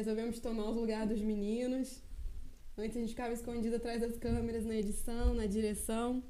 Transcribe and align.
Resolvemos 0.00 0.40
tomar 0.40 0.70
os 0.70 0.76
lugares 0.76 1.10
dos 1.10 1.20
meninos. 1.20 2.02
Antes 2.78 2.96
a 2.96 3.00
gente 3.00 3.10
ficava 3.10 3.34
escondido 3.34 3.76
atrás 3.76 4.00
das 4.00 4.16
câmeras 4.16 4.64
na 4.64 4.74
edição, 4.74 5.34
na 5.34 5.44
direção. 5.44 6.24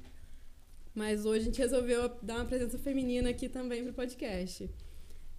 Mas 0.93 1.23
hoje 1.23 1.43
a 1.43 1.45
gente 1.45 1.59
resolveu 1.59 2.09
dar 2.21 2.35
uma 2.35 2.45
presença 2.45 2.77
feminina 2.77 3.29
aqui 3.29 3.47
também 3.47 3.81
para 3.81 3.91
o 3.91 3.93
podcast. 3.93 4.69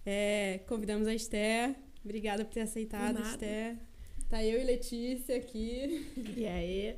É, 0.03 0.61
convidamos 0.67 1.07
a 1.07 1.13
Esther. 1.13 1.75
Obrigada 2.03 2.43
por 2.43 2.51
ter 2.51 2.61
aceitado, 2.61 3.21
Esther. 3.21 3.77
Tá 4.27 4.43
eu 4.43 4.59
e 4.59 4.63
Letícia 4.63 5.37
aqui. 5.37 6.03
E 6.35 6.47
aí? 6.47 6.95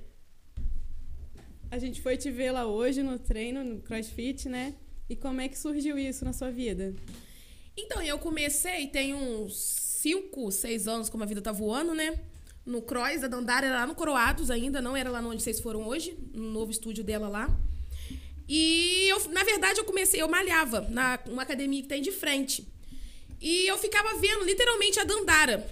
A 1.70 1.77
gente 1.77 2.02
foi 2.02 2.15
te 2.15 2.31
ver 2.31 2.52
lá 2.52 2.65
hoje 2.65 3.04
no 3.04 3.20
treino, 3.20 3.62
no 3.62 3.81
CrossFit, 3.81 4.48
né? 4.48 4.74
E 5.09 5.18
como 5.18 5.41
é 5.41 5.49
que 5.49 5.59
surgiu 5.59 5.99
isso 5.99 6.24
na 6.24 6.31
sua 6.31 6.49
vida? 6.49 6.96
Então, 7.76 8.02
eu 8.02 8.18
comecei, 8.20 8.87
tem 8.87 9.13
uns 9.13 9.84
5, 10.05 10.51
6 10.51 10.87
anos, 10.87 11.09
como 11.09 11.23
a 11.23 11.25
vida 11.25 11.41
tá 11.41 11.51
voando, 11.51 11.95
né? 11.95 12.20
No 12.63 12.79
Cross, 12.79 13.23
a 13.23 13.27
Dandara 13.27 13.65
era 13.65 13.79
lá 13.79 13.87
no 13.87 13.95
Coroados 13.95 14.51
ainda, 14.51 14.79
não 14.79 14.95
era 14.95 15.09
lá 15.09 15.20
onde 15.20 15.41
vocês 15.41 15.59
foram 15.59 15.87
hoje, 15.87 16.15
no 16.31 16.51
novo 16.51 16.70
estúdio 16.70 17.03
dela 17.03 17.27
lá. 17.27 17.49
E 18.47 19.07
eu, 19.09 19.27
na 19.29 19.43
verdade, 19.43 19.79
eu 19.79 19.84
comecei, 19.84 20.21
eu 20.21 20.27
malhava 20.27 20.81
na 20.91 21.17
uma 21.25 21.41
academia 21.41 21.81
que 21.81 21.87
tem 21.87 22.03
de 22.03 22.12
frente. 22.12 22.67
E 23.41 23.65
eu 23.65 23.79
ficava 23.79 24.13
vendo 24.20 24.45
literalmente 24.45 24.99
a 24.99 25.03
Dandara 25.03 25.67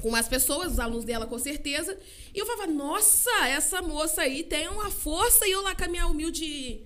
com 0.00 0.12
as 0.16 0.26
pessoas, 0.26 0.72
os 0.72 0.80
alunos 0.80 1.04
dela 1.04 1.28
com 1.28 1.38
certeza. 1.38 1.96
E 2.34 2.40
eu 2.40 2.46
falava, 2.46 2.66
nossa, 2.66 3.46
essa 3.46 3.80
moça 3.80 4.22
aí 4.22 4.42
tem 4.42 4.66
uma 4.66 4.90
força. 4.90 5.46
E 5.46 5.52
eu 5.52 5.62
lá 5.62 5.72
com 5.72 5.84
a 5.84 5.88
minha 5.88 6.08
humilde 6.08 6.80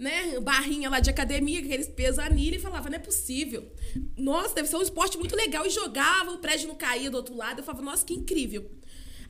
né, 0.00 0.40
barrinha 0.40 0.88
lá 0.88 0.98
de 0.98 1.10
academia, 1.10 1.60
aqueles 1.60 1.86
pesos 1.86 2.18
anilha, 2.18 2.56
e 2.56 2.58
falava, 2.58 2.88
não 2.88 2.96
é 2.96 2.98
possível. 2.98 3.70
Nossa, 4.16 4.54
deve 4.54 4.66
ser 4.66 4.76
um 4.76 4.82
esporte 4.82 5.18
muito 5.18 5.36
legal. 5.36 5.66
E 5.66 5.70
jogava, 5.70 6.32
o 6.32 6.38
prédio 6.38 6.68
não 6.68 6.74
caía 6.74 7.10
do 7.10 7.18
outro 7.18 7.36
lado. 7.36 7.60
Eu 7.60 7.64
falava, 7.64 7.84
nossa, 7.84 8.02
que 8.06 8.14
incrível. 8.14 8.68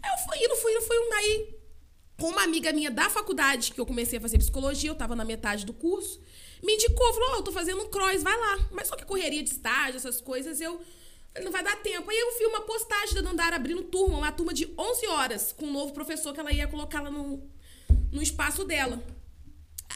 Aí 0.01 0.11
eu 0.13 0.19
fui 0.29 0.39
indo, 0.39 0.57
fui 0.57 0.73
indo, 0.73 0.83
fui 0.83 0.97
indo. 0.97 1.13
Aí, 1.15 1.55
com 2.21 2.29
uma 2.29 2.45
amiga 2.45 2.73
minha 2.73 2.89
da 2.89 3.11
faculdade, 3.11 3.73
que 3.73 3.81
eu 3.81 3.85
comecei 3.85 4.19
a 4.19 4.23
fazer 4.23 4.39
psicologia, 4.39 4.89
eu 4.89 4.95
tava 4.95 5.17
na 5.17 5.25
metade 5.25 5.67
do 5.67 5.73
curso, 5.73 6.23
me 6.63 6.75
indicou, 6.75 7.13
falou, 7.15 7.31
oh, 7.33 7.37
eu 7.39 7.43
tô 7.43 7.51
fazendo 7.51 7.83
um 7.83 7.89
cross, 7.89 8.23
vai 8.23 8.39
lá. 8.39 8.69
Mas 8.71 8.87
só 8.87 8.95
que 8.95 9.05
correria 9.05 9.43
de 9.43 9.51
estágio, 9.51 9.97
essas 9.97 10.21
coisas, 10.21 10.61
eu 10.61 10.81
não 11.43 11.51
vai 11.51 11.65
dar 11.65 11.83
tempo. 11.83 12.09
Aí 12.09 12.17
eu 12.17 12.39
vi 12.39 12.47
uma 12.47 12.61
postagem 12.61 13.17
da 13.17 13.23
Dandara 13.23 13.57
abrindo 13.57 13.83
turma, 13.83 14.19
uma 14.19 14.31
turma 14.31 14.55
de 14.55 14.73
11 14.79 15.07
horas, 15.09 15.53
com 15.53 15.67
um 15.67 15.73
novo 15.73 15.93
professor 15.93 16.33
que 16.33 16.39
ela 16.39 16.53
ia 16.53 16.69
colocar 16.69 17.03
lá 17.03 17.11
no, 17.11 17.43
no 18.13 18.23
espaço 18.23 18.65
dela. 18.65 19.03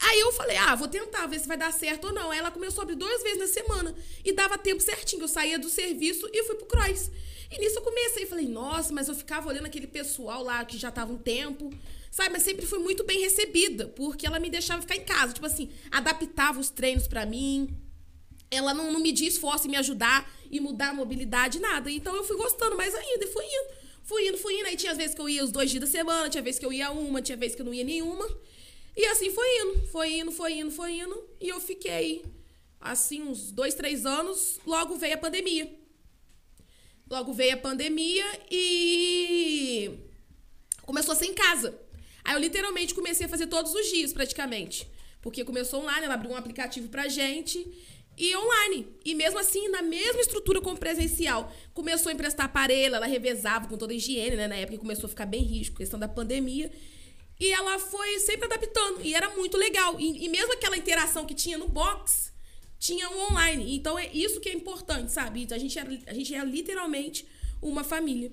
Aí 0.01 0.19
eu 0.19 0.31
falei, 0.33 0.57
ah, 0.57 0.75
vou 0.75 0.87
tentar, 0.87 1.25
ver 1.27 1.39
se 1.39 1.47
vai 1.47 1.57
dar 1.57 1.71
certo 1.71 2.07
ou 2.07 2.13
não. 2.13 2.31
Aí 2.31 2.39
ela 2.39 2.51
começou 2.51 2.81
a 2.81 2.83
abrir 2.83 2.95
duas 2.95 3.23
vezes 3.23 3.39
na 3.39 3.47
semana. 3.47 3.95
E 4.23 4.33
dava 4.33 4.57
tempo 4.57 4.81
certinho. 4.81 5.23
Eu 5.23 5.27
saía 5.27 5.57
do 5.57 5.69
serviço 5.69 6.29
e 6.33 6.43
fui 6.43 6.55
pro 6.55 6.65
cross. 6.65 7.09
E 7.51 7.59
nisso 7.59 7.77
eu 7.77 7.81
comecei 7.81 8.23
e 8.23 8.25
falei, 8.25 8.47
nossa, 8.47 8.91
mas 8.93 9.07
eu 9.07 9.15
ficava 9.15 9.47
olhando 9.47 9.65
aquele 9.65 9.87
pessoal 9.87 10.43
lá 10.43 10.65
que 10.65 10.77
já 10.77 10.91
tava 10.91 11.13
um 11.13 11.17
tempo. 11.17 11.71
Sabe, 12.11 12.29
mas 12.31 12.43
sempre 12.43 12.65
fui 12.65 12.79
muito 12.79 13.03
bem 13.03 13.19
recebida, 13.19 13.87
porque 13.87 14.25
ela 14.25 14.39
me 14.39 14.49
deixava 14.49 14.81
ficar 14.81 14.95
em 14.95 15.03
casa. 15.03 15.33
Tipo 15.33 15.45
assim, 15.45 15.69
adaptava 15.91 16.59
os 16.59 16.69
treinos 16.69 17.07
para 17.07 17.25
mim. 17.25 17.69
Ela 18.49 18.73
não, 18.73 18.91
não 18.91 18.99
media 18.99 19.27
esforço 19.27 19.67
em 19.67 19.71
me 19.71 19.77
ajudar 19.77 20.29
e 20.49 20.59
mudar 20.59 20.89
a 20.89 20.93
mobilidade, 20.93 21.59
nada. 21.59 21.91
Então 21.91 22.15
eu 22.15 22.23
fui 22.23 22.37
gostando 22.37 22.75
mais 22.75 22.93
ainda 22.93 23.25
e 23.25 23.27
fui 23.27 23.43
indo. 23.43 23.85
Fui 24.03 24.27
indo, 24.27 24.37
fui 24.37 24.53
indo. 24.59 24.67
Aí 24.67 24.77
tinha 24.77 24.93
vezes 24.93 25.15
que 25.15 25.21
eu 25.21 25.27
ia 25.27 25.43
os 25.43 25.51
dois 25.51 25.69
dias 25.69 25.81
da 25.81 25.87
semana, 25.87 26.29
tinha 26.29 26.43
vezes 26.43 26.59
que 26.59 26.65
eu 26.65 26.71
ia 26.71 26.91
uma, 26.91 27.21
tinha 27.21 27.37
vezes 27.37 27.55
que 27.55 27.61
eu 27.61 27.65
não 27.65 27.73
ia 27.73 27.83
nenhuma. 27.83 28.25
E 28.95 29.05
assim 29.07 29.29
foi 29.29 29.61
indo, 29.61 29.87
foi 29.87 30.13
indo, 30.13 30.31
foi 30.31 30.53
indo, 30.53 30.71
foi 30.71 30.99
indo. 30.99 31.29
E 31.39 31.49
eu 31.49 31.59
fiquei, 31.59 32.23
assim, 32.79 33.21
uns 33.21 33.51
dois, 33.51 33.73
três 33.73 34.05
anos. 34.05 34.59
Logo 34.65 34.95
veio 34.95 35.15
a 35.15 35.17
pandemia. 35.17 35.69
Logo 37.09 37.33
veio 37.33 37.53
a 37.53 37.57
pandemia 37.57 38.25
e 38.49 39.91
começou 40.83 41.11
a 41.11 41.15
ser 41.15 41.25
em 41.25 41.33
casa. 41.33 41.77
Aí 42.23 42.33
eu 42.35 42.39
literalmente 42.39 42.95
comecei 42.95 43.25
a 43.25 43.29
fazer 43.29 43.47
todos 43.47 43.73
os 43.73 43.87
dias, 43.87 44.13
praticamente. 44.13 44.87
Porque 45.21 45.43
começou 45.43 45.81
online, 45.81 46.05
ela 46.05 46.15
abriu 46.15 46.31
um 46.31 46.37
aplicativo 46.37 46.87
pra 46.87 47.07
gente 47.07 47.67
e 48.17 48.35
online. 48.35 48.87
E 49.03 49.13
mesmo 49.13 49.37
assim, 49.39 49.67
na 49.69 49.81
mesma 49.81 50.21
estrutura 50.21 50.61
como 50.61 50.77
presencial. 50.77 51.51
Começou 51.73 52.09
a 52.09 52.13
emprestar 52.13 52.45
aparelho, 52.45 52.95
ela 52.95 53.05
revezava 53.05 53.67
com 53.67 53.77
toda 53.77 53.93
a 53.93 53.95
higiene, 53.95 54.35
né? 54.35 54.47
Na 54.47 54.55
época 54.55 54.77
começou 54.77 55.07
a 55.07 55.09
ficar 55.09 55.25
bem 55.25 55.41
risco, 55.41 55.77
questão 55.77 55.99
da 55.99 56.07
pandemia. 56.07 56.71
E 57.39 57.51
ela 57.51 57.77
foi 57.79 58.19
sempre 58.19 58.45
adaptando. 58.45 59.01
E 59.01 59.13
era 59.13 59.29
muito 59.29 59.57
legal. 59.57 59.99
E, 59.99 60.25
e 60.25 60.29
mesmo 60.29 60.53
aquela 60.53 60.77
interação 60.77 61.25
que 61.25 61.33
tinha 61.33 61.57
no 61.57 61.67
box, 61.67 62.31
tinha 62.79 63.09
um 63.09 63.31
online. 63.31 63.75
Então 63.75 63.97
é 63.97 64.09
isso 64.13 64.39
que 64.39 64.49
é 64.49 64.53
importante, 64.53 65.11
sabe? 65.11 65.47
A 65.51 65.57
gente 65.57 65.77
é, 65.77 65.83
a 66.07 66.13
gente 66.13 66.33
é 66.33 66.43
literalmente 66.43 67.27
uma 67.61 67.83
família. 67.83 68.31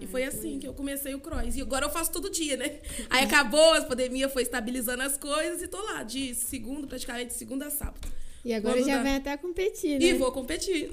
E 0.00 0.06
foi 0.06 0.24
assim 0.24 0.58
que 0.58 0.66
eu 0.66 0.72
comecei 0.72 1.14
o 1.14 1.20
cross. 1.20 1.54
E 1.54 1.60
agora 1.60 1.84
eu 1.84 1.90
faço 1.90 2.10
todo 2.10 2.30
dia, 2.30 2.56
né? 2.56 2.80
Aí 3.10 3.24
acabou, 3.24 3.74
a 3.74 3.82
pandemia 3.82 4.28
foi 4.28 4.42
estabilizando 4.42 5.02
as 5.02 5.18
coisas 5.18 5.62
e 5.62 5.68
tô 5.68 5.80
lá, 5.82 6.02
de 6.02 6.34
segunda, 6.34 6.86
praticamente 6.86 7.28
de 7.28 7.34
segunda 7.34 7.66
a 7.66 7.70
sábado. 7.70 8.08
E 8.44 8.52
agora 8.54 8.82
já 8.82 9.02
vai 9.02 9.16
até 9.16 9.36
competir, 9.36 10.00
né? 10.00 10.06
E 10.06 10.14
vou 10.14 10.32
competir. 10.32 10.90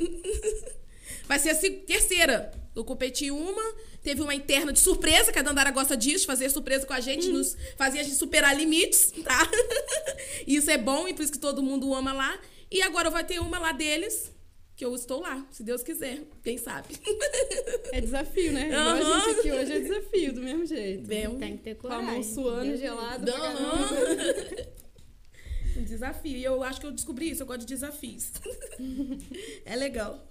vai 1.25 1.40
ser 1.40 1.51
a 1.51 1.56
terceira. 1.86 2.51
Eu 2.80 2.86
competi 2.86 3.30
uma, 3.30 3.74
teve 4.02 4.22
uma 4.22 4.34
interna 4.34 4.72
de 4.72 4.80
surpresa, 4.80 5.34
que 5.34 5.40
a 5.40 5.42
Dandara 5.42 5.70
gosta 5.70 5.98
disso, 5.98 6.26
fazer 6.26 6.50
surpresa 6.50 6.86
com 6.86 6.94
a 6.94 7.00
gente, 7.02 7.28
uhum. 7.28 7.34
nos 7.34 7.58
fazer 7.78 8.00
a 8.00 8.04
gente 8.04 8.16
superar 8.16 8.56
limites, 8.56 9.12
tá? 9.22 9.50
isso 10.48 10.72
é 10.72 10.78
bom 10.78 11.08
e 11.08 11.14
por 11.14 11.24
isso 11.24 11.32
que 11.32 11.40
todo 11.40 11.62
mundo 11.62 11.94
ama 11.94 12.14
lá. 12.14 12.40
E 12.72 12.82
agora 12.82 13.10
vai 13.10 13.26
ter 13.26 13.40
uma 13.40 13.60
lá 13.60 13.74
deles, 13.74 14.32
que 14.78 14.86
eu 14.86 14.96
estou 14.96 15.20
lá, 15.20 15.46
se 15.52 15.62
Deus 15.62 15.84
quiser, 15.84 16.22
quem 16.42 16.58
sabe. 16.58 16.96
É 17.92 18.00
desafio, 18.00 18.54
né? 18.54 18.68
Igual 18.68 18.86
uhum. 18.86 19.14
a 19.14 19.20
gente 19.20 19.40
aqui 19.40 19.52
hoje 19.52 19.74
é 19.74 19.80
desafio, 19.82 20.34
do 20.34 20.42
mesmo 20.42 20.66
jeito. 20.66 21.06
Bem, 21.06 21.38
Tem 21.38 21.58
que 21.58 21.64
ter 21.64 21.76
coragem. 21.76 22.06
Com 22.06 22.12
a 22.12 22.14
mão 22.14 22.24
suando, 22.24 22.78
gelada. 22.78 23.36
Uhum. 23.36 24.70
um 25.82 25.84
desafio. 25.84 26.38
E 26.38 26.44
eu 26.46 26.64
acho 26.64 26.80
que 26.80 26.86
eu 26.86 26.92
descobri 26.92 27.30
isso, 27.30 27.44
eu 27.44 27.48
gosto 27.48 27.62
de 27.62 27.66
desafios. 27.66 28.32
é 29.66 29.76
legal. 29.76 30.29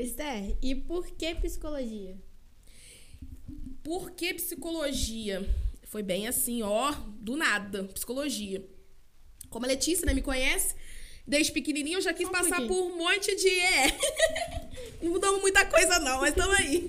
Esther, 0.00 0.56
e 0.60 0.74
por 0.74 1.06
que 1.06 1.34
psicologia? 1.36 2.16
Por 3.82 4.10
que 4.12 4.34
psicologia? 4.34 5.48
Foi 5.84 6.02
bem 6.02 6.26
assim, 6.26 6.62
ó, 6.62 6.92
do 7.20 7.36
nada, 7.36 7.84
psicologia. 7.84 8.66
Como 9.48 9.64
a 9.64 9.68
Letícia, 9.68 10.04
né, 10.04 10.12
me 10.12 10.22
conhece, 10.22 10.74
desde 11.26 11.52
pequenininho 11.52 11.98
eu 11.98 12.02
já 12.02 12.12
quis 12.12 12.28
um 12.28 12.32
passar 12.32 12.56
pouquinho. 12.56 12.68
por 12.68 12.92
um 12.92 12.98
monte 12.98 13.34
de... 13.36 13.48
É. 13.48 13.98
não 15.02 15.12
mudamos 15.12 15.40
muita 15.40 15.64
coisa 15.66 15.98
não, 16.00 16.20
mas 16.20 16.30
estamos 16.30 16.56
aí. 16.56 16.88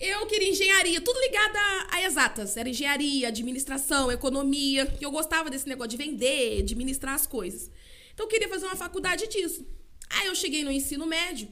Eu 0.00 0.26
queria 0.26 0.50
engenharia, 0.50 1.00
tudo 1.00 1.20
ligado 1.20 1.56
a, 1.56 1.88
a, 1.92 2.02
exatas. 2.02 2.56
Era 2.56 2.68
engenharia, 2.68 3.28
administração, 3.28 4.10
economia. 4.10 4.84
Que 4.84 5.06
eu 5.06 5.12
gostava 5.12 5.48
desse 5.48 5.68
negócio 5.68 5.90
de 5.90 5.96
vender, 5.96 6.58
administrar 6.58 7.14
as 7.14 7.24
coisas. 7.24 7.70
Então 8.12 8.26
eu 8.26 8.30
queria 8.30 8.48
fazer 8.48 8.66
uma 8.66 8.74
faculdade 8.74 9.28
disso. 9.28 9.64
Aí 10.10 10.26
eu 10.26 10.34
cheguei 10.34 10.64
no 10.64 10.72
ensino 10.72 11.06
médio, 11.06 11.48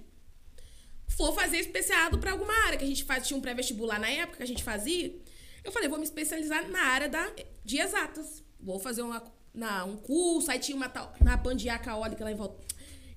for 1.17 1.35
fazer 1.35 1.59
especializado 1.59 2.19
para 2.19 2.33
alguma 2.33 2.53
área 2.67 2.79
que 2.79 2.85
a 2.85 2.89
gente 2.89 3.05
faz, 3.05 3.27
tinha 3.27 3.37
um 3.37 3.41
pré-vestibular 3.41 3.99
na 3.99 4.09
época 4.09 4.39
que 4.39 4.43
a 4.43 4.47
gente 4.47 4.63
fazia. 4.63 5.15
Eu 5.63 5.73
falei, 5.73 5.89
vou 5.89 5.99
me 5.99 6.05
especializar 6.05 6.69
na 6.69 6.81
área 6.81 7.09
da, 7.09 7.31
de 7.65 7.79
exatas. 7.79 8.43
Vou 8.59 8.79
fazer 8.79 9.03
uma, 9.03 9.23
na, 9.53 9.85
um 9.85 9.97
curso, 9.97 10.51
aí 10.51 10.59
tinha 10.59 10.77
uma 10.77 10.89
tal, 10.89 11.15
na 11.21 11.37
Pandiaca 11.37 11.91
Eólica 11.91 12.25
lá 12.25 12.33
em 12.33 12.37
volta, 12.37 12.65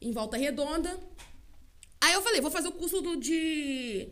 em 0.02 0.12
volta 0.12 0.38
Redonda. 0.38 1.00
Aí 2.02 2.14
eu 2.14 2.22
falei, 2.22 2.42
vou 2.42 2.52
fazer 2.52 2.68
o 2.68 2.74
curso 2.74 3.02
do, 3.02 3.16
de 3.16 4.10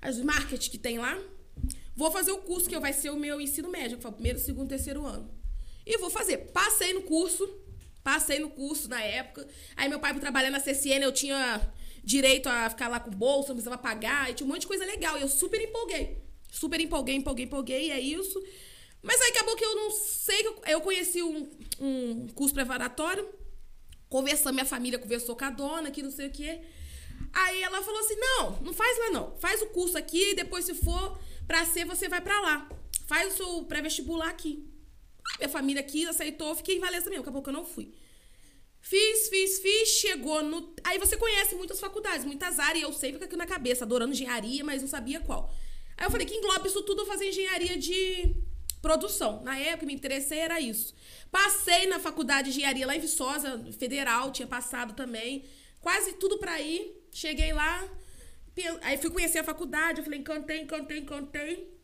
as 0.00 0.18
marketing 0.18 0.70
que 0.70 0.78
tem 0.78 0.98
lá. 0.98 1.18
Vou 1.96 2.10
fazer 2.10 2.32
o 2.32 2.38
curso 2.38 2.68
que 2.68 2.78
vai 2.78 2.92
ser 2.92 3.10
o 3.10 3.16
meu 3.16 3.40
ensino 3.40 3.70
médio, 3.70 3.96
que 3.96 4.02
foi 4.02 4.10
o 4.10 4.14
primeiro, 4.14 4.38
segundo, 4.38 4.68
terceiro 4.68 5.06
ano. 5.06 5.30
E 5.86 5.96
vou 5.98 6.10
fazer. 6.10 6.38
Passei 6.52 6.92
no 6.92 7.02
curso, 7.02 7.48
passei 8.02 8.38
no 8.38 8.50
curso 8.50 8.88
na 8.88 9.00
época. 9.00 9.46
Aí 9.76 9.88
meu 9.88 10.00
pai 10.00 10.12
foi 10.12 10.20
trabalhar 10.20 10.50
na 10.50 10.60
CCN, 10.60 11.04
eu 11.04 11.12
tinha 11.12 11.72
direito 12.04 12.48
a 12.48 12.68
ficar 12.68 12.88
lá 12.88 13.00
com 13.00 13.10
bolsa, 13.10 13.48
não 13.48 13.56
precisava 13.56 13.78
pagar, 13.80 14.30
e 14.30 14.34
tinha 14.34 14.46
um 14.46 14.50
monte 14.50 14.62
de 14.62 14.66
coisa 14.66 14.84
legal. 14.84 15.18
E 15.18 15.22
eu 15.22 15.28
super 15.28 15.60
empolguei. 15.60 16.22
Super 16.50 16.80
empolguei, 16.80 17.16
empolguei, 17.16 17.46
empolguei, 17.46 17.86
e 17.88 17.90
é 17.90 18.00
isso. 18.00 18.40
Mas 19.02 19.20
aí 19.20 19.30
acabou 19.30 19.56
que 19.56 19.64
eu 19.64 19.74
não 19.74 19.90
sei. 19.90 20.46
Eu 20.66 20.80
conheci 20.80 21.22
um, 21.22 21.50
um 21.80 22.28
curso 22.34 22.54
preparatório, 22.54 23.28
conversando, 24.08 24.54
minha 24.54 24.64
família 24.64 24.98
conversou 24.98 25.34
com 25.34 25.44
a 25.44 25.50
dona, 25.50 25.90
que 25.90 26.02
não 26.02 26.10
sei 26.10 26.28
o 26.28 26.30
quê. 26.30 26.60
Aí 27.32 27.62
ela 27.62 27.82
falou 27.82 28.00
assim: 28.00 28.16
não, 28.16 28.50
não 28.62 28.72
faz 28.72 28.98
lá 28.98 29.10
não. 29.10 29.36
Faz 29.38 29.60
o 29.62 29.66
curso 29.66 29.98
aqui, 29.98 30.30
e 30.30 30.34
depois, 30.34 30.64
se 30.64 30.74
for 30.74 31.18
pra 31.46 31.64
ser, 31.64 31.84
você 31.84 32.08
vai 32.08 32.20
pra 32.20 32.40
lá. 32.40 32.68
Faz 33.06 33.34
o 33.34 33.36
seu 33.36 33.64
pré-vestibular 33.64 34.28
aqui. 34.28 34.64
Minha 35.38 35.48
família 35.48 35.80
aqui 35.80 36.06
aceitou, 36.06 36.54
fiquei 36.54 36.76
em 36.76 36.80
Valença 36.80 37.08
mesmo, 37.08 37.22
acabou 37.22 37.42
que 37.42 37.48
eu 37.48 37.52
não 37.54 37.64
fui. 37.64 37.92
Fiz, 38.86 39.28
fiz, 39.30 39.60
fiz, 39.60 39.88
chegou 39.88 40.42
no. 40.42 40.74
Aí 40.84 40.98
você 40.98 41.16
conhece 41.16 41.54
muitas 41.54 41.80
faculdades, 41.80 42.22
muitas 42.22 42.58
áreas, 42.58 42.82
eu 42.82 42.92
sei 42.92 43.14
fica 43.14 43.24
aqui 43.24 43.34
na 43.34 43.46
cabeça, 43.46 43.82
adorando 43.82 44.12
engenharia, 44.12 44.62
mas 44.62 44.82
não 44.82 44.88
sabia 44.88 45.20
qual. 45.20 45.50
Aí 45.96 46.04
eu 46.04 46.10
falei 46.10 46.26
que 46.26 46.34
engloba 46.34 46.68
isso 46.68 46.82
tudo 46.82 47.00
eu 47.00 47.06
fazer 47.06 47.30
engenharia 47.30 47.78
de 47.78 48.36
produção. 48.82 49.42
Na 49.42 49.58
época, 49.58 49.86
me 49.86 49.94
interessei, 49.94 50.38
era 50.38 50.60
isso. 50.60 50.94
Passei 51.32 51.86
na 51.86 51.98
faculdade 51.98 52.50
de 52.50 52.58
engenharia 52.58 52.86
lá 52.86 52.94
em 52.94 53.00
Viçosa, 53.00 53.58
federal, 53.78 54.30
tinha 54.30 54.46
passado 54.46 54.92
também 54.92 55.46
quase 55.80 56.12
tudo 56.12 56.36
pra 56.36 56.60
ir. 56.60 57.08
Cheguei 57.10 57.54
lá, 57.54 57.88
aí 58.82 58.98
fui 58.98 59.08
conhecer 59.08 59.38
a 59.38 59.44
faculdade, 59.44 60.00
eu 60.00 60.04
falei, 60.04 60.20
encantei, 60.20 60.60
encantei, 60.60 60.98
encantei. 60.98 61.74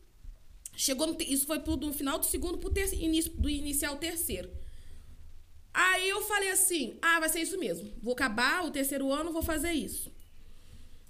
Chegou 0.77 1.07
no, 1.07 1.17
isso 1.19 1.47
foi 1.47 1.59
pro, 1.61 1.75
do 1.75 1.91
final 1.91 2.19
do 2.19 2.27
segundo 2.27 2.59
pro 2.59 2.69
ter, 2.69 2.93
início, 2.93 3.31
do 3.31 3.49
inicial 3.49 3.97
terceiro. 3.97 4.60
Aí 5.73 6.09
eu 6.09 6.21
falei 6.21 6.51
assim: 6.51 6.97
ah, 7.01 7.19
vai 7.19 7.29
ser 7.29 7.41
isso 7.41 7.57
mesmo. 7.57 7.93
Vou 8.01 8.13
acabar 8.13 8.65
o 8.65 8.71
terceiro 8.71 9.11
ano, 9.11 9.31
vou 9.31 9.41
fazer 9.41 9.71
isso. 9.71 10.11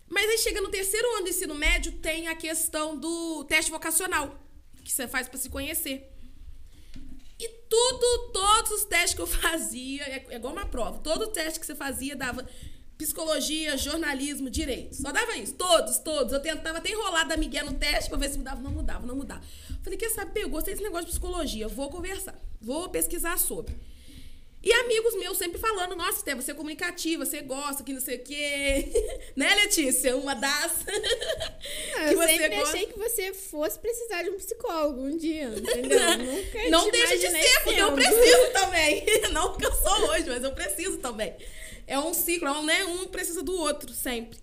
Mas 0.08 0.30
aí 0.30 0.38
chega 0.40 0.62
no 0.62 0.70
terceiro 0.70 1.08
ano 1.16 1.24
do 1.24 1.30
ensino 1.30 1.56
médio, 1.56 1.94
tem 1.94 2.28
a 2.28 2.36
questão 2.36 2.98
do 2.98 3.46
teste 3.46 3.72
vocacional, 3.72 4.44
que 4.84 4.92
você 4.92 5.08
faz 5.08 5.28
para 5.28 5.40
se 5.40 5.50
conhecer. 5.50 6.12
E 7.40 7.48
tudo, 7.70 8.32
todos 8.34 8.72
os 8.72 8.86
testes 8.86 9.16
que 9.16 9.22
eu 9.22 9.28
fazia, 9.28 10.04
é, 10.04 10.26
é 10.30 10.36
igual 10.36 10.54
uma 10.54 10.66
prova, 10.66 11.00
todo 11.00 11.32
teste 11.32 11.60
que 11.60 11.66
você 11.66 11.74
fazia 11.74 12.16
dava 12.16 12.46
psicologia, 13.02 13.76
jornalismo, 13.78 14.50
direito. 14.50 14.96
Só 14.96 15.12
dava 15.12 15.36
isso. 15.36 15.54
Todos, 15.54 15.98
todos. 15.98 16.34
Eu 16.34 16.40
tentava 16.40 16.78
até 16.78 16.92
enrolar 16.92 17.28
da 17.28 17.36
Miguel 17.36 17.66
no 17.66 17.74
teste 17.74 18.10
pra 18.10 18.20
ver 18.20 18.30
se 18.30 18.38
mudava. 18.38 18.62
Não 18.62 18.72
mudava, 18.72 19.08
não 19.08 19.16
mudava. 19.16 19.42
Falei, 19.82 19.98
quer 19.98 20.10
saber? 20.10 20.44
Eu 20.44 20.50
gostei 20.50 20.74
desse 20.74 20.84
negócio 20.84 21.06
de 21.06 21.12
psicologia. 21.12 21.68
Vou 21.68 21.90
conversar. 21.90 22.40
Vou 22.62 22.90
pesquisar 22.90 23.40
sobre. 23.40 23.76
E 24.64 24.72
amigos 24.74 25.16
meus 25.16 25.40
sempre 25.40 25.60
falando, 25.60 25.96
nossa, 25.96 26.20
Esther, 26.20 26.36
você 26.36 26.52
é 26.52 26.54
comunicativa, 26.54 27.26
você 27.26 27.42
gosta, 27.42 27.84
que 27.84 27.94
não 27.94 28.00
sei 28.00 28.18
o 28.18 28.24
quê. 28.24 28.92
né, 29.36 29.56
Letícia? 29.56 30.16
Uma 30.16 30.36
das. 30.36 30.86
Não, 30.86 32.06
que 32.08 32.14
eu 32.14 32.18
você 32.18 32.28
sempre 32.28 32.50
gosta... 32.50 32.70
achei 32.70 32.86
que 32.86 33.00
você 33.00 33.34
fosse 33.34 33.80
precisar 33.80 34.22
de 34.22 34.30
um 34.30 34.38
psicólogo 34.38 35.02
um 35.02 35.18
dia, 35.18 35.48
entendeu? 35.58 36.00
Nunca 36.18 36.70
Não 36.70 36.92
deixa 36.92 37.18
de 37.18 37.30
ser, 37.32 37.64
porque 37.64 37.82
eu 37.82 37.92
preciso 37.94 38.52
também. 38.54 39.04
não 39.32 39.50
porque 39.52 39.66
eu 39.66 39.74
sou 39.74 40.10
hoje, 40.12 40.30
mas 40.30 40.44
eu 40.44 40.52
preciso 40.54 41.00
também. 41.00 41.36
É 41.88 41.98
um 41.98 42.14
ciclo, 42.14 42.48
é 42.48 42.52
um, 42.52 42.64
né? 42.64 42.86
Um 42.86 43.08
precisa 43.08 43.42
do 43.42 43.56
outro, 43.56 43.92
sempre. 43.94 44.38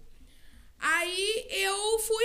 Aí 0.80 1.46
eu 1.48 1.98
fui. 2.00 2.24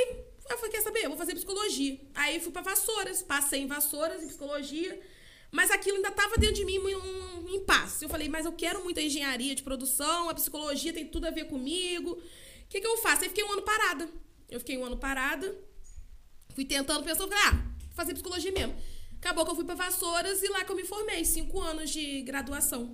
Eu 0.50 0.58
falei, 0.58 0.72
quer 0.72 0.82
saber? 0.82 1.06
Eu 1.06 1.10
vou 1.10 1.18
fazer 1.18 1.36
psicologia. 1.36 2.00
Aí 2.16 2.40
fui 2.40 2.52
para 2.52 2.64
Vassouras, 2.64 3.22
passei 3.22 3.62
em 3.62 3.68
Vassouras, 3.68 4.24
em 4.24 4.28
psicologia. 4.28 5.00
Mas 5.54 5.72
aquilo 5.72 5.96
ainda 5.98 6.10
estava 6.10 6.36
dentro 6.36 6.56
de 6.56 6.66
mim 6.66 6.80
um, 6.80 7.46
um 7.46 7.56
impasse. 7.56 8.04
Eu 8.04 8.10
falei, 8.10 8.28
mas 8.28 8.46
eu 8.46 8.52
quero 8.52 8.84
muito 8.84 9.00
a 9.00 9.04
engenharia 9.04 9.56
de 9.56 9.64
produção, 9.64 10.30
a 10.30 10.34
psicologia 10.34 10.92
tem 10.92 11.08
tudo 11.08 11.28
a 11.28 11.32
ver 11.32 11.46
comigo. 11.46 12.12
O 12.12 12.68
que, 12.68 12.82
que 12.82 12.88
eu 12.88 12.98
faço? 12.98 13.24
Aí 13.24 13.30
fiquei 13.30 13.44
um 13.46 13.54
ano 13.54 13.62
parada. 13.62 14.10
Eu 14.50 14.60
fiquei 14.60 14.78
um 14.78 14.84
ano 14.84 14.98
parada, 14.98 15.56
fui 16.54 16.66
tentando, 16.66 17.04
pensando, 17.04 17.30
falei, 17.30 17.44
ah, 17.48 17.66
fazer 17.96 18.14
psicologia 18.14 18.52
mesmo. 18.52 18.76
Acabou 19.18 19.46
que 19.46 19.52
eu 19.52 19.56
fui 19.56 19.64
para 19.64 19.76
Vassouras 19.76 20.44
e 20.44 20.50
lá 20.50 20.66
que 20.66 20.72
eu 20.72 20.76
me 20.76 20.84
formei, 20.84 21.24
cinco 21.24 21.62
anos 21.62 21.90
de 21.90 22.22
graduação. 22.24 22.92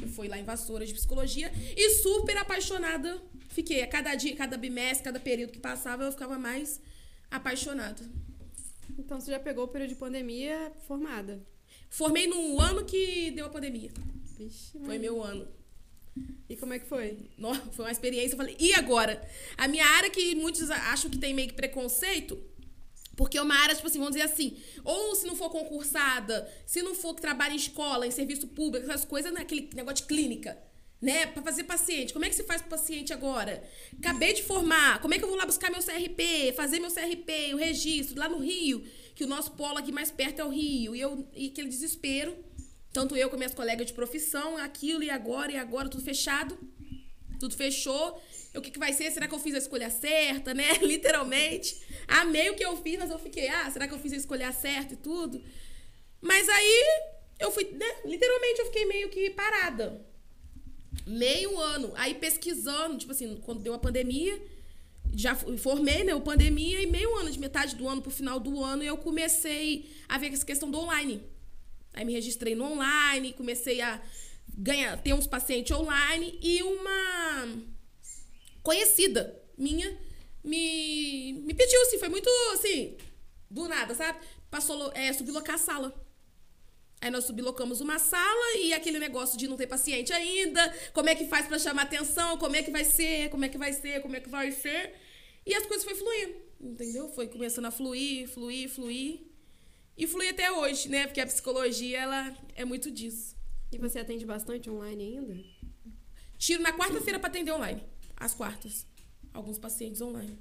Eu 0.00 0.08
fui 0.08 0.28
lá 0.28 0.38
em 0.38 0.44
Vassouras 0.44 0.88
de 0.88 0.94
psicologia 0.94 1.52
e 1.76 1.90
super 1.90 2.36
apaixonada 2.38 3.20
fiquei. 3.50 3.82
A 3.82 3.86
cada 3.86 4.14
dia, 4.14 4.34
cada 4.34 4.56
bimestre, 4.56 5.04
cada 5.04 5.20
período 5.20 5.52
que 5.52 5.58
passava, 5.58 6.04
eu 6.04 6.12
ficava 6.12 6.38
mais 6.38 6.80
apaixonada. 7.30 8.02
Então 8.98 9.20
você 9.20 9.30
já 9.30 9.40
pegou 9.40 9.64
o 9.64 9.68
período 9.68 9.90
de 9.90 9.96
pandemia 9.96 10.72
formada? 10.86 11.42
Formei 11.88 12.26
no 12.26 12.60
ano 12.60 12.84
que 12.84 13.30
deu 13.32 13.46
a 13.46 13.50
pandemia. 13.50 13.90
Vixe, 14.38 14.78
foi 14.84 14.98
meu 14.98 15.22
ano. 15.22 15.48
E 16.48 16.56
como 16.56 16.72
é 16.72 16.78
que 16.78 16.86
foi? 16.86 17.30
Nossa, 17.38 17.60
foi 17.72 17.84
uma 17.84 17.90
experiência. 17.90 18.34
Eu 18.34 18.38
falei, 18.38 18.56
e 18.58 18.72
agora? 18.74 19.20
A 19.56 19.68
minha 19.68 19.86
área 19.86 20.10
que 20.10 20.34
muitos 20.34 20.70
acham 20.70 21.10
que 21.10 21.18
tem 21.18 21.34
meio 21.34 21.48
que 21.48 21.54
preconceito, 21.54 22.38
porque 23.16 23.38
é 23.38 23.42
uma 23.42 23.54
área, 23.54 23.74
tipo 23.74 23.86
assim, 23.86 23.98
vamos 23.98 24.14
dizer 24.14 24.24
assim, 24.24 24.56
ou 24.84 25.14
se 25.14 25.26
não 25.26 25.36
for 25.36 25.50
concursada, 25.50 26.48
se 26.66 26.82
não 26.82 26.94
for 26.94 27.14
que 27.14 27.20
trabalha 27.20 27.52
em 27.52 27.56
escola, 27.56 28.06
em 28.06 28.10
serviço 28.10 28.48
público, 28.48 28.86
essas 28.86 29.04
coisas, 29.04 29.32
naquele 29.32 29.68
negócio 29.74 30.04
de 30.04 30.08
clínica 30.08 30.56
né, 31.00 31.26
para 31.26 31.42
fazer 31.42 31.64
paciente. 31.64 32.12
Como 32.12 32.24
é 32.24 32.28
que 32.28 32.34
se 32.34 32.44
faz 32.44 32.60
pro 32.60 32.70
paciente 32.70 33.12
agora? 33.12 33.62
Acabei 33.98 34.34
de 34.34 34.42
formar, 34.42 35.00
como 35.00 35.14
é 35.14 35.18
que 35.18 35.24
eu 35.24 35.28
vou 35.28 35.36
lá 35.36 35.46
buscar 35.46 35.70
meu 35.70 35.80
CRP, 35.82 36.52
fazer 36.54 36.78
meu 36.78 36.90
CRP, 36.90 37.54
o 37.54 37.56
registro 37.56 38.18
lá 38.18 38.28
no 38.28 38.38
Rio, 38.38 38.84
que 39.14 39.24
o 39.24 39.26
nosso 39.26 39.52
polo 39.52 39.78
aqui 39.78 39.90
mais 39.90 40.10
perto 40.10 40.40
é 40.40 40.44
o 40.44 40.50
Rio, 40.50 40.94
e 40.94 41.00
eu 41.00 41.26
e 41.34 41.48
aquele 41.48 41.68
desespero, 41.68 42.36
tanto 42.92 43.16
eu 43.16 43.28
como 43.28 43.38
minhas 43.38 43.54
colegas 43.54 43.86
de 43.86 43.94
profissão, 43.94 44.58
aquilo 44.58 45.02
e 45.02 45.10
agora 45.10 45.52
e 45.52 45.56
agora 45.56 45.88
tudo 45.88 46.02
fechado. 46.02 46.58
Tudo 47.38 47.56
fechou. 47.56 48.20
O 48.54 48.60
que, 48.60 48.70
que 48.70 48.78
vai 48.78 48.92
ser? 48.92 49.10
Será 49.10 49.26
que 49.26 49.34
eu 49.34 49.38
fiz 49.38 49.54
a 49.54 49.58
escolha 49.58 49.88
certa, 49.88 50.52
né? 50.52 50.74
Literalmente. 50.82 51.80
Amei 52.06 52.50
o 52.50 52.54
que 52.54 52.62
eu 52.62 52.76
fiz, 52.76 52.98
mas 52.98 53.10
eu 53.10 53.18
fiquei, 53.18 53.48
ah, 53.48 53.70
será 53.70 53.88
que 53.88 53.94
eu 53.94 53.98
fiz 53.98 54.12
a 54.12 54.16
escolha 54.16 54.52
certa 54.52 54.92
e 54.92 54.96
tudo? 54.98 55.42
Mas 56.20 56.46
aí 56.50 56.84
eu 57.38 57.50
fui, 57.50 57.64
né? 57.64 57.86
Literalmente 58.04 58.60
eu 58.60 58.66
fiquei 58.66 58.84
meio 58.84 59.08
que 59.08 59.30
parada 59.30 60.09
meio 61.06 61.58
ano. 61.58 61.92
Aí 61.96 62.14
pesquisando, 62.14 62.98
tipo 62.98 63.12
assim, 63.12 63.36
quando 63.44 63.62
deu 63.62 63.74
a 63.74 63.78
pandemia, 63.78 64.40
já 65.14 65.34
formei, 65.34 66.04
né, 66.04 66.14
o 66.14 66.20
pandemia, 66.20 66.80
e 66.80 66.86
meio 66.86 67.16
ano, 67.16 67.30
de 67.30 67.38
metade 67.38 67.74
do 67.76 67.88
ano 67.88 68.02
pro 68.02 68.10
final 68.10 68.38
do 68.38 68.62
ano, 68.62 68.82
eu 68.82 68.96
comecei 68.96 69.90
a 70.08 70.18
ver 70.18 70.32
essa 70.32 70.44
questão 70.44 70.70
do 70.70 70.78
online. 70.78 71.22
Aí 71.92 72.04
me 72.04 72.12
registrei 72.12 72.54
no 72.54 72.64
online, 72.64 73.32
comecei 73.32 73.80
a 73.80 74.00
ganhar, 74.56 75.00
ter 75.02 75.12
uns 75.12 75.26
pacientes 75.26 75.76
online 75.76 76.38
e 76.42 76.62
uma 76.62 77.48
conhecida 78.62 79.40
minha 79.56 79.98
me, 80.42 81.34
me 81.44 81.54
pediu, 81.54 81.80
assim, 81.82 81.98
foi 81.98 82.08
muito, 82.08 82.28
assim, 82.54 82.96
do 83.50 83.68
nada, 83.68 83.94
sabe? 83.94 84.20
Passou, 84.50 84.90
é, 84.94 85.12
sublocar 85.12 85.56
a 85.56 85.58
sala. 85.58 86.09
Aí 87.00 87.10
nós 87.10 87.24
sublocamos 87.24 87.80
uma 87.80 87.98
sala 87.98 88.56
e 88.58 88.74
aquele 88.74 88.98
negócio 88.98 89.38
de 89.38 89.48
não 89.48 89.56
ter 89.56 89.66
paciente 89.66 90.12
ainda, 90.12 90.74
como 90.92 91.08
é 91.08 91.14
que 91.14 91.26
faz 91.26 91.46
para 91.46 91.58
chamar 91.58 91.82
atenção, 91.82 92.36
como 92.36 92.56
é 92.56 92.62
que 92.62 92.70
vai 92.70 92.84
ser, 92.84 93.30
como 93.30 93.44
é 93.44 93.48
que 93.48 93.56
vai 93.56 93.72
ser, 93.72 94.02
como 94.02 94.16
é 94.16 94.20
que 94.20 94.28
vai 94.28 94.52
ser. 94.52 94.94
E 95.46 95.54
as 95.54 95.64
coisas 95.64 95.84
foi 95.84 95.94
fluindo, 95.94 96.34
entendeu? 96.60 97.08
Foi 97.08 97.26
começando 97.26 97.64
a 97.64 97.70
fluir, 97.70 98.28
fluir, 98.28 98.68
fluir. 98.68 99.20
E 99.96 100.06
flui 100.06 100.28
até 100.28 100.50
hoje, 100.50 100.88
né? 100.88 101.06
Porque 101.06 101.20
a 101.20 101.26
psicologia, 101.26 102.00
ela 102.00 102.36
é 102.54 102.64
muito 102.64 102.90
disso. 102.90 103.36
E 103.72 103.78
você 103.78 103.98
atende 103.98 104.24
bastante 104.24 104.68
online 104.70 105.04
ainda? 105.04 105.44
Tiro 106.38 106.62
na 106.62 106.72
quarta-feira 106.72 107.18
para 107.18 107.28
atender 107.28 107.52
online. 107.52 107.82
Às 108.16 108.34
quartas. 108.34 108.86
Alguns 109.32 109.58
pacientes 109.58 110.00
online. 110.00 110.38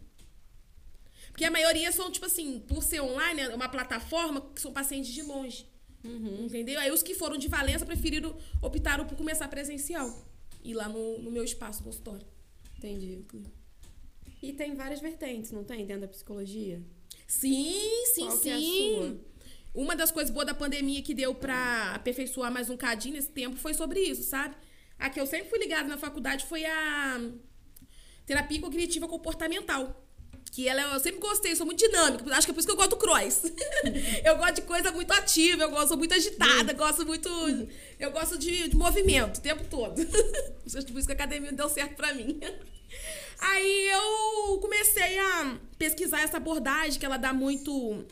Porque 1.28 1.46
a 1.46 1.51
maioria 1.51 1.92
são, 1.92 2.12
tipo 2.12 2.25
assim, 2.25 2.60
por 2.60 2.82
ser 2.82 3.01
online, 3.01 3.42
é 3.42 3.56
uma 3.56 3.70
plataforma 3.70 4.42
que 4.54 4.62
são 4.62 4.74
pacientes 4.74 5.13
de 5.13 5.22
longe. 5.22 5.69
Uhum. 6.03 6.46
Entendeu? 6.46 6.79
Aí 6.79 6.91
os 6.91 7.03
que 7.03 7.13
foram 7.13 7.38
de 7.38 7.48
Valença 7.48 7.86
preferiram, 7.86 8.36
optaram 8.62 9.06
por 9.06 9.18
começar 9.18 9.48
presencial. 9.48 10.25
Ir 10.63 10.74
lá 10.74 10.88
no, 10.89 11.20
no 11.20 11.32
meu 11.32 11.44
espaço, 11.44 11.84
consultório. 11.84 12.25
Entendi. 12.77 13.25
E 14.41 14.53
tem 14.53 14.75
várias 14.75 15.01
vertentes, 15.01 15.51
não 15.51 15.63
tem? 15.63 15.86
Dentro 15.86 16.01
da 16.01 16.08
psicologia? 16.08 16.82
Sim, 17.27 18.06
sim, 18.13 18.25
Qual 18.25 18.38
sim. 18.38 19.20
É 19.75 19.77
Uma 19.77 19.96
das 19.96 20.12
coisas 20.12 20.34
boas 20.34 20.48
da 20.48 20.53
pandemia 20.53 21.01
que 21.01 21.13
deu 21.13 21.36
pra 21.36 21.94
aperfeiçoar 21.96 22.51
mais 22.51 22.70
um 22.70 22.77
cadinho 22.77 23.15
nesse 23.15 23.29
tempo 23.29 23.58
foi 23.58 23.74
sobre 23.74 24.00
isso, 24.00 24.24
sabe? 24.24 24.56
A 24.98 25.10
que 25.10 25.20
eu 25.20 25.27
sempre 25.27 25.50
fui 25.50 25.60
ligada 25.60 25.88
na 25.88 25.98
faculdade 25.98 26.46
foi 26.46 26.65
a 26.65 27.22
terapia 28.25 28.60
cognitiva 28.60 29.08
comportamental. 29.08 30.09
Que 30.51 30.68
ela, 30.68 30.94
eu 30.94 31.00
sempre 31.00 31.20
gostei, 31.20 31.56
sou 31.56 31.65
muito 31.65 31.79
dinâmica. 31.79 32.24
Acho 32.36 32.48
que 32.48 32.51
é 32.51 32.53
por 32.53 32.60
isso 32.60 32.68
que 32.68 32.72
eu 32.72 32.77
gosto 32.77 32.91
do 32.91 32.98
cross. 32.98 33.44
eu 34.25 34.38
gosto 34.38 34.56
de 34.56 34.62
coisa 34.63 34.91
muito 34.91 35.12
ativa, 35.12 35.63
eu 35.63 35.72
gosto 35.72 35.98
muito 35.98 36.13
agitada, 36.13 36.74
gosto 36.74 37.06
muito. 37.06 37.29
Eu 38.00 38.12
gosto 38.12 38.38
de, 38.38 38.68
de 38.68 38.75
movimento 38.75 39.38
o 39.38 39.41
tempo 39.41 39.63
todo. 39.70 39.96
por 40.06 41.00
isso 41.00 41.06
que 41.06 41.12
a 41.12 41.15
academia 41.15 41.51
deu 41.51 41.70
certo 41.70 41.96
pra 41.96 42.13
mim. 42.13 42.39
Aí 43.39 43.89
eu 43.89 44.58
comecei 44.60 45.18
a 45.20 45.58
pesquisar 45.77 46.22
essa 46.22 46.38
abordagem 46.38 47.00
que 47.00 47.06
ela 47.06 47.18
dá 47.18 47.32
muito 47.32 48.06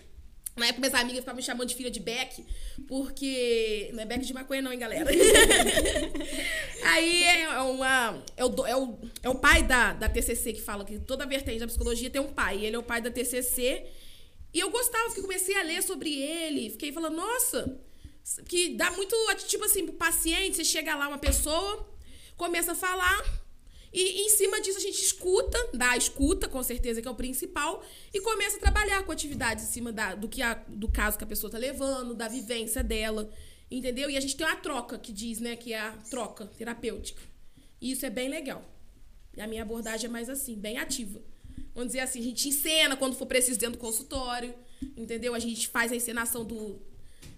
na 0.57 0.65
época, 0.65 0.81
minhas 0.81 0.93
amigas 0.95 1.19
ficavam 1.19 1.37
me 1.37 1.43
chamando 1.43 1.67
de 1.69 1.75
filha 1.75 1.91
de 1.91 1.99
Beck, 1.99 2.43
porque. 2.87 3.91
Não 3.93 4.01
é 4.01 4.05
Beck 4.05 4.25
de 4.25 4.33
maconha, 4.33 4.61
não, 4.61 4.73
hein, 4.73 4.79
galera? 4.79 5.09
Aí 6.83 7.23
é 7.23 7.49
uma. 7.61 8.23
É 8.35 8.43
o, 8.43 8.65
é 8.65 8.75
o, 8.75 8.97
é 9.23 9.29
o 9.29 9.35
pai 9.35 9.63
da, 9.63 9.93
da 9.93 10.09
TCC 10.09 10.53
que 10.53 10.61
fala 10.61 10.83
que 10.83 10.97
toda 10.99 11.27
vertente 11.27 11.59
da 11.59 11.67
psicologia 11.67 12.09
tem 12.09 12.19
um 12.19 12.33
pai. 12.33 12.65
Ele 12.65 12.75
é 12.75 12.79
o 12.79 12.83
pai 12.83 13.01
da 13.01 13.11
TCC. 13.11 13.85
E 14.53 14.59
eu 14.59 14.71
gostava, 14.71 15.13
que 15.13 15.21
comecei 15.21 15.55
a 15.55 15.61
ler 15.61 15.83
sobre 15.83 16.11
ele. 16.11 16.71
Fiquei 16.71 16.91
falando, 16.91 17.17
nossa, 17.17 17.79
que 18.47 18.75
dá 18.75 18.89
muito. 18.91 19.15
Tipo 19.47 19.65
assim, 19.65 19.85
pro 19.85 19.93
paciente, 19.93 20.57
você 20.57 20.63
chega 20.63 20.95
lá, 20.95 21.07
uma 21.07 21.19
pessoa, 21.19 21.87
começa 22.35 22.71
a 22.71 22.75
falar. 22.75 23.46
E 23.99 24.21
em 24.21 24.29
cima 24.29 24.61
disso 24.61 24.77
a 24.77 24.81
gente 24.81 25.01
escuta, 25.01 25.57
dá 25.73 25.89
a 25.89 25.97
escuta, 25.97 26.47
com 26.47 26.61
certeza 26.61 27.01
que 27.01 27.07
é 27.07 27.09
o 27.09 27.15
principal, 27.15 27.83
e 28.13 28.21
começa 28.21 28.57
a 28.57 28.59
trabalhar 28.59 29.01
com 29.01 29.11
atividades 29.11 29.63
em 29.63 29.71
cima 29.71 29.91
da, 29.91 30.13
do, 30.13 30.29
que 30.29 30.39
a, 30.39 30.53
do 30.67 30.87
caso 30.87 31.17
que 31.17 31.23
a 31.23 31.27
pessoa 31.27 31.49
está 31.49 31.57
levando, 31.57 32.13
da 32.13 32.27
vivência 32.27 32.83
dela, 32.83 33.27
entendeu? 33.71 34.07
E 34.07 34.15
a 34.15 34.19
gente 34.19 34.37
tem 34.37 34.45
uma 34.45 34.55
troca 34.55 34.99
que 34.99 35.11
diz, 35.11 35.39
né, 35.39 35.55
que 35.55 35.73
é 35.73 35.79
a 35.79 35.93
troca 36.11 36.45
terapêutica. 36.45 37.23
E 37.81 37.89
isso 37.89 38.05
é 38.05 38.11
bem 38.11 38.29
legal. 38.29 38.63
E 39.35 39.41
a 39.41 39.47
minha 39.47 39.63
abordagem 39.63 40.05
é 40.07 40.11
mais 40.11 40.29
assim, 40.29 40.53
bem 40.53 40.77
ativa. 40.77 41.19
Vamos 41.73 41.87
dizer 41.87 42.01
assim, 42.01 42.19
a 42.19 42.23
gente 42.23 42.49
encena 42.49 42.95
quando 42.95 43.15
for 43.15 43.25
preciso 43.25 43.59
dentro 43.59 43.79
do 43.79 43.81
consultório, 43.81 44.53
entendeu? 44.95 45.33
A 45.33 45.39
gente 45.39 45.67
faz 45.69 45.91
a 45.91 45.95
encenação 45.95 46.45
do. 46.45 46.79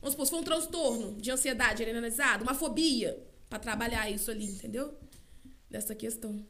Vamos 0.02 0.12
supor, 0.12 0.26
se 0.26 0.32
for 0.32 0.40
um 0.40 0.44
transtorno 0.44 1.16
de 1.22 1.32
ansiedade 1.32 1.86
analisado, 1.86 2.44
uma 2.44 2.54
fobia, 2.54 3.18
para 3.50 3.60
trabalhar 3.60 4.10
isso 4.12 4.30
ali, 4.30 4.46
entendeu? 4.46 4.94
Dessa 5.70 5.94
questão. 5.96 6.46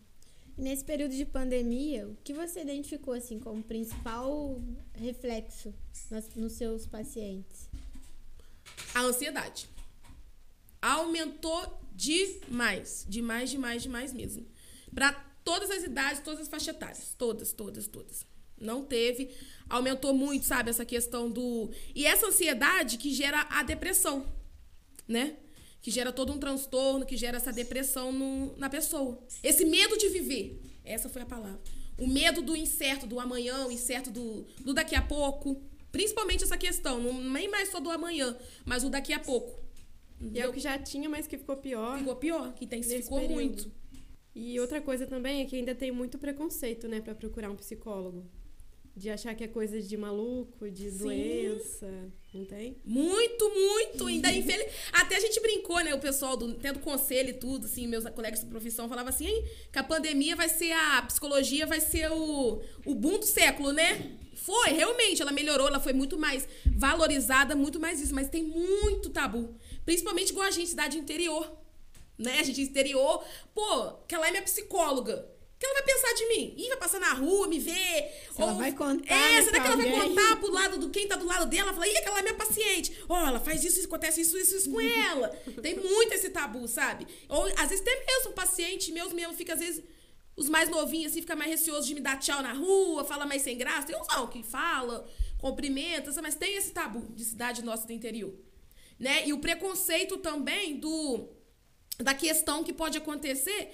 nesse 0.58 0.84
período 0.84 1.16
de 1.16 1.26
pandemia, 1.26 2.08
o 2.08 2.18
que 2.24 2.34
você 2.34 2.62
identificou 2.62 3.14
assim 3.14 3.40
como 3.40 3.64
principal 3.64 4.62
reflexo 4.94 5.74
nos, 6.12 6.36
nos 6.36 6.54
seus 6.54 6.86
pacientes? 6.86 7.70
A 8.94 9.02
ansiedade. 9.02 9.70
Aumentou 10.82 11.80
demais, 11.94 13.06
demais, 13.08 13.50
demais, 13.50 13.84
demais 13.84 14.14
mesmo. 14.14 14.46
Para 14.94 15.14
todas 15.44 15.70
as 15.72 15.84
idades, 15.84 16.22
todas 16.22 16.42
as 16.42 16.48
faixas 16.48 16.76
etárias, 16.76 17.16
todas, 17.18 17.52
todas, 17.54 17.88
todas. 17.88 18.26
Não 18.60 18.84
teve, 18.84 19.30
aumentou 19.70 20.14
muito, 20.14 20.46
sabe, 20.46 20.70
essa 20.70 20.86
questão 20.86 21.32
do 21.32 21.72
e 21.96 22.06
essa 22.06 22.28
ansiedade 22.28 22.98
que 22.98 23.14
gera 23.14 23.48
a 23.50 23.64
depressão, 23.64 24.26
né? 25.08 25.38
Que 25.82 25.92
gera 25.92 26.12
todo 26.12 26.34
um 26.34 26.38
transtorno, 26.38 27.06
que 27.06 27.16
gera 27.16 27.38
essa 27.38 27.52
depressão 27.52 28.12
no, 28.12 28.56
na 28.58 28.70
pessoa. 28.70 29.22
Esse 29.42 29.66
medo 29.66 29.98
de 29.98 30.10
viver. 30.10 30.62
Essa 30.84 31.08
foi 31.10 31.22
a 31.22 31.26
palavra. 31.26 31.60
O 31.98 32.08
medo 32.08 32.42
do 32.42 32.56
incerto, 32.56 33.06
do 33.06 33.20
amanhã, 33.20 33.66
o 33.66 33.72
incerto 33.72 34.10
do, 34.10 34.46
do 34.60 34.74
daqui 34.74 34.96
a 34.96 35.02
pouco. 35.02 35.62
Principalmente 35.92 36.44
essa 36.44 36.58
questão, 36.58 37.00
não, 37.00 37.22
nem 37.22 37.50
mais 37.50 37.70
só 37.70 37.80
do 37.80 37.90
amanhã, 37.90 38.38
mas 38.66 38.84
o 38.84 38.90
daqui 38.90 39.12
a 39.12 39.20
pouco. 39.20 39.60
E 40.22 40.40
é 40.40 40.48
o 40.48 40.54
que 40.54 40.60
já 40.60 40.78
tinha, 40.78 41.10
mas 41.10 41.28
que 41.28 41.38
ficou 41.38 41.58
pior. 41.58 41.98
Ficou 41.98 42.16
pior, 42.16 42.54
que 42.54 42.66
intensificou 42.66 43.28
muito. 43.28 43.72
E 44.36 44.60
outra 44.60 44.82
coisa 44.82 45.08
também 45.08 45.42
é 45.42 45.46
que 45.46 45.56
ainda 45.56 45.74
tem 45.74 45.92
muito 45.92 46.18
preconceito, 46.18 46.88
né, 46.88 47.02
para 47.02 47.16
procurar 47.16 47.50
um 47.50 47.56
psicólogo. 47.56 48.30
De 49.00 49.10
achar 49.10 49.34
que 49.34 49.46
é 49.46 49.48
coisa 49.48 49.82
de 49.82 49.96
maluco, 49.96 50.70
de 50.70 50.92
Sim. 50.92 50.98
doença, 50.98 51.90
não 52.34 52.44
tem? 52.44 52.76
Muito, 52.84 53.50
muito. 53.50 54.08
Ainda 54.08 54.30
infeliz... 54.30 54.68
Até 54.92 55.16
a 55.16 55.20
gente 55.22 55.40
brincou, 55.40 55.82
né? 55.82 55.96
O 55.96 56.02
pessoal 56.02 56.36
do, 56.36 56.56
tendo 56.56 56.80
conselho 56.80 57.30
e 57.30 57.34
tudo, 57.34 57.66
assim, 57.66 57.88
meus 57.88 58.04
colegas 58.10 58.42
de 58.42 58.48
profissão 58.48 58.90
falavam 58.90 59.08
assim, 59.08 59.42
que 59.72 59.80
a 59.80 59.84
pandemia 59.86 60.36
vai 60.36 60.50
ser 60.50 60.74
a 60.74 61.02
psicologia, 61.04 61.66
vai 61.66 61.80
ser 61.80 62.12
o, 62.12 62.62
o 62.86 62.94
boom 62.94 63.20
do 63.20 63.26
século, 63.26 63.72
né? 63.72 64.18
Foi, 64.36 64.72
realmente, 64.72 65.22
ela 65.22 65.32
melhorou, 65.32 65.70
ela 65.70 65.80
foi 65.80 65.94
muito 65.94 66.20
mais 66.20 66.46
valorizada, 66.66 67.56
muito 67.56 67.80
mais 67.80 68.02
isso, 68.02 68.14
mas 68.14 68.28
tem 68.28 68.44
muito 68.44 69.10
tabu. 69.12 69.56
Principalmente 69.86 70.32
igual 70.32 70.46
a 70.46 70.52
gente, 70.52 70.72
cidade 70.72 70.98
interior. 70.98 71.50
Né? 72.18 72.40
A 72.40 72.44
gente 72.44 72.62
interior, 72.62 73.24
pô, 73.56 73.94
que 74.06 74.14
ela 74.14 74.28
é 74.28 74.32
minha 74.32 74.44
psicóloga 74.44 75.39
que 75.60 75.66
ela 75.66 75.74
vai 75.74 75.84
pensar 75.84 76.14
de 76.14 76.26
mim? 76.28 76.54
Ih, 76.56 76.70
vai 76.70 76.78
passar 76.78 77.00
na 77.00 77.14
rua, 77.14 77.48
me 77.48 77.60
ver. 77.60 78.14
Ou, 78.38 78.44
ela 78.44 78.54
vai 78.54 78.72
contar. 78.72 79.14
É, 79.14 79.42
será 79.42 79.60
que 79.60 79.68
ela 79.68 79.76
vai 79.76 79.92
contar 79.92 80.38
pro 80.38 80.52
lado 80.52 80.78
do 80.78 80.90
quem 80.90 81.06
tá 81.06 81.18
do 81.18 81.26
lado 81.26 81.48
dela? 81.48 81.74
Fala, 81.74 81.86
ih, 81.86 81.98
aquela 81.98 82.20
é 82.20 82.22
minha 82.22 82.34
paciente. 82.34 82.98
Ó, 83.10 83.14
oh, 83.14 83.28
ela 83.28 83.40
faz 83.42 83.62
isso, 83.66 83.84
acontece 83.84 84.22
isso, 84.22 84.38
isso, 84.38 84.56
isso 84.56 84.72
com 84.72 84.80
ela. 84.80 85.28
Tem 85.62 85.76
muito 85.76 86.14
esse 86.14 86.30
tabu, 86.30 86.66
sabe? 86.66 87.06
Ou 87.28 87.44
às 87.58 87.70
vezes 87.70 87.82
tem 87.82 88.06
mesmo 88.06 88.32
paciente 88.32 88.92
meus 88.94 89.12
mesmo, 89.12 89.34
fica 89.34 89.54
às 89.54 89.60
vezes. 89.60 89.84
Os 90.38 90.48
mais 90.48 90.70
novinhos, 90.70 91.12
assim, 91.12 91.20
fica 91.20 91.36
mais 91.36 91.52
receoso 91.52 91.86
de 91.86 91.94
me 91.94 92.00
dar 92.00 92.18
tchau 92.18 92.42
na 92.42 92.54
rua, 92.54 93.04
fala 93.04 93.26
mais 93.26 93.42
sem 93.42 93.58
graça. 93.58 93.88
Tem 93.88 93.98
uns 93.98 94.08
não 94.08 94.26
que 94.28 94.42
fala, 94.42 95.06
cumprimenta, 95.38 96.10
mas 96.22 96.36
tem 96.36 96.56
esse 96.56 96.72
tabu 96.72 97.14
de 97.14 97.26
cidade 97.26 97.62
nossa 97.62 97.86
do 97.86 97.92
interior. 97.92 98.34
Né? 98.98 99.28
E 99.28 99.34
o 99.34 99.40
preconceito 99.40 100.16
também 100.16 100.78
do 100.78 101.28
da 101.98 102.14
questão 102.14 102.64
que 102.64 102.72
pode 102.72 102.98
acontecer 102.98 103.74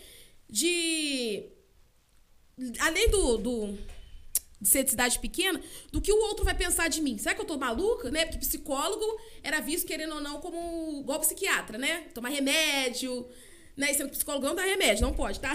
de 0.50 1.55
além 2.80 3.10
do, 3.10 3.38
do 3.38 3.78
de 4.60 4.70
ser 4.70 4.84
de 4.84 4.92
cidade 4.92 5.20
pequena, 5.20 5.62
do 5.92 6.02
que 6.02 6.12
o 6.12 6.22
outro 6.24 6.46
vai 6.46 6.56
pensar 6.56 6.88
de 6.88 7.02
mim. 7.02 7.18
Será 7.18 7.36
que 7.36 7.42
eu 7.42 7.46
tô 7.46 7.58
maluca, 7.58 8.10
né? 8.10 8.26
Porque 8.26 8.40
psicólogo 8.40 9.06
era 9.44 9.60
visto, 9.60 9.86
querendo 9.86 10.16
ou 10.16 10.22
não, 10.22 10.40
como 10.40 11.02
igual 11.02 11.20
psiquiatra, 11.20 11.78
né? 11.78 12.06
Tomar 12.14 12.30
remédio, 12.30 13.28
né? 13.76 13.94
Sendo 13.94 14.10
psicólogo 14.10 14.46
não 14.46 14.56
dá 14.56 14.64
remédio, 14.64 15.04
não 15.04 15.14
pode, 15.14 15.40
tá? 15.40 15.54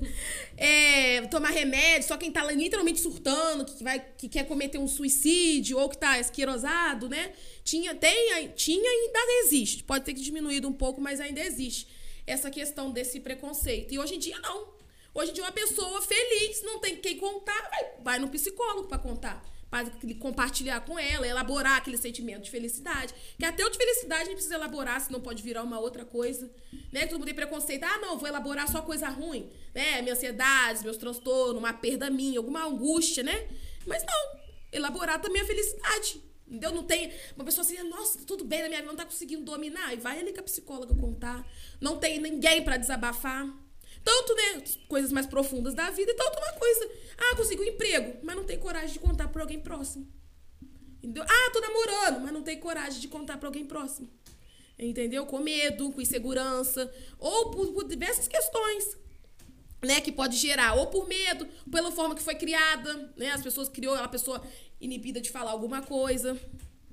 é, 0.56 1.22
tomar 1.22 1.50
remédio, 1.50 2.06
só 2.06 2.16
quem 2.16 2.30
tá 2.30 2.44
literalmente 2.52 3.00
surtando, 3.00 3.64
que, 3.64 3.82
vai, 3.82 4.04
que 4.16 4.28
quer 4.28 4.46
cometer 4.46 4.78
um 4.78 4.86
suicídio, 4.86 5.78
ou 5.78 5.88
que 5.88 5.98
tá 5.98 6.18
esquirosado, 6.20 7.08
né? 7.08 7.32
Tinha, 7.64 7.94
tem, 7.94 8.48
tinha 8.54 8.84
e 8.84 9.06
ainda 9.06 9.18
existe. 9.46 9.82
Pode 9.82 10.04
ter 10.04 10.14
que 10.14 10.20
diminuído 10.20 10.68
um 10.68 10.72
pouco, 10.72 11.00
mas 11.00 11.20
ainda 11.20 11.40
existe 11.40 11.88
essa 12.26 12.50
questão 12.50 12.90
desse 12.90 13.20
preconceito. 13.20 13.92
E 13.92 13.98
hoje 13.98 14.14
em 14.14 14.18
dia, 14.18 14.38
não. 14.38 14.74
Hoje 15.14 15.30
em 15.30 15.34
dia, 15.34 15.44
uma 15.44 15.52
pessoa 15.52 16.02
feliz, 16.02 16.60
não 16.62 16.80
tem 16.80 16.96
quem 16.96 17.16
contar, 17.16 17.70
vai, 17.70 17.92
vai 18.02 18.18
no 18.18 18.28
psicólogo 18.28 18.88
para 18.88 18.98
contar. 18.98 19.44
Para 19.70 19.88
compartilhar 20.18 20.80
com 20.80 20.98
ela, 20.98 21.26
elaborar 21.26 21.76
aquele 21.76 21.96
sentimento 21.96 22.42
de 22.42 22.50
felicidade. 22.50 23.14
Que 23.38 23.44
até 23.44 23.64
o 23.64 23.70
de 23.70 23.78
felicidade 23.78 24.22
a 24.22 24.24
gente 24.24 24.34
precisa 24.34 24.56
elaborar, 24.56 25.00
senão 25.00 25.20
pode 25.20 25.42
virar 25.42 25.62
uma 25.62 25.78
outra 25.78 26.04
coisa. 26.04 26.50
Né? 26.92 27.06
Todo 27.06 27.18
mundo 27.18 27.26
tem 27.26 27.34
preconceito. 27.34 27.84
Ah, 27.84 27.98
não, 27.98 28.18
vou 28.18 28.28
elaborar 28.28 28.68
só 28.70 28.82
coisa 28.82 29.08
ruim. 29.08 29.50
Né? 29.72 30.02
Minha 30.02 30.14
ansiedade, 30.14 30.82
meus 30.82 30.96
transtornos, 30.96 31.58
uma 31.58 31.72
perda 31.72 32.10
minha, 32.10 32.38
alguma 32.38 32.64
angústia, 32.64 33.22
né? 33.22 33.48
Mas 33.86 34.04
não. 34.04 34.40
Elaborar 34.72 35.20
também 35.20 35.42
a 35.42 35.46
felicidade. 35.46 36.22
Entendeu? 36.46 36.72
Não 36.72 36.84
tem 36.84 37.12
uma 37.34 37.44
pessoa 37.44 37.64
assim, 37.64 37.82
nossa, 37.84 38.18
tudo 38.24 38.44
bem 38.44 38.62
na 38.62 38.68
minha 38.68 38.80
vida, 38.80 38.90
não 38.90 38.96
tá 38.96 39.04
conseguindo 39.04 39.44
dominar. 39.44 39.92
E 39.92 39.96
vai 39.96 40.20
ali 40.20 40.32
com 40.32 40.40
a 40.40 40.44
psicóloga 40.44 40.94
contar. 40.94 41.44
Não 41.80 41.98
tem 41.98 42.20
ninguém 42.20 42.62
para 42.62 42.76
desabafar. 42.76 43.63
Tanto, 44.04 44.34
né, 44.34 44.62
coisas 44.86 45.10
mais 45.10 45.26
profundas 45.26 45.72
da 45.72 45.90
vida 45.90 46.14
tanto 46.14 46.38
uma 46.38 46.52
coisa. 46.52 46.90
Ah, 47.16 47.36
consegui 47.36 47.62
um 47.62 47.66
emprego, 47.66 48.18
mas 48.22 48.36
não 48.36 48.44
tem 48.44 48.58
coragem 48.58 48.92
de 48.92 48.98
contar 48.98 49.28
para 49.28 49.42
alguém 49.42 49.58
próximo. 49.58 50.06
Entendeu? 51.02 51.24
Ah, 51.26 51.50
tô 51.50 51.60
namorando, 51.60 52.20
mas 52.20 52.32
não 52.32 52.42
tem 52.42 52.60
coragem 52.60 53.00
de 53.00 53.08
contar 53.08 53.38
para 53.38 53.48
alguém 53.48 53.64
próximo. 53.64 54.08
Entendeu? 54.78 55.24
Com 55.24 55.38
medo, 55.38 55.90
com 55.90 56.02
insegurança, 56.02 56.92
ou 57.18 57.50
por, 57.50 57.72
por 57.72 57.88
diversas 57.88 58.28
questões 58.28 58.98
né, 59.82 60.00
que 60.00 60.12
pode 60.12 60.36
gerar, 60.36 60.74
ou 60.74 60.88
por 60.88 61.06
medo, 61.06 61.46
pela 61.70 61.92
forma 61.92 62.14
que 62.14 62.22
foi 62.22 62.34
criada, 62.34 63.12
né, 63.16 63.30
as 63.30 63.42
pessoas 63.42 63.68
criou 63.68 63.94
a 63.94 64.08
pessoa 64.08 64.42
inibida 64.80 65.20
de 65.20 65.30
falar 65.30 65.50
alguma 65.50 65.82
coisa, 65.82 66.38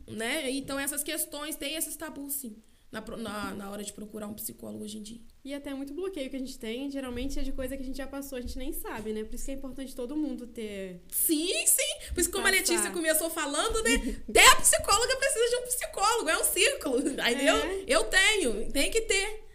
né, 0.07 0.51
então 0.51 0.77
essas 0.77 1.01
questões 1.01 1.55
têm 1.55 1.75
esses 1.75 1.95
tabus, 1.95 2.33
sim 2.33 2.61
na, 2.91 3.01
na, 3.17 3.53
na 3.53 3.71
hora 3.71 3.83
de 3.83 3.93
procurar 3.93 4.27
um 4.27 4.33
psicólogo 4.33 4.83
hoje 4.83 4.97
em 4.97 5.01
dia. 5.01 5.21
E 5.45 5.53
até 5.53 5.73
muito 5.73 5.93
bloqueio 5.93 6.29
que 6.29 6.35
a 6.35 6.39
gente 6.39 6.59
tem, 6.59 6.91
geralmente 6.91 7.39
é 7.39 7.41
de 7.41 7.53
coisa 7.53 7.77
que 7.77 7.81
a 7.81 7.85
gente 7.85 7.97
já 7.97 8.05
passou, 8.05 8.37
a 8.37 8.41
gente 8.41 8.57
nem 8.57 8.73
sabe, 8.73 9.13
né? 9.13 9.23
Por 9.23 9.33
isso 9.33 9.45
que 9.45 9.51
é 9.51 9.53
importante 9.53 9.95
todo 9.95 10.15
mundo 10.15 10.45
ter. 10.45 11.01
Sim, 11.09 11.65
sim. 11.65 12.13
Por 12.13 12.19
isso, 12.19 12.29
como 12.29 12.43
Passar. 12.43 12.57
a 12.57 12.59
Letícia 12.59 12.91
começou 12.91 13.29
falando, 13.29 13.81
né? 13.81 14.19
Até 14.27 14.45
a 14.45 14.55
psicóloga 14.57 15.15
precisa 15.15 15.49
de 15.49 15.55
um 15.55 15.63
psicólogo, 15.63 16.29
é 16.29 16.37
um 16.37 16.43
círculo. 16.43 16.99
Entendeu? 16.99 17.55
É. 17.55 17.83
Eu 17.87 18.03
tenho, 18.03 18.71
tem 18.71 18.91
que 18.91 19.01
ter. 19.01 19.51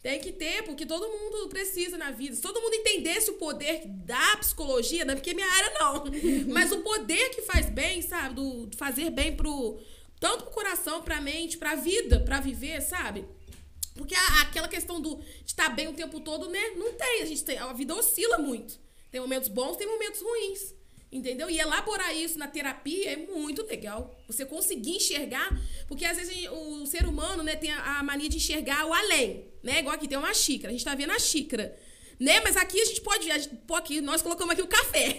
Tem 0.00 0.20
que 0.20 0.30
ter, 0.30 0.62
porque 0.62 0.86
todo 0.86 1.08
mundo 1.08 1.48
precisa 1.48 1.98
na 1.98 2.12
vida. 2.12 2.36
Se 2.36 2.40
todo 2.40 2.60
mundo 2.60 2.72
entendesse 2.72 3.32
o 3.32 3.34
poder 3.34 3.82
da 3.84 4.36
psicologia, 4.36 5.04
não 5.04 5.12
é 5.12 5.16
porque 5.16 5.30
é 5.30 5.34
minha 5.34 5.52
área 5.52 5.74
não, 5.80 6.04
mas 6.54 6.70
o 6.70 6.78
poder 6.82 7.30
que 7.30 7.42
faz 7.42 7.68
bem, 7.68 8.00
sabe? 8.00 8.36
Do 8.36 8.70
fazer 8.76 9.10
bem 9.10 9.34
pro, 9.34 9.76
tanto 10.20 10.44
pro 10.44 10.52
coração, 10.52 11.02
pra 11.02 11.20
mente, 11.20 11.58
pra 11.58 11.74
vida, 11.74 12.20
pra 12.20 12.40
viver, 12.40 12.80
sabe? 12.80 13.24
Porque 13.94 14.14
a, 14.14 14.42
aquela 14.42 14.68
questão 14.68 15.00
do 15.00 15.20
estar 15.44 15.68
bem 15.70 15.88
o 15.88 15.92
tempo 15.92 16.20
todo, 16.20 16.48
né? 16.48 16.70
Não 16.76 16.92
tem. 16.94 17.22
A 17.22 17.26
gente 17.26 17.44
tem. 17.44 17.58
A 17.58 17.72
vida 17.72 17.94
oscila 17.94 18.38
muito. 18.38 18.78
Tem 19.10 19.20
momentos 19.20 19.48
bons, 19.48 19.76
tem 19.76 19.86
momentos 19.86 20.20
ruins. 20.20 20.74
Entendeu? 21.10 21.48
E 21.48 21.58
elaborar 21.58 22.14
isso 22.14 22.38
na 22.38 22.46
terapia 22.46 23.12
é 23.12 23.16
muito 23.16 23.64
legal. 23.64 24.14
Você 24.26 24.44
conseguir 24.44 24.96
enxergar, 24.96 25.48
porque 25.86 26.04
às 26.04 26.18
vezes 26.18 26.46
o 26.50 26.84
ser 26.84 27.06
humano, 27.06 27.42
né, 27.42 27.56
tem 27.56 27.72
a, 27.72 27.98
a 27.98 28.02
mania 28.02 28.28
de 28.28 28.36
enxergar 28.36 28.86
o 28.86 28.92
além, 28.92 29.46
né? 29.62 29.78
Igual 29.78 29.94
aqui 29.94 30.06
tem 30.06 30.18
uma 30.18 30.34
xícara, 30.34 30.68
a 30.68 30.72
gente 30.72 30.84
tá 30.84 30.94
vendo 30.94 31.12
a 31.12 31.18
xícara. 31.18 31.74
Né? 32.18 32.40
Mas 32.40 32.56
aqui 32.56 32.80
a 32.80 32.84
gente 32.84 33.00
pode. 33.00 33.30
A 33.30 33.38
gente, 33.38 33.54
pô, 33.66 33.76
aqui, 33.76 34.00
nós 34.00 34.20
colocamos 34.22 34.52
aqui 34.52 34.62
o 34.62 34.66
café. 34.66 35.16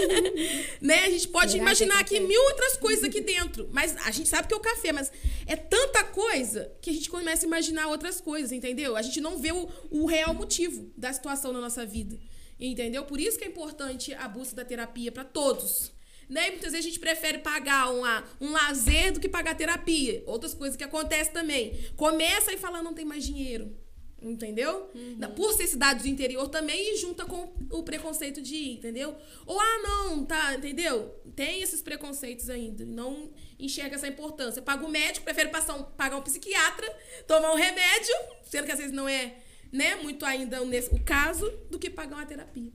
né? 0.80 1.04
A 1.04 1.10
gente 1.10 1.28
pode 1.28 1.52
Será 1.52 1.62
imaginar 1.62 1.96
é 1.96 2.00
aqui 2.00 2.20
mil 2.20 2.40
outras 2.44 2.76
coisas 2.76 3.02
aqui 3.02 3.20
dentro. 3.20 3.68
Mas 3.72 3.96
a 4.06 4.10
gente 4.12 4.28
sabe 4.28 4.46
que 4.46 4.54
é 4.54 4.56
o 4.56 4.60
café, 4.60 4.92
mas 4.92 5.10
é 5.46 5.56
tanta 5.56 6.04
coisa 6.04 6.72
que 6.80 6.90
a 6.90 6.92
gente 6.92 7.10
começa 7.10 7.44
a 7.44 7.48
imaginar 7.48 7.88
outras 7.88 8.20
coisas, 8.20 8.52
entendeu? 8.52 8.96
A 8.96 9.02
gente 9.02 9.20
não 9.20 9.38
vê 9.38 9.50
o, 9.50 9.68
o 9.90 10.06
real 10.06 10.32
motivo 10.32 10.92
da 10.96 11.12
situação 11.12 11.52
na 11.52 11.60
nossa 11.60 11.84
vida. 11.84 12.16
Entendeu? 12.60 13.04
Por 13.04 13.18
isso 13.18 13.38
que 13.38 13.44
é 13.44 13.48
importante 13.48 14.12
a 14.14 14.28
busca 14.28 14.54
da 14.54 14.64
terapia 14.64 15.10
para 15.10 15.24
todos. 15.24 15.92
Né? 16.28 16.46
E 16.46 16.50
muitas 16.52 16.70
vezes 16.70 16.86
a 16.86 16.88
gente 16.88 17.00
prefere 17.00 17.38
pagar 17.38 17.90
uma, 17.90 18.22
um 18.40 18.52
lazer 18.52 19.12
do 19.12 19.18
que 19.18 19.28
pagar 19.28 19.56
terapia. 19.56 20.22
Outras 20.26 20.54
coisas 20.54 20.76
que 20.76 20.84
acontecem 20.84 21.32
também. 21.32 21.76
Começa 21.96 22.52
e 22.52 22.56
fala, 22.58 22.82
não 22.82 22.94
tem 22.94 23.04
mais 23.04 23.24
dinheiro. 23.24 23.74
Entendeu? 24.22 24.90
Uhum. 24.94 25.34
Por 25.34 25.54
ser 25.54 25.66
cidade 25.66 26.02
do 26.02 26.08
interior 26.08 26.46
também 26.48 26.92
e 26.92 26.96
junta 26.98 27.24
com 27.24 27.54
o 27.70 27.82
preconceito 27.82 28.42
de 28.42 28.54
ir, 28.54 28.72
entendeu? 28.74 29.16
Ou, 29.46 29.58
ah, 29.58 29.78
não, 29.82 30.26
tá, 30.26 30.54
entendeu? 30.54 31.08
Tem 31.34 31.62
esses 31.62 31.80
preconceitos 31.80 32.50
ainda. 32.50 32.84
Não 32.84 33.30
enxerga 33.58 33.96
essa 33.96 34.08
importância. 34.08 34.60
Paga 34.60 34.84
o 34.84 34.90
médico, 34.90 35.24
prefere 35.24 35.48
passar 35.48 35.74
um, 35.74 35.84
pagar 35.84 36.18
um 36.18 36.22
psiquiatra, 36.22 36.86
tomar 37.26 37.52
um 37.52 37.56
remédio, 37.56 38.14
sendo 38.42 38.66
que 38.66 38.72
às 38.72 38.78
vezes 38.78 38.92
não 38.92 39.08
é 39.08 39.38
né, 39.72 39.96
muito 39.96 40.26
ainda 40.26 40.62
nesse, 40.64 40.94
o 40.94 41.02
caso, 41.02 41.50
do 41.70 41.78
que 41.78 41.88
pagar 41.88 42.16
uma 42.16 42.26
terapia. 42.26 42.72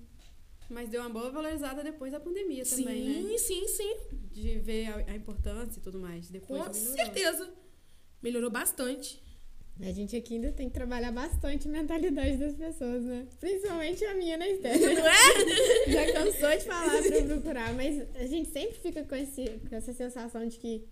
Mas 0.69 0.89
deu 0.89 1.01
uma 1.01 1.09
boa 1.09 1.29
valorizada 1.29 1.83
depois 1.83 2.11
da 2.11 2.19
pandemia 2.19 2.65
também, 2.65 3.13
sim, 3.13 3.23
né? 3.23 3.37
Sim, 3.37 3.37
sim, 3.37 3.67
sim. 3.67 3.97
De 4.31 4.57
ver 4.57 4.87
a, 4.87 5.11
a 5.11 5.15
importância 5.15 5.79
e 5.79 5.81
tudo 5.81 5.99
mais. 5.99 6.27
Depois 6.27 6.65
Com 6.65 6.73
certeza. 6.73 7.53
Melhorou 8.21 8.49
bastante. 8.49 9.21
A 9.82 9.91
gente 9.91 10.15
aqui 10.15 10.36
ainda 10.36 10.51
tem 10.53 10.70
que 10.70 10.74
trabalhar 10.74 11.12
bastante 11.12 11.67
a 11.67 11.72
mentalidade 11.72 12.38
das 12.38 12.55
pessoas, 12.55 13.03
né? 13.03 13.27
Principalmente 13.41 14.05
a 14.05 14.13
minha, 14.15 14.38
né, 14.38 14.51
Esther? 14.51 14.79
Não 14.79 14.88
é? 15.05 15.91
Já 15.91 16.13
cansou 16.13 16.50
de 16.58 16.63
falar 16.63 17.01
pra 17.03 17.17
eu 17.17 17.25
procurar, 17.25 17.74
mas 17.74 18.01
a 18.15 18.25
gente 18.25 18.50
sempre 18.51 18.77
fica 18.79 19.03
com, 19.03 19.15
esse, 19.15 19.46
com 19.70 19.75
essa 19.75 19.91
sensação 19.91 20.48
de 20.48 20.58
que 20.58 20.86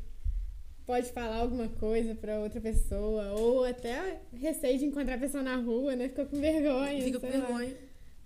pode 0.85 1.13
falar 1.13 1.37
alguma 1.37 1.69
coisa 1.69 2.13
pra 2.13 2.41
outra 2.41 2.59
pessoa, 2.59 3.31
ou 3.39 3.63
até 3.63 4.19
receio 4.33 4.77
de 4.77 4.85
encontrar 4.85 5.15
a 5.15 5.19
pessoa 5.19 5.41
na 5.41 5.55
rua, 5.55 5.95
né? 5.95 6.09
Fica 6.09 6.25
com 6.25 6.37
vergonha. 6.37 7.03
Fica 7.03 7.19
com 7.21 7.27
vergonha. 7.29 7.77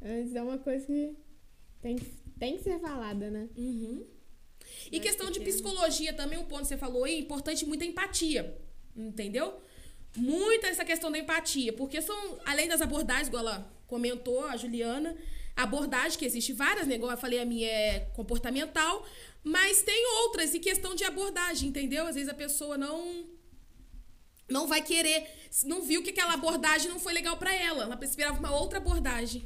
Mas 0.01 0.35
é 0.35 0.41
uma 0.41 0.57
coisa 0.57 0.83
que 0.87 1.15
tem, 1.83 1.97
que- 1.97 2.11
tem 2.39 2.57
que 2.57 2.63
ser 2.63 2.79
falada, 2.79 3.29
né? 3.29 3.47
Uhum. 3.55 4.03
E 4.91 4.97
Mas 4.97 5.01
questão 5.05 5.29
de 5.29 5.39
psicologia 5.39 6.13
também, 6.13 6.39
um 6.39 6.45
ponto 6.45 6.61
que 6.63 6.67
você 6.69 6.77
falou 6.77 7.03
aí, 7.03 7.19
importante 7.19 7.63
muita 7.63 7.85
empatia. 7.85 8.57
Entendeu? 8.95 9.61
Muita 10.17 10.67
essa 10.67 10.83
questão 10.83 11.11
da 11.11 11.19
empatia. 11.19 11.71
Porque 11.71 12.01
são, 12.01 12.39
além 12.45 12.67
das 12.67 12.81
abordagens, 12.81 13.27
igual 13.27 13.45
ela 13.45 13.71
comentou, 13.87 14.45
a 14.45 14.57
Juliana, 14.57 15.15
abordagem 15.55 16.17
que 16.17 16.25
existe 16.25 16.53
várias, 16.53 16.87
né? 16.87 16.95
Igual 16.95 17.11
eu 17.11 17.17
falei, 17.17 17.39
a 17.39 17.45
minha 17.45 17.67
é 17.67 17.99
comportamental, 18.15 19.05
mas 19.43 19.81
tem 19.81 20.05
outras 20.23 20.53
e 20.53 20.59
questão 20.59 20.93
de 20.95 21.03
abordagem, 21.03 21.69
entendeu? 21.69 22.05
Às 22.07 22.15
vezes 22.15 22.29
a 22.29 22.33
pessoa 22.33 22.77
não 22.77 23.25
não 24.49 24.65
vai 24.65 24.81
querer, 24.81 25.27
não 25.65 25.81
viu 25.81 26.01
que 26.01 26.11
aquela 26.11 26.33
abordagem 26.33 26.89
não 26.89 26.99
foi 26.99 27.11
legal 27.11 27.35
pra 27.35 27.53
ela, 27.53 27.83
ela 27.83 27.99
esperava 28.01 28.39
uma 28.39 28.55
outra 28.55 28.77
abordagem. 28.77 29.43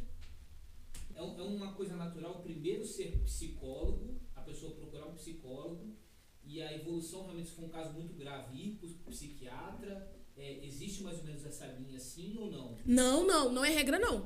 É, 1.16 1.20
é 1.20 1.44
uma 1.44 1.74
coisa 1.74 1.96
natural, 1.96 2.42
primeiro 2.44 2.86
ser 2.86 3.20
psicólogo, 3.24 4.22
a 4.36 4.42
pessoa 4.42 4.76
procurar 4.76 5.08
um 5.08 5.16
psicólogo, 5.16 5.98
e 6.44 6.62
a 6.62 6.74
evolução 6.74 7.24
realmente, 7.24 7.52
for 7.52 7.66
um 7.66 7.70
caso 7.70 7.94
muito 7.94 8.14
grave, 8.14 8.58
ir 8.58 8.76
para 8.76 8.90
o 8.90 9.12
psiquiatra. 9.12 10.21
É, 10.42 10.66
existe 10.66 11.04
mais 11.04 11.18
ou 11.20 11.24
menos 11.26 11.46
essa 11.46 11.66
linha 11.68 12.00
sim 12.00 12.36
ou 12.40 12.50
não? 12.52 12.78
Não, 12.86 13.26
não, 13.28 13.52
não 13.52 13.64
é 13.66 13.70
regra, 13.70 14.00
não. 14.00 14.26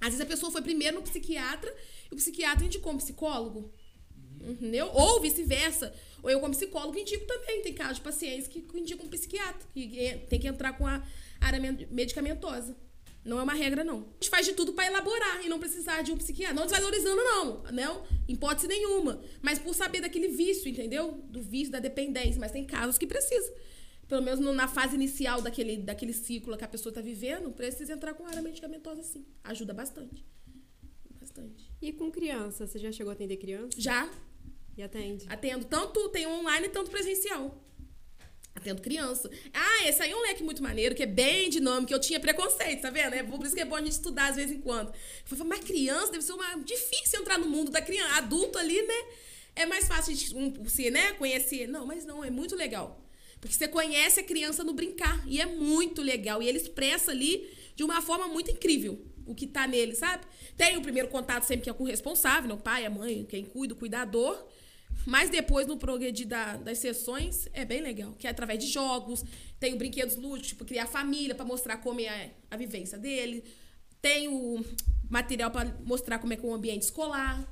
Às 0.00 0.08
vezes 0.08 0.20
a 0.20 0.26
pessoa 0.26 0.50
foi 0.52 0.60
primeiro 0.62 0.96
no 0.96 1.02
psiquiatra 1.02 1.74
e 2.10 2.14
o 2.14 2.16
psiquiatra 2.16 2.64
indicou 2.66 2.92
um 2.92 2.98
psicólogo. 2.98 3.72
Entendeu? 4.40 4.90
Ou 4.92 5.20
vice-versa. 5.20 5.92
Ou 6.22 6.30
eu, 6.30 6.38
como 6.40 6.52
psicólogo, 6.54 6.98
indico 6.98 7.24
também. 7.26 7.62
Tem 7.62 7.72
casos 7.72 7.96
de 7.96 8.02
pacientes 8.02 8.46
que 8.48 8.64
indicam 8.74 9.06
um 9.06 9.08
psiquiatra, 9.08 9.66
que 9.72 9.98
é- 9.98 10.18
tem 10.18 10.38
que 10.38 10.46
entrar 10.46 10.72
com 10.74 10.86
a 10.86 11.02
área 11.40 11.58
med- 11.58 11.86
medicamentosa. 11.90 12.76
Não 13.24 13.40
é 13.40 13.42
uma 13.42 13.54
regra, 13.54 13.82
não. 13.82 14.00
A 14.02 14.12
gente 14.20 14.30
faz 14.30 14.46
de 14.46 14.52
tudo 14.52 14.72
para 14.72 14.86
elaborar 14.86 15.44
e 15.44 15.48
não 15.48 15.58
precisar 15.58 16.02
de 16.02 16.12
um 16.12 16.16
psiquiatra. 16.16 16.54
Não 16.54 16.64
desvalorizando, 16.66 17.16
não. 17.16 17.62
Não, 17.72 18.04
hipótese 18.28 18.68
nenhuma. 18.68 19.20
Mas 19.42 19.58
por 19.58 19.74
saber 19.74 20.00
daquele 20.00 20.28
vício, 20.28 20.68
entendeu? 20.68 21.12
Do 21.28 21.42
vício, 21.42 21.72
da 21.72 21.80
dependência. 21.80 22.38
Mas 22.38 22.52
tem 22.52 22.64
casos 22.64 22.96
que 22.98 23.06
precisa. 23.06 23.52
Pelo 24.08 24.22
menos 24.22 24.38
no- 24.40 24.52
na 24.52 24.68
fase 24.68 24.94
inicial 24.94 25.40
daquele, 25.42 25.78
daquele 25.78 26.12
ciclo 26.12 26.56
que 26.56 26.64
a 26.64 26.68
pessoa 26.68 26.90
está 26.90 27.00
vivendo, 27.00 27.50
precisa 27.50 27.92
entrar 27.92 28.14
com 28.14 28.24
a 28.24 28.28
área 28.28 28.42
medicamentosa, 28.42 29.02
sim. 29.02 29.24
Ajuda 29.42 29.74
bastante. 29.74 30.24
Bastante. 31.20 31.70
E 31.82 31.92
com 31.92 32.10
criança? 32.10 32.66
Você 32.66 32.78
já 32.78 32.92
chegou 32.92 33.10
a 33.10 33.14
atender 33.14 33.36
criança? 33.36 33.70
Já 33.76 34.08
E 34.76 34.82
atende? 34.82 35.24
Atendo 35.28 35.64
tanto, 35.64 36.08
tem 36.10 36.26
online, 36.26 36.68
tanto 36.68 36.90
presencial. 36.90 37.62
Atendo 38.54 38.80
criança. 38.80 39.30
Ah, 39.52 39.88
esse 39.88 40.02
aí 40.02 40.10
é 40.10 40.16
um 40.16 40.20
leque 40.20 40.42
muito 40.42 40.62
maneiro, 40.62 40.94
que 40.94 41.02
é 41.02 41.06
bem 41.06 41.50
dinâmico, 41.50 41.88
que 41.88 41.94
eu 41.94 42.00
tinha 42.00 42.20
preconceito, 42.20 42.82
tá 42.82 42.90
vendo? 42.90 43.14
É 43.14 43.22
por 43.22 43.44
isso 43.44 43.54
que 43.54 43.60
é 43.60 43.64
bom 43.64 43.76
a 43.76 43.80
gente 43.80 43.92
estudar 43.92 44.30
de 44.30 44.36
vez 44.36 44.50
em 44.50 44.60
quando. 44.60 44.88
Eu 44.88 45.36
falei, 45.36 45.44
mas 45.44 45.60
criança 45.64 46.12
deve 46.12 46.22
ser 46.24 46.32
uma. 46.32 46.56
difícil 46.62 47.20
entrar 47.20 47.38
no 47.38 47.48
mundo 47.48 47.70
da 47.70 47.82
criança. 47.82 48.14
Adulto 48.16 48.58
ali, 48.58 48.80
né? 48.82 48.94
É 49.54 49.66
mais 49.66 49.86
fácil 49.88 50.14
de 50.14 50.34
um, 50.34 50.52
você, 50.62 50.90
né, 50.90 51.12
conhecer. 51.14 51.66
Não, 51.66 51.84
mas 51.86 52.04
não, 52.06 52.22
é 52.24 52.30
muito 52.30 52.54
legal. 52.54 53.02
Porque 53.40 53.54
você 53.54 53.68
conhece 53.68 54.20
a 54.20 54.22
criança 54.22 54.64
no 54.64 54.72
brincar. 54.72 55.22
E 55.26 55.40
é 55.40 55.46
muito 55.46 56.02
legal. 56.02 56.42
E 56.42 56.48
ele 56.48 56.58
expressa 56.58 57.10
ali 57.10 57.48
de 57.74 57.84
uma 57.84 58.00
forma 58.00 58.26
muito 58.28 58.50
incrível 58.50 58.98
o 59.26 59.34
que 59.34 59.46
tá 59.46 59.66
nele, 59.66 59.94
sabe? 59.94 60.24
Tem 60.56 60.76
o 60.76 60.80
primeiro 60.82 61.08
contato 61.08 61.42
sempre 61.42 61.64
que 61.64 61.70
é 61.70 61.72
com 61.72 61.82
o 61.82 61.86
responsável, 61.86 62.48
né? 62.48 62.54
o 62.54 62.58
pai, 62.58 62.86
a 62.86 62.90
mãe, 62.90 63.24
quem 63.28 63.44
cuida, 63.44 63.74
o 63.74 63.76
cuidador. 63.76 64.40
Mas 65.04 65.28
depois, 65.30 65.66
no 65.66 65.76
progredir 65.76 66.26
da- 66.26 66.56
das 66.56 66.78
sessões, 66.78 67.48
é 67.52 67.64
bem 67.64 67.80
legal. 67.80 68.12
Que 68.18 68.26
é 68.26 68.30
através 68.30 68.58
de 68.58 68.66
jogos, 68.66 69.24
tem 69.60 69.74
o 69.74 69.76
brinquedos 69.76 70.16
lúdicos, 70.16 70.48
tipo, 70.48 70.64
criar 70.64 70.86
família 70.86 71.34
pra 71.34 71.44
mostrar 71.44 71.76
como 71.78 72.00
é 72.00 72.30
a 72.50 72.56
vivência 72.56 72.96
dele. 72.98 73.44
Tem 74.00 74.28
o 74.28 74.64
material 75.10 75.50
pra 75.50 75.64
mostrar 75.84 76.18
como 76.18 76.32
é 76.32 76.36
que 76.36 76.44
é 76.44 76.48
o 76.48 76.54
ambiente 76.54 76.82
escolar. 76.82 77.46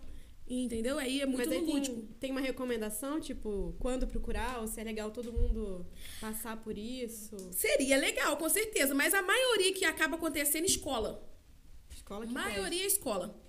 Entendeu? 0.46 0.98
Aí 0.98 1.22
é 1.22 1.26
muito 1.26 1.38
Mas 1.38 1.50
aí 1.50 1.64
tem, 1.64 2.06
tem 2.20 2.30
uma 2.30 2.40
recomendação, 2.40 3.18
tipo, 3.18 3.74
quando 3.78 4.06
procurar, 4.06 4.60
ou 4.60 4.68
se 4.68 4.78
é 4.78 4.84
legal 4.84 5.10
todo 5.10 5.32
mundo 5.32 5.86
passar 6.20 6.62
por 6.62 6.76
isso? 6.76 7.36
Seria 7.50 7.96
legal, 7.96 8.36
com 8.36 8.48
certeza. 8.48 8.94
Mas 8.94 9.14
a 9.14 9.22
maioria 9.22 9.72
que 9.72 9.86
acaba 9.86 10.16
acontecendo 10.16 10.64
é 10.64 10.66
escola. 10.66 11.26
Escola 11.90 12.26
que 12.26 12.32
maioria 12.32 12.82
é 12.82 12.86
escola. 12.86 13.42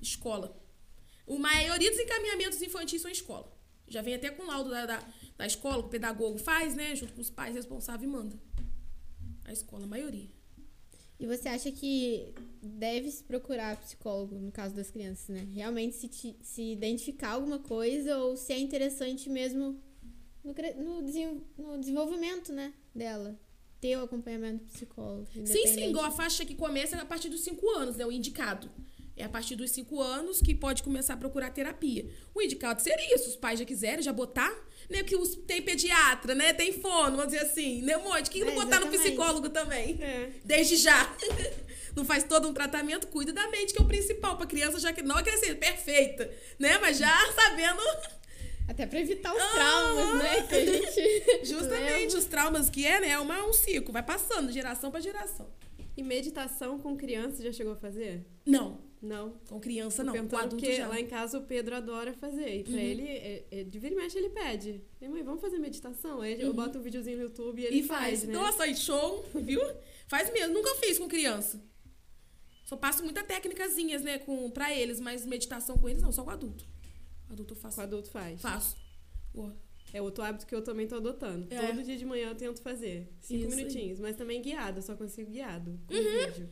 Escola. 0.00 0.56
A 1.28 1.38
maioria 1.38 1.90
dos 1.90 1.98
encaminhamentos 1.98 2.62
infantis 2.62 3.02
são 3.02 3.10
escola. 3.10 3.52
Já 3.88 4.00
vem 4.00 4.14
até 4.14 4.30
com 4.30 4.44
o 4.44 4.46
laudo 4.46 4.70
da, 4.70 4.86
da, 4.86 5.08
da 5.36 5.46
escola, 5.46 5.82
que 5.82 5.88
o 5.88 5.90
pedagogo 5.90 6.38
faz, 6.38 6.76
né? 6.76 6.94
Junto 6.94 7.12
com 7.12 7.20
os 7.20 7.30
pais 7.30 7.56
responsáveis 7.56 8.08
e 8.08 8.12
manda. 8.12 8.40
A 9.44 9.52
escola, 9.52 9.82
a 9.82 9.88
maioria. 9.88 10.28
E 11.20 11.26
você 11.26 11.48
acha 11.50 11.70
que 11.70 12.32
deve 12.62 13.10
se 13.10 13.22
procurar 13.22 13.76
psicólogo 13.76 14.34
no 14.36 14.50
caso 14.50 14.74
das 14.74 14.90
crianças, 14.90 15.28
né? 15.28 15.46
Realmente 15.52 15.94
se, 15.94 16.08
te- 16.08 16.36
se 16.42 16.62
identificar 16.72 17.32
alguma 17.32 17.58
coisa 17.58 18.16
ou 18.18 18.36
se 18.38 18.52
é 18.54 18.58
interessante 18.58 19.28
mesmo 19.28 19.78
no, 20.42 20.54
no, 20.82 21.02
no 21.72 21.78
desenvolvimento, 21.78 22.52
né, 22.52 22.72
dela. 22.94 23.38
Ter 23.80 23.96
o 23.98 24.02
acompanhamento 24.04 24.64
psicólogo. 24.64 25.26
Sim, 25.46 25.66
sim, 25.66 25.88
igual 25.90 26.04
a 26.06 26.10
faixa 26.10 26.44
que 26.44 26.54
começa 26.54 26.96
é 26.96 27.00
a 27.00 27.04
partir 27.04 27.28
dos 27.28 27.40
5 27.42 27.68
anos, 27.70 27.96
né? 27.96 28.04
O 28.06 28.12
indicado. 28.12 28.70
É 29.16 29.24
a 29.24 29.28
partir 29.28 29.56
dos 29.56 29.70
5 29.70 30.00
anos 30.00 30.40
que 30.40 30.54
pode 30.54 30.82
começar 30.82 31.14
a 31.14 31.16
procurar 31.18 31.50
terapia. 31.50 32.10
O 32.34 32.40
indicado 32.40 32.80
seria, 32.80 33.18
se 33.18 33.28
os 33.28 33.36
pais 33.36 33.58
já 33.58 33.64
quiserem, 33.66 34.02
já 34.02 34.12
botar, 34.12 34.50
né? 34.90 35.02
Que 35.02 35.16
os, 35.16 35.36
tem 35.46 35.62
pediatra, 35.62 36.34
né? 36.34 36.52
Tem 36.52 36.72
fono, 36.72 37.16
vamos 37.16 37.32
dizer 37.32 37.46
assim, 37.46 37.80
né? 37.82 37.96
Um 37.96 38.02
monte. 38.04 38.28
Que 38.30 38.40
não 38.44 38.52
É, 38.52 38.54
botar 38.54 38.80
no 38.80 38.86
exatamente. 38.86 38.98
psicólogo 39.02 39.48
também. 39.48 39.98
É. 40.02 40.30
Desde 40.44 40.76
já. 40.76 41.14
Não 41.96 42.04
faz 42.04 42.22
todo 42.22 42.46
um 42.48 42.52
tratamento, 42.54 43.08
cuida 43.08 43.32
da 43.32 43.48
mente, 43.48 43.74
que 43.74 43.80
é 43.80 43.84
o 43.84 43.88
principal 43.88 44.36
pra 44.36 44.46
criança, 44.46 44.78
já 44.78 44.92
que 44.92 45.02
não 45.02 45.18
é 45.18 45.24
crescer 45.24 45.56
perfeita, 45.56 46.30
né? 46.56 46.78
Mas 46.78 46.98
já 46.98 47.12
sabendo 47.34 47.82
Até 48.68 48.86
pra 48.86 49.00
evitar 49.00 49.34
os 49.34 49.42
Ah, 49.42 49.50
traumas, 49.52 50.22
né? 50.22 50.42
Que 50.46 50.54
a 50.54 50.66
gente. 50.66 51.42
justamente 51.44 52.16
os 52.16 52.24
traumas 52.26 52.70
que 52.70 52.86
é, 52.86 53.00
né? 53.00 53.08
É 53.08 53.18
uma, 53.18 53.44
um 53.44 53.52
ciclo, 53.52 53.92
vai 53.92 54.04
passando 54.04 54.46
de 54.46 54.52
geração 54.54 54.88
pra 54.92 55.00
geração. 55.00 55.48
E 55.96 56.02
meditação 56.04 56.78
com 56.78 56.96
criança 56.96 57.42
já 57.42 57.50
chegou 57.52 57.72
a 57.72 57.76
fazer? 57.76 58.24
Não, 58.46 58.78
Não. 59.02 59.30
com 59.48 59.58
criança 59.58 60.04
não, 60.04 60.12
com 60.28 60.36
adulto 60.36 60.56
porque 60.56 60.74
já. 60.76 60.86
lá 60.86 61.00
em 61.00 61.06
casa 61.06 61.38
o 61.38 61.42
Pedro 61.42 61.74
adora 61.74 62.12
fazer. 62.12 62.58
E 62.60 62.64
pra 62.64 62.72
Uhum. 62.74 62.78
ele, 62.78 63.02
é, 63.08 63.44
é, 63.50 63.64
de 63.64 63.78
vira 63.78 63.94
e 63.94 63.96
mexe, 63.96 64.18
ele 64.18 64.28
pede. 64.30 64.82
E, 65.00 65.08
mãe, 65.08 65.22
vamos 65.22 65.40
fazer 65.40 65.58
meditação? 65.58 66.20
Aí 66.20 66.40
eu 66.40 66.52
boto 66.52 66.78
um 66.78 66.82
videozinho 66.82 67.16
no 67.16 67.22
YouTube 67.24 67.62
e 67.62 67.64
ele 67.66 67.76
Uhum. 67.78 67.84
E 67.84 67.88
faz. 67.88 68.24
né? 68.24 68.32
Nossa, 68.34 68.64
aí 68.64 68.76
show, 68.76 69.24
viu? 69.34 69.60
Faz 70.06 70.30
mesmo. 70.32 70.52
Nunca 70.54 70.74
fiz 70.76 70.98
com 70.98 71.08
criança. 71.08 71.62
Só 72.66 72.76
passo 72.76 73.02
muita 73.02 73.22
técnicazinhas, 73.24 74.02
né, 74.02 74.18
com, 74.18 74.48
pra 74.50 74.72
eles, 74.72 75.00
mas 75.00 75.26
meditação 75.26 75.76
com 75.76 75.88
eles 75.88 76.02
não, 76.02 76.12
só 76.12 76.22
com 76.22 76.30
adulto. 76.30 76.64
Adulto 77.28 77.54
eu 77.54 77.58
faço. 77.58 77.76
Com 77.76 77.82
adulto 77.82 78.10
faz. 78.10 78.40
Faço. 78.40 78.76
Boa. 79.34 79.56
É 79.92 80.00
outro 80.00 80.22
hábito 80.22 80.46
que 80.46 80.54
eu 80.54 80.62
também 80.62 80.86
tô 80.86 80.94
adotando. 80.96 81.48
É. 81.52 81.66
Todo 81.66 81.82
dia 81.82 81.96
de 81.96 82.04
manhã 82.04 82.28
eu 82.28 82.34
tento 82.36 82.62
fazer. 82.62 83.12
Cinco 83.20 83.40
Isso 83.44 83.50
aí. 83.50 83.56
minutinhos. 83.56 83.98
Mas 83.98 84.14
também 84.14 84.40
guiado, 84.40 84.78
eu 84.78 84.82
só 84.82 84.94
consigo 84.94 85.28
guiado. 85.30 85.80
Com 85.88 85.94
Uhum. 85.94 86.26
vídeo. 86.26 86.48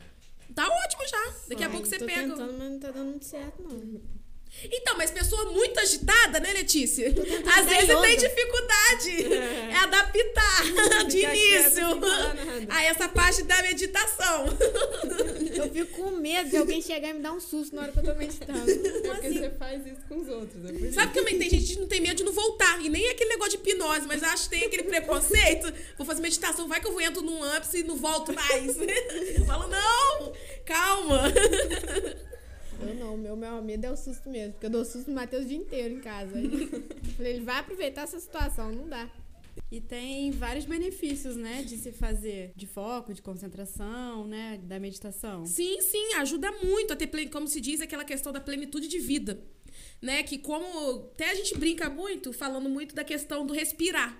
Tá 0.55 0.67
ótimo 0.67 1.07
já. 1.07 1.33
Daqui 1.47 1.63
a 1.63 1.67
Ai, 1.67 1.71
pouco 1.71 1.87
você 1.87 1.97
tô 1.99 2.05
pega. 2.05 2.21
tentando, 2.21 2.53
mas 2.57 2.71
não 2.71 2.79
tá 2.79 2.91
dando 2.91 3.09
muito 3.09 3.25
certo, 3.25 3.61
não. 3.61 4.18
Então, 4.63 4.97
mas 4.97 5.09
pessoa 5.11 5.45
muito 5.45 5.79
agitada, 5.79 6.39
né, 6.39 6.51
Letícia? 6.53 7.07
Às 7.07 7.65
vezes 7.65 7.87
tem 7.87 8.13
yoga. 8.13 8.27
dificuldade. 8.27 9.33
É, 9.33 9.75
adaptar 9.75 10.63
de 11.07 11.19
início 11.19 11.95
nada. 11.95 12.35
a 12.69 12.83
essa 12.83 13.07
parte 13.07 13.43
da 13.43 13.61
meditação. 13.61 14.45
Eu 15.55 15.69
fico 15.69 16.03
com 16.03 16.11
medo 16.11 16.49
de 16.49 16.57
alguém 16.57 16.81
chegar 16.81 17.09
e 17.09 17.13
me 17.13 17.21
dar 17.21 17.31
um 17.31 17.39
susto 17.39 17.75
na 17.75 17.83
hora 17.83 17.91
que 17.91 17.99
eu 17.99 18.03
tô 18.03 18.15
meditando. 18.15 18.69
É 18.69 19.13
porque 19.13 19.29
você 19.29 19.49
faz 19.51 19.85
isso 19.85 20.01
com 20.09 20.17
os 20.19 20.27
outros. 20.27 20.63
É. 20.65 20.91
Sabe 20.91 21.13
que 21.13 21.19
também 21.19 21.39
tem 21.39 21.49
gente 21.49 21.73
que 21.73 21.79
não 21.79 21.87
tem 21.87 22.01
medo 22.01 22.15
de 22.15 22.23
não 22.23 22.33
voltar. 22.33 22.83
E 22.83 22.89
nem 22.89 23.07
é 23.07 23.11
aquele 23.11 23.29
negócio 23.29 23.51
de 23.51 23.57
hipnose, 23.57 24.07
mas 24.07 24.23
acho 24.23 24.43
que 24.43 24.49
tem 24.49 24.65
aquele 24.65 24.83
preconceito. 24.83 25.71
Vou 25.97 26.05
fazer 26.05 26.21
meditação, 26.21 26.67
vai 26.67 26.81
que 26.81 26.87
eu 26.87 26.91
vou 26.91 27.01
entro 27.01 27.21
num 27.21 27.43
ápice 27.43 27.79
e 27.79 27.83
não 27.83 27.95
volto 27.95 28.33
mais. 28.33 28.77
Eu 29.39 29.45
falo, 29.45 29.67
não, 29.67 30.33
calma. 30.65 31.23
Eu 32.81 32.95
não, 32.95 33.17
meu 33.17 33.35
maior 33.35 33.61
medo 33.61 33.85
é 33.85 33.91
o 33.91 33.97
susto 33.97 34.29
mesmo, 34.29 34.53
porque 34.53 34.65
eu 34.65 34.69
dou 34.69 34.85
susto 34.85 35.09
no 35.09 35.15
Matheus 35.15 35.43
o 35.45 35.47
dia 35.47 35.57
inteiro 35.57 35.93
em 35.95 35.99
casa. 36.01 36.37
Ele 37.19 37.41
vai 37.41 37.59
aproveitar 37.59 38.03
essa 38.03 38.19
situação, 38.19 38.71
não 38.71 38.87
dá. 38.87 39.09
E 39.71 39.79
tem 39.81 40.31
vários 40.31 40.65
benefícios, 40.65 41.35
né? 41.35 41.61
De 41.63 41.77
se 41.77 41.91
fazer 41.91 42.53
de 42.55 42.65
foco, 42.65 43.13
de 43.13 43.21
concentração, 43.21 44.25
né? 44.25 44.59
Da 44.63 44.79
meditação. 44.79 45.45
Sim, 45.45 45.81
sim, 45.81 46.13
ajuda 46.15 46.51
muito 46.63 46.93
a 46.93 46.95
ter, 46.95 47.07
plen- 47.07 47.27
como 47.27 47.47
se 47.47 47.59
diz, 47.61 47.81
aquela 47.81 48.03
questão 48.05 48.31
da 48.31 48.39
plenitude 48.39 48.87
de 48.87 48.97
vida. 48.99 49.39
Né? 50.01 50.23
Que 50.23 50.37
como 50.37 50.65
até 51.13 51.29
a 51.31 51.35
gente 51.35 51.55
brinca 51.57 51.89
muito, 51.89 52.31
falando 52.33 52.69
muito 52.69 52.95
da 52.95 53.03
questão 53.03 53.45
do 53.45 53.53
respirar. 53.53 54.17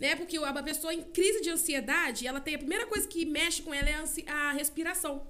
né? 0.00 0.16
Porque 0.16 0.36
a 0.36 0.62
pessoa 0.62 0.92
em 0.92 1.02
crise 1.02 1.40
de 1.40 1.50
ansiedade, 1.50 2.26
ela 2.26 2.40
tem 2.40 2.56
a 2.56 2.58
primeira 2.58 2.86
coisa 2.86 3.06
que 3.06 3.24
mexe 3.24 3.62
com 3.62 3.72
ela 3.72 3.88
é 3.88 3.94
a, 3.94 4.34
a 4.48 4.52
respiração. 4.52 5.26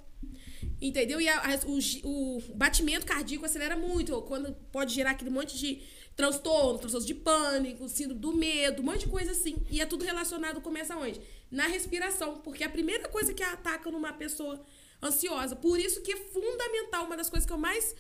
Entendeu? 0.81 1.21
E 1.21 1.29
a, 1.29 1.39
a, 1.39 1.61
o, 1.67 2.39
o, 2.39 2.55
batimento 2.55 3.07
cardíaco 3.07 3.45
acelera 3.45 3.77
muito, 3.77 4.21
quando 4.23 4.53
pode 4.71 4.95
gerar 4.95 5.13
aquele 5.13 5.31
monte 5.31 5.57
de 5.57 5.83
transtorno, 6.17 6.79
transtorno 6.79 7.07
de 7.07 7.15
pânico, 7.15 7.89
síndrome 7.89 8.21
do 8.21 8.33
medo, 8.35 8.83
um 8.83 8.85
monte 8.85 9.01
de 9.01 9.09
coisa 9.09 9.33
assim. 9.33 9.57
E 9.71 9.81
é 9.81 9.87
tudo 9.87 10.05
relacionado, 10.05 10.61
começa 10.61 10.97
onde? 10.97 11.21
Na 11.51 11.67
respiração, 11.67 12.39
porque 12.39 12.65
a 12.65 12.69
primeira 12.69 13.09
coisa 13.09 13.33
que 13.33 13.43
ataca 13.43 13.91
numa 13.91 14.13
pessoa 14.13 14.61
ansiosa. 15.03 15.57
Por 15.57 15.79
isso 15.79 16.03
que 16.03 16.13
é 16.13 16.17
fundamental, 16.17 17.05
uma 17.05 17.17
das 17.17 17.31
coisas 17.31 17.47
que 17.47 17.53
eu 17.53 17.59
mais 17.59 17.95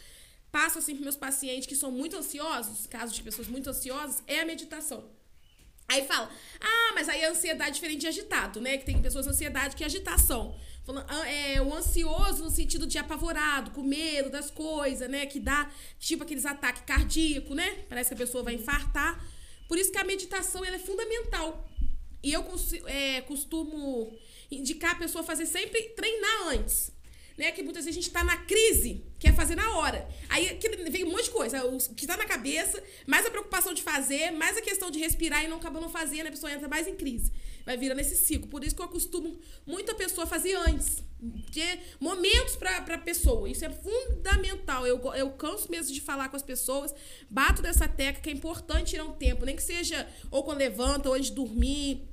passo 0.51 0.79
assim 0.79 0.95
para 0.95 1.03
meus 1.03 1.17
pacientes 1.17 1.67
que 1.67 1.75
são 1.75 1.91
muito 1.91 2.17
ansiosos, 2.17 2.87
casos 2.87 3.15
de 3.15 3.23
pessoas 3.23 3.49
muito 3.49 3.69
ansiosas, 3.69 4.23
é 4.27 4.41
a 4.41 4.47
meditação. 4.47 5.05
Aí 5.89 6.07
fala, 6.07 6.31
ah, 6.61 6.93
mas 6.95 7.09
aí 7.09 7.25
a 7.25 7.31
ansiedade 7.31 7.71
é 7.71 7.73
diferente 7.75 8.01
de 8.01 8.07
agitado, 8.07 8.61
né? 8.61 8.79
Que 8.79 8.87
tem 8.87 9.01
pessoas 9.03 9.27
ansiedade 9.27 9.77
que 9.77 9.83
é 9.83 9.87
agitação. 9.87 10.57
Falando, 10.85 11.07
ah, 11.09 11.29
é, 11.29 11.61
o 11.61 11.75
ansioso 11.75 12.45
no 12.45 12.51
sentido 12.51 12.87
de 12.87 12.99
apavorado, 12.99 13.71
com 13.71 13.83
medo 13.83 14.31
das 14.31 14.51
coisas, 14.51 15.09
né? 15.09 15.27
Que 15.27 15.39
dá, 15.39 15.71
tipo, 15.99 16.23
aqueles 16.23 16.47
ataques 16.47 16.83
cardíacos, 16.87 17.55
né? 17.55 17.85
Parece 17.89 18.09
que 18.09 18.15
a 18.15 18.19
pessoa 18.19 18.43
vai 18.43 18.55
infartar. 18.55 19.23
Por 19.69 19.79
isso 19.79 19.93
que 19.93 19.99
a 19.99 20.05
meditação 20.05 20.65
ela 20.65 20.77
é 20.77 20.79
fundamental. 20.79 21.69
E 22.23 22.33
eu 22.33 22.45
é, 22.87 23.21
costumo 23.23 24.17
indicar 24.51 24.93
a 24.93 24.95
pessoa 24.95 25.23
fazer 25.23 25.47
sempre 25.47 25.83
treinar 25.91 26.49
antes 26.49 26.94
né? 27.37 27.51
Que 27.53 27.63
muitas 27.63 27.85
vezes 27.85 27.99
a 27.99 28.03
gente 28.03 28.13
tá 28.13 28.23
na 28.23 28.37
crise, 28.37 29.05
quer 29.19 29.35
fazer 29.35 29.55
na 29.55 29.77
hora. 29.77 30.09
Aí 30.29 30.59
vem 30.91 31.05
um 31.05 31.11
monte 31.11 31.25
de 31.25 31.31
coisa, 31.31 31.65
o 31.65 31.79
que 31.95 32.07
tá 32.07 32.17
na 32.17 32.25
cabeça, 32.25 32.83
mais 33.07 33.27
a 33.27 33.31
preocupação 33.31 33.75
de 33.75 33.83
fazer, 33.83 34.31
mais 34.31 34.57
a 34.57 34.63
questão 34.63 34.91
de 34.91 34.99
respirar 34.99 35.45
e 35.45 35.49
não 35.49 35.57
acaba 35.57 35.81
não 35.81 35.89
fazendo, 35.89 36.27
a 36.27 36.31
pessoa 36.31 36.53
entra 36.53 36.69
mais 36.69 36.87
em 36.87 36.95
crise. 36.95 37.33
Vai 37.65 37.77
virando 37.77 38.01
esse 38.01 38.15
ciclo. 38.15 38.49
Por 38.49 38.63
isso 38.63 38.77
que 38.77 38.83
eu 38.83 38.87
acostumo 38.87 39.39
muito 39.67 39.91
a 39.91 39.95
pessoa 39.95 40.27
fazer 40.27 40.55
antes. 40.55 41.03
De 41.19 41.79
momentos 41.99 42.55
pra, 42.57 42.83
pra 42.83 42.99
pessoa. 42.99 43.49
Isso 43.49 43.65
é 43.65 43.71
fundamental. 43.71 44.87
Eu, 44.87 45.01
eu 45.15 45.31
canso 45.31 45.71
mesmo 45.71 45.95
de 45.95 46.01
falar 46.01 46.29
com 46.29 46.37
as 46.37 46.43
pessoas, 46.43 46.95
bato 47.31 47.63
nessa 47.63 47.89
tecla 47.89 48.21
que 48.21 48.29
é 48.29 48.33
importante 48.33 48.91
tirar 48.91 49.05
um 49.05 49.13
tempo, 49.13 49.47
nem 49.47 49.57
que 49.57 49.63
seja 49.63 50.07
ou 50.31 50.45
quando 50.45 50.59
levanta, 50.59 51.09
ou 51.09 51.15
antes 51.15 51.31
de 51.31 51.37
dormir. 51.37 52.07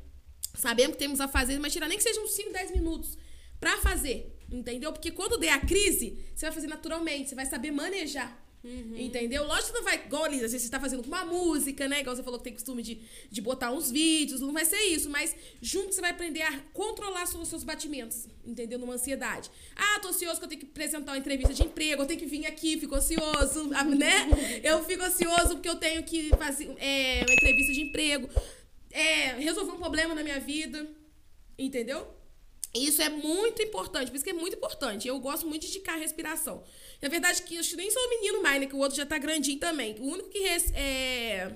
Sabemos 0.56 0.94
que 0.94 1.00
temos 1.00 1.20
a 1.20 1.28
fazer, 1.28 1.60
mas 1.60 1.74
tirar 1.74 1.90
nem 1.90 1.98
que 1.98 2.04
seja 2.04 2.22
uns 2.22 2.32
5, 2.32 2.54
10 2.54 2.72
minutos 2.72 3.18
para 3.60 3.78
fazer. 3.78 4.41
Entendeu? 4.52 4.92
Porque 4.92 5.12
quando 5.12 5.38
der 5.38 5.52
a 5.52 5.60
crise, 5.60 6.18
você 6.36 6.46
vai 6.46 6.54
fazer 6.54 6.68
naturalmente, 6.68 7.30
você 7.30 7.36
vai 7.36 7.46
saber 7.46 7.72
manejar. 7.72 8.38
Uhum. 8.64 8.96
Entendeu? 8.96 9.44
Lógico 9.48 9.70
que 9.70 9.74
não 9.74 9.84
vai, 9.84 9.96
igual 10.06 10.26
ali, 10.26 10.36
às 10.36 10.52
vezes 10.52 10.64
você 10.64 10.70
tá 10.70 10.80
fazendo 10.80 11.02
com 11.02 11.08
uma 11.08 11.26
música, 11.26 11.88
né? 11.88 12.02
Igual 12.02 12.16
você 12.16 12.22
falou 12.22 12.38
que 12.38 12.44
tem 12.44 12.54
costume 12.54 12.84
de, 12.84 13.02
de 13.30 13.42
botar 13.42 13.72
uns 13.72 13.90
vídeos, 13.90 14.40
não 14.40 14.54
vai 14.54 14.66
ser 14.66 14.80
isso, 14.84 15.10
mas 15.10 15.36
junto 15.60 15.94
você 15.94 16.02
vai 16.02 16.12
aprender 16.12 16.44
a 16.44 16.60
controlar 16.72 17.24
os 17.24 17.48
seus 17.48 17.64
batimentos, 17.64 18.28
entendeu? 18.46 18.78
Numa 18.78 18.94
ansiedade. 18.94 19.50
Ah, 19.76 20.00
tô 20.00 20.10
ansioso 20.10 20.38
que 20.38 20.46
eu 20.46 20.50
tenho 20.50 20.62
que 20.62 20.68
apresentar 20.68 21.14
uma 21.14 21.18
entrevista 21.18 21.54
de 21.54 21.64
emprego, 21.64 22.04
eu 22.04 22.06
tenho 22.06 22.20
que 22.20 22.26
vir 22.28 22.46
aqui, 22.46 22.80
fico 22.80 22.94
ansioso, 22.94 23.68
né? 23.98 24.30
Eu 24.64 24.84
fico 24.84 25.04
ansioso 25.04 25.56
porque 25.56 25.70
eu 25.70 25.78
tenho 25.78 26.04
que 26.04 26.30
fazer 26.30 26.66
é, 26.78 27.24
uma 27.26 27.34
entrevista 27.34 27.74
de 27.74 27.82
emprego, 27.82 28.30
é, 28.92 29.40
resolver 29.40 29.72
um 29.72 29.78
problema 29.78 30.14
na 30.14 30.22
minha 30.22 30.40
vida, 30.40 30.88
entendeu? 31.58 32.21
Isso 32.74 33.02
é 33.02 33.10
muito 33.10 33.62
importante, 33.62 34.10
por 34.10 34.16
isso 34.16 34.24
que 34.24 34.30
é 34.30 34.34
muito 34.34 34.56
importante. 34.56 35.08
Eu 35.08 35.20
gosto 35.20 35.46
muito 35.46 35.64
de 35.64 35.68
indicar 35.68 35.96
a 35.96 35.98
respiração. 35.98 36.64
Na 37.02 37.10
verdade, 37.10 37.42
que 37.42 37.56
eu 37.56 37.62
nem 37.76 37.92
sou 37.92 38.02
o 38.02 38.10
menino 38.10 38.42
mais, 38.42 38.62
né? 38.62 38.68
Que 38.68 38.76
o 38.76 38.80
outro 38.80 38.96
já 38.96 39.06
tá 39.06 39.18
grandinho 39.18 39.60
também. 39.60 39.96
O 40.00 40.06
único 40.06 40.30
que, 40.30 40.40
res, 40.40 40.72
é, 40.74 41.52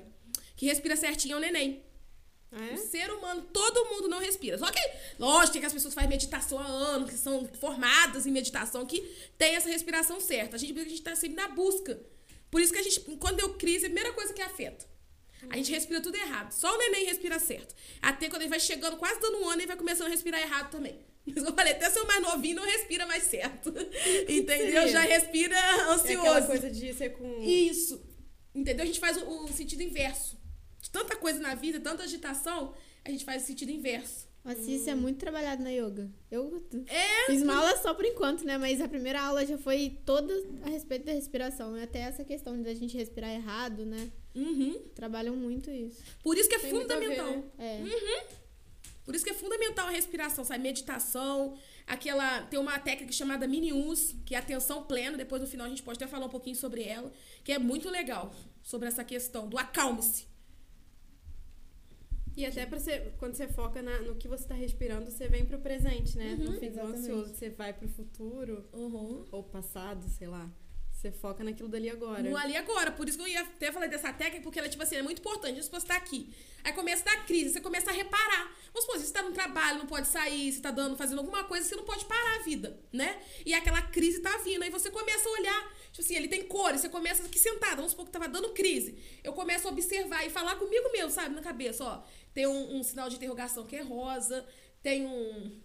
que 0.58 0.66
respira 0.66 0.96
certinho 0.98 1.36
é 1.36 1.38
o 1.38 1.40
neném. 1.40 1.84
Ah, 2.52 2.68
é? 2.68 2.74
O 2.74 2.78
ser 2.78 3.12
humano, 3.12 3.48
todo 3.54 3.86
mundo 3.86 4.10
não 4.10 4.20
respira. 4.20 4.58
Só 4.58 4.70
que, 4.70 4.80
lógico, 5.18 5.60
que 5.60 5.66
as 5.66 5.74
pessoas 5.74 5.94
fazem 5.94 6.10
meditação 6.10 6.60
há 6.60 6.66
anos, 6.66 7.10
que 7.10 7.18
são 7.18 7.46
formadas 7.60 8.26
em 8.26 8.32
meditação, 8.32 8.86
que 8.86 9.02
tem 9.38 9.56
essa 9.56 9.70
respiração 9.70 10.20
certa. 10.20 10.58
A 10.58 10.60
gente, 10.60 10.78
a 10.78 10.84
gente 10.84 11.02
tá 11.02 11.16
sempre 11.16 11.38
na 11.38 11.48
busca. 11.48 12.00
Por 12.52 12.62
isso 12.62 12.74
que 12.74 12.80
a 12.80 12.84
gente, 12.84 13.00
quando 13.20 13.38
deu 13.38 13.54
crise, 13.54 13.86
a 13.86 13.90
primeira 13.90 14.14
coisa 14.14 14.34
que 14.34 14.42
afeta. 14.42 14.86
A 15.50 15.58
gente 15.58 15.72
respira 15.72 16.02
tudo 16.02 16.16
errado. 16.16 16.52
Só 16.52 16.74
o 16.74 16.78
neném 16.78 17.06
respira 17.06 17.40
certo. 17.40 17.76
Até 18.02 18.30
quando 18.30 18.42
ele 18.42 18.50
vai 18.50 18.60
chegando, 18.60 18.98
quase 18.98 19.20
dando 19.20 19.38
um 19.40 19.50
ano, 19.50 19.62
ele 19.62 19.68
vai 19.68 19.78
começando 19.78 20.08
a 20.08 20.10
respirar 20.10 20.42
errado 20.42 20.72
também. 20.72 21.00
Mas 21.26 21.38
eu 21.44 21.54
falei, 21.54 21.74
até 21.74 21.90
seu 21.90 22.06
mais 22.06 22.22
novinho 22.22 22.58
não 22.58 22.66
respira 22.66 23.06
mais 23.06 23.24
certo. 23.24 23.70
Entendeu? 24.30 24.88
Já 24.88 25.02
respira 25.02 25.58
ansioso. 25.92 26.08
É 26.08 26.16
aquela 26.16 26.42
coisa 26.42 26.70
de 26.70 26.94
ser 26.94 27.10
com. 27.12 27.42
Isso. 27.42 28.02
Entendeu? 28.54 28.84
A 28.84 28.88
gente 28.88 29.00
faz 29.00 29.18
o, 29.18 29.44
o 29.44 29.48
sentido 29.50 29.82
inverso. 29.82 30.38
De 30.82 30.90
tanta 30.90 31.16
coisa 31.16 31.40
na 31.40 31.56
vida, 31.56 31.80
tanta 31.80 32.04
agitação, 32.04 32.74
a 33.04 33.10
gente 33.10 33.26
faz 33.26 33.44
o 33.44 33.48
sentido 33.48 33.72
inverso. 33.72 34.28
Nossa, 34.44 34.60
hum. 34.62 34.70
isso 34.70 34.88
é 34.88 34.94
muito 34.94 35.18
trabalhado 35.18 35.64
na 35.64 35.72
yoga. 35.72 36.08
Eu 36.30 36.64
é, 36.88 37.26
fiz 37.26 37.42
uma 37.42 37.56
aula 37.58 37.76
só 37.78 37.96
por 37.96 38.06
enquanto, 38.06 38.46
né? 38.46 38.60
Mas 38.60 38.80
a 38.80 38.88
primeira 38.88 39.20
aula 39.20 39.44
já 39.44 39.58
foi 39.58 39.98
toda 40.06 40.32
a 40.62 40.70
respeito 40.70 41.06
da 41.06 41.12
respiração. 41.12 41.72
Né? 41.72 41.84
Até 41.84 42.02
essa 42.02 42.24
questão 42.24 42.62
da 42.62 42.74
gente 42.76 42.96
respirar 42.96 43.32
errado, 43.32 43.84
né? 43.84 44.12
Uhum. 44.36 44.82
Trabalham 44.94 45.36
muito 45.36 45.72
isso. 45.72 46.04
Por 46.22 46.38
isso 46.38 46.50
que 46.50 46.56
é 46.56 46.60
Tem 46.60 46.72
fundamental. 46.72 47.26
Ver, 47.26 47.38
né? 47.38 47.44
é. 47.58 47.82
Uhum. 47.82 48.36
Por 49.06 49.14
isso 49.14 49.24
que 49.24 49.30
é 49.30 49.36
fundamental 49.36 49.88
a 49.88 49.92
respiração, 49.92 50.44
sabe? 50.44 50.64
Meditação, 50.64 51.56
aquela. 51.86 52.42
Tem 52.42 52.60
uma 52.60 52.78
técnica 52.80 53.14
chamada 53.14 53.48
mini-us, 53.48 54.16
que 54.26 54.34
é 54.34 54.38
atenção 54.40 54.84
plena. 54.84 55.16
Depois 55.16 55.42
no 55.42 55.48
final 55.48 55.68
a 55.68 55.70
gente 55.70 55.84
pode 55.84 55.98
até 55.98 56.08
falar 56.08 56.26
um 56.26 56.30
pouquinho 56.30 56.56
sobre 56.56 56.84
ela, 56.84 57.12
que 57.44 57.52
é 57.52 57.60
muito 57.60 57.90
legal 57.90 58.34
sobre 58.64 58.88
essa 58.88 59.04
questão 59.04 59.48
do 59.48 59.58
acalme-se. 59.58 60.26
E 62.36 62.46
até 62.46 62.66
pra 62.66 62.78
você, 62.78 63.14
quando 63.18 63.36
você 63.36 63.48
foca 63.48 63.82
na, 63.82 64.02
no 64.02 64.16
que 64.16 64.28
você 64.28 64.44
está 64.44 64.56
respirando, 64.56 65.10
você 65.10 65.28
vem 65.28 65.46
pro 65.46 65.60
presente, 65.60 66.18
né? 66.18 66.36
Uhum, 66.38 66.46
não 66.46 66.60
fica 66.60 66.84
ansioso, 66.84 67.34
você 67.34 67.50
vai 67.50 67.72
pro 67.72 67.88
futuro 67.88 68.68
uhum. 68.74 69.24
ou 69.32 69.44
passado, 69.44 70.06
sei 70.10 70.28
lá. 70.28 70.52
Você 71.06 71.12
foca 71.12 71.44
naquilo 71.44 71.70
dali 71.70 71.88
agora. 71.88 72.24
No 72.24 72.36
ali 72.36 72.58
agora. 72.58 72.92
Por 72.92 73.08
isso 73.08 73.16
que 73.16 73.24
eu 73.24 73.28
ia 73.28 73.42
até 73.42 73.72
falar 73.72 73.86
dessa 73.86 74.12
técnica, 74.12 74.42
porque 74.42 74.58
ela, 74.58 74.68
tipo 74.68 74.82
assim, 74.82 74.96
é 74.96 75.04
muito 75.04 75.20
importante. 75.20 75.62
Você 75.62 75.86
tá 75.86 75.96
aqui, 75.96 76.34
aí 76.64 76.74
começa 76.74 77.04
a 77.08 77.14
dar 77.14 77.26
crise, 77.28 77.54
você 77.54 77.62
começa 77.62 77.92
a 77.92 77.94
reparar. 77.94 78.52
Vamos 78.74 78.86
supor, 78.86 78.98
você 78.98 79.14
tá 79.14 79.22
no 79.22 79.32
trabalho, 79.32 79.78
não 79.78 79.86
pode 79.86 80.08
sair, 80.08 80.52
você 80.52 80.60
tá 80.60 80.72
dando, 80.72 80.98
fazendo 80.98 81.20
alguma 81.20 81.44
coisa, 81.44 81.68
você 81.68 81.76
não 81.76 81.84
pode 81.84 82.06
parar 82.06 82.38
a 82.38 82.40
vida, 82.40 82.80
né? 82.92 83.22
E 83.46 83.54
aquela 83.54 83.84
crise 83.84 84.20
tá 84.20 84.36
vindo, 84.38 84.64
aí 84.64 84.72
você 84.72 84.90
começa 84.90 85.30
a 85.30 85.32
olhar, 85.32 85.74
tipo 85.92 86.02
assim, 86.02 86.16
ele 86.16 86.28
tem 86.28 86.44
cores, 86.48 86.82
você 86.82 86.90
começa 86.90 87.24
aqui 87.24 87.38
sentada, 87.38 87.76
vamos 87.76 87.92
supor 87.92 88.06
que 88.06 88.12
tava 88.12 88.28
dando 88.28 88.50
crise. 88.50 88.98
Eu 89.24 89.34
começo 89.34 89.68
a 89.68 89.72
observar 89.72 90.26
e 90.26 90.32
falar 90.32 90.56
comigo 90.56 90.92
mesmo, 90.92 91.12
sabe, 91.12 91.36
na 91.36 91.42
cabeça, 91.42 91.84
ó. 91.84 92.04
Tem 92.34 92.48
um, 92.48 92.78
um 92.78 92.84
sinal 92.84 93.10
de 93.10 93.18
interrogação 93.18 93.64
que 93.64 93.76
é 93.76 93.82
rosa, 93.82 94.44
tem 94.82 95.06
um 95.06 95.62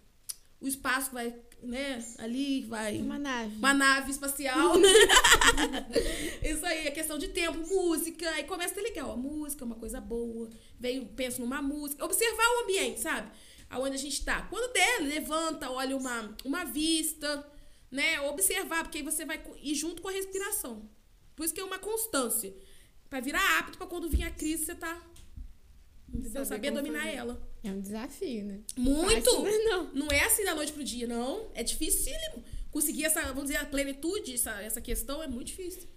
o 0.60 0.68
espaço 0.68 1.08
que 1.08 1.14
vai, 1.14 1.34
né, 1.62 2.04
ali 2.18 2.62
vai. 2.62 2.98
Uma 2.98 3.18
nave. 3.18 3.56
Uma 3.56 3.74
nave 3.74 4.10
espacial. 4.10 4.72
Isso 6.42 6.64
aí, 6.64 6.86
é 6.86 6.90
questão 6.90 7.18
de 7.18 7.28
tempo, 7.28 7.58
música. 7.66 8.28
Aí 8.30 8.44
começa 8.44 8.72
a 8.72 8.74
ter 8.76 8.82
legal. 8.82 9.12
A 9.12 9.16
música 9.16 9.64
é 9.64 9.66
uma 9.66 9.76
coisa 9.76 10.00
boa. 10.00 10.48
Venho, 10.78 11.06
penso 11.06 11.40
numa 11.40 11.60
música. 11.62 12.04
Observar 12.04 12.44
o 12.44 12.64
ambiente, 12.64 13.00
sabe? 13.00 13.30
Aonde 13.68 13.94
a 13.94 13.98
gente 13.98 14.24
tá. 14.24 14.42
Quando 14.42 14.72
der, 14.72 15.00
levanta, 15.02 15.70
olha 15.70 15.96
uma, 15.96 16.34
uma 16.44 16.64
vista, 16.64 17.46
né? 17.90 18.20
Observar, 18.22 18.82
porque 18.84 18.98
aí 18.98 19.04
você 19.04 19.24
vai 19.24 19.40
ir 19.62 19.74
junto 19.74 20.02
com 20.02 20.08
a 20.08 20.12
respiração. 20.12 20.88
Por 21.36 21.44
isso 21.44 21.54
que 21.54 21.60
é 21.60 21.64
uma 21.64 21.78
constância. 21.78 22.54
Para 23.08 23.20
virar 23.20 23.58
apto 23.58 23.78
para 23.78 23.86
quando 23.86 24.08
vir 24.08 24.22
a 24.24 24.30
crise, 24.30 24.66
você 24.66 24.74
tá 24.74 25.00
Entendeu? 26.12 26.44
Saber 26.44 26.70
dominar 26.70 27.04
fazer. 27.04 27.14
ela. 27.14 27.49
É 27.62 27.70
um 27.70 27.80
desafio, 27.80 28.44
né? 28.44 28.60
Muito! 28.76 29.30
Fácil, 29.30 29.64
não. 29.64 29.92
não 29.92 30.08
é 30.10 30.24
assim 30.24 30.44
da 30.44 30.54
noite 30.54 30.72
pro 30.72 30.82
dia, 30.82 31.06
não. 31.06 31.50
É 31.54 31.62
dificílimo. 31.62 32.42
Conseguir 32.70 33.04
essa, 33.04 33.20
vamos 33.28 33.44
dizer, 33.44 33.56
a 33.56 33.66
plenitude, 33.66 34.34
essa, 34.34 34.62
essa 34.62 34.80
questão 34.80 35.22
é 35.22 35.26
muito 35.26 35.48
difícil. 35.48 35.88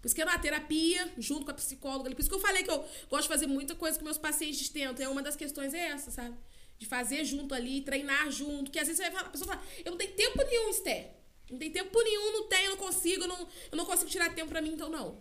Por 0.00 0.06
isso 0.06 0.14
que 0.16 0.24
na 0.24 0.36
terapia, 0.36 1.12
junto 1.16 1.44
com 1.44 1.52
a 1.52 1.54
psicóloga, 1.54 2.10
por 2.10 2.20
isso 2.20 2.28
que 2.28 2.34
eu 2.34 2.40
falei 2.40 2.64
que 2.64 2.70
eu 2.70 2.84
gosto 3.08 3.22
de 3.22 3.28
fazer 3.28 3.46
muita 3.46 3.76
coisa 3.76 3.96
com 3.96 4.04
meus 4.04 4.18
pacientes 4.18 4.68
tentam. 4.68 5.04
É 5.04 5.08
uma 5.08 5.22
das 5.22 5.36
questões 5.36 5.72
é 5.72 5.88
essa, 5.88 6.10
sabe? 6.10 6.36
De 6.76 6.86
fazer 6.86 7.24
junto 7.24 7.54
ali, 7.54 7.82
treinar 7.82 8.28
junto. 8.32 8.70
Que 8.70 8.80
às 8.80 8.88
vezes 8.88 8.96
você 8.96 9.10
vai 9.10 9.12
falar, 9.12 9.28
a 9.28 9.30
pessoa 9.30 9.54
fala, 9.54 9.62
eu 9.84 9.92
não 9.92 9.98
tenho 9.98 10.12
tempo 10.14 10.42
nenhum, 10.42 10.70
Esther. 10.70 11.10
Não 11.48 11.58
tem 11.58 11.70
tempo 11.70 12.02
nenhum, 12.02 12.32
não 12.32 12.48
tenho, 12.48 12.70
não 12.70 12.76
consigo, 12.76 13.26
não, 13.26 13.46
eu 13.70 13.76
não 13.76 13.84
consigo 13.84 14.10
tirar 14.10 14.34
tempo 14.34 14.48
pra 14.48 14.60
mim, 14.60 14.70
então 14.72 14.88
não. 14.88 15.20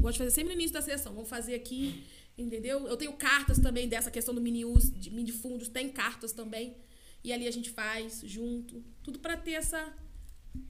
Gosto 0.00 0.12
de 0.14 0.18
fazer 0.18 0.30
sempre 0.30 0.54
no 0.54 0.60
início 0.60 0.74
da 0.74 0.82
sessão. 0.82 1.14
Vamos 1.14 1.28
fazer 1.28 1.54
aqui 1.54 2.04
Entendeu? 2.40 2.86
Eu 2.86 2.96
tenho 2.96 3.12
cartas 3.12 3.58
também 3.58 3.86
dessa 3.86 4.10
questão 4.10 4.34
do 4.34 4.40
mini 4.40 4.64
us, 4.64 4.90
de 4.90 5.10
mini 5.10 5.30
fundos, 5.30 5.68
tem 5.68 5.90
cartas 5.90 6.32
também. 6.32 6.74
E 7.22 7.32
ali 7.32 7.46
a 7.46 7.50
gente 7.50 7.70
faz 7.70 8.22
junto. 8.24 8.82
Tudo 9.02 9.18
para 9.18 9.36
ter 9.36 9.52
essa 9.52 9.92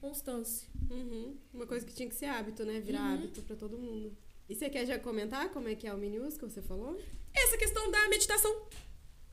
constância. 0.01 0.67
Uhum. 0.89 1.37
Uma 1.53 1.65
coisa 1.65 1.85
que 1.85 1.93
tinha 1.93 2.09
que 2.09 2.15
ser 2.15 2.25
hábito, 2.25 2.65
né? 2.65 2.81
Virar 2.81 3.01
uhum. 3.01 3.13
hábito 3.13 3.41
para 3.43 3.55
todo 3.55 3.77
mundo. 3.77 4.15
E 4.49 4.55
você 4.55 4.69
quer 4.69 4.85
já 4.85 4.99
comentar 4.99 5.49
como 5.51 5.69
é 5.69 5.75
que 5.75 5.87
é 5.87 5.93
o 5.93 5.97
mini 5.97 6.19
us 6.19 6.35
que 6.35 6.43
você 6.43 6.61
falou? 6.61 6.99
Essa 7.33 7.57
questão 7.57 7.89
da 7.89 8.09
meditação. 8.09 8.53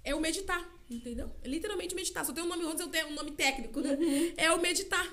É 0.05 0.15
o 0.15 0.21
meditar, 0.21 0.65
entendeu? 0.89 1.31
É 1.43 1.49
literalmente 1.49 1.95
meditar. 1.95 2.25
Só 2.25 2.33
tem 2.33 2.45
um 2.45 2.47
nome, 2.47 2.63
vamos 2.63 2.83
dizer, 2.87 3.05
um 3.05 3.15
nome 3.15 3.33
técnico, 3.33 3.81
né? 3.81 3.95
Uhum. 3.95 4.33
É 4.37 4.53
o 4.53 4.63
meditar 4.63 5.13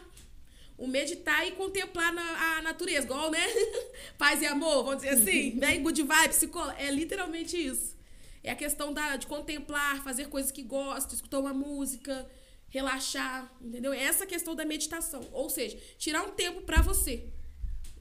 o 0.77 0.87
meditar 0.87 1.47
e 1.47 1.51
contemplar 1.51 2.13
na, 2.13 2.57
a 2.57 2.61
natureza, 2.61 3.05
igual, 3.05 3.31
né? 3.31 3.39
Paz 4.17 4.41
e 4.41 4.45
amor, 4.45 4.83
vamos 4.83 5.03
dizer 5.03 5.09
assim, 5.09 5.55
né? 5.55 5.77
Good 5.77 6.03
vibe, 6.03 6.29
psicólogo. 6.29 6.75
É 6.77 6.91
literalmente 6.91 7.57
isso. 7.57 7.95
É 8.43 8.51
a 8.51 8.55
questão 8.55 8.93
da, 8.93 9.15
de 9.15 9.25
contemplar, 9.25 10.03
fazer 10.03 10.27
coisas 10.27 10.51
que 10.51 10.61
gosta, 10.61 11.15
escutar 11.15 11.39
uma 11.39 11.53
música, 11.53 12.29
relaxar, 12.67 13.51
entendeu? 13.61 13.93
É 13.93 14.03
essa 14.03 14.25
questão 14.25 14.53
da 14.53 14.65
meditação. 14.65 15.27
Ou 15.31 15.49
seja, 15.49 15.77
tirar 15.97 16.23
um 16.23 16.31
tempo 16.31 16.61
para 16.61 16.81
você. 16.81 17.25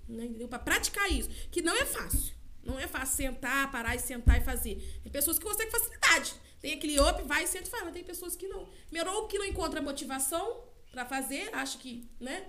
Né, 0.09 0.25
entendeu? 0.27 0.49
Pra 0.49 0.59
praticar 0.59 1.11
isso. 1.11 1.31
Que 1.51 1.63
não 1.63 1.75
é 1.77 1.85
fácil. 1.87 2.35
Não 2.63 2.79
é 2.79 2.87
fácil 2.87 3.17
sentar, 3.17 3.71
parar 3.71 3.95
e 3.95 3.99
sentar 3.99 4.41
e 4.41 4.45
fazer. 4.45 5.01
Tem 5.03 5.13
pessoas 5.13 5.39
que 5.39 5.45
conseguem 5.45 5.71
facilidade. 5.71 6.35
Tem 6.61 6.75
aquele 6.75 6.99
up, 7.01 7.23
vai, 7.23 7.47
senta 7.47 7.69
e 7.69 7.71
faz, 7.71 7.85
mas 7.85 7.93
tem 7.93 8.03
pessoas 8.03 8.35
que 8.35 8.49
não. 8.49 8.67
Primeiro, 8.87 9.11
ou 9.13 9.29
que 9.29 9.39
não 9.39 9.45
encontra 9.45 9.81
motivação 9.83 10.65
para 10.91 11.05
fazer, 11.05 11.51
acha 11.55 11.79
que, 11.79 12.09
né? 12.19 12.47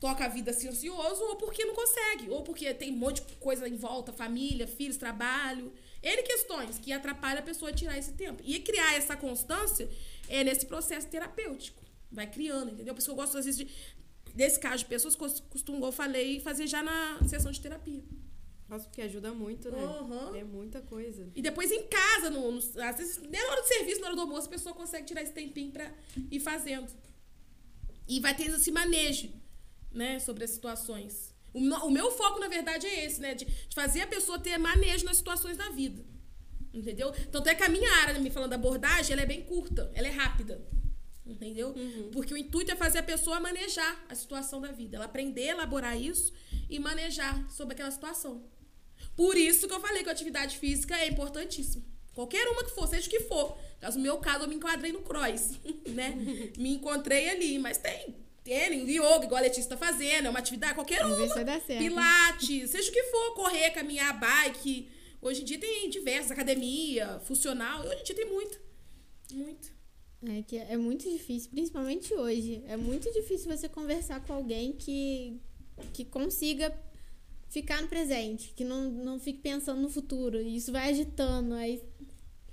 Toca 0.00 0.24
a 0.24 0.28
vida 0.28 0.50
assim 0.50 0.66
ansioso, 0.66 1.22
ou 1.24 1.36
porque 1.36 1.62
não 1.64 1.74
consegue, 1.74 2.30
ou 2.30 2.42
porque 2.42 2.72
tem 2.72 2.90
um 2.90 2.96
monte 2.96 3.22
de 3.22 3.36
coisa 3.36 3.68
em 3.68 3.76
volta, 3.76 4.12
família, 4.12 4.66
filhos, 4.66 4.96
trabalho. 4.96 5.72
N 6.02 6.22
questões 6.22 6.78
que 6.78 6.90
atrapalham 6.90 7.40
a 7.40 7.42
pessoa 7.42 7.70
a 7.70 7.74
tirar 7.74 7.98
esse 7.98 8.12
tempo. 8.12 8.42
E 8.44 8.58
criar 8.60 8.94
essa 8.94 9.14
constância 9.14 9.88
é 10.28 10.42
nesse 10.42 10.64
processo 10.64 11.06
terapêutico. 11.06 11.82
Vai 12.10 12.26
criando, 12.26 12.72
entendeu? 12.72 12.92
A 12.92 12.96
pessoa 12.96 13.14
gosta, 13.14 13.38
às 13.38 13.44
vezes, 13.44 13.58
de, 13.58 13.70
desse 14.34 14.58
caso 14.58 14.78
de 14.78 14.86
pessoas 14.86 15.14
costumam, 15.14 15.84
eu 15.84 15.92
falei, 15.92 16.40
fazer 16.40 16.66
já 16.66 16.82
na 16.82 17.20
sessão 17.28 17.52
de 17.52 17.60
terapia. 17.60 18.02
Nossa, 18.70 18.84
porque 18.84 19.02
ajuda 19.02 19.32
muito, 19.32 19.68
né? 19.70 19.84
Uhum. 19.84 20.34
É 20.34 20.44
muita 20.44 20.80
coisa. 20.80 21.28
E 21.34 21.42
depois 21.42 21.72
em 21.72 21.82
casa, 21.88 22.30
no, 22.30 22.52
no, 22.52 22.58
às 22.58 22.96
vezes, 22.96 23.18
nem 23.18 23.42
na 23.42 23.50
hora 23.50 23.62
do 23.62 23.66
serviço, 23.66 24.00
na 24.00 24.06
hora 24.06 24.16
do 24.16 24.22
almoço, 24.22 24.46
a 24.46 24.50
pessoa 24.50 24.74
consegue 24.74 25.06
tirar 25.06 25.22
esse 25.22 25.32
tempinho 25.32 25.72
pra 25.72 25.92
ir 26.30 26.38
fazendo. 26.38 26.90
E 28.08 28.20
vai 28.20 28.34
ter 28.34 28.44
esse 28.44 28.70
manejo, 28.70 29.28
né, 29.92 30.18
sobre 30.18 30.44
as 30.44 30.50
situações. 30.50 31.34
O, 31.52 31.58
o 31.58 31.90
meu 31.90 32.10
foco, 32.10 32.38
na 32.38 32.48
verdade, 32.48 32.86
é 32.86 33.04
esse, 33.04 33.20
né? 33.20 33.34
De, 33.34 33.44
de, 33.44 33.74
fazer 33.74 34.02
a 34.02 34.06
pessoa 34.06 34.38
ter 34.38 34.56
manejo 34.58 35.04
nas 35.04 35.16
situações 35.16 35.56
da 35.56 35.68
vida. 35.70 36.04
Entendeu? 36.72 37.12
Tanto 37.32 37.48
é 37.48 37.54
que 37.54 37.64
a 37.64 37.68
minha 37.68 37.90
área, 38.02 38.18
me 38.20 38.30
falando 38.30 38.50
da 38.50 38.56
abordagem, 38.56 39.12
ela 39.12 39.22
é 39.22 39.26
bem 39.26 39.42
curta, 39.42 39.90
ela 39.94 40.06
é 40.06 40.10
rápida. 40.10 40.64
Entendeu? 41.26 41.70
Uhum. 41.70 42.10
Porque 42.12 42.32
o 42.32 42.36
intuito 42.36 42.70
é 42.70 42.76
fazer 42.76 42.98
a 42.98 43.02
pessoa 43.02 43.40
manejar 43.40 44.04
a 44.08 44.14
situação 44.14 44.60
da 44.60 44.72
vida. 44.72 44.96
Ela 44.96 45.04
aprender 45.04 45.48
a 45.48 45.52
elaborar 45.52 46.00
isso 46.00 46.32
e 46.68 46.78
manejar 46.78 47.48
sobre 47.50 47.74
aquela 47.74 47.90
situação. 47.90 48.44
Por 49.16 49.36
isso 49.36 49.66
que 49.66 49.74
eu 49.74 49.80
falei 49.80 50.02
que 50.02 50.08
a 50.08 50.12
atividade 50.12 50.58
física 50.58 50.96
é 50.96 51.08
importantíssima. 51.08 51.84
Qualquer 52.14 52.48
uma 52.48 52.64
que 52.64 52.70
for, 52.70 52.86
seja 52.88 53.06
o 53.06 53.10
que 53.10 53.20
for. 53.20 53.56
No 53.94 54.00
meu 54.00 54.18
caso, 54.18 54.44
eu 54.44 54.48
me 54.48 54.56
enquadrei 54.56 54.92
no 54.92 55.02
cross, 55.02 55.52
né? 55.86 56.14
me 56.56 56.74
encontrei 56.74 57.30
ali, 57.30 57.58
mas 57.58 57.78
tem 57.78 58.16
tênis, 58.42 58.88
yoga, 58.88 59.24
igual 59.24 59.38
a 59.38 59.40
Letícia 59.40 59.68
tá 59.68 59.76
fazendo, 59.76 60.26
é 60.26 60.30
uma 60.30 60.38
atividade, 60.38 60.74
qualquer 60.74 61.04
uma. 61.04 61.16
Pilates, 61.78 62.70
seja 62.70 62.90
o 62.90 62.92
que 62.92 63.02
for, 63.04 63.34
correr, 63.34 63.70
caminhar, 63.70 64.18
bike. 64.18 64.88
Hoje 65.22 65.42
em 65.42 65.44
dia 65.44 65.58
tem 65.58 65.90
diversas, 65.90 66.30
academia, 66.30 67.20
funcional, 67.20 67.80
hoje 67.86 68.00
em 68.00 68.04
dia 68.04 68.14
tem 68.14 68.26
muito. 68.26 68.60
Muito. 69.32 69.80
É 70.22 70.42
que 70.42 70.58
é 70.58 70.76
muito 70.76 71.10
difícil, 71.10 71.50
principalmente 71.50 72.12
hoje. 72.12 72.62
É 72.66 72.76
muito 72.76 73.10
difícil 73.12 73.54
você 73.54 73.68
conversar 73.68 74.20
com 74.20 74.34
alguém 74.34 74.72
que, 74.72 75.40
que 75.94 76.04
consiga 76.04 76.76
ficar 77.48 77.80
no 77.80 77.88
presente, 77.88 78.52
que 78.54 78.62
não, 78.64 78.90
não 78.90 79.18
fique 79.18 79.40
pensando 79.40 79.80
no 79.80 79.88
futuro. 79.88 80.40
E 80.40 80.56
isso 80.56 80.72
vai 80.72 80.90
agitando, 80.90 81.54
aí 81.54 81.82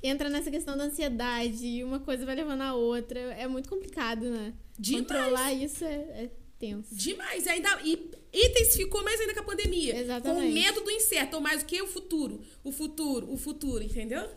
entra 0.02 0.30
nessa 0.30 0.52
questão 0.52 0.78
da 0.78 0.86
ansiedade 0.86 1.66
e 1.66 1.84
uma 1.84 2.00
coisa 2.00 2.26
vai 2.26 2.36
levando 2.36 2.62
a 2.62 2.74
outra. 2.74 3.20
É 3.20 3.48
muito 3.48 3.70
complicado, 3.70 4.30
né? 4.30 4.54
Demais. 4.78 5.08
Controlar 5.08 5.54
isso 5.54 5.84
é, 5.84 5.94
é 5.94 6.30
tenso. 6.60 6.96
Demais. 6.96 7.46
E 7.46 7.50
ainda, 7.50 7.80
e 7.84 8.12
intensificou 8.34 9.04
mais 9.04 9.20
ainda 9.20 9.34
com 9.34 9.40
a 9.40 9.44
pandemia. 9.44 10.00
Exatamente. 10.00 10.42
Com 10.42 10.50
o 10.50 10.54
medo 10.54 10.82
do 10.82 10.92
incerto, 10.92 11.36
ou 11.36 11.42
mais 11.42 11.64
do 11.64 11.66
que 11.66 11.82
o 11.82 11.88
futuro. 11.88 12.42
O 12.64 12.72
futuro, 12.72 13.32
o 13.32 13.38
futuro, 13.38 13.84
entendeu? 13.84 14.28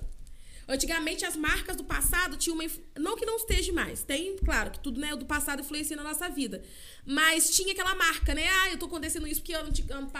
Antigamente, 0.69 1.25
as 1.25 1.37
marcas 1.37 1.77
do 1.77 1.83
passado 1.83 2.37
tinham 2.37 2.55
uma. 2.55 2.65
Não 2.97 3.17
que 3.17 3.27
não 3.27 3.37
esteja 3.37 3.73
mais. 3.73 4.03
Tem, 4.03 4.37
claro, 4.37 4.71
que 4.71 4.79
tudo 4.79 5.01
né, 5.01 5.15
do 5.17 5.27
passado 5.27 5.61
influencia 5.61 5.97
na 5.97 6.05
nossa 6.05 6.29
vida. 6.29 6.63
Mas 7.05 7.51
tinha 7.51 7.73
aquela 7.73 7.95
marca, 7.95 8.35
né? 8.35 8.47
Ah, 8.49 8.71
eu 8.71 8.79
tô 8.79 8.87
acontecendo 8.87 9.27
isso 9.27 9.41
porque 9.41 9.55
ano, 9.55 9.73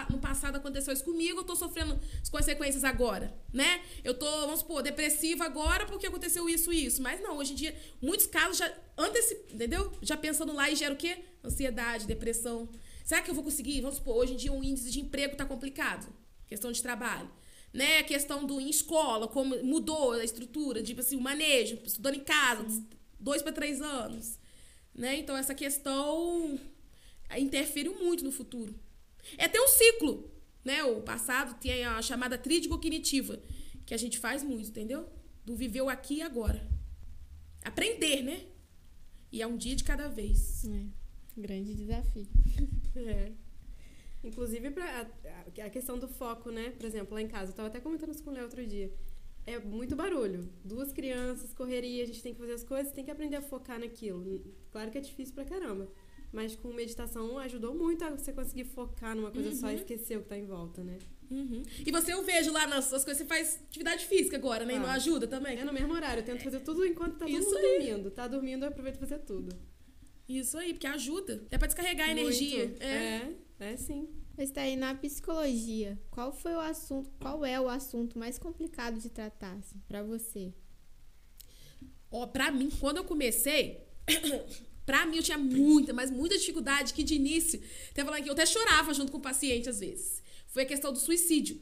no 0.09 0.19
passado 0.19 0.57
aconteceu 0.57 0.93
isso 0.93 1.03
comigo, 1.03 1.39
eu 1.39 1.43
tô 1.43 1.55
sofrendo 1.55 1.99
as 2.21 2.29
consequências 2.29 2.83
agora, 2.83 3.33
né? 3.53 3.81
Eu 4.03 4.13
tô, 4.13 4.25
vamos 4.25 4.59
supor, 4.59 4.81
depressiva 4.81 5.45
agora 5.45 5.85
porque 5.85 6.07
aconteceu 6.07 6.49
isso 6.49 6.73
e 6.73 6.85
isso. 6.85 7.01
Mas 7.01 7.21
não, 7.21 7.37
hoje 7.37 7.53
em 7.53 7.55
dia, 7.55 7.75
muitos 8.01 8.27
casos 8.27 8.57
já 8.57 8.71
antecip, 8.97 9.53
entendeu? 9.53 9.91
Já 10.01 10.17
pensando 10.17 10.53
lá 10.53 10.69
e 10.69 10.75
gera 10.75 10.93
o 10.93 10.97
quê? 10.97 11.19
Ansiedade, 11.43 12.05
depressão. 12.05 12.69
Será 13.03 13.21
que 13.21 13.29
eu 13.29 13.35
vou 13.35 13.43
conseguir? 13.43 13.81
Vamos 13.81 13.97
supor, 13.97 14.17
hoje 14.17 14.33
em 14.33 14.37
dia 14.37 14.51
o 14.51 14.59
um 14.59 14.63
índice 14.63 14.91
de 14.91 14.99
emprego 14.99 15.35
tá 15.35 15.45
complicado. 15.45 16.07
Questão 16.47 16.71
de 16.71 16.81
trabalho. 16.81 17.29
Né? 17.73 17.99
A 17.99 18.03
questão 18.03 18.45
do 18.45 18.59
em 18.59 18.69
escola, 18.69 19.27
como 19.27 19.63
mudou 19.63 20.11
a 20.11 20.23
estrutura, 20.23 20.83
tipo 20.83 20.99
assim, 20.99 21.15
o 21.15 21.21
manejo, 21.21 21.79
estudando 21.85 22.15
em 22.15 22.23
casa, 22.23 22.83
dois 23.19 23.41
para 23.41 23.53
três 23.53 23.81
anos. 23.81 24.37
Né? 24.93 25.17
Então, 25.17 25.37
essa 25.37 25.55
questão 25.55 26.59
interfere 27.37 27.89
muito 27.89 28.23
no 28.23 28.31
futuro. 28.31 28.75
É 29.37 29.45
até 29.45 29.61
um 29.61 29.67
ciclo, 29.67 30.31
né? 30.63 30.83
O 30.83 31.01
passado 31.01 31.59
tem 31.59 31.85
a 31.85 32.01
chamada 32.01 32.37
tríade 32.37 32.67
cognitiva, 32.67 33.41
que 33.85 33.93
a 33.93 33.97
gente 33.97 34.17
faz 34.19 34.43
muito, 34.43 34.69
entendeu? 34.69 35.07
Do 35.45 35.55
viver 35.55 35.81
o 35.81 35.89
aqui 35.89 36.15
e 36.15 36.21
agora. 36.21 36.67
Aprender, 37.63 38.23
né? 38.23 38.45
E 39.31 39.41
é 39.41 39.47
um 39.47 39.57
dia 39.57 39.75
de 39.75 39.83
cada 39.83 40.07
vez. 40.07 40.65
É. 40.65 40.85
Grande 41.37 41.73
desafio. 41.73 42.27
É. 42.95 43.31
Inclusive, 44.23 44.69
pra, 44.71 44.85
a, 45.01 45.65
a, 45.65 45.69
questão 45.69 45.97
do 45.97 46.07
foco, 46.07 46.51
né? 46.51 46.71
Por 46.77 46.85
exemplo, 46.85 47.13
lá 47.13 47.21
em 47.21 47.27
casa, 47.27 47.51
eu 47.51 47.55
tava 47.55 47.67
até 47.69 47.79
comentando 47.79 48.11
isso 48.11 48.23
com 48.23 48.29
o 48.29 48.33
Léo 48.33 48.43
outro 48.43 48.65
dia. 48.65 48.91
É 49.45 49.57
muito 49.57 49.95
barulho. 49.95 50.47
Duas 50.63 50.93
crianças, 50.93 51.53
correria, 51.53 52.03
a 52.03 52.07
gente 52.07 52.21
tem 52.21 52.33
que 52.33 52.39
fazer 52.39 52.53
as 52.53 52.63
coisas, 52.63 52.93
tem 52.93 53.03
que 53.03 53.09
aprender 53.09 53.37
a 53.37 53.41
focar 53.41 53.79
naquilo. 53.79 54.43
Claro 54.71 54.91
que 54.91 54.97
é 54.97 55.01
difícil 55.01 55.33
pra 55.33 55.43
caramba. 55.43 55.91
Mas 56.31 56.55
com 56.55 56.71
meditação 56.71 57.37
ajudou 57.39 57.73
muito 57.73 58.03
a 58.05 58.11
você 58.11 58.31
conseguir 58.31 58.63
focar 58.63 59.15
numa 59.15 59.31
coisa 59.31 59.49
uhum. 59.49 59.55
só 59.55 59.67
e 59.67 59.71
uhum. 59.71 59.79
esquecer 59.79 60.17
o 60.17 60.21
que 60.21 60.29
tá 60.29 60.37
em 60.37 60.45
volta, 60.45 60.83
né? 60.83 60.97
Uhum. 61.29 61.63
E 61.85 61.91
você, 61.91 62.13
eu 62.13 62.23
vejo 62.23 62.51
lá 62.51 62.67
nas 62.67 62.85
suas 62.85 63.03
coisas, 63.03 63.21
você 63.21 63.27
faz 63.27 63.59
atividade 63.67 64.05
física 64.05 64.37
agora, 64.37 64.65
né? 64.65 64.73
Ah, 64.73 64.77
e 64.77 64.79
não 64.79 64.89
ajuda 64.89 65.27
também? 65.27 65.57
É 65.57 65.65
no 65.65 65.73
mesmo 65.73 65.93
horário. 65.93 66.21
Eu 66.21 66.25
tento 66.25 66.43
fazer 66.43 66.59
tudo 66.59 66.85
enquanto 66.85 67.17
tá 67.17 67.27
Isso 67.27 67.49
todo 67.49 67.55
mundo 67.55 67.65
aí. 67.65 67.87
dormindo. 67.87 68.11
Tá 68.11 68.27
dormindo, 68.27 68.63
eu 68.63 68.69
aproveito 68.69 68.97
fazer 68.97 69.19
tudo. 69.19 69.55
Isso 70.27 70.57
aí, 70.57 70.73
porque 70.73 70.87
ajuda. 70.87 71.43
É 71.49 71.57
pra 71.57 71.67
descarregar 71.67 72.07
a 72.07 72.11
energia. 72.11 72.73
É. 72.79 72.85
é, 72.85 73.35
é 73.63 73.77
sim. 73.77 74.07
Está 74.37 74.61
aí 74.61 74.75
na 74.75 74.95
psicologia. 74.95 75.99
Qual 76.09 76.31
foi 76.31 76.53
o 76.53 76.59
assunto, 76.59 77.09
qual 77.19 77.45
é 77.45 77.59
o 77.59 77.69
assunto 77.69 78.17
mais 78.17 78.37
complicado 78.37 78.99
de 78.99 79.09
tratar 79.09 79.53
assim, 79.53 79.79
para 79.87 80.01
você? 80.01 80.53
Ó, 82.09 82.23
oh, 82.23 82.27
para 82.27 82.51
mim, 82.51 82.69
quando 82.79 82.97
eu 82.97 83.03
comecei, 83.03 83.87
Pra 84.85 85.05
mim, 85.05 85.17
eu 85.17 85.23
tinha 85.23 85.37
muita, 85.37 85.93
mas 85.93 86.09
muita 86.09 86.37
dificuldade 86.37 86.93
que 86.93 87.03
de 87.03 87.15
início, 87.15 87.61
até 87.91 88.03
falando 88.03 88.23
que 88.23 88.29
eu 88.29 88.33
até 88.33 88.45
chorava 88.45 88.93
junto 88.93 89.11
com 89.11 89.19
o 89.19 89.21
paciente 89.21 89.69
às 89.69 89.79
vezes. 89.79 90.23
Foi 90.47 90.63
a 90.63 90.65
questão 90.65 90.91
do 90.91 90.99
suicídio. 90.99 91.61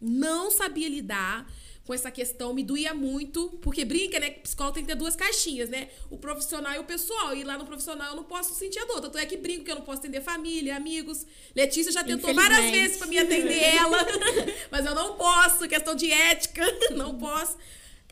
Não 0.00 0.50
sabia 0.50 0.88
lidar 0.88 1.50
com 1.90 1.94
essa 1.94 2.08
questão, 2.08 2.54
me 2.54 2.62
doía 2.62 2.94
muito, 2.94 3.48
porque 3.60 3.84
brinca, 3.84 4.20
né? 4.20 4.30
Que 4.30 4.42
psicólogo 4.42 4.74
tem 4.74 4.84
que 4.84 4.90
ter 4.90 4.94
duas 4.94 5.16
caixinhas, 5.16 5.68
né? 5.68 5.88
O 6.08 6.16
profissional 6.16 6.72
e 6.72 6.78
o 6.78 6.84
pessoal. 6.84 7.34
E 7.34 7.42
lá 7.42 7.58
no 7.58 7.66
profissional 7.66 8.10
eu 8.10 8.14
não 8.14 8.22
posso 8.22 8.54
sentir 8.54 8.78
a 8.78 8.84
dor. 8.84 9.00
Tanto 9.00 9.18
é 9.18 9.26
que 9.26 9.36
brinco 9.36 9.64
que 9.64 9.72
eu 9.72 9.74
não 9.74 9.82
posso 9.82 9.98
atender 9.98 10.20
família, 10.20 10.76
amigos. 10.76 11.26
Letícia 11.52 11.90
já 11.90 12.04
tentou 12.04 12.32
várias 12.32 12.70
vezes 12.70 12.96
para 12.96 13.08
me 13.08 13.18
atender 13.18 13.58
ela, 13.74 13.98
mas 14.70 14.86
eu 14.86 14.94
não 14.94 15.16
posso, 15.16 15.66
questão 15.66 15.96
de 15.96 16.12
ética, 16.12 16.62
não 16.94 17.18
posso. 17.18 17.58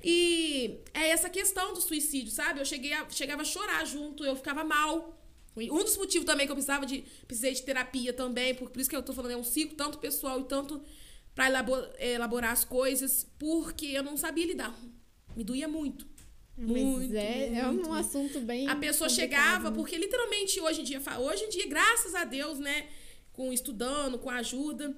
E 0.02 0.80
é 0.92 1.10
essa 1.10 1.30
questão 1.30 1.72
do 1.72 1.80
suicídio, 1.80 2.32
sabe? 2.32 2.58
Eu 2.58 2.64
cheguei 2.64 2.92
a, 2.92 3.08
chegava 3.08 3.42
a 3.42 3.44
chorar 3.44 3.84
junto, 3.84 4.24
eu 4.24 4.34
ficava 4.34 4.64
mal. 4.64 5.16
Um 5.56 5.84
dos 5.84 5.96
motivos 5.96 6.26
também 6.26 6.46
que 6.46 6.52
eu 6.52 6.56
precisava 6.56 6.84
de 6.84 7.04
precisei 7.28 7.52
de 7.52 7.62
terapia 7.62 8.12
também, 8.12 8.56
por, 8.56 8.70
por 8.70 8.80
isso 8.80 8.90
que 8.90 8.96
eu 8.96 9.02
tô 9.04 9.12
falando, 9.12 9.32
é 9.32 9.36
um 9.36 9.44
ciclo 9.44 9.76
tanto 9.76 9.98
pessoal 9.98 10.40
e 10.40 10.44
tanto 10.44 10.82
para 11.38 11.46
elaborar, 11.46 11.94
elaborar 12.00 12.52
as 12.52 12.64
coisas, 12.64 13.24
porque 13.38 13.86
eu 13.86 14.02
não 14.02 14.16
sabia 14.16 14.44
lidar. 14.44 14.76
Me 15.36 15.44
doía 15.44 15.68
muito. 15.68 16.04
Mas 16.56 16.68
muito, 16.68 17.16
é, 17.16 17.46
muito, 17.46 17.58
é 17.60 17.68
um 17.68 17.74
muito. 17.74 17.92
assunto 17.92 18.40
bem. 18.40 18.66
A 18.66 18.74
pessoa 18.74 19.08
chegava, 19.08 19.70
porque 19.70 19.96
literalmente 19.96 20.60
hoje 20.60 20.80
em 20.80 20.84
dia, 20.84 21.00
hoje 21.20 21.44
em 21.44 21.48
dia, 21.48 21.68
graças 21.68 22.16
a 22.16 22.24
Deus, 22.24 22.58
né, 22.58 22.88
com 23.32 23.52
estudando, 23.52 24.18
com 24.18 24.28
ajuda, 24.28 24.92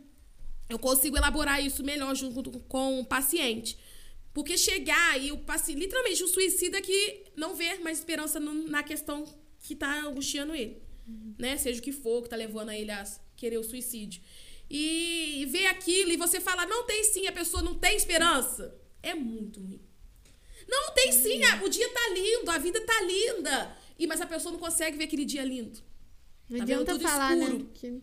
eu 0.70 0.78
consigo 0.78 1.18
elaborar 1.18 1.62
isso 1.62 1.84
melhor 1.84 2.16
junto 2.16 2.58
com 2.60 3.00
o 3.00 3.04
paciente. 3.04 3.76
Porque 4.32 4.56
chegar 4.56 5.22
e 5.22 5.32
o 5.32 5.36
paciente, 5.36 5.80
literalmente, 5.80 6.24
o 6.24 6.28
suicida 6.28 6.80
que 6.80 7.24
não 7.36 7.54
vê 7.54 7.74
mais 7.80 7.98
esperança 7.98 8.40
na 8.40 8.82
questão 8.82 9.26
que 9.58 9.76
tá 9.76 10.06
angustiando 10.06 10.54
ele. 10.54 10.80
Uhum. 11.06 11.34
Né? 11.38 11.58
Seja 11.58 11.80
o 11.80 11.82
que 11.82 11.92
for 11.92 12.22
que 12.22 12.30
tá 12.30 12.36
levando 12.36 12.70
a 12.70 12.74
ele 12.74 12.90
a 12.90 13.04
querer 13.36 13.58
o 13.58 13.62
suicídio. 13.62 14.22
E, 14.70 15.46
ver 15.46 15.66
aquilo 15.66 16.12
e 16.12 16.16
você 16.16 16.40
falar, 16.40 16.66
não 16.66 16.84
tem 16.84 17.02
sim, 17.02 17.26
a 17.26 17.32
pessoa 17.32 17.62
não 17.62 17.74
tem 17.74 17.96
esperança. 17.96 18.78
É 19.02 19.14
muito 19.14 19.60
ruim. 19.60 19.80
Não, 20.68 20.94
tem 20.94 21.10
sim, 21.10 21.42
a, 21.44 21.64
o 21.64 21.68
dia 21.68 21.88
tá 21.88 22.08
lindo, 22.10 22.50
a 22.50 22.58
vida 22.58 22.80
tá 22.80 23.02
linda. 23.02 23.76
E, 23.98 24.06
mas 24.06 24.20
a 24.20 24.26
pessoa 24.26 24.52
não 24.52 24.60
consegue 24.60 24.96
ver 24.96 25.04
aquele 25.04 25.24
dia 25.24 25.44
lindo. 25.44 25.80
Não 26.48 26.58
tá 26.58 26.62
adianta 26.62 27.00
falar, 27.00 27.34
né? 27.34 27.66
Que... 27.74 28.00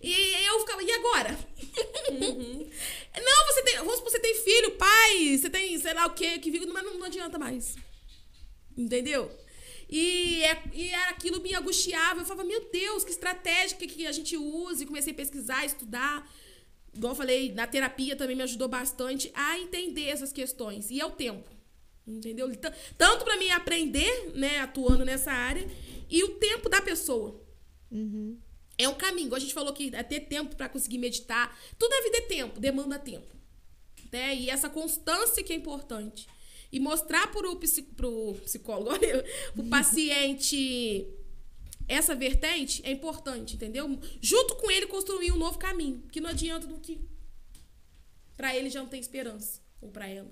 E 0.00 0.44
eu 0.46 0.60
ficava, 0.60 0.82
e 0.82 0.92
agora? 0.92 1.30
não, 2.12 3.46
você 3.46 3.62
tem. 3.62 3.76
Vamos 3.78 3.96
supor, 3.96 4.12
você 4.12 4.20
tem 4.20 4.34
filho, 4.34 4.72
pai, 4.72 5.36
você 5.36 5.50
tem, 5.50 5.76
sei 5.78 5.94
lá 5.94 6.06
o 6.06 6.14
quê, 6.14 6.38
que 6.38 6.50
mas 6.66 6.84
não, 6.84 6.98
não 6.98 7.06
adianta 7.06 7.38
mais. 7.38 7.74
Entendeu? 8.76 9.30
E, 9.88 10.42
é, 10.42 10.62
e 10.72 10.94
aquilo 10.94 11.40
me 11.40 11.54
angustiava. 11.54 12.20
Eu 12.20 12.24
falava, 12.24 12.46
meu 12.46 12.68
Deus, 12.70 13.04
que 13.04 13.10
estratégia 13.10 13.76
que, 13.76 13.86
que 13.86 14.06
a 14.06 14.12
gente 14.12 14.36
usa. 14.36 14.82
E 14.82 14.86
comecei 14.86 15.12
a 15.12 15.16
pesquisar, 15.16 15.64
estudar. 15.64 16.28
Igual 16.94 17.12
eu 17.12 17.16
falei, 17.16 17.52
na 17.52 17.66
terapia 17.66 18.16
também 18.16 18.36
me 18.36 18.42
ajudou 18.42 18.68
bastante 18.68 19.30
a 19.34 19.58
entender 19.58 20.08
essas 20.08 20.32
questões. 20.32 20.90
E 20.90 21.00
é 21.00 21.06
o 21.06 21.10
tempo. 21.10 21.48
Entendeu? 22.06 22.48
Tanto 22.96 23.24
para 23.24 23.36
mim 23.36 23.50
aprender, 23.50 24.32
né, 24.34 24.60
atuando 24.60 25.04
nessa 25.04 25.32
área, 25.32 25.68
e 26.08 26.22
o 26.22 26.36
tempo 26.36 26.68
da 26.68 26.80
pessoa. 26.80 27.40
Uhum. 27.90 28.38
É 28.78 28.88
um 28.88 28.94
caminho. 28.94 29.34
A 29.34 29.38
gente 29.38 29.54
falou 29.54 29.72
que 29.72 29.94
é 29.94 30.02
ter 30.02 30.20
tempo 30.20 30.54
para 30.54 30.68
conseguir 30.68 30.98
meditar. 30.98 31.58
Tudo 31.78 31.90
na 31.90 32.02
vida 32.02 32.18
é 32.18 32.20
tempo, 32.22 32.60
demanda 32.60 32.98
tempo. 32.98 33.34
Né? 34.12 34.36
E 34.36 34.50
essa 34.50 34.68
constância 34.68 35.42
que 35.42 35.52
é 35.52 35.56
importante. 35.56 36.28
E 36.76 36.78
mostrar 36.78 37.32
para 37.32 37.50
o 37.50 37.56
psicólogo, 37.56 38.90
para 39.00 39.62
o 39.62 39.66
paciente 39.66 41.08
essa 41.88 42.14
vertente 42.14 42.82
é 42.84 42.90
importante, 42.90 43.54
entendeu? 43.56 43.98
Junto 44.20 44.56
com 44.56 44.70
ele 44.70 44.86
construir 44.86 45.32
um 45.32 45.38
novo 45.38 45.56
caminho, 45.56 46.02
que 46.12 46.20
não 46.20 46.28
adianta 46.28 46.66
do 46.66 46.78
que 46.78 47.00
para 48.36 48.54
ele 48.54 48.68
já 48.68 48.82
não 48.82 48.90
tem 48.90 49.00
esperança 49.00 49.62
ou 49.80 49.88
para 49.88 50.06
ela, 50.06 50.30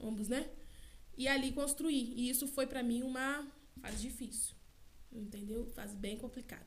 ambos, 0.00 0.26
né? 0.26 0.50
E 1.16 1.28
ali 1.28 1.52
construir. 1.52 2.12
E 2.16 2.28
isso 2.28 2.48
foi 2.48 2.66
para 2.66 2.82
mim 2.82 3.04
uma 3.04 3.46
fase 3.80 3.98
difícil, 3.98 4.56
entendeu? 5.12 5.64
Fase 5.76 5.94
bem 5.94 6.18
complicada. 6.18 6.66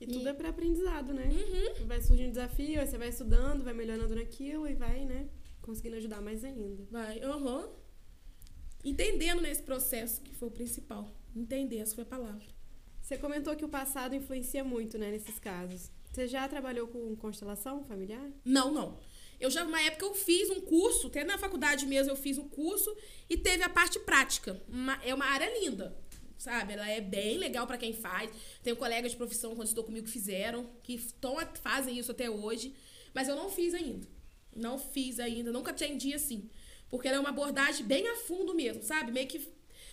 E 0.00 0.06
tudo 0.06 0.24
e... 0.24 0.28
é 0.28 0.32
para 0.32 0.48
aprendizado, 0.48 1.12
né? 1.12 1.28
Uhum. 1.28 1.86
Vai 1.86 2.00
surgindo 2.00 2.28
um 2.28 2.30
desafio, 2.30 2.80
aí 2.80 2.86
você 2.86 2.96
vai 2.96 3.10
estudando, 3.10 3.62
vai 3.62 3.74
melhorando 3.74 4.14
naquilo 4.14 4.66
e 4.66 4.72
vai, 4.72 5.04
né, 5.04 5.28
conseguindo 5.62 5.96
ajudar 5.96 6.20
mais 6.20 6.44
ainda. 6.44 6.84
Vai. 6.90 7.18
Uhum. 7.24 7.68
Entendendo 8.84 9.40
nesse 9.40 9.62
processo, 9.62 10.20
que 10.20 10.34
foi 10.34 10.48
o 10.48 10.50
principal. 10.50 11.08
Entender, 11.34 11.78
essa 11.78 11.94
foi 11.94 12.02
a 12.02 12.06
palavra. 12.06 12.44
Você 13.00 13.16
comentou 13.16 13.56
que 13.56 13.64
o 13.64 13.68
passado 13.68 14.14
influencia 14.14 14.62
muito, 14.62 14.98
né, 14.98 15.10
nesses 15.10 15.38
casos. 15.38 15.90
Você 16.10 16.28
já 16.28 16.46
trabalhou 16.46 16.88
com 16.88 17.16
constelação 17.16 17.84
familiar? 17.84 18.30
Não, 18.44 18.72
não. 18.72 18.98
Eu 19.40 19.50
já, 19.50 19.64
uma 19.64 19.80
época, 19.80 20.04
eu 20.04 20.14
fiz 20.14 20.50
um 20.50 20.60
curso, 20.60 21.08
até 21.08 21.24
na 21.24 21.38
faculdade 21.38 21.86
mesmo 21.86 22.12
eu 22.12 22.16
fiz 22.16 22.38
um 22.38 22.48
curso 22.48 22.94
e 23.28 23.36
teve 23.36 23.62
a 23.62 23.68
parte 23.68 23.98
prática. 23.98 24.62
Uma, 24.68 25.00
é 25.02 25.14
uma 25.14 25.24
área 25.24 25.50
linda, 25.58 25.96
sabe? 26.38 26.74
Ela 26.74 26.88
é 26.88 27.00
bem 27.00 27.38
legal 27.38 27.66
para 27.66 27.78
quem 27.78 27.92
faz. 27.92 28.30
Tenho 28.62 28.76
colegas 28.76 29.12
de 29.12 29.16
profissão, 29.16 29.56
quando 29.56 29.68
estou 29.68 29.82
comigo, 29.82 30.06
que 30.06 30.12
fizeram, 30.12 30.70
que 30.82 30.98
tão, 31.20 31.36
fazem 31.60 31.98
isso 31.98 32.12
até 32.12 32.30
hoje. 32.30 32.74
Mas 33.14 33.26
eu 33.26 33.34
não 33.34 33.50
fiz 33.50 33.74
ainda. 33.74 34.06
Não 34.54 34.78
fiz 34.78 35.18
ainda, 35.18 35.50
nunca 35.50 35.70
atendi 35.70 36.12
assim. 36.14 36.48
Porque 36.90 37.08
ela 37.08 37.16
é 37.16 37.20
uma 37.20 37.30
abordagem 37.30 37.86
bem 37.86 38.06
a 38.08 38.16
fundo 38.16 38.54
mesmo, 38.54 38.82
sabe? 38.82 39.12
Meio 39.12 39.26
que 39.26 39.40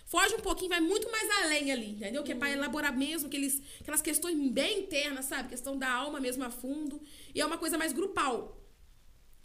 foge 0.05 0.35
um 0.35 0.39
pouquinho, 0.39 0.69
vai 0.69 0.81
muito 0.81 1.09
mais 1.11 1.29
além 1.43 1.71
ali, 1.71 1.91
entendeu? 1.91 2.23
Que 2.23 2.31
é 2.31 2.35
para 2.35 2.51
elaborar 2.51 2.97
mesmo 2.97 3.27
aqueles, 3.27 3.61
aquelas 3.79 4.01
questões 4.01 4.35
bem 4.51 4.81
internas, 4.81 5.25
sabe? 5.25 5.49
Questão 5.49 5.77
da 5.77 5.89
alma 5.89 6.19
mesmo 6.19 6.43
a 6.43 6.49
fundo. 6.49 7.01
E 7.33 7.39
é 7.39 7.45
uma 7.45 7.57
coisa 7.57 7.77
mais 7.77 7.93
grupal. 7.93 8.59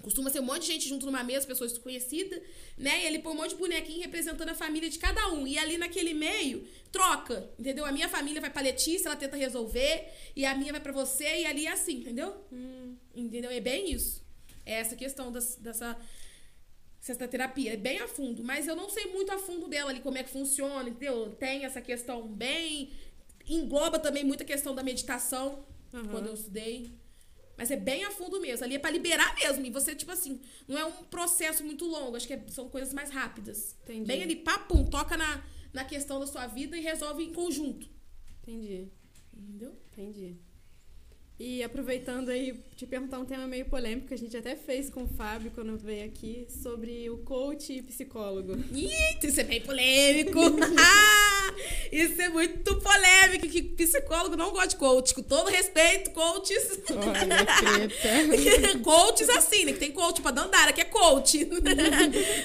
Costuma 0.03 0.31
ser 0.31 0.41
um 0.41 0.45
monte 0.45 0.63
de 0.63 0.73
gente 0.73 0.89
junto 0.89 1.07
numa 1.07 1.23
mesa, 1.23 1.47
pessoas 1.47 1.73
desconhecidas, 1.73 2.41
né? 2.77 3.03
E 3.03 3.07
ele 3.07 3.21
põe 3.21 3.33
um 3.33 3.37
monte 3.37 3.51
de 3.51 3.57
bonequinho 3.57 4.01
representando 4.01 4.49
a 4.49 4.55
família 4.55 4.91
de 4.91 4.99
cada 4.99 5.29
um. 5.29 5.47
E 5.47 5.57
ali 5.57 5.79
naquele 5.79 6.13
meio, 6.13 6.67
troca, 6.91 7.51
entendeu? 7.59 7.85
A 7.85 7.93
minha 7.93 8.09
família 8.09 8.41
vai 8.41 8.51
pra 8.51 8.63
Letícia, 8.63 9.09
ela 9.09 9.17
tenta 9.17 9.37
resolver, 9.37 10.09
e 10.35 10.45
a 10.45 10.55
minha 10.55 10.73
vai 10.73 10.81
para 10.81 10.93
você, 10.93 11.43
e 11.43 11.47
ali 11.47 11.67
é 11.67 11.71
assim, 11.71 11.99
entendeu? 11.99 12.35
Hum. 12.53 12.97
Entendeu? 13.15 13.51
É 13.51 13.61
bem 13.61 13.93
isso. 13.93 14.24
É 14.67 14.75
essa 14.75 14.97
questão 14.97 15.31
das, 15.31 15.57
dessa 15.57 15.99
essa 17.13 17.29
terapia. 17.29 17.75
É 17.75 17.77
bem 17.77 18.01
a 18.01 18.09
fundo, 18.09 18.43
mas 18.43 18.67
eu 18.67 18.75
não 18.75 18.89
sei 18.89 19.07
muito 19.07 19.31
a 19.31 19.39
fundo 19.39 19.69
dela 19.69 19.91
ali, 19.91 20.01
como 20.01 20.17
é 20.17 20.23
que 20.23 20.31
funciona, 20.31 20.89
entendeu? 20.89 21.35
Tem 21.39 21.65
essa 21.65 21.81
questão 21.81 22.27
bem. 22.27 22.93
Engloba 23.47 23.99
também 23.99 24.25
muita 24.25 24.45
questão 24.45 24.75
da 24.75 24.83
meditação, 24.83 25.67
uhum. 25.93 26.09
quando 26.09 26.29
eu 26.29 26.35
estudei. 26.35 26.99
Mas 27.57 27.71
é 27.71 27.77
bem 27.77 28.05
a 28.05 28.11
fundo 28.11 28.41
mesmo. 28.41 28.65
Ali 28.65 28.77
é 28.77 28.79
pra 28.79 28.91
liberar 28.91 29.35
mesmo. 29.37 29.65
E 29.65 29.71
você, 29.71 29.95
tipo 29.95 30.11
assim, 30.11 30.41
não 30.67 30.77
é 30.77 30.85
um 30.85 30.93
processo 31.05 31.63
muito 31.63 31.85
longo. 31.85 32.17
Acho 32.17 32.27
que 32.27 32.33
é, 32.33 32.45
são 32.49 32.69
coisas 32.69 32.93
mais 32.93 33.11
rápidas. 33.11 33.77
Entendi. 33.85 34.07
Bem 34.07 34.23
ali, 34.23 34.37
papum, 34.37 34.85
toca 34.87 35.17
na, 35.17 35.45
na 35.73 35.85
questão 35.85 36.19
da 36.19 36.27
sua 36.27 36.47
vida 36.47 36.77
e 36.77 36.81
resolve 36.81 37.23
em 37.23 37.33
conjunto. 37.33 37.89
Entendi. 38.43 38.89
Entendeu? 39.33 39.77
Entendi. 39.93 40.37
E 41.39 41.65
aproveitando 41.65 42.29
aí, 42.29 42.55
te 42.77 42.87
perguntar 42.87 43.19
um 43.19 43.25
tema 43.25 43.45
meio 43.49 43.65
polêmico 43.65 44.07
que 44.07 44.15
a 44.15 44.19
gente 44.19 44.37
até 44.37 44.55
fez 44.55 44.89
com 44.89 45.03
o 45.03 45.09
Fábio 45.09 45.51
quando 45.53 45.77
veio 45.77 46.07
aqui, 46.07 46.47
sobre 46.49 47.11
o 47.11 47.19
coach 47.19 47.73
e 47.73 47.83
psicólogo. 47.83 48.53
Eita, 48.73 49.27
isso 49.27 49.41
é 49.41 49.45
bem 49.45 49.61
polêmico! 49.61 50.39
ah, 50.79 51.35
isso 51.91 52.21
é 52.21 52.29
muito 52.29 52.77
polêmico, 52.77 53.49
que 53.49 53.63
psicólogo 53.63 54.37
não 54.37 54.53
gosta 54.53 54.69
de 54.69 54.77
coach. 54.77 55.13
Com 55.13 55.23
todo 55.23 55.51
respeito, 55.51 56.11
coaches... 56.11 56.81
Olha, 56.91 58.79
coaches 58.83 59.29
assim, 59.31 59.65
né? 59.65 59.73
Que 59.73 59.81
tem 59.81 59.93
coach 59.93 60.23
pra 60.23 60.31
Dandara, 60.31 60.73
que 60.73 60.81
é 60.81 60.85
coach. 60.85 61.45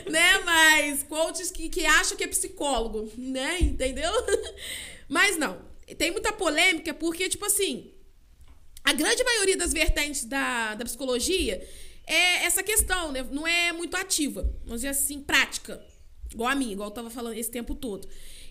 né? 0.09 0.39
Mas 0.43 1.03
coaches 1.03 1.51
que, 1.51 1.69
que 1.69 1.85
acham 1.85 2.17
que 2.17 2.23
é 2.23 2.27
psicólogo, 2.27 3.11
né? 3.17 3.59
Entendeu? 3.61 4.11
Mas 5.07 5.37
não. 5.37 5.59
Tem 5.97 6.11
muita 6.11 6.31
polêmica 6.31 6.93
porque, 6.93 7.29
tipo 7.29 7.45
assim 7.45 7.91
a 8.83 8.93
grande 8.93 9.23
maioria 9.23 9.57
das 9.57 9.73
vertentes 9.73 10.25
da, 10.25 10.75
da 10.75 10.85
psicologia 10.85 11.67
é 12.05 12.45
essa 12.45 12.63
questão, 12.63 13.11
né? 13.11 13.23
Não 13.31 13.45
é 13.45 13.71
muito 13.71 13.95
ativa, 13.95 14.41
vamos 14.63 14.81
dizer 14.81 14.89
assim, 14.89 15.21
prática. 15.21 15.83
Igual 16.31 16.49
a 16.49 16.55
mim, 16.55 16.71
igual 16.71 16.89
eu 16.89 16.93
tava 16.93 17.09
falando 17.09 17.35
esse 17.35 17.51
tempo 17.51 17.75
todo. 17.75 18.07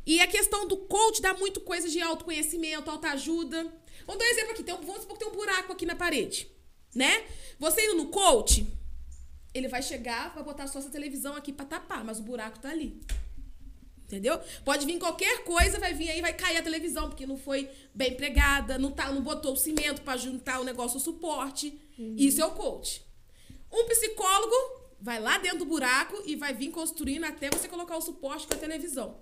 E 0.07 0.21
a 0.21 0.27
questão 0.27 0.67
do 0.67 0.77
coach 0.77 1.21
dá 1.21 1.35
muito 1.35 1.61
coisa 1.61 1.88
de 1.88 2.01
autoconhecimento, 2.01 2.91
autoajuda. 2.91 3.62
Vamos 4.07 4.19
dar 4.19 4.25
um 4.25 4.31
exemplo 4.31 4.51
aqui. 4.53 4.62
Tem 4.62 4.75
um, 4.75 4.81
vamos 4.81 5.03
supor 5.03 5.19
que 5.19 5.25
tem 5.25 5.33
um 5.33 5.37
buraco 5.37 5.73
aqui 5.73 5.85
na 5.85 5.95
parede, 5.95 6.49
né? 6.95 7.25
Você 7.59 7.85
indo 7.85 7.97
no 7.97 8.07
coach, 8.09 8.67
ele 9.53 9.69
vai 9.69 9.83
chegar, 9.83 10.33
vai 10.35 10.45
botar 10.45 10.67
só 10.67 10.79
essa 10.79 10.91
televisão 10.91 11.35
aqui 11.35 11.53
para 11.53 11.67
tapar, 11.67 12.05
mas 12.05 12.19
o 12.19 12.23
buraco 12.23 12.59
tá 12.59 12.71
ali. 12.71 13.01
Entendeu? 14.09 14.40
Pode 14.64 14.87
vir 14.87 14.99
qualquer 14.99 15.44
coisa, 15.44 15.79
vai 15.79 15.92
vir 15.92 16.09
aí, 16.09 16.23
vai 16.23 16.33
cair 16.33 16.57
a 16.57 16.62
televisão, 16.62 17.11
porque 17.11 17.27
não 17.27 17.37
foi 17.37 17.68
bem 17.94 18.14
pregada, 18.14 18.79
não, 18.79 18.90
tá, 18.90 19.12
não 19.12 19.21
botou 19.21 19.53
o 19.53 19.57
cimento 19.57 20.01
para 20.01 20.16
juntar 20.16 20.61
o 20.61 20.64
negócio, 20.64 20.97
o 20.97 21.01
suporte. 21.01 21.79
Uhum. 21.99 22.14
Isso 22.16 22.40
é 22.40 22.47
o 22.47 22.53
coach. 22.53 23.05
Um 23.71 23.85
psicólogo 23.85 24.55
vai 24.99 25.21
lá 25.21 25.37
dentro 25.37 25.59
do 25.59 25.66
buraco 25.66 26.23
e 26.25 26.37
vai 26.37 26.55
vir 26.55 26.71
construindo 26.71 27.25
até 27.25 27.51
você 27.51 27.68
colocar 27.68 27.99
o 27.99 28.01
suporte 28.01 28.47
para 28.47 28.57
a 28.57 28.61
televisão. 28.61 29.21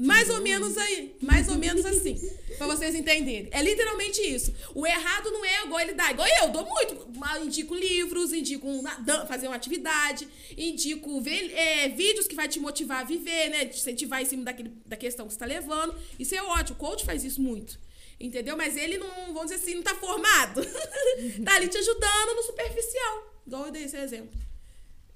Mais 0.00 0.30
ou 0.30 0.40
menos 0.40 0.78
aí. 0.78 1.14
Mais 1.20 1.46
ou 1.48 1.56
menos 1.56 1.84
assim. 1.84 2.18
pra 2.56 2.66
vocês 2.66 2.94
entenderem. 2.94 3.50
É 3.52 3.62
literalmente 3.62 4.18
isso. 4.22 4.54
O 4.74 4.86
errado 4.86 5.30
não 5.30 5.44
é 5.44 5.64
igual 5.64 5.78
ele 5.80 5.92
dá. 5.92 6.10
Igual 6.10 6.26
eu, 6.40 6.48
dou 6.48 6.64
muito. 6.64 7.10
Indico 7.44 7.74
livros, 7.74 8.32
indico 8.32 8.66
fazer 9.28 9.46
uma 9.46 9.56
atividade, 9.56 10.26
indico 10.56 11.20
ver, 11.20 11.52
é, 11.52 11.88
vídeos 11.88 12.26
que 12.26 12.34
vai 12.34 12.48
te 12.48 12.58
motivar 12.58 13.00
a 13.00 13.04
viver, 13.04 13.50
né? 13.50 13.66
Te 13.66 13.78
incentivar 13.78 14.22
em 14.22 14.24
cima 14.24 14.44
daquele, 14.44 14.72
da 14.86 14.96
questão 14.96 15.26
que 15.26 15.34
você 15.34 15.38
tá 15.38 15.46
levando. 15.46 15.94
Isso 16.18 16.34
é 16.34 16.42
ótimo. 16.42 16.76
O 16.76 16.80
coach 16.80 17.04
faz 17.04 17.22
isso 17.22 17.42
muito. 17.42 17.78
Entendeu? 18.18 18.56
Mas 18.56 18.76
ele 18.76 18.96
não, 18.96 19.08
vamos 19.34 19.50
dizer 19.50 19.56
assim, 19.56 19.74
não 19.74 19.82
tá 19.82 19.94
formado. 19.94 20.62
tá 21.44 21.56
ali 21.56 21.68
te 21.68 21.76
ajudando 21.76 22.36
no 22.36 22.42
superficial. 22.42 23.42
Igual 23.46 23.66
eu 23.66 23.72
dei 23.72 23.84
esse 23.84 23.96
exemplo. 23.96 24.38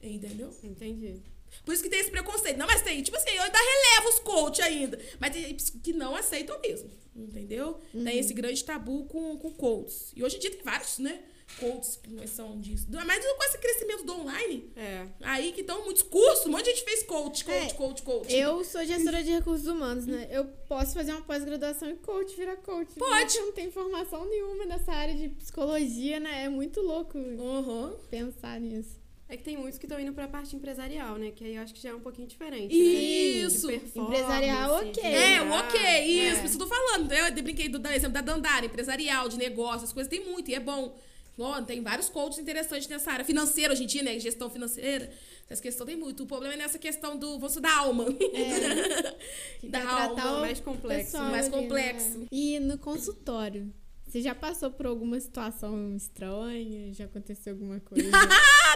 Entendeu? 0.02 0.54
Entendi. 0.62 1.22
Por 1.64 1.72
isso 1.72 1.82
que 1.82 1.88
tem 1.88 2.00
esse 2.00 2.10
preconceito. 2.10 2.56
Não, 2.56 2.66
mas 2.66 2.82
tem, 2.82 3.02
tipo 3.02 3.16
assim, 3.16 3.30
eu 3.30 3.42
ainda 3.42 3.58
relevo 3.58 4.08
os 4.08 4.18
coach 4.20 4.62
ainda. 4.62 4.98
Mas 5.18 5.32
tem 5.32 5.56
que 5.56 5.92
não 5.92 6.14
aceitam 6.14 6.60
mesmo. 6.60 6.90
Entendeu? 7.16 7.78
Uhum. 7.92 8.04
Tem 8.04 8.18
esse 8.18 8.34
grande 8.34 8.62
tabu 8.64 9.04
com, 9.04 9.38
com 9.38 9.50
coaches. 9.52 10.12
E 10.16 10.22
hoje 10.24 10.36
em 10.36 10.40
dia 10.40 10.50
tem 10.50 10.62
vários, 10.62 10.98
né? 10.98 11.22
Coaches 11.60 12.00
que 12.02 12.26
são 12.26 12.58
disso. 12.58 12.86
Mas 12.90 13.24
com 13.24 13.44
esse 13.44 13.58
crescimento 13.58 14.04
do 14.04 14.14
online. 14.14 14.72
É. 14.74 15.06
Aí 15.20 15.52
que 15.52 15.60
estão 15.60 15.84
muitos 15.84 16.02
cursos, 16.02 16.46
um 16.46 16.50
monte 16.50 16.64
de 16.64 16.70
gente 16.70 16.84
fez 16.84 17.02
coach, 17.04 17.44
coach, 17.44 17.70
é, 17.70 17.74
coach, 17.74 18.02
coach. 18.02 18.34
Eu 18.34 18.64
sou 18.64 18.84
gestora 18.84 19.22
de 19.22 19.30
recursos 19.30 19.66
humanos, 19.66 20.06
né? 20.06 20.26
Eu 20.30 20.46
posso 20.66 20.94
fazer 20.94 21.12
uma 21.12 21.22
pós-graduação 21.22 21.88
em 21.88 21.96
coach, 21.96 22.34
virar 22.34 22.56
coach. 22.56 22.94
Pode. 22.94 23.38
Não 23.38 23.52
tenho 23.52 23.70
formação 23.70 24.24
nenhuma 24.28 24.64
nessa 24.64 24.90
área 24.90 25.14
de 25.14 25.28
psicologia, 25.28 26.18
né? 26.18 26.44
É 26.44 26.48
muito 26.48 26.80
louco 26.80 27.18
uhum. 27.18 27.94
pensar 28.10 28.58
nisso. 28.58 29.03
É 29.34 29.36
que 29.36 29.42
tem 29.42 29.56
muitos 29.56 29.80
que 29.80 29.86
estão 29.86 29.98
indo 29.98 30.12
pra 30.12 30.28
parte 30.28 30.54
empresarial, 30.54 31.18
né? 31.18 31.32
Que 31.34 31.44
aí 31.44 31.56
eu 31.56 31.62
acho 31.62 31.74
que 31.74 31.82
já 31.82 31.88
é 31.88 31.94
um 31.94 31.98
pouquinho 31.98 32.28
diferente. 32.28 32.72
Né? 32.72 32.80
Isso! 32.80 33.66
Né? 33.66 33.80
Empresarial, 33.96 34.76
ok. 34.76 35.02
É, 35.02 35.42
o 35.42 35.50
ok, 35.50 35.80
isso. 36.04 36.40
É. 36.40 36.44
Isso 36.44 36.54
eu 36.54 36.58
tô 36.60 36.66
falando. 36.68 37.10
Eu 37.10 37.42
brinquei 37.42 37.68
do, 37.68 37.80
do 37.80 37.88
exemplo 37.88 38.14
da 38.14 38.20
Dandara, 38.20 38.64
empresarial, 38.64 39.28
de 39.28 39.36
negócios, 39.36 39.84
as 39.84 39.92
coisas 39.92 40.08
tem 40.08 40.24
muito, 40.24 40.52
e 40.52 40.54
é 40.54 40.60
bom. 40.60 40.96
Bom, 41.36 41.64
tem 41.64 41.82
vários 41.82 42.08
coaches 42.08 42.38
interessantes 42.38 42.86
nessa 42.86 43.10
área. 43.10 43.24
Financeira 43.24 43.72
hoje 43.72 43.82
em 43.82 43.86
dia, 43.86 44.04
né? 44.04 44.16
Gestão 44.20 44.48
financeira. 44.48 45.10
Essa 45.50 45.60
questão 45.60 45.84
tem 45.84 45.96
muito. 45.96 46.22
O 46.22 46.26
problema 46.26 46.54
é 46.54 46.56
nessa 46.56 46.78
questão 46.78 47.16
do, 47.16 47.36
vamos 47.36 47.56
da 47.56 47.76
alma. 47.76 48.06
É. 48.32 49.66
da 49.66 49.82
alma. 49.82 50.40
Mais 50.42 50.60
complexo. 50.60 51.18
Mais 51.18 51.46
ali, 51.46 51.50
complexo. 51.56 52.18
Né? 52.20 52.26
E 52.30 52.60
no 52.60 52.78
consultório, 52.78 53.74
Você 54.14 54.22
já 54.22 54.32
passou 54.32 54.70
por 54.70 54.86
alguma 54.86 55.18
situação 55.18 55.96
estranha? 55.96 56.94
Já 56.94 57.06
aconteceu 57.06 57.52
alguma 57.52 57.80
coisa? 57.82 58.08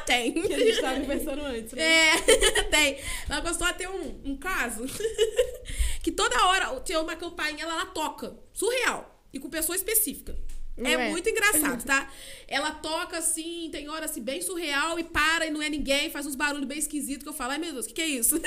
Tem. 0.05 0.32
Que 0.32 0.53
a 0.53 0.59
gente 0.59 0.80
tava 0.80 0.99
conversando 0.99 1.43
antes, 1.43 1.74
né? 1.74 1.80
É, 1.80 2.62
tem. 2.68 2.99
Ela 3.28 3.41
gostou 3.43 3.68
de 3.68 3.74
ter 3.74 3.89
um, 3.89 4.20
um 4.32 4.36
caso 4.36 4.82
que 6.03 6.11
toda 6.11 6.45
hora 6.45 6.80
tinha 6.80 7.01
uma 7.01 7.14
campainha, 7.14 7.62
ela, 7.62 7.72
ela 7.72 7.86
toca. 7.86 8.36
Surreal. 8.53 9.22
E 9.32 9.39
com 9.39 9.49
pessoa 9.49 9.76
específica. 9.76 10.36
É 10.76 10.97
Ué. 10.97 11.11
muito 11.11 11.28
engraçado, 11.28 11.84
tá? 11.84 12.12
Ela 12.49 12.72
toca 12.72 13.18
assim, 13.18 13.68
tem 13.70 13.89
hora 13.89 14.07
assim, 14.07 14.20
bem 14.20 14.43
surreal 14.43 14.99
e 14.99 15.05
para 15.05 15.47
e 15.47 15.53
não 15.53 15.62
é 15.62 15.68
ninguém, 15.68 16.11
faz 16.11 16.26
uns 16.26 16.34
barulhos 16.34 16.66
bem 16.66 16.78
esquisitos 16.78 17.22
que 17.22 17.28
eu 17.28 17.32
falo, 17.32 17.53
ai 17.53 17.59
meu 17.59 17.72
Deus, 17.72 17.84
o 17.84 17.89
que, 17.89 17.95
que 17.95 18.03
é 18.03 18.07
isso? 18.07 18.41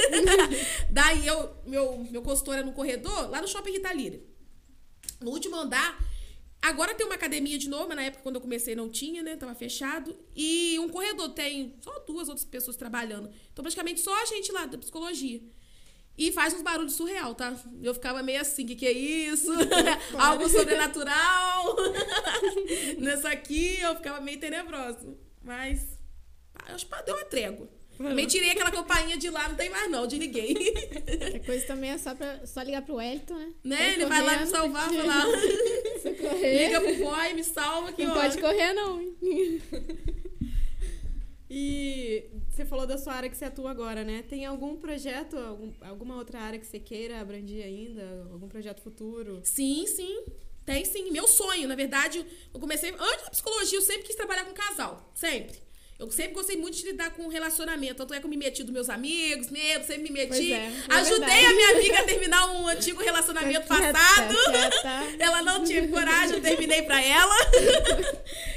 Daí 0.89 1.25
eu, 1.25 1.55
meu, 1.65 2.05
meu 2.09 2.21
consultor 2.21 2.55
era 2.55 2.65
no 2.65 2.73
corredor, 2.73 3.29
lá 3.29 3.41
no 3.41 3.47
shopping 3.47 3.71
Rita 3.71 3.93
Lira. 3.93 4.19
No 5.21 5.31
último 5.31 5.55
andar, 5.57 5.97
agora 6.61 6.93
tem 6.93 7.05
uma 7.05 7.15
academia 7.15 7.57
de 7.57 7.69
novo, 7.69 7.87
mas 7.87 7.97
na 7.97 8.03
época 8.03 8.23
quando 8.23 8.35
eu 8.35 8.41
comecei 8.41 8.75
não 8.75 8.89
tinha, 8.89 9.23
né? 9.23 9.35
Tava 9.35 9.55
fechado. 9.55 10.15
E 10.35 10.77
um 10.79 10.89
corredor 10.89 11.29
tem 11.29 11.75
só 11.81 11.99
duas 11.99 12.27
outras 12.27 12.45
pessoas 12.45 12.77
trabalhando. 12.77 13.29
Então 13.51 13.63
praticamente 13.63 13.99
só 13.99 14.13
a 14.21 14.25
gente 14.25 14.51
lá 14.51 14.65
da 14.65 14.77
psicologia. 14.77 15.41
E 16.17 16.31
faz 16.31 16.53
uns 16.53 16.61
barulhos 16.61 16.93
surreal, 16.93 17.33
tá? 17.33 17.55
Eu 17.81 17.93
ficava 17.93 18.21
meio 18.21 18.41
assim, 18.41 18.65
que 18.65 18.75
que 18.75 18.85
é 18.85 18.91
isso? 18.91 19.51
Algo 20.19 20.47
sobrenatural? 20.49 21.75
Nessa 22.99 23.29
aqui 23.29 23.79
eu 23.79 23.95
ficava 23.95 24.19
meio 24.19 24.39
tenebrosa. 24.39 25.17
Mas 25.41 25.97
acho 26.67 26.85
que 26.85 27.03
deu 27.03 27.15
uma 27.15 27.25
trégua. 27.25 27.67
Também 27.97 28.25
tirei 28.25 28.51
aquela 28.51 28.71
campainha 28.71 29.17
de 29.17 29.29
lá, 29.29 29.47
não 29.47 29.55
tem 29.55 29.69
mais 29.69 29.89
não, 29.89 30.07
desliguei. 30.07 30.55
A 31.35 31.39
coisa 31.45 31.65
também 31.67 31.91
é 31.91 31.97
só, 31.97 32.15
pra, 32.15 32.45
só 32.45 32.61
ligar 32.61 32.81
pro 32.81 32.95
Wellington, 32.95 33.35
né? 33.35 33.53
Né? 33.63 33.93
Ele 33.93 34.05
vai 34.07 34.23
lá 34.23 34.37
me 34.37 34.47
salvar, 34.47 34.89
falar, 34.89 35.25
Se 35.25 35.70
correr, 36.33 36.67
liga 36.67 36.81
pro 36.81 36.95
boy, 37.05 37.33
me 37.33 37.43
salva 37.43 37.91
que 37.93 38.03
não 38.05 38.11
ó. 38.11 38.21
pode 38.21 38.39
correr, 38.41 38.73
não. 38.73 39.01
E 41.53 42.29
você 42.49 42.63
falou 42.65 42.87
da 42.87 42.97
sua 42.97 43.13
área 43.13 43.29
que 43.29 43.35
você 43.35 43.43
atua 43.45 43.71
agora, 43.71 44.05
né? 44.05 44.23
Tem 44.23 44.45
algum 44.45 44.77
projeto, 44.77 45.37
algum- 45.37 45.73
alguma 45.81 46.15
outra 46.15 46.39
área 46.39 46.57
que 46.57 46.65
você 46.65 46.79
queira 46.79 47.19
abranger 47.19 47.65
ainda? 47.65 48.25
Algum 48.31 48.47
projeto 48.47 48.81
futuro? 48.81 49.41
Sim, 49.43 49.85
sim. 49.85 50.23
Tem 50.65 50.85
sim. 50.85 51.11
Meu 51.11 51.27
sonho, 51.27 51.67
na 51.67 51.75
verdade, 51.75 52.25
eu 52.53 52.59
comecei. 52.59 52.91
Antes 52.91 53.23
da 53.25 53.31
psicologia, 53.31 53.77
eu 53.77 53.81
sempre 53.81 54.03
quis 54.03 54.15
trabalhar 54.15 54.45
com 54.45 54.53
casal. 54.53 55.11
Sempre. 55.13 55.57
Eu 56.01 56.09
sempre 56.09 56.33
gostei 56.33 56.57
muito 56.57 56.75
de 56.75 56.83
lidar 56.83 57.11
com 57.11 57.27
relacionamento. 57.27 57.93
Tanto 57.93 58.11
é 58.15 58.19
que 58.19 58.25
eu 58.25 58.29
me 58.29 58.35
meti 58.35 58.63
dos 58.63 58.73
meus 58.73 58.89
amigos, 58.89 59.51
mesmo, 59.51 59.85
sempre 59.85 60.01
me 60.01 60.09
meti. 60.09 60.51
é, 60.51 60.55
é 60.55 60.71
Ajudei 60.95 61.19
verdade. 61.19 61.45
a 61.45 61.53
minha 61.53 61.69
amiga 61.75 61.99
a 61.99 62.03
terminar 62.03 62.51
um 62.53 62.67
antigo 62.67 62.99
relacionamento 63.03 63.67
passado. 63.67 64.35
Ela 65.19 65.43
não 65.43 65.63
tinha 65.63 65.87
coragem, 65.87 66.37
eu 66.37 66.41
terminei 66.41 66.81
pra 66.81 66.99
ela. 67.03 67.35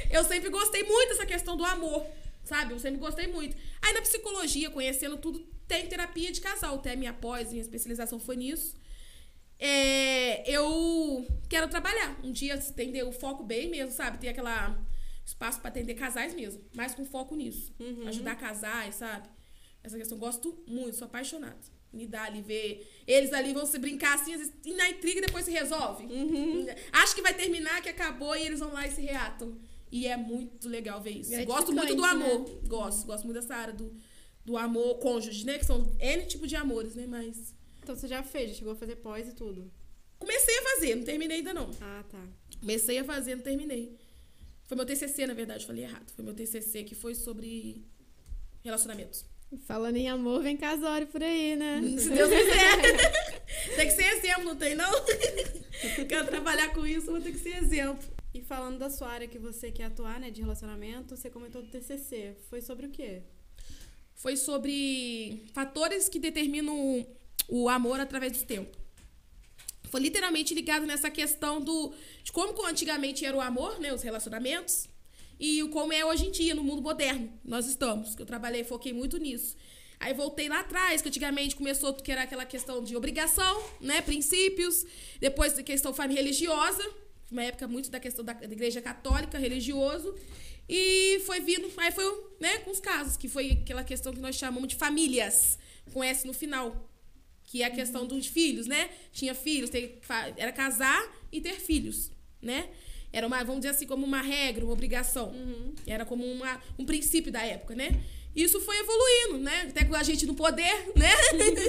Eu 0.09 0.23
sempre 0.23 0.49
gostei 0.49 0.81
muito 0.83 1.09
dessa 1.09 1.25
questão 1.25 1.55
do 1.55 1.63
amor, 1.63 2.03
sabe? 2.43 2.73
Eu 2.73 2.79
sempre 2.79 2.99
gostei 2.99 3.27
muito. 3.27 3.55
Aí 3.79 3.93
na 3.93 4.01
psicologia, 4.01 4.71
conhecendo 4.71 5.15
tudo, 5.15 5.39
tem 5.67 5.85
terapia 5.85 6.31
de 6.31 6.41
casal. 6.41 6.75
Até 6.75 6.95
minha 6.95 7.13
pós, 7.13 7.49
minha 7.49 7.61
especialização 7.61 8.19
foi 8.19 8.37
nisso. 8.37 8.75
É, 9.59 10.49
eu 10.49 11.27
quero 11.47 11.67
trabalhar. 11.67 12.17
Um 12.23 12.31
dia 12.31 12.55
atender 12.55 13.03
o 13.03 13.11
foco 13.11 13.43
bem 13.43 13.69
mesmo, 13.69 13.91
sabe? 13.91 14.17
Ter 14.17 14.29
aquela 14.29 14.75
espaço 15.25 15.59
pra 15.59 15.69
atender 15.69 15.95
casais 15.95 16.33
mesmo, 16.33 16.63
mas 16.75 16.93
com 16.93 17.03
foco 17.03 17.35
nisso. 17.35 17.75
Ajudar 18.07 18.35
casais, 18.35 18.95
sabe? 18.95 19.27
Essa 19.83 19.97
questão, 19.97 20.17
gosto 20.17 20.63
muito, 20.67 20.95
sou 20.95 21.05
apaixonada. 21.05 21.57
Me 21.91 22.05
dá 22.05 22.23
ali, 22.23 22.41
ver. 22.41 22.85
Eles 23.07 23.31
ali 23.31 23.53
vão 23.53 23.65
se 23.65 23.79
brincar 23.79 24.15
assim, 24.15 24.33
às 24.33 24.39
vezes, 24.39 24.53
e 24.65 24.73
na 24.73 24.89
intriga 24.89 25.21
depois 25.21 25.45
se 25.45 25.51
resolve. 25.51 26.05
Acho 26.91 27.15
que 27.15 27.21
vai 27.21 27.33
terminar, 27.33 27.81
que 27.81 27.89
acabou, 27.89 28.35
e 28.35 28.41
eles 28.41 28.59
vão 28.59 28.73
lá 28.73 28.85
e 28.85 28.91
se 28.91 29.01
reatam. 29.01 29.57
E 29.91 30.07
é 30.07 30.17
muito 30.17 30.67
legal 30.67 31.01
ver 31.01 31.11
isso. 31.11 31.31
Gosto 31.45 31.71
muito 31.71 31.95
do 31.95 32.01
Gratificante, 32.01 32.51
amor. 32.51 32.67
Gosto, 32.67 33.05
gosto 33.05 33.23
muito 33.23 33.39
dessa 33.39 33.55
área 33.55 33.73
do, 33.73 33.95
do 34.43 34.57
amor 34.57 34.95
cônjuge, 34.99 35.45
né? 35.45 35.57
Que 35.57 35.65
são 35.65 35.95
N 35.99 36.25
tipo 36.25 36.45
de 36.45 36.55
amores, 36.55 36.95
né? 36.95 37.05
Mas. 37.07 37.55
Então 37.81 37.95
você 37.95 38.07
já 38.07 38.23
fez, 38.23 38.49
já 38.49 38.57
chegou 38.57 38.73
a 38.73 38.75
fazer 38.75 38.97
pós 38.97 39.29
e 39.29 39.33
tudo. 39.33 39.71
Comecei 40.17 40.57
a 40.57 40.61
fazer, 40.63 40.95
não 40.95 41.03
terminei 41.03 41.37
ainda 41.37 41.53
não. 41.53 41.69
Ah, 41.79 42.03
tá. 42.09 42.21
Comecei 42.59 42.97
a 42.97 43.03
fazer, 43.03 43.35
não 43.35 43.43
terminei. 43.43 43.95
Foi 44.67 44.75
meu 44.75 44.85
TCC, 44.85 45.27
na 45.27 45.33
verdade, 45.33 45.65
falei 45.65 45.83
errado. 45.83 46.11
Foi 46.15 46.23
meu 46.25 46.33
TCC 46.33 46.83
que 46.83 46.95
foi 46.95 47.13
sobre 47.13 47.85
relacionamentos. 48.63 49.25
Falando 49.67 49.95
em 49.95 50.09
amor, 50.09 50.41
vem 50.41 50.57
casório 50.57 51.07
por 51.07 51.21
aí, 51.21 51.55
né? 51.55 51.81
Se 51.97 52.09
Deus 52.09 52.29
quiser. 52.29 53.75
tem 53.75 53.87
que 53.87 53.93
ser 53.93 54.05
exemplo, 54.17 54.43
não 54.43 54.55
tem 54.55 54.75
não? 54.75 54.91
Quero 56.09 56.27
trabalhar 56.27 56.73
com 56.73 56.85
isso, 56.85 57.07
vou 57.07 57.21
ter 57.21 57.31
que 57.31 57.39
ser 57.39 57.57
exemplo. 57.57 58.03
E 58.33 58.41
falando 58.41 58.79
da 58.79 58.89
sua 58.89 59.09
área 59.09 59.27
que 59.27 59.37
você 59.37 59.71
quer 59.71 59.85
atuar, 59.85 60.19
né, 60.19 60.29
de 60.29 60.41
relacionamento, 60.41 61.15
você 61.15 61.29
comentou 61.29 61.61
do 61.61 61.69
TCC. 61.69 62.35
Foi 62.49 62.59
sobre 62.59 62.87
o 62.87 62.89
quê? 62.89 63.21
Foi 64.15 64.35
sobre 64.35 65.45
fatores 65.53 66.09
que 66.09 66.19
determinam 66.19 67.05
o 67.47 67.69
amor 67.69 67.99
através 67.99 68.33
do 68.33 68.45
tempo. 68.45 68.75
Foi 69.95 70.01
literalmente 70.01 70.53
ligado 70.53 70.85
nessa 70.85 71.09
questão 71.09 71.61
do 71.61 71.93
de 72.21 72.29
como 72.29 72.67
antigamente 72.67 73.25
era 73.25 73.37
o 73.37 73.39
amor, 73.39 73.79
né, 73.79 73.93
os 73.93 74.01
relacionamentos, 74.01 74.89
e 75.39 75.63
o 75.63 75.69
como 75.69 75.93
é 75.93 76.03
hoje 76.03 76.25
em 76.25 76.31
dia 76.31 76.53
no 76.53 76.61
mundo 76.61 76.81
moderno. 76.81 77.31
Nós 77.45 77.65
estamos, 77.65 78.13
que 78.13 78.21
eu 78.21 78.25
trabalhei, 78.25 78.65
foquei 78.65 78.91
muito 78.91 79.17
nisso. 79.17 79.55
Aí 79.97 80.13
voltei 80.13 80.49
lá 80.49 80.59
atrás, 80.59 81.01
que 81.01 81.07
antigamente 81.07 81.55
começou 81.55 81.93
que 81.93 82.11
era 82.11 82.23
aquela 82.23 82.43
questão 82.43 82.83
de 82.83 82.93
obrigação, 82.93 83.63
né, 83.79 84.01
princípios, 84.01 84.85
depois 85.21 85.57
a 85.57 85.63
questão 85.63 85.93
família 85.93 86.21
religiosa, 86.21 86.85
uma 87.31 87.43
época 87.45 87.65
muito 87.65 87.89
da 87.89 87.97
questão 87.97 88.25
da, 88.25 88.33
da 88.33 88.51
igreja 88.51 88.81
católica, 88.81 89.37
religioso, 89.37 90.13
e 90.67 91.21
foi 91.25 91.39
vindo, 91.39 91.71
aí 91.77 91.93
foi, 91.93 92.03
né, 92.41 92.57
com 92.57 92.71
os 92.71 92.81
casos, 92.81 93.15
que 93.15 93.29
foi 93.29 93.51
aquela 93.63 93.85
questão 93.85 94.11
que 94.11 94.19
nós 94.19 94.35
chamamos 94.35 94.67
de 94.67 94.75
famílias, 94.75 95.57
com 95.93 96.03
S 96.03 96.27
no 96.27 96.33
final, 96.33 96.85
que 97.45 97.61
é 97.61 97.65
a 97.65 97.69
questão 97.71 98.05
dos 98.05 98.27
filhos, 98.27 98.67
né? 98.67 98.89
Tinha 99.11 99.33
filhos, 99.35 99.69
ter- 99.69 99.99
era 100.37 100.51
casar 100.51 101.01
e 101.31 101.39
ter 101.41 101.59
filhos, 101.59 102.11
né? 102.41 102.69
Era 103.13 103.25
uma, 103.27 103.37
vamos 103.43 103.61
dizer 103.61 103.69
assim, 103.69 103.87
como 103.87 104.05
uma 104.05 104.21
regra, 104.21 104.65
uma 104.65 104.73
obrigação. 104.73 105.33
Era 105.87 106.05
como 106.05 106.25
uma, 106.25 106.61
um 106.77 106.85
princípio 106.85 107.31
da 107.31 107.41
época, 107.45 107.73
né? 107.73 108.01
Isso 108.35 108.59
foi 108.59 108.77
evoluindo, 108.77 109.37
né? 109.39 109.67
Até 109.69 109.85
com 109.85 109.95
a 109.95 110.03
gente 110.03 110.25
no 110.25 110.33
poder, 110.33 110.91
né? 110.95 111.09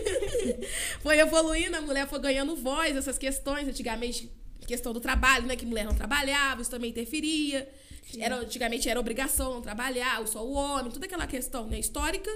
foi 1.00 1.18
evoluindo, 1.18 1.76
a 1.76 1.80
mulher 1.80 2.08
foi 2.08 2.18
ganhando 2.18 2.56
voz, 2.56 2.96
essas 2.96 3.16
questões. 3.16 3.68
Antigamente, 3.68 4.28
questão 4.66 4.92
do 4.92 5.00
trabalho, 5.00 5.46
né? 5.46 5.54
Que 5.54 5.64
mulher 5.64 5.84
não 5.84 5.94
trabalhava, 5.94 6.62
isso 6.62 6.70
também 6.70 6.90
interferia. 6.90 7.68
Era, 8.18 8.36
antigamente 8.36 8.88
era 8.88 8.98
obrigação 8.98 9.54
não 9.54 9.62
trabalhar, 9.62 10.26
só 10.26 10.44
o 10.44 10.52
homem, 10.52 10.92
toda 10.92 11.06
aquela 11.06 11.26
questão 11.26 11.66
né, 11.66 11.78
histórica. 11.78 12.30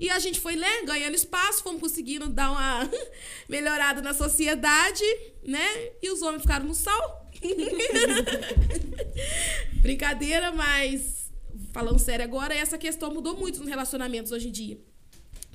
E 0.00 0.08
a 0.10 0.18
gente 0.18 0.40
foi 0.40 0.56
né, 0.56 0.82
ganhando 0.84 1.14
espaço, 1.14 1.62
fomos 1.62 1.80
conseguindo 1.80 2.28
dar 2.28 2.50
uma 2.52 2.90
melhorada 3.48 4.00
na 4.00 4.14
sociedade, 4.14 5.04
né? 5.44 5.90
E 6.02 6.10
os 6.10 6.22
homens 6.22 6.42
ficaram 6.42 6.66
no 6.66 6.74
sal. 6.74 7.20
Brincadeira, 9.82 10.52
mas 10.52 11.30
falando 11.72 11.98
sério 11.98 12.24
agora, 12.24 12.54
essa 12.54 12.78
questão 12.78 13.12
mudou 13.12 13.36
muito 13.36 13.58
nos 13.60 13.68
relacionamentos 13.68 14.32
hoje 14.32 14.48
em 14.48 14.52
dia. 14.52 14.78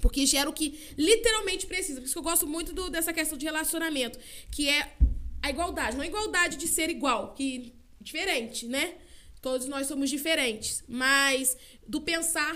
Porque 0.02 0.26
gera 0.26 0.50
o 0.50 0.54
que 0.54 0.80
literalmente 0.98 1.66
precisa. 1.66 2.00
Por 2.00 2.06
isso 2.06 2.14
que 2.14 2.20
eu 2.20 2.24
gosto 2.24 2.48
muito 2.48 2.74
do- 2.74 2.90
dessa 2.90 3.12
questão 3.12 3.38
de 3.38 3.46
relacionamento, 3.46 4.20
que 4.52 4.70
é 4.70 4.94
a 5.42 5.50
igualdade. 5.50 5.96
Não 5.98 6.04
a 6.04 6.08
igualdade 6.08 6.58
de 6.58 6.68
ser 6.68 6.90
igual, 6.90 7.34
que 7.34 7.74
é 8.00 8.04
diferente, 8.04 8.68
né? 8.68 8.96
Todos 9.42 9.68
nós 9.68 9.88
somos 9.88 10.10
diferentes. 10.10 10.84
Mas 10.88 11.58
do 11.88 12.02
pensar, 12.02 12.56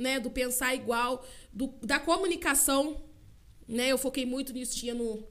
né? 0.00 0.18
Do 0.18 0.30
pensar 0.30 0.74
igual, 0.74 1.24
do, 1.52 1.68
da 1.82 1.98
comunicação, 2.00 3.00
né? 3.68 3.88
Eu 3.92 3.98
foquei 3.98 4.24
muito 4.26 4.52
nisso, 4.52 4.76
tinha 4.76 4.94
no, 4.94 5.26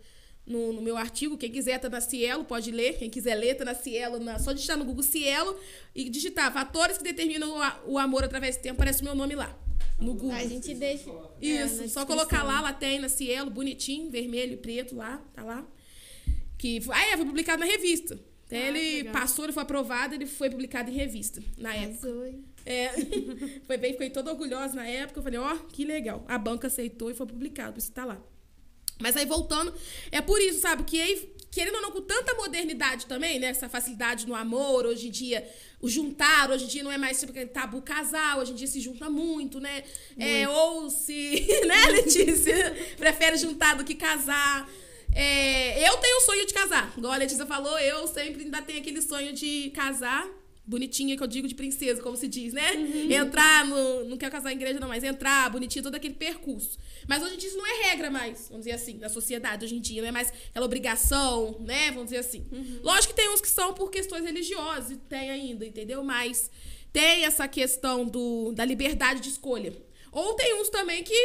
no, 0.45 0.73
no 0.73 0.81
meu 0.81 0.95
artigo. 0.95 1.37
Quem 1.37 1.51
quiser 1.51 1.79
tá 1.79 1.89
na 1.89 1.99
Cielo, 2.01 2.43
pode 2.45 2.71
ler. 2.71 2.97
Quem 2.97 3.09
quiser 3.09 3.35
ler, 3.35 3.55
tá 3.55 3.65
na 3.65 3.75
Cielo. 3.75 4.19
Na, 4.19 4.39
só 4.39 4.51
digitar 4.51 4.77
no 4.77 4.85
Google 4.85 5.03
Cielo 5.03 5.57
e 5.93 6.09
digitar 6.09 6.51
fatores 6.53 6.97
que 6.97 7.03
determinam 7.03 7.51
o, 7.57 7.61
a- 7.61 7.81
o 7.85 7.97
amor 7.97 8.23
através 8.23 8.55
do 8.57 8.61
tempo. 8.61 8.75
Aparece 8.75 9.01
o 9.01 9.05
meu 9.05 9.15
nome 9.15 9.35
lá. 9.35 9.57
No 9.99 10.13
Google. 10.13 10.31
A 10.31 10.45
gente 10.47 10.73
deixa. 10.73 11.09
é, 11.41 11.45
Isso, 11.65 11.81
na 11.81 11.87
só 11.89 12.05
colocar 12.05 12.41
lá, 12.43 12.61
lá 12.61 12.71
tem 12.71 12.99
na 12.99 13.09
Cielo, 13.09 13.49
bonitinho, 13.51 14.09
vermelho 14.09 14.53
e 14.53 14.57
preto 14.57 14.95
lá, 14.95 15.17
tá 15.33 15.43
lá. 15.43 15.67
Que 16.57 16.79
ah, 16.91 17.05
é, 17.07 17.17
foi 17.17 17.25
publicado 17.25 17.59
na 17.59 17.65
revista. 17.65 18.17
Até 18.45 18.65
Ah, 18.65 18.67
ele 18.69 18.95
legal. 18.97 19.13
passou, 19.13 19.45
ele 19.45 19.51
foi 19.53 19.61
aprovado, 19.63 20.15
ele 20.15 20.25
foi 20.25 20.49
publicado 20.49 20.89
em 20.89 20.93
revista 20.93 21.41
na 21.57 21.75
época. 21.75 22.07
É, 22.69 22.91
foi 23.65 23.77
bem, 23.77 23.93
fiquei 23.93 24.11
toda 24.11 24.29
orgulhosa 24.29 24.75
na 24.75 24.87
época. 24.87 25.17
Eu 25.19 25.23
falei, 25.23 25.39
ó, 25.39 25.55
que 25.55 25.83
legal. 25.83 26.23
A 26.27 26.37
banca 26.37 26.67
aceitou 26.67 27.09
e 27.09 27.15
foi 27.15 27.25
publicado, 27.25 27.79
isso 27.79 27.91
tá 27.91 28.05
lá. 28.05 28.21
Mas 28.99 29.17
aí 29.17 29.25
voltando, 29.25 29.73
é 30.11 30.21
por 30.21 30.39
isso, 30.39 30.59
sabe, 30.59 30.83
que 30.83 31.01
aí, 31.01 31.33
querendo 31.49 31.75
ou 31.75 31.81
não, 31.81 31.91
com 31.91 32.01
tanta 32.01 32.35
modernidade 32.35 33.07
também, 33.07 33.39
né? 33.39 33.47
Essa 33.47 33.67
facilidade 33.67 34.27
no 34.27 34.35
amor, 34.35 34.85
hoje 34.85 35.07
em 35.07 35.11
dia, 35.11 35.49
o 35.81 35.89
juntar, 35.89 36.51
hoje 36.51 36.65
em 36.65 36.67
dia 36.67 36.83
não 36.83 36.91
é 36.91 36.97
mais 36.97 37.19
tipo 37.19 37.31
aquele 37.31 37.49
tabu 37.49 37.81
casal, 37.81 38.39
hoje 38.39 38.51
em 38.51 38.55
dia 38.55 38.67
se 38.67 38.79
junta 38.81 39.09
muito, 39.09 39.59
né? 39.59 39.83
É, 40.17 40.47
ou 40.47 40.89
se, 40.89 41.47
né, 41.65 41.85
Letícia? 41.91 42.75
Prefere 42.97 43.37
juntar 43.37 43.75
do 43.77 43.85
que 43.85 43.95
casar. 43.95 44.69
É, 45.15 45.89
eu 45.89 45.97
tenho 45.97 46.17
o 46.17 46.21
sonho 46.21 46.45
de 46.45 46.53
casar. 46.53 46.93
Igual 46.95 47.13
a 47.13 47.17
Letícia 47.17 47.45
falou, 47.45 47.79
eu 47.79 48.05
sempre 48.05 48.43
ainda 48.43 48.61
tenho 48.61 48.79
aquele 48.79 49.01
sonho 49.01 49.33
de 49.33 49.71
casar. 49.71 50.27
Bonitinha, 50.69 51.17
que 51.17 51.23
eu 51.23 51.25
digo 51.25 51.47
de 51.47 51.55
princesa, 51.55 51.99
como 51.99 52.15
se 52.15 52.27
diz, 52.27 52.53
né? 52.53 52.73
Uhum. 52.73 53.11
Entrar 53.11 53.65
no. 53.65 54.05
Não 54.05 54.17
quero 54.17 54.31
casar 54.31 54.51
em 54.51 54.55
igreja, 54.55 54.79
não, 54.79 54.87
mas 54.87 55.03
entrar, 55.03 55.49
bonitinho, 55.49 55.81
todo 55.81 55.95
aquele 55.95 56.13
percurso. 56.13 56.77
Mas 57.07 57.23
hoje 57.23 57.33
em 57.33 57.37
dia 57.39 57.49
isso 57.49 57.57
não 57.57 57.65
é 57.65 57.89
regra 57.89 58.11
mais, 58.11 58.49
vamos 58.49 58.65
dizer 58.65 58.75
assim, 58.75 58.99
na 58.99 59.09
sociedade 59.09 59.65
hoje 59.65 59.75
em 59.75 59.81
dia. 59.81 59.99
Não 60.03 60.09
é 60.09 60.11
mais 60.11 60.31
aquela 60.51 60.67
obrigação, 60.67 61.59
né? 61.61 61.89
Vamos 61.89 62.05
dizer 62.05 62.17
assim. 62.17 62.45
Uhum. 62.51 62.81
Lógico 62.83 63.15
que 63.15 63.19
tem 63.19 63.33
uns 63.33 63.41
que 63.41 63.49
são 63.49 63.73
por 63.73 63.89
questões 63.89 64.23
religiosas, 64.23 64.91
e 64.91 64.97
tem 64.97 65.31
ainda, 65.31 65.65
entendeu? 65.65 66.03
Mas 66.03 66.51
tem 66.93 67.25
essa 67.25 67.47
questão 67.47 68.05
do, 68.05 68.51
da 68.51 68.63
liberdade 68.63 69.21
de 69.21 69.29
escolha. 69.29 69.75
Ou 70.11 70.35
tem 70.35 70.53
uns 70.61 70.69
também 70.69 71.03
que 71.03 71.15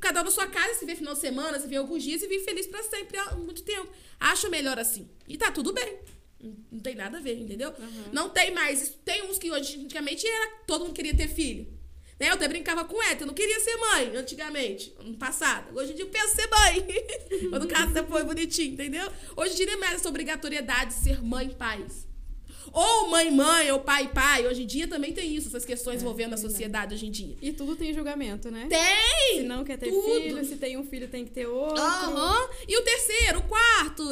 cada 0.00 0.22
um 0.22 0.24
na 0.24 0.30
sua 0.30 0.46
casa, 0.46 0.78
se 0.78 0.86
vê 0.86 0.96
final 0.96 1.12
de 1.12 1.20
semana, 1.20 1.60
se 1.60 1.68
vê 1.68 1.76
alguns 1.76 2.02
dias 2.02 2.22
e 2.22 2.26
vive 2.26 2.42
feliz 2.42 2.66
pra 2.66 2.82
sempre 2.84 3.18
há 3.18 3.34
muito 3.34 3.62
tempo. 3.62 3.88
Acho 4.18 4.48
melhor 4.48 4.78
assim. 4.78 5.10
E 5.28 5.36
tá 5.36 5.50
tudo 5.50 5.74
bem. 5.74 5.98
Não- 6.40 6.80
tem 6.80 6.94
nada 6.94 7.18
a 7.18 7.20
ver, 7.20 7.38
entendeu? 7.38 7.72
Não 8.12 8.28
tem 8.28 8.52
mais. 8.52 8.94
Tem 9.04 9.22
uns 9.28 9.38
que 9.38 9.50
hoje, 9.50 9.76
antigamente, 9.82 10.26
era, 10.26 10.52
todo 10.66 10.84
mundo 10.84 10.94
queria 10.94 11.14
ter 11.16 11.28
filho. 11.28 11.66
Né? 12.18 12.28
Eu 12.30 12.34
até 12.34 12.48
brincava 12.48 12.84
com 12.84 13.00
ela, 13.02 13.16
eu 13.20 13.26
não 13.26 13.34
queria 13.34 13.60
ser 13.60 13.76
mãe 13.76 14.16
antigamente, 14.16 14.92
ano 14.98 15.16
passado. 15.16 15.76
Hoje 15.78 15.92
em 15.92 15.94
dia 15.94 16.04
eu 16.04 16.08
penso 16.10 16.34
ser 16.34 16.48
mãe. 16.48 16.86
Quando 17.50 17.62
o 17.64 17.68
caso 17.68 17.92
depois 17.94 18.24
bonitinho, 18.24 18.72
entendeu? 18.74 19.08
Hoje 19.36 19.52
em 19.52 19.56
dia 19.56 19.66
não 19.66 19.74
é 19.74 19.76
mais 19.76 19.94
essa 19.96 20.08
obrigatoriedade 20.08 20.94
de 20.94 21.00
ser 21.00 21.22
mãe 21.22 21.46
e 21.46 21.54
pais. 21.54 22.06
Ou 22.72 23.08
mãe, 23.08 23.30
mãe, 23.30 23.70
ou 23.72 23.80
pai, 23.80 24.08
pai. 24.12 24.46
Hoje 24.46 24.62
em 24.62 24.66
dia 24.66 24.86
também 24.86 25.12
tem 25.12 25.34
isso, 25.34 25.48
essas 25.48 25.64
questões 25.64 26.00
envolvendo 26.00 26.34
a 26.34 26.36
sociedade 26.36 26.94
hoje 26.94 27.06
em 27.06 27.10
dia. 27.10 27.36
E 27.40 27.52
tudo 27.52 27.76
tem 27.76 27.92
julgamento, 27.92 28.50
né? 28.50 28.66
Tem! 28.68 29.40
Se 29.40 29.42
não 29.42 29.64
quer 29.64 29.78
ter 29.78 29.90
tudo. 29.90 30.02
filho, 30.02 30.44
se 30.44 30.56
tem 30.56 30.76
um 30.76 30.84
filho, 30.84 31.08
tem 31.08 31.24
que 31.24 31.30
ter 31.30 31.46
outro. 31.46 31.82
Aham. 31.82 32.48
E 32.66 32.76
o 32.76 32.82
terceiro, 32.82 33.40
o 33.40 33.42
quarto. 33.42 34.04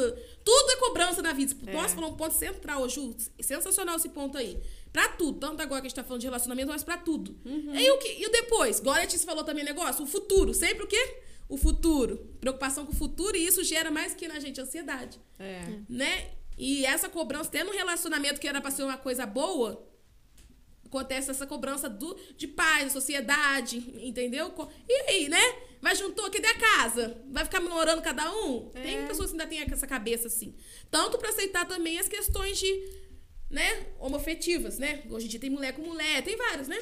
Tudo 0.43 0.71
é 0.71 0.75
cobrança 0.77 1.21
na 1.21 1.33
vida. 1.33 1.55
É. 1.65 1.73
Nossa, 1.73 1.95
falou 1.95 2.11
um 2.11 2.15
ponto 2.15 2.33
central, 2.33 2.87
Ju. 2.89 3.15
Sensacional 3.39 3.95
esse 3.97 4.09
ponto 4.09 4.37
aí. 4.37 4.57
Pra 4.91 5.09
tudo. 5.09 5.39
Tanto 5.39 5.61
agora 5.61 5.81
que 5.81 5.87
a 5.87 5.89
gente 5.89 5.95
tá 5.95 6.03
falando 6.03 6.21
de 6.21 6.27
relacionamento, 6.27 6.69
mas 6.69 6.83
pra 6.83 6.97
tudo. 6.97 7.35
Uhum. 7.45 7.75
E, 7.75 7.91
o 7.91 7.97
que, 7.97 8.21
e 8.21 8.25
o 8.25 8.31
depois? 8.31 8.79
Igual 8.79 8.95
a 8.95 8.99
Letícia 8.99 9.25
falou 9.25 9.43
também 9.43 9.63
negócio. 9.63 10.03
O 10.03 10.07
futuro. 10.07 10.53
Sempre 10.53 10.83
o 10.85 10.87
quê? 10.87 11.17
O 11.49 11.57
futuro. 11.57 12.17
Preocupação 12.39 12.85
com 12.85 12.91
o 12.91 12.95
futuro. 12.95 13.37
E 13.37 13.45
isso 13.45 13.63
gera 13.63 13.91
mais 13.91 14.13
que 14.13 14.27
na 14.27 14.39
gente 14.39 14.59
ansiedade. 14.59 15.19
É. 15.37 15.61
Né? 15.89 16.31
E 16.57 16.85
essa 16.85 17.07
cobrança, 17.07 17.51
tendo 17.51 17.69
um 17.69 17.73
relacionamento 17.73 18.39
que 18.39 18.47
era 18.47 18.59
pra 18.59 18.71
ser 18.71 18.83
uma 18.83 18.97
coisa 18.97 19.25
boa, 19.25 19.87
acontece 20.87 21.29
essa 21.29 21.45
cobrança 21.45 21.89
do, 21.89 22.17
de 22.35 22.47
paz, 22.47 22.85
da 22.85 22.89
sociedade, 22.89 23.77
entendeu? 24.01 24.53
E 24.87 24.93
aí, 25.09 25.29
né? 25.29 25.41
Vai 25.79 25.95
juntou, 25.95 26.29
cadê 26.31 26.47
a 26.47 26.57
casa? 26.57 27.21
Vai 27.29 27.45
ficar 27.45 27.59
namorando 27.59 28.01
cada 28.01 28.33
um? 28.33 28.71
É. 28.73 28.81
Tem 28.81 29.07
pessoas 29.07 29.31
que 29.31 29.39
ainda 29.39 29.47
têm 29.47 29.61
essa 29.61 29.85
cabeça 29.85 30.27
assim. 30.27 30.55
Tanto 30.89 31.17
pra 31.19 31.29
aceitar 31.29 31.67
também 31.67 31.99
as 31.99 32.07
questões 32.07 32.57
de, 32.57 32.89
né, 33.49 33.85
homofetivas, 33.99 34.79
né? 34.79 35.03
Hoje 35.09 35.27
em 35.27 35.29
dia 35.29 35.39
tem 35.39 35.49
mulher 35.51 35.73
com 35.73 35.83
mulher, 35.83 36.23
tem 36.23 36.35
várias, 36.35 36.67
né? 36.67 36.79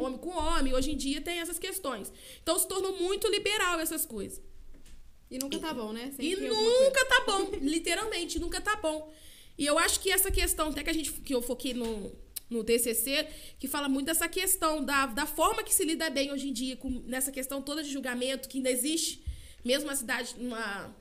Homem 0.00 0.18
com 0.18 0.30
homem, 0.30 0.72
hoje 0.72 0.92
em 0.92 0.96
dia 0.96 1.20
tem 1.20 1.40
essas 1.40 1.58
questões. 1.58 2.10
Então 2.42 2.58
se 2.58 2.66
tornou 2.66 2.96
muito 2.96 3.28
liberal 3.28 3.78
essas 3.78 4.06
coisas. 4.06 4.40
E 5.32 5.38
nunca 5.38 5.58
tá 5.58 5.72
bom, 5.72 5.92
né? 5.94 6.12
Sempre 6.14 6.26
E 6.26 6.36
nunca 6.36 7.06
tá 7.06 7.24
bom, 7.26 7.50
literalmente, 7.62 8.38
nunca 8.38 8.60
tá 8.60 8.76
bom. 8.76 9.10
E 9.56 9.64
eu 9.64 9.78
acho 9.78 9.98
que 9.98 10.12
essa 10.12 10.30
questão, 10.30 10.68
até 10.68 10.84
que 10.84 10.90
a 10.90 10.92
gente 10.92 11.10
que 11.10 11.34
eu 11.34 11.40
foquei 11.40 11.72
no, 11.72 12.12
no 12.50 12.62
TCC, 12.62 13.26
que 13.58 13.66
fala 13.66 13.88
muito 13.88 14.06
dessa 14.06 14.28
questão 14.28 14.84
da, 14.84 15.06
da 15.06 15.24
forma 15.24 15.62
que 15.62 15.74
se 15.74 15.86
lida 15.86 16.10
bem 16.10 16.30
hoje 16.30 16.50
em 16.50 16.52
dia, 16.52 16.76
com, 16.76 16.90
nessa 17.06 17.32
questão 17.32 17.62
toda 17.62 17.82
de 17.82 17.90
julgamento 17.90 18.46
que 18.46 18.58
ainda 18.58 18.70
existe, 18.70 19.24
mesmo 19.64 19.88
uma 19.88 19.96
cidade, 19.96 20.34
numa, 20.36 20.94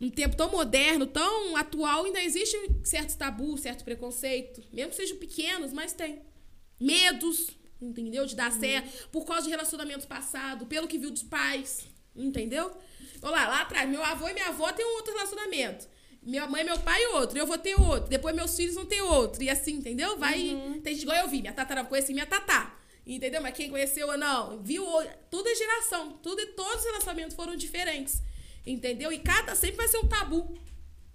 um 0.00 0.10
tempo 0.10 0.36
tão 0.36 0.50
moderno, 0.50 1.06
tão 1.06 1.56
atual, 1.56 2.06
ainda 2.06 2.20
existe 2.20 2.56
certos 2.82 3.14
tabus, 3.14 3.60
certo 3.60 3.84
preconceito, 3.84 4.60
mesmo 4.72 4.90
que 4.90 4.96
sejam 4.96 5.18
pequenos, 5.18 5.72
mas 5.72 5.92
tem. 5.92 6.20
Medos, 6.80 7.50
entendeu? 7.80 8.26
De 8.26 8.34
dar 8.34 8.50
certo, 8.50 9.08
por 9.10 9.24
causa 9.24 9.44
de 9.44 9.50
relacionamentos 9.50 10.04
passados, 10.04 10.66
pelo 10.66 10.88
que 10.88 10.98
viu 10.98 11.12
dos 11.12 11.22
pais, 11.22 11.86
entendeu? 12.16 12.76
Olha 13.22 13.32
lá, 13.32 13.48
lá 13.48 13.60
atrás, 13.62 13.88
meu 13.88 14.02
avô 14.02 14.28
e 14.28 14.32
minha 14.32 14.48
avó 14.48 14.70
têm 14.72 14.84
um 14.84 14.94
outro 14.96 15.12
relacionamento. 15.12 15.88
Minha 16.22 16.46
mãe 16.46 16.62
e 16.62 16.64
meu 16.64 16.78
pai 16.78 17.06
outro, 17.08 17.38
eu 17.38 17.46
vou 17.46 17.58
ter 17.58 17.78
outro. 17.78 18.08
Depois 18.08 18.34
meus 18.34 18.56
filhos 18.56 18.74
vão 18.74 18.86
ter 18.86 19.02
outro. 19.02 19.42
E 19.42 19.50
assim, 19.50 19.74
entendeu? 19.74 20.16
Vai. 20.18 20.38
Tem 20.82 20.94
gente 20.94 21.02
igual 21.02 21.18
eu 21.18 21.28
vi. 21.28 21.40
Minha 21.42 21.52
tatara 21.52 21.84
conheci 21.84 22.14
minha 22.14 22.26
tatá. 22.26 22.74
Entendeu? 23.06 23.42
Mas 23.42 23.54
quem 23.54 23.70
conheceu 23.70 24.08
ou 24.08 24.16
não, 24.16 24.58
viu. 24.62 24.84
Tudo 25.30 25.48
é 25.48 25.54
geração. 25.54 26.12
Tudo, 26.22 26.40
e 26.40 26.46
todos 26.46 26.76
os 26.76 26.84
relacionamentos 26.84 27.36
foram 27.36 27.54
diferentes. 27.54 28.22
Entendeu? 28.66 29.12
E 29.12 29.18
cada 29.18 29.54
sempre 29.54 29.76
vai 29.76 29.88
ser 29.88 29.98
um 29.98 30.08
tabu. 30.08 30.58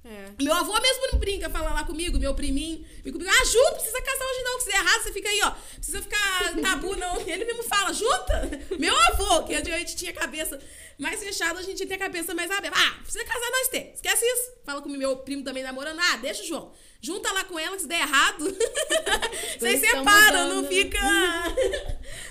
É. 0.03 0.31
Meu 0.41 0.53
avô 0.53 0.73
mesmo 0.79 1.07
não 1.11 1.19
brinca, 1.19 1.49
fala 1.49 1.73
lá 1.73 1.83
comigo, 1.83 2.17
meu 2.17 2.33
priminho. 2.33 2.85
Fica 2.97 3.11
comigo, 3.11 3.29
ah, 3.29 3.45
Ju, 3.45 3.59
precisa 3.73 4.01
casar 4.01 4.25
hoje 4.25 4.43
não, 4.43 4.57
que 4.57 4.63
se 4.63 4.69
der 4.69 4.75
errado, 4.77 5.03
você 5.03 5.11
fica 5.11 5.29
aí, 5.29 5.41
ó. 5.43 5.51
Precisa 5.75 6.01
ficar 6.01 6.61
tabu, 6.61 6.95
não. 6.95 7.19
Ele 7.27 7.43
mesmo 7.43 7.63
fala, 7.63 7.93
Juta? 7.93 8.49
Meu 8.79 8.95
avô, 8.95 9.43
que 9.43 9.53
antigamente 9.53 9.97
tinha 9.97 10.13
cabeça 10.13 10.57
mais 10.97 11.21
fechada, 11.21 11.59
a 11.59 11.63
gente 11.63 11.85
tem 11.85 11.95
a 11.95 11.99
cabeça 11.99 12.33
mais 12.33 12.49
aberta. 12.49 12.77
Ah, 12.79 12.97
precisa 13.01 13.25
casar 13.25 13.51
nós 13.51 13.67
ter. 13.67 13.91
Esquece 13.93 14.25
isso. 14.25 14.53
Fala 14.65 14.81
com 14.81 14.89
meu 14.89 15.17
primo 15.17 15.43
também 15.43 15.63
namorando. 15.63 15.99
Ah, 15.99 16.17
deixa 16.17 16.43
o 16.43 16.45
João. 16.45 16.71
Junta 17.01 17.31
lá 17.31 17.43
com 17.43 17.57
ela, 17.57 17.75
que 17.75 17.81
se 17.81 17.87
der 17.87 18.01
errado. 18.01 18.45
Vocês 19.59 19.79
separam, 19.79 20.55
não 20.55 20.67
fica. 20.67 20.99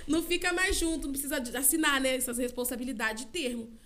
não 0.06 0.22
fica 0.22 0.52
mais 0.52 0.76
junto, 0.76 1.06
não 1.06 1.12
precisa 1.12 1.36
assinar, 1.58 2.00
né, 2.00 2.16
essas 2.16 2.38
responsabilidades 2.38 3.24
de 3.24 3.30
termo. 3.30 3.78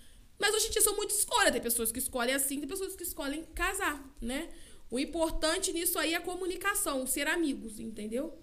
Mas 0.43 0.57
hoje 0.57 0.67
em 0.67 0.71
dia 0.73 0.83
são 0.83 0.97
muito 0.97 1.11
escolha. 1.11 1.53
Tem 1.53 1.61
pessoas 1.61 1.93
que 1.93 2.01
escolhem 2.01 2.35
assim, 2.35 2.59
tem 2.59 2.69
pessoas 2.69 2.97
que 2.97 3.05
escolhem 3.05 3.45
casar, 3.55 4.05
né? 4.21 4.49
O 4.91 4.99
importante 4.99 5.73
nisso 5.73 5.97
aí 6.01 6.15
é 6.15 6.17
a 6.17 6.21
comunicação, 6.21 7.07
ser 7.07 7.29
amigos, 7.29 7.79
entendeu? 7.79 8.37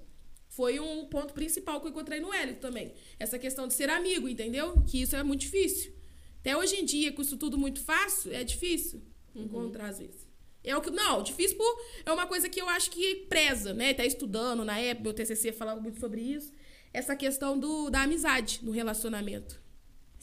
Foi 0.48 0.80
um 0.80 1.08
ponto 1.08 1.34
principal 1.34 1.82
que 1.82 1.88
eu 1.88 1.92
encontrei 1.92 2.22
no 2.22 2.34
Hélio 2.34 2.56
também. 2.56 2.94
Essa 3.20 3.38
questão 3.38 3.68
de 3.68 3.74
ser 3.74 3.90
amigo, 3.90 4.30
entendeu? 4.30 4.82
Que 4.88 5.02
isso 5.02 5.14
é 5.14 5.22
muito 5.24 5.42
difícil. 5.42 5.94
Até 6.40 6.56
hoje 6.56 6.78
em 6.78 6.86
dia, 6.86 7.12
com 7.12 7.22
isso 7.22 7.36
tudo 7.36 7.58
muito 7.58 7.82
fácil, 7.82 8.32
é 8.32 8.46
difícil 8.46 9.02
encontrar 9.36 9.90
às 9.90 10.00
vezes. 10.00 10.26
É 10.64 10.76
o 10.78 10.82
que, 10.82 10.90
não, 10.90 11.22
difícil 11.22 11.58
por, 11.58 11.82
é 12.06 12.14
uma 12.14 12.28
coisa 12.28 12.48
que 12.48 12.62
eu 12.62 12.70
acho 12.70 12.92
que 12.92 13.28
preza, 13.28 13.74
né? 13.74 13.94
Tá 13.94 14.06
estudando 14.06 14.64
na 14.64 14.80
época, 14.80 15.04
meu 15.04 15.14
TCC 15.14 15.52
falava 15.52 15.82
muito 15.82 16.00
sobre 16.00 16.22
isso. 16.22 16.54
Essa 16.94 17.14
questão 17.14 17.60
do, 17.60 17.90
da 17.90 18.04
amizade 18.04 18.62
no 18.64 18.72
relacionamento. 18.72 19.59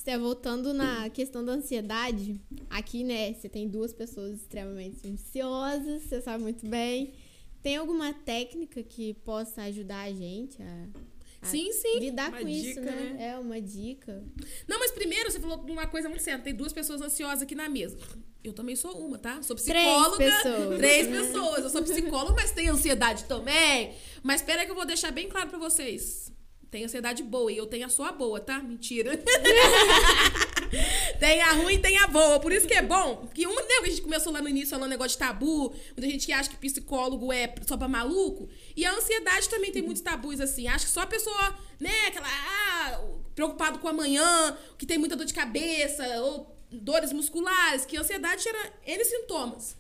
Esté 0.07 0.17
voltando 0.17 0.73
na 0.73 1.11
questão 1.11 1.45
da 1.45 1.55
ansiedade, 1.55 2.41
aqui, 2.71 3.03
né, 3.03 3.35
você 3.35 3.49
tem 3.49 3.67
duas 3.67 3.93
pessoas 3.93 4.35
extremamente 4.41 5.05
ansiosas, 5.05 6.05
você 6.05 6.21
sabe 6.21 6.45
muito 6.45 6.65
bem. 6.65 7.13
Tem 7.61 7.75
alguma 7.75 8.15
técnica 8.15 8.85
que 8.85 9.15
possa 9.15 9.63
ajudar 9.63 10.03
a 10.03 10.13
gente 10.13 10.63
a, 10.63 11.49
Sim, 11.49 11.73
sim. 11.73 11.99
lidar 11.99 12.29
Uma 12.29 12.41
com 12.41 12.47
isso, 12.49 12.81
dica, 12.81 12.83
né? 12.83 13.15
né? 13.19 13.31
É 13.31 13.37
uma 13.37 13.61
dica. 13.61 14.23
Não, 14.69 14.79
mas 14.79 14.93
primeiro 14.93 15.29
você 15.29 15.41
falou 15.41 15.59
uma 15.69 15.89
coisa 15.89 16.09
muito 16.09 16.23
certa. 16.23 16.45
Tem 16.45 16.55
duas 16.55 16.73
pessoas 16.73 17.01
ansiosas 17.03 17.43
aqui 17.43 17.57
na 17.57 17.69
mesa. 17.69 17.99
Eu 18.45 18.53
também 18.53 18.77
sou 18.77 18.97
uma, 19.05 19.19
tá? 19.19 19.43
Sou 19.43 19.57
Três 19.57 19.77
psicóloga. 19.77 20.19
pessoas. 20.19 20.79
Três 20.79 21.09
pessoas. 21.09 21.65
Eu 21.65 21.71
sou 21.71 21.83
psicóloga, 21.83 22.37
mas 22.37 22.53
tenho 22.53 22.73
ansiedade 22.73 23.25
também. 23.25 23.93
Mas 24.23 24.41
espera 24.41 24.65
que 24.65 24.71
eu 24.71 24.77
vou 24.77 24.87
deixar 24.87 25.11
bem 25.11 25.29
claro 25.29 25.49
pra 25.51 25.59
vocês. 25.59 26.33
Tem 26.71 26.85
ansiedade 26.85 27.23
boa 27.23 27.51
e 27.51 27.57
eu 27.57 27.67
tenho 27.67 27.87
a 27.87 27.89
sua 27.89 28.13
boa, 28.13 28.41
tá? 28.41 28.59
Mentira. 28.59 29.17
tem 31.21 31.41
a 31.41 31.53
ruim 31.53 31.75
e 31.75 31.79
tem 31.79 31.97
a 31.99 32.09
boa. 32.09 32.41
Por 32.41 32.53
isso 32.53 32.67
que 32.67 32.75
é 32.75 32.83
bom. 32.83 33.29
Que 33.33 33.47
uma, 33.47 33.61
lembra 33.61 33.83
que 33.83 33.87
a 33.87 33.91
gente 33.91 34.03
começou 34.03 34.33
lá 34.33 34.43
no 34.43 34.49
início 34.49 34.71
falando 34.71 34.91
negócio 34.91 35.13
de 35.13 35.19
tabu, 35.19 35.73
muita 35.97 36.11
gente 36.11 36.27
que 36.27 36.33
acha 36.33 36.51
que 36.51 36.57
psicólogo 36.57 37.33
é 37.33 37.55
só 37.67 37.77
pra 37.77 37.87
maluco. 37.87 38.49
E 38.77 38.85
a 38.85 38.93
ansiedade 38.93 39.49
também 39.49 39.71
tem 39.71 39.83
muitos 39.83 40.03
tabus, 40.03 40.41
assim. 40.41 40.67
Acho 40.67 40.87
que 40.87 40.93
só 40.93 41.03
a 41.03 41.07
pessoa, 41.07 41.57
né, 41.79 42.09
aquela. 42.09 42.29
Ah, 42.29 43.01
preocupado 43.35 43.79
com 43.79 43.87
amanhã, 43.87 44.57
que 44.77 44.87
tem 44.87 44.99
muita 44.99 45.15
dor 45.15 45.27
de 45.27 45.35
cabeça, 45.35 46.05
ou 46.23 46.57
dores 46.73 47.13
musculares, 47.13 47.85
que 47.85 47.97
a 47.97 48.01
ansiedade 48.01 48.43
gera 48.43 48.73
N 48.85 49.05
sintomas. 49.05 49.77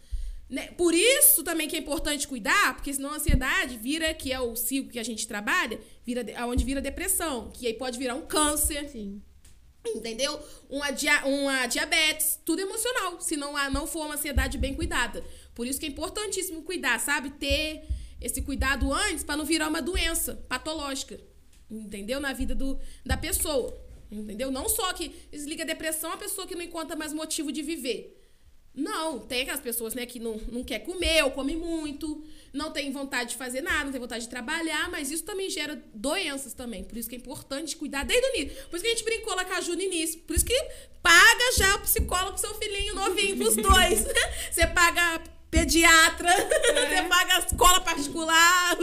Né? 0.48 0.68
Por 0.76 0.94
isso 0.94 1.42
também 1.42 1.66
que 1.68 1.74
é 1.74 1.78
importante 1.80 2.28
cuidar, 2.28 2.74
porque 2.76 2.92
senão 2.94 3.10
a 3.10 3.16
ansiedade 3.16 3.76
vira, 3.78 4.14
que 4.14 4.32
é 4.32 4.38
o 4.38 4.54
ciclo 4.54 4.92
que 4.92 4.98
a 4.98 5.02
gente 5.02 5.26
trabalha, 5.26 5.80
vira 6.04 6.22
de- 6.22 6.34
aonde 6.34 6.64
vira 6.64 6.80
depressão, 6.80 7.50
que 7.50 7.66
aí 7.66 7.74
pode 7.74 7.98
virar 7.98 8.14
um 8.14 8.22
câncer, 8.26 8.88
Sim. 8.88 9.20
entendeu? 9.84 10.38
Uma, 10.70 10.92
dia, 10.92 11.24
uma 11.26 11.66
diabetes, 11.66 12.38
tudo 12.44 12.60
emocional, 12.60 13.20
se 13.20 13.36
não, 13.36 13.54
não 13.72 13.86
for 13.88 14.06
uma 14.06 14.14
ansiedade 14.14 14.56
bem 14.56 14.72
cuidada. 14.74 15.24
Por 15.52 15.66
isso 15.66 15.80
que 15.80 15.86
é 15.86 15.88
importantíssimo 15.88 16.62
cuidar, 16.62 17.00
sabe? 17.00 17.30
Ter 17.30 17.82
esse 18.20 18.40
cuidado 18.42 18.92
antes 18.92 19.24
para 19.24 19.36
não 19.36 19.44
virar 19.44 19.66
uma 19.68 19.82
doença 19.82 20.36
patológica, 20.48 21.20
entendeu? 21.68 22.20
Na 22.20 22.32
vida 22.32 22.54
do, 22.54 22.78
da 23.04 23.16
pessoa, 23.16 23.76
entendeu? 24.10 24.50
Não 24.52 24.68
só 24.68 24.92
que 24.92 25.08
desliga 25.32 25.64
a 25.64 25.66
depressão 25.66 26.12
a 26.12 26.16
pessoa 26.16 26.46
que 26.46 26.54
não 26.54 26.62
encontra 26.62 26.94
mais 26.94 27.12
motivo 27.12 27.50
de 27.50 27.62
viver. 27.62 28.15
Não, 28.76 29.18
tem 29.18 29.40
aquelas 29.40 29.60
pessoas, 29.60 29.94
né, 29.94 30.04
que 30.04 30.20
não, 30.20 30.38
não 30.52 30.62
quer 30.62 30.80
comer 30.80 31.24
ou 31.24 31.30
come 31.30 31.56
muito, 31.56 32.22
não 32.52 32.70
tem 32.70 32.92
vontade 32.92 33.30
de 33.30 33.36
fazer 33.36 33.62
nada, 33.62 33.84
não 33.84 33.90
tem 33.90 34.00
vontade 34.00 34.24
de 34.24 34.30
trabalhar, 34.30 34.90
mas 34.90 35.10
isso 35.10 35.24
também 35.24 35.48
gera 35.48 35.82
doenças 35.94 36.52
também. 36.52 36.84
Por 36.84 36.98
isso 36.98 37.08
que 37.08 37.14
é 37.14 37.18
importante 37.18 37.74
cuidar 37.74 38.04
desde 38.04 38.26
o 38.26 38.36
início. 38.36 38.68
Por 38.68 38.76
isso 38.76 38.84
que 38.84 38.90
a 38.90 38.94
gente 38.94 39.04
brincou 39.04 39.34
lá 39.34 39.46
com 39.46 39.54
a 39.54 39.60
Ju 39.62 39.74
no 39.74 39.80
início. 39.80 40.20
Por 40.20 40.36
isso 40.36 40.44
que 40.44 40.54
paga 41.02 41.52
já 41.56 41.74
o 41.76 41.80
psicólogo 41.80 42.32
pro 42.32 42.40
seu 42.40 42.54
filhinho 42.56 42.94
novinho, 42.94 43.36
pros 43.38 43.56
dois. 43.56 44.04
Você 44.52 44.66
paga 44.66 45.22
pediatra, 45.50 46.28
é. 46.28 46.86
você 46.86 47.02
paga 47.08 47.38
escola 47.38 47.80
particular. 47.80 48.76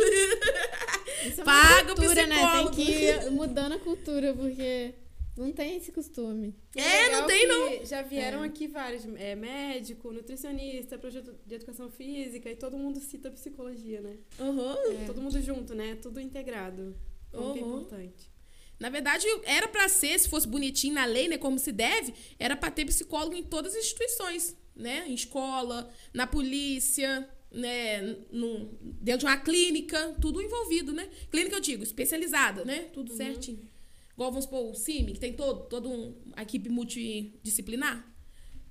É 1.24 1.30
paga 1.44 1.94
cultura, 1.94 2.24
o 2.24 2.30
psicólogo. 2.30 2.70
Né? 2.70 2.76
Tem 2.76 2.86
que 2.86 2.92
ir 2.92 3.32
mudando 3.32 3.74
a 3.74 3.80
cultura, 3.80 4.34
porque 4.34 4.94
não 5.36 5.52
tem 5.52 5.78
esse 5.78 5.92
costume. 5.92 6.56
É, 6.76 7.10
não 7.10 7.26
tem, 7.26 7.48
não. 7.48 7.86
Já 7.86 8.02
vieram 8.04 8.44
é. 8.44 8.48
aqui 8.48 8.68
vários, 8.68 9.06
é, 9.16 9.36
médico, 9.36 10.12
nutricionista, 10.12 10.98
projeto 10.98 11.36
de 11.46 11.56
educação 11.56 11.90
física, 11.90 12.50
e 12.50 12.56
todo 12.56 12.78
mundo 12.78 13.00
cita 13.00 13.32
psicologia, 13.32 14.02
né? 14.02 14.18
Uhum. 14.40 14.72
É, 15.02 15.06
todo 15.06 15.22
mundo 15.22 15.42
junto, 15.42 15.74
né? 15.74 15.96
Tudo 15.96 16.20
integrado. 16.20 16.96
Uhum. 17.34 17.56
é 17.56 17.60
importante. 17.60 18.32
Na 18.80 18.90
verdade, 18.90 19.26
era 19.44 19.68
para 19.68 19.88
ser, 19.90 20.20
se 20.20 20.30
fosse 20.30 20.48
bonitinho 20.48 20.94
na 20.94 21.06
lei, 21.06 21.28
né, 21.28 21.38
como 21.38 21.58
se 21.58 21.72
deve, 21.72 22.14
era 22.38 22.56
para 22.56 22.70
ter 22.70 22.86
psicólogo 22.86 23.36
em 23.36 23.44
todas 23.44 23.74
as 23.74 23.80
instituições, 23.80 24.56
né? 24.76 25.06
Em 25.08 25.14
escola, 25.14 25.90
na 26.14 26.28
polícia, 26.28 27.28
né, 27.52 28.02
no, 28.32 28.78
dentro 28.82 29.20
de 29.20 29.26
uma 29.26 29.38
clínica, 29.38 30.16
tudo 30.20 30.42
envolvido, 30.42 30.92
né? 30.92 31.10
Clínica 31.32 31.56
eu 31.56 31.60
digo, 31.60 31.82
especializada, 31.82 32.66
né? 32.66 32.90
Tudo 32.94 33.12
uhum. 33.12 33.18
certinho. 33.18 33.73
Igual 34.14 34.32
vamos 34.32 34.46
supor 34.46 34.72
o 34.72 34.76
CIMI, 34.76 35.14
que 35.14 35.20
tem 35.20 35.34
todo, 35.34 35.68
todo 35.68 35.90
um, 35.90 36.16
equipe 36.38 36.70
multidisciplinar. 36.70 38.08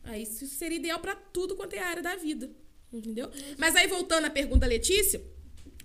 Aí 0.05 0.23
isso 0.23 0.47
seria 0.47 0.79
ideal 0.79 1.01
para 1.01 1.15
tudo 1.15 1.57
quanto 1.57 1.75
é 1.75 1.81
a 1.81 1.89
área 1.89 2.03
da 2.03 2.17
vida. 2.17 2.51
Entendeu? 2.93 3.31
Mas 3.59 3.75
aí, 3.75 3.87
voltando 3.87 4.27
à 4.27 4.31
pergunta 4.31 4.61
da 4.61 4.67
Letícia, 4.67 5.25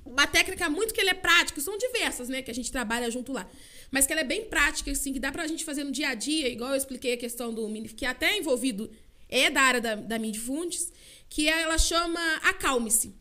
uma 0.05 0.27
técnica 0.27 0.69
muito 0.69 0.93
que 0.93 1.01
ele 1.01 1.09
é 1.09 1.13
prática, 1.13 1.61
são 1.61 1.77
diversas, 1.77 2.29
né? 2.29 2.41
Que 2.41 2.51
a 2.51 2.53
gente 2.53 2.71
trabalha 2.71 3.09
junto 3.09 3.31
lá. 3.31 3.49
Mas 3.89 4.05
que 4.05 4.11
ela 4.11 4.21
é 4.21 4.25
bem 4.25 4.45
prática, 4.45 4.91
assim, 4.91 5.13
que 5.13 5.19
dá 5.19 5.31
pra 5.31 5.47
gente 5.47 5.63
fazer 5.63 5.83
no 5.83 5.91
dia 5.91 6.09
a 6.09 6.13
dia, 6.13 6.49
igual 6.49 6.71
eu 6.71 6.77
expliquei 6.77 7.13
a 7.13 7.17
questão 7.17 7.53
do 7.53 7.67
mini, 7.69 7.89
que 7.89 8.05
é 8.05 8.09
até 8.09 8.37
envolvido 8.37 8.89
é 9.29 9.49
da 9.49 9.61
área 9.61 9.81
da, 9.81 9.95
da 9.95 10.19
Mindfunds, 10.19 10.91
que 11.29 11.47
ela 11.47 11.77
chama 11.77 12.19
Acalme-se. 12.43 13.15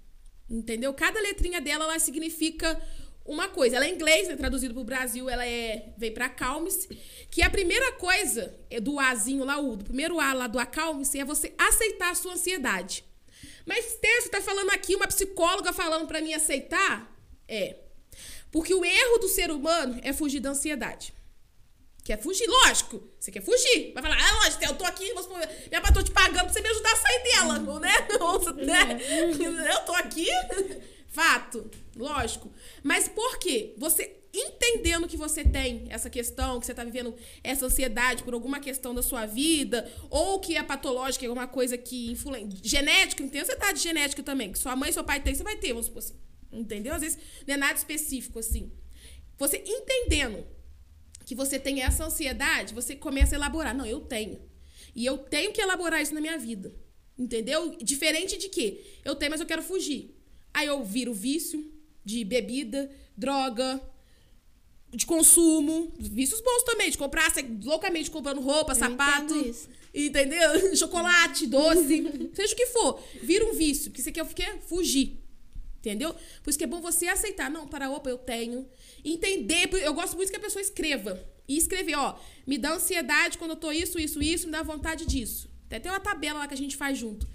Entendeu? 0.48 0.94
Cada 0.94 1.20
letrinha 1.20 1.60
dela 1.60 1.84
ela 1.84 1.98
significa 1.98 2.80
uma 3.26 3.48
coisa. 3.48 3.76
Ela 3.76 3.86
é 3.86 3.90
inglês, 3.90 4.28
né? 4.28 4.36
Traduzido 4.36 4.74
para 4.74 4.80
o 4.80 4.84
Brasil, 4.84 5.28
ela 5.28 5.46
é 5.46 5.92
veio 5.96 6.14
para 6.14 6.26
acalme-se. 6.26 6.88
Que 7.30 7.42
a 7.42 7.50
primeira 7.50 7.92
coisa 7.92 8.54
é 8.70 8.80
do 8.80 8.98
Azinho 8.98 9.44
lá, 9.44 9.58
o 9.58 9.76
do 9.76 9.84
primeiro 9.84 10.18
A 10.20 10.32
lá 10.32 10.46
do 10.46 10.58
acalme-se, 10.58 11.18
é 11.18 11.24
você 11.24 11.52
aceitar 11.58 12.10
a 12.10 12.14
sua 12.14 12.32
ansiedade. 12.32 13.04
Mas, 13.64 13.84
você 13.84 14.28
tá 14.28 14.40
falando 14.40 14.70
aqui, 14.70 14.94
uma 14.94 15.08
psicóloga 15.08 15.72
falando 15.72 16.06
para 16.06 16.20
mim 16.20 16.32
aceitar? 16.32 17.12
É. 17.48 17.76
Porque 18.50 18.72
o 18.72 18.84
erro 18.84 19.18
do 19.18 19.28
ser 19.28 19.50
humano 19.50 19.98
é 20.02 20.12
fugir 20.12 20.40
da 20.40 20.50
ansiedade. 20.50 21.12
Quer 22.04 22.22
fugir, 22.22 22.46
lógico. 22.46 23.02
Você 23.18 23.32
quer 23.32 23.42
fugir. 23.42 23.92
Vai 23.92 24.00
falar, 24.00 24.16
ah, 24.16 24.44
lógico, 24.44 24.64
eu 24.64 24.74
tô 24.76 24.84
aqui, 24.84 25.12
você, 25.12 25.28
minha 25.28 25.92
tô 25.92 26.02
te 26.04 26.12
pagando 26.12 26.44
pra 26.44 26.52
você 26.52 26.60
me 26.60 26.68
ajudar 26.68 26.92
a 26.92 26.96
sair 26.96 27.22
dela, 27.24 27.58
né? 27.80 27.92
né? 28.64 29.74
Eu 29.74 29.80
tô 29.80 29.92
aqui. 29.92 30.28
Fato, 31.16 31.70
lógico. 31.96 32.52
Mas 32.82 33.08
por 33.08 33.38
quê? 33.38 33.72
Você 33.78 34.18
entendendo 34.34 35.08
que 35.08 35.16
você 35.16 35.42
tem 35.42 35.86
essa 35.88 36.10
questão, 36.10 36.60
que 36.60 36.66
você 36.66 36.72
está 36.72 36.84
vivendo 36.84 37.16
essa 37.42 37.64
ansiedade 37.64 38.22
por 38.22 38.34
alguma 38.34 38.60
questão 38.60 38.94
da 38.94 39.02
sua 39.02 39.24
vida, 39.24 39.90
ou 40.10 40.38
que 40.40 40.58
é 40.58 40.62
patológica, 40.62 41.24
é 41.24 41.28
alguma 41.28 41.46
coisa 41.46 41.78
que 41.78 42.10
influencia. 42.10 42.60
Genética, 42.62 43.26
tem 43.28 43.40
ansiedade 43.40 43.80
genética 43.80 44.22
também, 44.22 44.52
que 44.52 44.58
sua 44.58 44.76
mãe 44.76 44.90
e 44.90 44.92
seu 44.92 45.02
pai 45.04 45.22
têm, 45.22 45.34
você 45.34 45.42
vai 45.42 45.56
ter, 45.56 45.68
vamos 45.68 45.86
supor 45.86 46.00
assim. 46.00 46.16
Entendeu? 46.52 46.92
Às 46.92 47.00
vezes 47.00 47.18
não 47.46 47.54
é 47.54 47.56
nada 47.56 47.78
específico 47.78 48.38
assim. 48.38 48.70
Você 49.38 49.64
entendendo 49.66 50.46
que 51.24 51.34
você 51.34 51.58
tem 51.58 51.80
essa 51.80 52.04
ansiedade, 52.04 52.74
você 52.74 52.94
começa 52.94 53.34
a 53.34 53.38
elaborar. 53.38 53.74
Não, 53.74 53.86
eu 53.86 54.00
tenho. 54.00 54.38
E 54.94 55.06
eu 55.06 55.16
tenho 55.16 55.50
que 55.50 55.62
elaborar 55.62 56.02
isso 56.02 56.12
na 56.12 56.20
minha 56.20 56.36
vida. 56.36 56.74
Entendeu? 57.18 57.74
Diferente 57.78 58.36
de 58.36 58.50
que 58.50 58.84
eu 59.02 59.14
tenho, 59.14 59.30
mas 59.30 59.40
eu 59.40 59.46
quero 59.46 59.62
fugir. 59.62 60.15
Aí 60.56 60.68
eu 60.68 60.82
viro 60.82 61.12
vício 61.12 61.70
de 62.02 62.24
bebida, 62.24 62.90
droga, 63.14 63.78
de 64.90 65.04
consumo, 65.04 65.92
vícios 65.98 66.40
bons 66.40 66.62
também, 66.62 66.90
de 66.90 66.96
comprar 66.96 67.30
loucamente 67.62 68.10
comprando 68.10 68.40
roupa, 68.40 68.72
eu 68.72 68.76
sapato. 68.76 69.34
Entendeu? 69.94 70.40
Chocolate, 70.74 71.46
doce, 71.46 72.30
seja 72.32 72.54
o 72.54 72.56
que 72.56 72.66
for. 72.68 72.98
Vira 73.22 73.44
um 73.44 73.52
vício, 73.52 73.90
que 73.90 74.00
você 74.00 74.10
quer, 74.10 74.26
quer 74.32 74.58
fugir. 74.62 75.22
Entendeu? 75.76 76.14
Por 76.42 76.48
isso 76.48 76.58
que 76.58 76.64
é 76.64 76.66
bom 76.66 76.80
você 76.80 77.06
aceitar. 77.06 77.50
Não, 77.50 77.68
para 77.68 77.90
opa, 77.90 78.08
eu 78.08 78.16
tenho. 78.16 78.66
Entender. 79.04 79.68
Eu 79.74 79.92
gosto 79.92 80.16
muito 80.16 80.30
que 80.30 80.36
a 80.36 80.40
pessoa 80.40 80.62
escreva. 80.62 81.22
E 81.46 81.58
escrever, 81.58 81.96
ó, 81.96 82.18
me 82.46 82.56
dá 82.56 82.72
ansiedade 82.72 83.36
quando 83.36 83.50
eu 83.50 83.56
tô 83.56 83.70
isso, 83.70 83.98
isso, 83.98 84.22
isso, 84.22 84.46
me 84.46 84.52
dá 84.52 84.62
vontade 84.62 85.04
disso. 85.04 85.50
Tem 85.68 85.76
até 85.76 85.90
uma 85.90 86.00
tabela 86.00 86.38
lá 86.38 86.48
que 86.48 86.54
a 86.54 86.56
gente 86.56 86.76
faz 86.76 86.96
junto. 86.96 87.28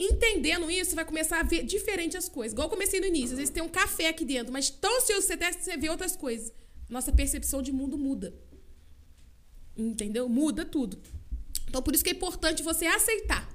Entendendo 0.00 0.70
isso, 0.70 0.90
você 0.90 0.96
vai 0.96 1.04
começar 1.04 1.40
a 1.40 1.42
ver 1.42 1.62
diferente 1.62 2.16
as 2.16 2.26
coisas. 2.26 2.54
Igual 2.54 2.68
eu 2.68 2.70
comecei 2.70 3.00
no 3.00 3.06
início, 3.06 3.32
às 3.32 3.38
vezes 3.38 3.52
tem 3.52 3.62
um 3.62 3.68
café 3.68 4.08
aqui 4.08 4.24
dentro, 4.24 4.50
mas 4.50 4.70
tão 4.70 4.96
ansioso 4.96 5.26
você 5.26 5.36
testa, 5.36 5.62
você 5.62 5.76
vê 5.76 5.90
outras 5.90 6.16
coisas. 6.16 6.50
Nossa 6.88 7.12
percepção 7.12 7.60
de 7.60 7.70
mundo 7.70 7.98
muda. 7.98 8.34
Entendeu? 9.76 10.26
Muda 10.26 10.64
tudo. 10.64 10.98
Então, 11.68 11.82
por 11.82 11.94
isso 11.94 12.02
que 12.02 12.08
é 12.08 12.14
importante 12.14 12.62
você 12.62 12.86
aceitar 12.86 13.46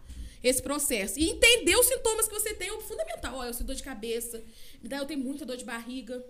esse 0.43 0.62
processo. 0.62 1.20
E 1.20 1.32
entender 1.32 1.76
os 1.78 1.88
sintomas 1.88 2.28
que 2.28 2.34
você 2.36 2.54
tem 2.54 2.70
é 2.70 2.80
fundamental. 2.80 3.38
Ó, 3.38 3.43
eu 3.43 3.54
sinto 3.54 3.66
dor 3.66 3.76
de 3.76 3.84
cabeça, 3.84 4.43
dá, 4.84 4.98
eu 4.98 5.06
tenho 5.08 5.22
muita 5.22 5.46
dor 5.46 5.58
de 5.58 5.66
barriga. 5.66 6.24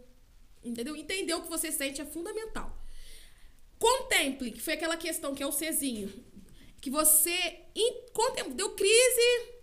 Entendeu? 0.64 0.96
Entender 0.96 1.34
o 1.34 1.42
que 1.42 1.50
você 1.50 1.74
sente 1.74 2.00
é 2.00 2.06
fundamental. 2.06 2.82
Contemple, 3.78 4.52
que 4.52 4.62
foi 4.62 4.76
aquela 4.76 4.96
questão 4.96 5.36
que 5.36 5.44
é 5.44 5.46
o 5.46 5.52
Czinho. 5.52 6.10
Que 6.80 6.90
você 6.90 7.60
contemple, 8.14 8.54
deu 8.54 8.70
crise, 8.72 9.55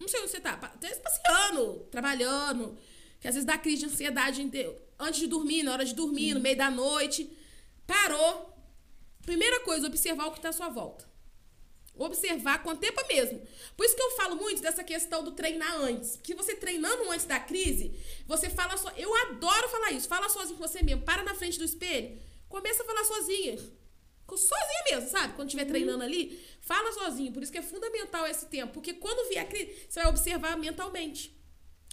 não 0.00 0.08
sei 0.08 0.20
onde 0.20 0.30
você 0.30 0.40
tá. 0.40 0.58
Às 0.74 0.80
vezes 0.80 0.98
passeando, 0.98 1.86
trabalhando. 1.90 2.78
Que 3.20 3.26
às 3.26 3.34
vezes 3.34 3.46
dá 3.46 3.58
crise 3.58 3.78
de 3.78 3.86
ansiedade 3.86 4.50
antes 4.98 5.20
de 5.20 5.26
dormir, 5.26 5.62
na 5.62 5.72
hora 5.72 5.84
de 5.84 5.94
dormir, 5.94 6.34
no 6.34 6.40
meio 6.40 6.56
da 6.56 6.70
noite. 6.70 7.30
Parou. 7.86 8.54
Primeira 9.22 9.60
coisa, 9.60 9.86
observar 9.86 10.26
o 10.26 10.30
que 10.30 10.38
está 10.38 10.50
à 10.50 10.52
sua 10.52 10.68
volta. 10.68 11.06
Observar 11.96 12.62
com 12.62 12.76
tempo 12.76 13.04
mesmo. 13.08 13.42
Por 13.76 13.84
isso 13.84 13.96
que 13.96 14.02
eu 14.02 14.12
falo 14.12 14.36
muito 14.36 14.62
dessa 14.62 14.84
questão 14.84 15.24
do 15.24 15.32
treinar 15.32 15.74
antes. 15.80 16.16
Porque 16.16 16.34
você 16.34 16.54
treinando 16.54 17.10
antes 17.10 17.26
da 17.26 17.40
crise, 17.40 17.92
você 18.24 18.48
fala 18.48 18.76
só. 18.76 18.90
Eu 18.96 19.12
adoro 19.26 19.68
falar 19.68 19.90
isso. 19.90 20.06
Fala 20.06 20.28
sozinho 20.28 20.56
com 20.56 20.66
você 20.66 20.80
mesmo. 20.82 21.02
Para 21.02 21.24
na 21.24 21.34
frente 21.34 21.58
do 21.58 21.64
espelho. 21.64 22.16
Começa 22.48 22.84
a 22.84 22.86
falar 22.86 23.04
sozinha. 23.04 23.58
Sozinha 24.36 24.84
mesmo, 24.90 25.08
sabe? 25.08 25.34
Quando 25.34 25.48
estiver 25.48 25.64
uhum. 25.64 25.68
treinando 25.68 26.04
ali, 26.04 26.38
fala 26.60 26.92
sozinho. 26.92 27.32
Por 27.32 27.42
isso 27.42 27.50
que 27.50 27.58
é 27.58 27.62
fundamental 27.62 28.26
esse 28.26 28.46
tempo. 28.46 28.74
Porque 28.74 28.94
quando 28.94 29.28
vier 29.28 29.44
a 29.44 29.46
crise, 29.46 29.72
você 29.88 30.00
vai 30.00 30.08
observar 30.10 30.56
mentalmente. 30.58 31.36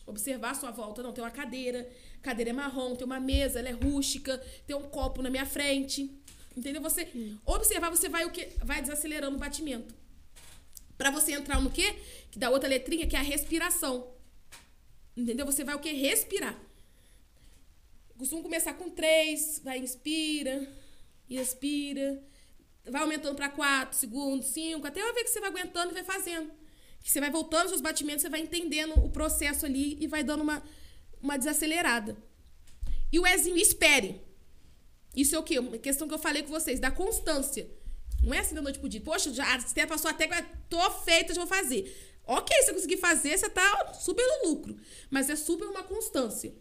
Observar 0.06 0.52
a 0.52 0.54
sua 0.56 0.72
volta. 0.72 1.02
Não, 1.02 1.14
tem 1.14 1.24
uma 1.24 1.32
cadeira, 1.32 1.90
a 2.20 2.22
cadeira 2.22 2.52
é 2.52 2.54
marrom, 2.54 2.96
tem 2.96 3.06
uma 3.06 3.20
mesa, 3.20 3.60
ela 3.60 3.70
é 3.70 3.72
rústica, 3.72 4.38
tem 4.68 4.76
um 4.76 4.84
copo 4.84 5.22
na 5.22 5.30
minha 5.30 5.46
frente. 5.46 6.12
Entendeu? 6.56 6.82
Você 6.82 7.08
observar, 7.46 7.90
você 7.90 8.08
vai 8.08 8.26
o 8.26 8.32
que 8.32 8.50
vai 8.64 8.82
desacelerando 8.82 9.36
o 9.36 9.40
batimento. 9.40 9.94
Para 10.98 11.12
você 11.12 11.34
entrar 11.34 11.62
no 11.62 11.70
quê? 11.70 11.96
Que 12.32 12.40
dá 12.40 12.50
outra 12.50 12.70
letrinha, 12.70 13.08
que 13.08 13.16
é 13.16 13.20
a 13.20 13.24
respiração. 13.24 14.14
Entendeu? 15.16 15.46
Você 15.46 15.64
vai 15.64 15.76
o 15.76 15.80
quê? 15.80 15.92
Respirar. 15.92 16.58
Costumo 18.18 18.44
começar 18.44 18.74
com 18.74 18.90
três, 18.90 19.60
vai 19.62 19.78
inspira, 19.78 20.66
e 21.30 21.38
expira. 21.38 22.22
Vai 22.88 23.02
aumentando 23.02 23.36
para 23.36 23.50
4 23.50 23.98
segundos, 23.98 24.48
5, 24.48 24.86
até 24.86 25.04
uma 25.04 25.14
vez 25.14 25.26
que 25.26 25.34
você 25.34 25.40
vai 25.40 25.50
aguentando 25.50 25.92
e 25.92 25.94
vai 25.94 26.04
fazendo. 26.04 26.52
Que 27.04 27.10
você 27.10 27.20
vai 27.20 27.32
voltando 27.32 27.70
seus 27.70 27.82
batimentos, 27.82 28.22
você 28.22 28.30
vai 28.30 28.42
entendendo 28.42 28.94
o 29.04 29.10
processo 29.10 29.66
ali 29.66 29.98
e 30.00 30.08
vai 30.08 30.24
dando 30.24 30.42
uma, 30.42 30.64
uma 31.22 31.38
desacelerada. 31.38 32.16
E 33.12 33.20
o 33.20 33.26
Ezinho, 33.26 33.58
espere. 33.58 34.22
Isso 35.16 35.36
é 35.36 35.40
o 35.40 35.44
quê? 35.44 35.60
Uma 35.60 35.78
questão 35.78 36.08
que 36.08 36.14
eu 36.14 36.20
falei 36.20 36.44
com 36.44 36.50
vocês, 36.50 36.80
da 36.80 36.92
constância. 36.92 37.68
Não 38.22 38.34
é 38.34 38.40
assim 38.40 38.56
da 38.56 38.62
noite 38.62 38.80
pro 38.80 38.90
dia. 38.90 39.02
Poxa, 39.02 39.34
já 39.34 39.60
você 39.60 39.86
passou 39.86 40.10
até 40.10 40.28
tô 40.70 40.92
feita, 40.92 41.34
já 41.34 41.40
vou 41.40 41.48
fazer. 41.48 41.96
Ok, 42.28 42.56
se 42.64 42.72
eu 42.72 42.74
conseguir 42.74 42.98
fazer, 42.98 43.38
você 43.38 43.50
tá 43.50 43.94
super 43.94 44.26
no 44.26 44.50
lucro. 44.50 44.76
Mas 45.10 45.30
é 45.30 45.36
super 45.36 45.68
uma 45.68 45.84
constância. 45.84 46.54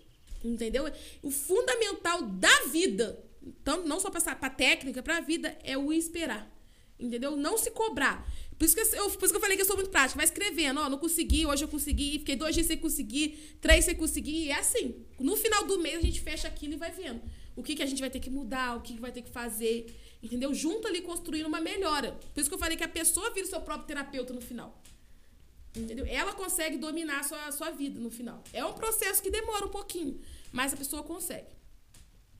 Entendeu? 0.45 0.85
O 1.23 1.31
fundamental 1.31 2.23
da 2.23 2.67
vida 2.67 3.19
tanto 3.63 3.87
não 3.87 4.01
só 4.01 4.11
para 4.11 4.51
técnica, 4.51 5.03
para 5.03 5.19
a 5.19 5.21
vida, 5.21 5.57
é 5.63 5.77
o 5.77 5.93
esperar. 5.93 6.51
Entendeu? 6.99 7.37
Não 7.37 7.59
se 7.59 7.71
cobrar. 7.71 8.27
Por 8.59 8.65
isso, 8.65 8.75
que 8.75 8.81
eu, 8.81 9.11
por 9.11 9.25
isso 9.25 9.33
que 9.33 9.37
eu 9.37 9.41
falei 9.41 9.57
que 9.57 9.63
eu 9.63 9.67
sou 9.67 9.77
muito 9.77 9.91
prática. 9.91 10.17
Vai 10.17 10.25
escrevendo, 10.25 10.81
ó, 10.81 10.89
não 10.89 10.99
consegui, 10.99 11.45
hoje 11.45 11.65
eu 11.65 11.69
consegui, 11.69 12.19
fiquei 12.21 12.37
dois 12.37 12.55
dias 12.55 12.67
sem 12.67 12.79
conseguir, 12.79 13.59
três 13.61 13.85
sem 13.85 13.95
conseguir, 13.95 14.45
e 14.45 14.51
é 14.51 14.59
assim. 14.59 14.95
No 15.19 15.37
final 15.37 15.67
do 15.67 15.79
mês 15.79 15.99
a 15.99 16.03
gente 16.03 16.21
fecha 16.21 16.47
aquilo 16.47 16.75
e 16.75 16.77
vai 16.77 16.93
vendo. 16.93 17.21
O 17.57 17.63
que, 17.63 17.75
que 17.75 17.83
a 17.83 17.87
gente 17.87 18.01
vai 18.01 18.11
ter 18.11 18.21
que 18.21 18.31
mudar, 18.31 18.77
o 18.77 18.81
que, 18.81 18.95
que 18.95 19.01
vai 19.01 19.13
ter 19.13 19.23
que 19.23 19.31
fazer, 19.31 19.87
entendeu? 20.23 20.55
Junto 20.55 20.87
ali 20.87 21.03
construindo 21.03 21.47
uma 21.47 21.61
melhora. 21.61 22.13
Por 22.33 22.41
isso 22.41 22.49
que 22.49 22.55
eu 22.55 22.59
falei 22.59 22.77
que 22.77 22.85
a 22.85 22.89
pessoa 22.89 23.31
vira 23.31 23.47
o 23.47 23.49
seu 23.51 23.61
próprio 23.61 23.87
terapeuta 23.87 24.33
no 24.33 24.41
final. 24.41 24.81
Entendeu? 25.77 26.07
Ela 26.07 26.33
consegue 26.33 26.77
dominar 26.77 27.21
a 27.21 27.23
sua, 27.25 27.47
a 27.47 27.53
sua 27.53 27.71
vida 27.71 27.99
no 27.99 28.11
final. 28.11 28.43
É 28.53 28.65
um 28.65 28.73
processo 28.73 29.21
que 29.21 29.31
demora 29.31 29.67
um 29.67 29.71
pouquinho, 29.71 30.21
mas 30.53 30.73
a 30.73 30.77
pessoa 30.77 31.03
consegue. 31.03 31.49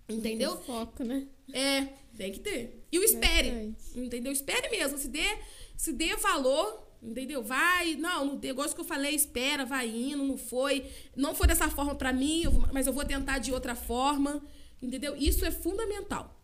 Entendeu? 0.09 0.57
Foco, 0.59 1.03
né? 1.03 1.27
É, 1.53 1.89
tem 2.17 2.31
que 2.33 2.41
ter. 2.41 2.85
E 2.93 2.99
o 2.99 3.03
espere. 3.05 3.51
Bastante. 3.51 3.99
Entendeu? 4.01 4.33
Espere 4.33 4.69
mesmo. 4.71 4.99
Se 4.99 5.09
dê, 5.09 5.39
se 5.77 5.93
dê 5.93 6.15
valor, 6.17 6.87
entendeu? 7.03 7.43
Vai. 7.43 7.95
Não, 7.97 8.35
o 8.35 8.39
negócio 8.39 8.75
que 8.75 8.81
eu 8.81 8.85
falei, 8.85 9.15
espera, 9.15 9.65
vai 9.65 9.89
indo, 9.89 10.23
não 10.25 10.37
foi. 10.37 10.85
Não 11.17 11.35
foi 11.35 11.47
dessa 11.47 11.69
forma 11.71 11.95
pra 11.95 12.13
mim, 12.13 12.43
eu 12.45 12.51
vou- 12.51 12.69
mas 12.73 12.87
eu 12.87 12.93
vou 12.93 13.05
tentar 13.05 13.39
de 13.39 13.53
outra 13.53 13.75
forma. 13.75 14.43
Entendeu? 14.83 15.17
Isso 15.17 15.45
é 15.47 15.51
fundamental. 15.51 16.39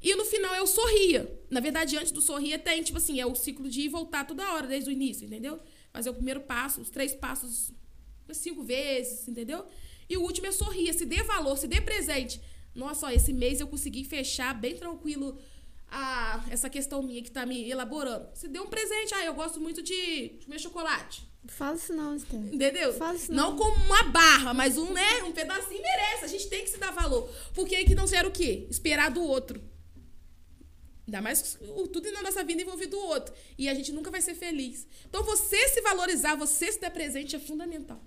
E 0.00 0.14
no 0.14 0.24
final 0.24 0.62
o 0.62 0.66
sorria. 0.66 1.40
Na 1.50 1.60
verdade, 1.60 1.96
antes 1.96 2.12
do 2.12 2.20
sorria 2.20 2.58
tem, 2.58 2.82
tipo 2.82 2.98
assim, 2.98 3.20
é 3.20 3.26
o 3.26 3.34
ciclo 3.34 3.68
de 3.68 3.82
ir 3.82 3.84
e 3.84 3.88
voltar 3.88 4.24
toda 4.24 4.52
hora, 4.52 4.66
desde 4.66 4.90
o 4.90 4.92
início, 4.92 5.24
entendeu? 5.26 5.60
Fazer 5.92 6.10
o 6.10 6.14
primeiro 6.14 6.40
passo, 6.40 6.80
os 6.80 6.90
três 6.90 7.12
passos 7.14 7.72
cinco 8.32 8.62
vezes, 8.62 9.28
entendeu? 9.28 9.64
E 10.08 10.16
o 10.16 10.22
último 10.22 10.46
é 10.46 10.52
sorria, 10.52 10.92
se 10.92 11.04
dê 11.04 11.22
valor, 11.22 11.56
se 11.58 11.68
dê 11.68 11.80
presente. 11.80 12.40
Nossa, 12.74 13.06
ó, 13.06 13.10
esse 13.10 13.32
mês 13.32 13.60
eu 13.60 13.66
consegui 13.66 14.04
fechar 14.04 14.54
bem 14.54 14.76
tranquilo 14.76 15.38
a, 15.88 16.44
essa 16.50 16.70
questão 16.70 17.02
minha 17.02 17.22
que 17.22 17.30
tá 17.30 17.44
me 17.44 17.70
elaborando. 17.70 18.28
Se 18.34 18.48
dê 18.48 18.58
um 18.58 18.66
presente, 18.66 19.14
ah, 19.14 19.24
eu 19.24 19.34
gosto 19.34 19.60
muito 19.60 19.82
de 19.82 20.40
comer 20.44 20.58
chocolate. 20.58 21.30
Fala 21.48 21.76
isso 21.76 21.92
não, 21.92 22.14
Esther. 22.14 22.40
Entendeu? 22.40 22.94
Fala 22.94 23.16
isso 23.16 23.32
não 23.32 23.50
não. 23.50 23.58
como 23.58 23.76
uma 23.84 24.04
barra, 24.04 24.54
mas 24.54 24.78
um, 24.78 24.92
né, 24.92 25.22
um 25.24 25.32
pedacinho 25.32 25.82
merece. 25.82 26.24
A 26.24 26.28
gente 26.28 26.48
tem 26.48 26.62
que 26.62 26.70
se 26.70 26.78
dar 26.78 26.92
valor. 26.92 27.28
Porque 27.52 27.74
aí 27.74 27.84
que 27.84 27.94
não 27.94 28.06
gera 28.06 28.26
o 28.26 28.30
quê? 28.30 28.66
Esperar 28.70 29.10
do 29.10 29.22
outro. 29.22 29.60
Ainda 31.06 31.20
mais 31.20 31.58
tudo 31.92 32.10
na 32.12 32.22
nossa 32.22 32.44
vida 32.44 32.62
envolvido 32.62 32.96
o 32.96 33.06
outro. 33.06 33.34
E 33.58 33.68
a 33.68 33.74
gente 33.74 33.92
nunca 33.92 34.10
vai 34.10 34.22
ser 34.22 34.34
feliz. 34.34 34.86
Então, 35.08 35.24
você 35.24 35.68
se 35.68 35.80
valorizar, 35.82 36.36
você 36.36 36.70
se 36.70 36.80
dar 36.80 36.90
presente 36.90 37.36
é 37.36 37.40
fundamental. 37.40 38.00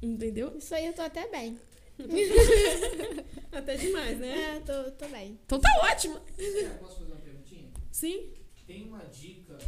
Entendeu? 0.00 0.56
Isso 0.56 0.74
aí 0.74 0.86
eu 0.86 0.94
tô 0.94 1.02
até 1.02 1.28
bem. 1.28 1.58
Até 3.52 3.76
demais, 3.76 4.18
né? 4.18 4.56
É, 4.56 4.60
tô, 4.60 4.90
tô 4.92 5.08
bem. 5.08 5.38
Então 5.44 5.60
tá 5.60 5.68
ótimo. 5.92 6.20
Cara, 6.20 6.78
posso 6.80 6.98
fazer 7.00 7.12
uma 7.12 7.20
perguntinha? 7.20 7.70
Sim. 7.90 8.32
Tem 8.66 8.84
uma 8.84 9.04
dica 9.04 9.58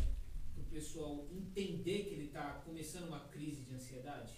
pro 0.54 0.64
pessoal 0.64 1.28
entender 1.30 2.04
que 2.04 2.14
ele 2.14 2.28
tá 2.28 2.62
começando 2.64 3.08
uma 3.08 3.20
crise 3.28 3.62
de 3.62 3.74
ansiedade? 3.74 4.32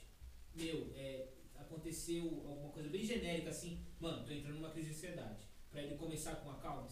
Meu, 0.55 0.91
é, 0.97 1.29
aconteceu 1.55 2.25
alguma 2.47 2.71
coisa 2.71 2.89
bem 2.89 3.05
genérica 3.05 3.51
assim, 3.51 3.85
mano, 4.01 4.25
tô 4.25 4.33
entrando 4.33 4.57
numa 4.57 4.71
crise 4.71 4.91
de 4.91 4.97
ansiedade. 4.97 5.47
Pra 5.71 5.83
ele 5.83 5.97
começar 5.97 6.37
com 6.37 6.51
a 6.51 6.55
calma. 6.55 6.89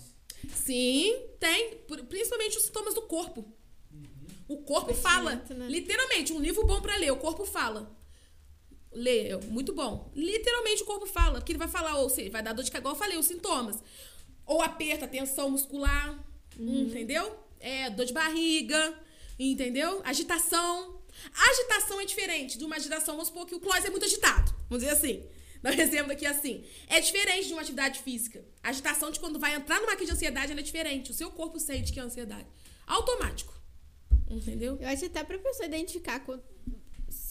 Sim, 0.48 1.28
tem. 1.40 1.78
Principalmente 2.08 2.58
os 2.58 2.64
sintomas 2.64 2.94
do 2.94 3.02
corpo. 3.02 3.52
O 4.46 4.58
corpo 4.58 4.92
fala. 4.92 5.36
Né? 5.36 5.68
Literalmente, 5.68 6.32
um 6.32 6.40
livro 6.40 6.66
bom 6.66 6.80
pra 6.82 6.96
ler, 6.96 7.10
o 7.10 7.16
corpo 7.16 7.44
fala. 7.44 7.90
Lê, 8.94 9.28
é 9.28 9.36
muito 9.46 9.74
bom. 9.74 10.10
Literalmente 10.14 10.82
o 10.82 10.86
corpo 10.86 11.06
fala. 11.06 11.40
Porque 11.40 11.52
ele 11.52 11.58
vai 11.58 11.68
falar, 11.68 11.98
ou 11.98 12.08
seja, 12.08 12.30
vai 12.30 12.42
dar 12.42 12.52
dor 12.52 12.62
de 12.62 12.70
cabeça, 12.70 12.82
igual 12.82 12.94
eu 12.94 12.98
falei, 12.98 13.18
os 13.18 13.26
sintomas. 13.26 13.82
Ou 14.46 14.62
aperta, 14.62 15.08
tensão 15.08 15.50
muscular, 15.50 16.18
entendeu? 16.58 17.38
É, 17.58 17.90
dor 17.90 18.06
de 18.06 18.12
barriga, 18.12 18.98
entendeu? 19.38 20.00
Agitação. 20.04 21.02
Agitação 21.50 22.00
é 22.00 22.04
diferente 22.04 22.58
de 22.58 22.64
uma 22.64 22.76
agitação, 22.76 23.14
vamos 23.14 23.28
supor 23.28 23.46
que 23.46 23.54
o 23.54 23.60
Clóvis 23.60 23.84
é 23.84 23.90
muito 23.90 24.04
agitado. 24.04 24.54
Vamos 24.68 24.84
dizer 24.84 24.96
assim. 24.96 25.24
Dá 25.62 25.70
um 25.70 25.80
exemplo 25.80 26.12
aqui 26.12 26.26
assim. 26.26 26.62
É 26.88 27.00
diferente 27.00 27.46
de 27.46 27.54
uma 27.54 27.62
atividade 27.62 28.00
física. 28.00 28.44
A 28.62 28.68
agitação 28.68 29.10
de 29.10 29.18
quando 29.18 29.38
vai 29.38 29.54
entrar 29.54 29.80
numa 29.80 29.96
crise 29.96 30.12
de 30.12 30.16
ansiedade, 30.16 30.52
ela 30.52 30.60
é 30.60 30.62
diferente. 30.62 31.10
O 31.10 31.14
seu 31.14 31.30
corpo 31.30 31.58
sente 31.58 31.90
que 31.90 31.98
é 31.98 32.02
ansiedade. 32.02 32.46
Automático. 32.86 33.54
Entendeu? 34.30 34.76
Eu 34.78 34.88
acho 34.88 35.06
até 35.06 35.24
pra 35.24 35.38
pessoa 35.38 35.66
identificar. 35.66 36.22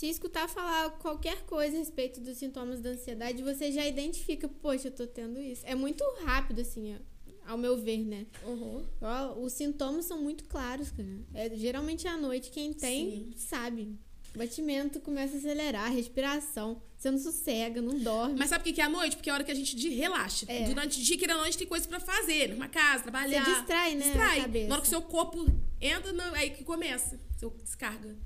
Se 0.04 0.10
escutar 0.10 0.50
falar 0.50 0.90
qualquer 1.00 1.46
coisa 1.46 1.78
a 1.78 1.80
respeito 1.80 2.20
dos 2.20 2.38
sintomas 2.38 2.82
da 2.82 2.90
ansiedade, 2.90 3.42
você 3.42 3.72
já 3.72 3.88
identifica, 3.88 4.50
poxa, 4.50 4.90
eu 4.90 4.92
tô 4.92 5.08
tendo 5.08 5.40
isso. 5.40 5.62
É 5.66 5.76
muito 5.76 6.04
rápido, 6.26 6.60
assim, 6.60 6.94
ó, 6.94 7.50
ao 7.50 7.58
meu 7.58 7.78
ver, 7.78 8.00
né? 8.00 8.26
Uhum. 8.46 8.84
Ó, 9.02 9.40
Os 9.40 9.54
sintomas 9.54 10.04
são 10.04 10.22
muito 10.22 10.44
claros, 10.44 10.92
cara. 10.92 11.08
É, 11.34 11.56
geralmente 11.56 12.06
à 12.06 12.18
noite, 12.18 12.52
quem 12.52 12.74
tem, 12.74 13.32
sabe. 13.38 13.98
Batimento 14.36 15.00
começa 15.00 15.36
a 15.36 15.38
acelerar, 15.38 15.90
respiração. 15.94 16.82
Você 16.98 17.10
não 17.10 17.18
sossega, 17.18 17.82
não 17.82 17.98
dorme. 17.98 18.36
Mas 18.38 18.50
sabe 18.50 18.70
o 18.70 18.74
que 18.74 18.82
é 18.82 18.84
a 18.84 18.90
noite? 18.90 19.16
Porque 19.16 19.30
é 19.30 19.32
a 19.32 19.36
hora 19.36 19.44
que 19.46 19.52
a 19.54 19.56
gente 19.56 19.74
de 19.74 19.88
relaxa. 19.88 20.46
É. 20.50 20.66
Durante 20.66 21.00
o 21.00 21.02
dia, 21.02 21.18
querendo 21.18 21.36
ou 21.36 21.38
não, 21.38 21.48
a 21.48 21.50
gente 21.50 21.60
tem 21.60 21.68
coisas 21.68 21.88
pra 21.88 22.02
fazer. 22.02 22.50
Numa 22.50 22.68
casa, 22.68 23.04
trabalhar. 23.04 23.46
Você 23.46 23.52
distrai, 23.54 23.96
né, 23.96 24.04
a 24.04 24.08
Distrai. 24.08 24.68
Na 24.68 24.76
hora 24.76 24.82
que 24.82 24.88
o 24.88 24.90
seu 24.90 25.02
corpo 25.02 25.46
entra, 25.80 26.12
aí 26.34 26.50
que 26.50 26.66
começa. 26.66 27.18
Seu 27.38 27.52
descarga. 27.64 28.18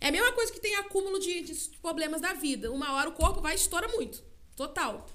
É 0.00 0.08
a 0.08 0.12
mesma 0.12 0.32
coisa 0.32 0.50
que 0.50 0.60
tem 0.60 0.74
acúmulo 0.76 1.18
de, 1.18 1.42
de 1.42 1.54
problemas 1.82 2.20
da 2.20 2.32
vida. 2.32 2.72
Uma 2.72 2.94
hora 2.94 3.10
o 3.10 3.12
corpo 3.12 3.40
vai 3.40 3.52
e 3.52 3.56
estoura 3.56 3.86
muito. 3.88 4.22
Total. 4.56 5.06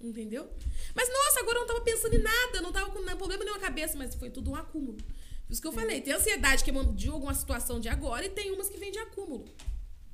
Entendeu? 0.00 0.50
Mas, 0.94 1.08
nossa, 1.08 1.40
agora 1.40 1.58
eu 1.58 1.60
não 1.60 1.66
tava 1.68 1.80
pensando 1.82 2.14
em 2.14 2.22
nada. 2.22 2.60
Não 2.60 2.72
tava 2.72 2.90
com 2.90 3.02
problema 3.16 3.44
nenhum 3.44 3.56
na 3.56 3.60
cabeça. 3.60 3.96
Mas 3.96 4.14
foi 4.14 4.30
tudo 4.30 4.50
um 4.50 4.56
acúmulo. 4.56 4.98
Por 5.46 5.52
isso 5.52 5.62
que 5.62 5.68
eu 5.68 5.72
falei. 5.72 6.00
Tem 6.00 6.12
ansiedade 6.12 6.64
que 6.64 6.70
é 6.70 6.84
de 6.84 7.08
alguma 7.08 7.34
situação 7.34 7.78
de 7.78 7.88
agora 7.88 8.26
e 8.26 8.30
tem 8.30 8.50
umas 8.50 8.68
que 8.68 8.78
vem 8.78 8.90
de 8.90 8.98
acúmulo. 8.98 9.44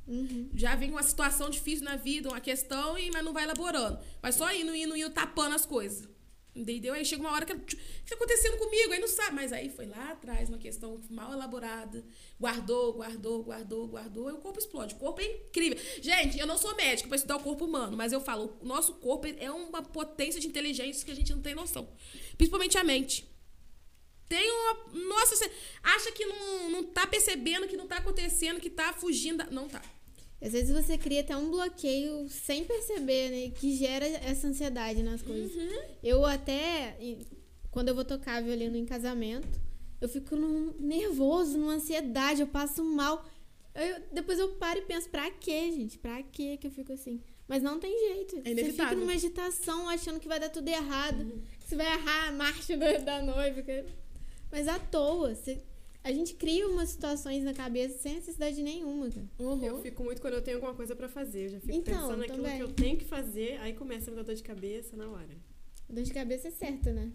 Uhum. 0.06 0.50
Já 0.54 0.74
vem 0.74 0.90
uma 0.90 1.02
situação 1.02 1.50
difícil 1.50 1.84
na 1.84 1.96
vida, 1.96 2.30
uma 2.30 2.40
questão, 2.40 2.98
e, 2.98 3.10
mas 3.10 3.24
não 3.24 3.32
vai 3.32 3.44
elaborando. 3.44 3.98
Vai 4.22 4.32
só 4.32 4.52
indo, 4.52 4.74
indo, 4.74 4.96
indo, 4.96 5.10
tapando 5.10 5.54
as 5.54 5.66
coisas. 5.66 6.08
Entendeu? 6.58 6.92
Aí 6.94 7.04
chega 7.04 7.22
uma 7.22 7.30
hora 7.32 7.46
que. 7.46 7.52
O 7.52 7.60
que 7.60 7.76
tá 8.08 8.14
acontecendo 8.16 8.56
comigo? 8.58 8.92
Aí 8.92 8.98
não 9.00 9.06
sabe. 9.08 9.36
Mas 9.36 9.52
aí 9.52 9.68
foi 9.70 9.86
lá 9.86 10.10
atrás, 10.10 10.48
uma 10.48 10.58
questão 10.58 11.00
mal 11.08 11.32
elaborada. 11.32 12.04
Guardou, 12.40 12.94
guardou, 12.94 13.44
guardou, 13.44 13.86
guardou. 13.86 14.28
E 14.28 14.32
o 14.32 14.38
corpo 14.38 14.58
explode. 14.58 14.94
O 14.94 14.98
corpo 14.98 15.20
é 15.20 15.24
incrível. 15.26 15.78
Gente, 16.02 16.38
eu 16.38 16.46
não 16.46 16.58
sou 16.58 16.74
médica 16.74 17.08
pra 17.08 17.16
estudar 17.16 17.36
o 17.36 17.42
corpo 17.42 17.64
humano, 17.64 17.96
mas 17.96 18.12
eu 18.12 18.20
falo, 18.20 18.56
o 18.60 18.66
nosso 18.66 18.94
corpo 18.94 19.26
é 19.26 19.50
uma 19.50 19.82
potência 19.82 20.40
de 20.40 20.48
inteligência 20.48 21.04
que 21.04 21.12
a 21.12 21.16
gente 21.16 21.32
não 21.32 21.40
tem 21.42 21.54
noção. 21.54 21.88
Principalmente 22.36 22.76
a 22.76 22.82
mente. 22.84 23.28
Tem 24.28 24.50
uma. 24.50 24.92
Nossa, 25.08 25.36
você 25.36 25.50
acha 25.82 26.12
que 26.12 26.24
não, 26.26 26.70
não 26.70 26.84
tá 26.84 27.06
percebendo 27.06 27.66
que 27.68 27.76
não 27.76 27.86
tá 27.86 27.96
acontecendo, 27.96 28.60
que 28.60 28.68
tá 28.68 28.92
fugindo. 28.92 29.38
da- 29.38 29.50
Não 29.50 29.68
tá. 29.68 29.82
Às 30.40 30.52
vezes 30.52 30.70
você 30.70 30.96
cria 30.96 31.20
até 31.20 31.36
um 31.36 31.50
bloqueio 31.50 32.28
sem 32.28 32.64
perceber, 32.64 33.30
né? 33.30 33.50
Que 33.58 33.76
gera 33.76 34.06
essa 34.06 34.46
ansiedade 34.46 35.02
nas 35.02 35.20
coisas. 35.20 35.50
Eu 36.02 36.24
até, 36.24 36.96
quando 37.70 37.88
eu 37.88 37.94
vou 37.94 38.04
tocar 38.04 38.42
violino 38.42 38.76
em 38.76 38.84
casamento, 38.86 39.60
eu 40.00 40.08
fico 40.08 40.36
num, 40.36 40.72
nervoso, 40.78 41.58
numa 41.58 41.72
ansiedade, 41.74 42.40
eu 42.40 42.46
passo 42.46 42.84
mal. 42.84 43.24
Eu- 43.74 44.00
depois 44.12 44.38
eu 44.38 44.50
paro 44.54 44.78
e 44.78 44.82
penso, 44.82 45.08
pra 45.08 45.28
quê, 45.30 45.72
gente? 45.72 45.98
Pra 45.98 46.22
quê 46.22 46.56
que 46.56 46.66
eu 46.68 46.70
fico 46.70 46.92
assim? 46.92 47.20
Mas 47.48 47.62
não 47.62 47.80
tem 47.80 47.90
jeito. 48.14 48.36
você 48.54 48.72
fica 48.72 48.84
numa 49.00 49.12
agitação, 49.14 49.88
achando 49.88 50.20
que 50.20 50.28
vai 50.28 50.38
dar 50.38 50.50
tudo 50.50 50.68
errado. 50.68 51.24
Que 51.60 51.68
você 51.68 51.74
vai 51.76 51.86
errar 51.94 52.28
a 52.28 52.32
marcha 52.32 52.76
da, 52.78 52.92
da 52.98 53.22
noiva. 53.22 53.64
Mas 54.52 54.68
à 54.68 54.78
toa. 54.78 55.34
você- 55.34 55.58
a 56.08 56.12
gente 56.12 56.34
cria 56.34 56.66
umas 56.68 56.88
situações 56.88 57.44
na 57.44 57.52
cabeça 57.52 57.98
sem 57.98 58.14
necessidade 58.14 58.62
nenhuma, 58.62 59.10
cara. 59.10 59.26
Eu 59.62 59.80
fico 59.82 60.02
muito 60.02 60.20
quando 60.22 60.34
eu 60.34 60.42
tenho 60.42 60.56
alguma 60.56 60.74
coisa 60.74 60.96
pra 60.96 61.08
fazer. 61.08 61.44
Eu 61.46 61.48
já 61.50 61.60
fico 61.60 61.72
Então, 61.76 61.94
pensando 61.94 62.16
naquilo 62.18 62.42
também. 62.42 62.56
que 62.56 62.62
eu 62.62 62.72
tenho 62.72 62.96
que 62.96 63.04
fazer, 63.04 63.58
aí 63.60 63.74
começa 63.74 64.08
a 64.08 64.10
me 64.10 64.16
dar 64.16 64.22
dor 64.24 64.34
de 64.34 64.42
cabeça 64.42 64.96
na 64.96 65.08
hora. 65.08 65.36
Dor 65.88 66.02
de 66.04 66.12
cabeça 66.12 66.48
é 66.48 66.50
certa, 66.50 66.92
né? 66.92 67.12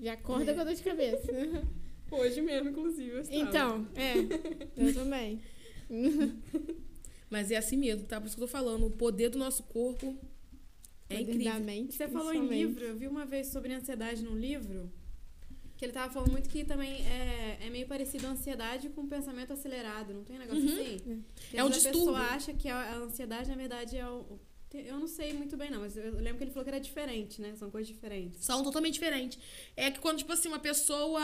Já 0.00 0.14
acorda 0.14 0.54
com 0.54 0.60
a 0.60 0.64
dor 0.64 0.74
de 0.74 0.82
cabeça. 0.82 1.30
Hoje 2.10 2.40
mesmo, 2.40 2.70
inclusive, 2.70 3.10
eu 3.10 3.20
estava. 3.20 3.40
Então, 3.40 3.88
é. 3.94 4.14
Eu 4.88 4.94
também. 4.94 5.40
Mas 7.30 7.50
é 7.50 7.56
assim 7.56 7.76
mesmo, 7.76 8.06
tá? 8.06 8.20
Por 8.20 8.26
isso 8.26 8.36
que 8.36 8.42
eu 8.42 8.46
tô 8.46 8.52
falando. 8.52 8.86
O 8.86 8.90
poder 8.90 9.28
do 9.30 9.38
nosso 9.38 9.62
corpo 9.64 10.16
é 11.08 11.16
Poder 11.18 11.30
incrível. 11.32 11.52
da 11.52 11.58
mente, 11.60 11.94
Você 11.94 12.08
falou 12.08 12.32
em 12.32 12.46
livro, 12.46 12.84
eu 12.84 12.96
vi 12.96 13.06
uma 13.06 13.26
vez 13.26 13.48
sobre 13.48 13.72
ansiedade 13.72 14.22
num 14.22 14.36
livro, 14.36 14.90
que 15.76 15.84
ele 15.84 15.92
tava 15.92 16.12
falando 16.12 16.30
muito 16.32 16.48
que 16.48 16.64
também 16.64 17.04
é, 17.06 17.58
é 17.62 17.70
meio 17.70 17.86
parecido 17.86 18.26
a 18.26 18.30
ansiedade 18.30 18.88
com 18.90 19.06
pensamento 19.06 19.52
acelerado, 19.52 20.14
não 20.14 20.24
tem 20.24 20.36
um 20.36 20.38
negócio 20.40 20.64
assim? 20.64 20.98
Que 21.50 21.56
É 21.56 21.64
um 21.64 21.70
distúrbio. 21.70 22.00
A 22.16 22.20
pessoa 22.20 22.34
acha 22.36 22.54
que 22.54 22.68
a, 22.68 22.96
ansiedade, 22.96 23.48
na 23.48 23.56
verdade, 23.56 23.96
é 23.96 24.08
o... 24.08 24.38
Eu 24.72 24.98
não 24.98 25.06
sei 25.06 25.32
muito 25.32 25.56
bem, 25.56 25.70
não, 25.70 25.82
mas 25.82 25.96
eu 25.96 26.14
lembro 26.16 26.38
que 26.38 26.42
ele 26.44 26.50
falou 26.50 26.64
que 26.64 26.70
era 26.70 26.80
diferente, 26.80 27.40
né? 27.40 27.54
São 27.56 27.70
coisas 27.70 27.86
diferentes. 27.86 28.44
São 28.44 28.64
totalmente 28.64 28.94
diferentes. 28.94 29.38
É 29.76 29.88
que 29.88 30.00
quando, 30.00 30.18
tipo 30.18 30.32
assim, 30.32 30.48
uma 30.48 30.58
pessoa. 30.58 31.20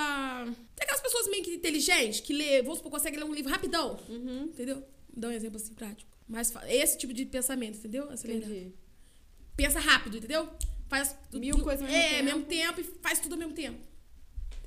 Tem 0.77 0.85
aquelas 0.85 1.01
pessoas 1.01 1.29
meio 1.29 1.43
que 1.43 1.55
inteligentes, 1.57 2.21
que 2.21 2.33
lê, 2.33 2.63
vamos 2.63 2.79
supor, 2.79 2.93
consegue 2.93 3.17
ler 3.17 3.25
um 3.25 3.35
livro 3.35 3.51
rapidão. 3.51 3.99
Uhum. 4.09 4.45
Entendeu? 4.45 4.85
Dá 5.13 5.27
um 5.27 5.33
exemplo 5.33 5.57
assim 5.57 5.75
prático. 5.75 6.09
Mas 6.29 6.53
esse 6.69 6.97
tipo 6.97 7.13
de 7.13 7.27
pensamento, 7.27 7.77
entendeu? 7.79 8.09
Acelerado. 8.09 8.53
Entendi. 8.53 8.73
Pensa 9.57 9.81
rápido, 9.81 10.19
entendeu? 10.19 10.49
Faz. 10.89 11.17
Mil 11.33 11.59
coisas 11.59 11.83
ao 11.85 11.89
mesmo 11.91 12.03
É, 12.05 12.09
tempo. 12.11 12.25
mesmo 12.25 12.45
tempo 12.45 12.81
e 12.81 12.85
faz 12.85 13.19
tudo 13.19 13.33
ao 13.33 13.39
mesmo 13.41 13.53
tempo. 13.55 13.81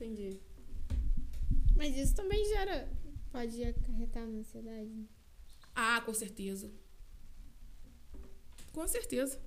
Entendi. 0.04 0.40
Mas 1.76 1.98
isso 1.98 2.16
também 2.16 2.44
gera. 2.46 2.90
Pode 3.32 3.64
acarretar 3.64 4.28
na 4.28 4.40
ansiedade. 4.40 4.90
né? 4.90 5.06
Ah, 5.74 6.02
com 6.02 6.14
certeza. 6.14 6.72
Com 8.72 8.88
certeza. 8.88 9.40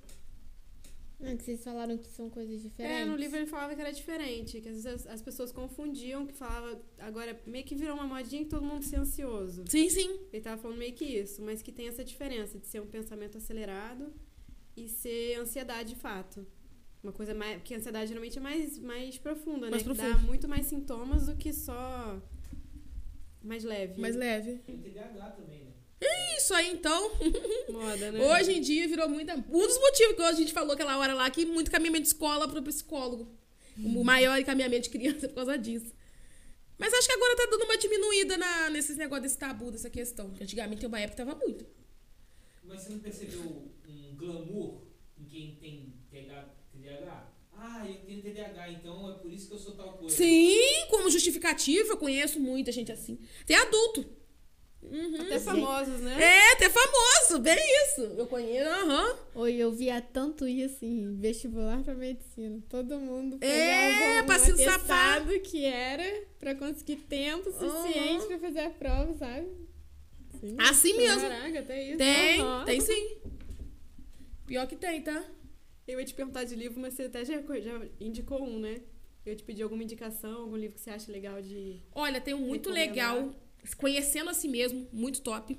Não, 1.19 1.31
é 1.31 1.37
que 1.37 1.45
vocês 1.45 1.65
falaram 1.65 1.97
que 1.97 2.09
são 2.09 2.29
coisas 2.29 2.63
diferentes. 2.63 3.03
É, 3.03 3.05
no 3.05 3.17
livro 3.17 3.39
ele 3.39 3.47
falava 3.47 3.75
que 3.75 3.81
era 3.81 3.91
diferente, 3.93 4.61
que 4.61 4.69
às 4.69 4.83
vezes 4.83 4.87
as, 4.87 5.07
as 5.07 5.23
pessoas 5.23 5.51
confundiam, 5.51 6.27
que 6.27 6.35
falava, 6.35 6.79
agora 6.99 7.41
meio 7.47 7.65
que 7.65 7.75
virou 7.75 7.95
uma 7.95 8.07
modinha 8.07 8.43
que 8.45 8.51
todo 8.51 8.65
mundo 8.65 8.83
se 8.85 8.97
ansioso. 8.97 9.65
Sim, 9.69 9.89
sim. 9.89 10.21
Ele 10.33 10.43
tava 10.43 10.61
falando 10.61 10.79
meio 10.79 10.93
que 10.93 11.05
isso, 11.05 11.43
mas 11.43 11.63
que 11.63 11.73
tem 11.73 11.89
essa 11.89 12.05
diferença 12.05 12.59
de 12.59 12.67
ser 12.67 12.81
um 12.83 12.87
pensamento 12.87 13.39
acelerado 13.39 14.13
e 14.77 14.89
ser 14.89 15.41
ansiedade 15.41 15.95
de 15.95 15.97
fato. 15.97 16.47
Uma 17.07 17.13
coisa 17.13 17.33
mais. 17.35 17.59
Porque 17.59 17.73
a 17.73 17.77
ansiedade 17.77 18.09
geralmente 18.09 18.37
é 18.37 18.41
mais, 18.41 18.79
mais 18.81 19.17
profunda, 19.17 19.71
Mais 19.71 19.75
né? 19.75 19.79
Que 19.79 19.85
profunda. 19.85 20.19
dá 20.19 20.19
muito 20.27 20.49
mais 20.49 20.67
sintomas 20.67 21.27
do 21.27 21.37
que 21.37 21.53
só. 21.53 22.21
Mais 23.41 23.63
leve. 23.63 24.01
Mais 24.01 24.17
leve. 24.17 24.59
Tem 24.67 24.77
TDAH 24.77 25.31
também, 25.31 25.67
né? 25.67 25.73
Isso 26.37 26.53
aí, 26.53 26.73
então. 26.73 27.13
Moda, 27.71 28.11
né? 28.11 28.21
Hoje 28.27 28.55
em 28.55 28.61
dia 28.61 28.89
virou 28.89 29.09
muita. 29.09 29.37
Um 29.37 29.67
dos 29.69 29.79
motivos 29.79 30.17
que 30.17 30.23
a 30.23 30.33
gente 30.33 30.53
falou 30.53 30.73
aquela 30.73 30.99
hora 30.99 31.15
lá, 31.15 31.31
que 31.31 31.47
muito 31.47 31.71
caminhamento 31.71 32.03
de 32.03 32.09
escola 32.09 32.49
pro 32.49 32.61
psicólogo. 32.61 33.33
O 33.79 34.03
maior 34.03 34.37
encaminhamento 34.37 34.83
de 34.83 34.91
criança 34.91 35.29
por 35.31 35.37
causa 35.37 35.57
disso. 35.57 35.95
Mas 36.77 36.93
acho 36.93 37.07
que 37.07 37.15
agora 37.15 37.37
tá 37.37 37.47
dando 37.49 37.63
uma 37.67 37.79
diminuída 37.79 38.37
na, 38.37 38.69
nesses 38.71 38.97
negócios 38.97 39.23
desse 39.23 39.39
tabu, 39.39 39.71
dessa 39.71 39.89
questão. 39.89 40.29
Porque 40.31 40.43
antigamente 40.43 40.81
tem 40.81 40.89
uma 40.89 40.99
época 40.99 41.23
que 41.23 41.25
tava 41.25 41.39
muito. 41.39 41.65
Mas 42.65 42.83
você 42.83 42.91
não 42.91 42.99
percebeu 42.99 43.71
um 43.89 44.17
glamour 44.17 44.83
em 45.17 45.25
quem 45.25 45.55
tem 45.55 45.95
TH 46.11 46.56
TDAH? 46.87 47.33
Ah, 47.59 47.85
eu 47.89 47.95
tenho 48.07 48.23
TDAH, 48.23 48.71
então 48.71 49.11
é 49.11 49.15
por 49.15 49.33
isso 49.33 49.49
que 49.49 49.55
eu 49.55 49.59
sou 49.59 49.73
tal 49.73 49.93
coisa. 49.99 50.15
Sim, 50.15 50.87
como 50.91 51.11
justificativa, 51.11 51.91
eu 51.91 51.97
conheço 51.97 52.39
muita 52.39 52.71
gente 52.73 52.93
assim. 52.93 53.19
Tem 53.47 53.57
adulto. 53.57 54.05
Até 55.21 55.41
famosos, 55.41 56.01
né? 56.01 56.23
É, 56.23 56.53
até 56.53 56.71
famoso, 56.71 57.41
bem 57.41 57.57
isso. 57.85 58.03
Eu 58.03 58.27
conheço, 58.29 58.69
aham. 58.71 59.17
Oi, 59.35 59.55
eu 59.55 59.73
via 59.73 60.01
tanto 60.01 60.47
isso 60.47 60.85
em 60.85 61.17
vestibular 61.17 61.83
pra 61.83 61.93
medicina. 61.95 62.63
Todo 62.69 62.97
mundo 63.01 63.37
É, 63.41 64.21
pegava 64.21 64.33
um 64.33 64.53
atestado 64.53 65.41
que 65.41 65.65
era 65.65 66.25
pra 66.39 66.55
conseguir 66.55 66.97
tempo 66.97 67.51
suficiente 67.51 68.19
Aham. 68.19 68.27
pra 68.29 68.39
fazer 68.39 68.61
a 68.61 68.71
prova, 68.71 69.13
sabe? 69.15 69.49
Sim. 70.41 70.57
Assim 70.61 70.97
mesmo. 70.97 71.23
Caraca, 71.23 71.59
até 71.59 71.83
isso. 71.89 71.99
Tem, 71.99 72.41
Aham. 72.41 72.65
tem 72.65 72.81
sim. 72.81 73.17
Pior 74.47 74.69
que 74.69 74.77
tem, 74.77 75.03
tá? 75.03 75.25
Eu 75.87 76.01
ia 76.01 76.05
te 76.05 76.15
perguntar 76.15 76.45
de 76.45 76.55
livro, 76.57 76.81
mas 76.81 76.95
você 76.95 77.05
até 77.05 77.25
já, 77.25 77.41
já 77.41 77.87
indicou 78.01 78.43
um, 78.43 78.59
né? 78.59 78.81
Eu 79.25 79.33
ia 79.33 79.37
te 79.37 79.45
pedir 79.45 79.63
alguma 79.63 79.83
indicação, 79.83 80.43
algum 80.43 80.57
livro 80.57 80.75
que 80.75 80.81
você 80.81 80.91
acha 80.91 81.11
legal 81.11 81.41
de. 81.41 81.81
Olha, 81.95 82.21
tem 82.21 82.35
um 82.35 82.41
muito 82.41 82.71
legal, 82.71 83.35
Conhecendo 83.77 84.31
a 84.31 84.35
Si 84.35 84.47
Mesmo, 84.49 84.89
muito 84.93 85.21
top. 85.21 85.59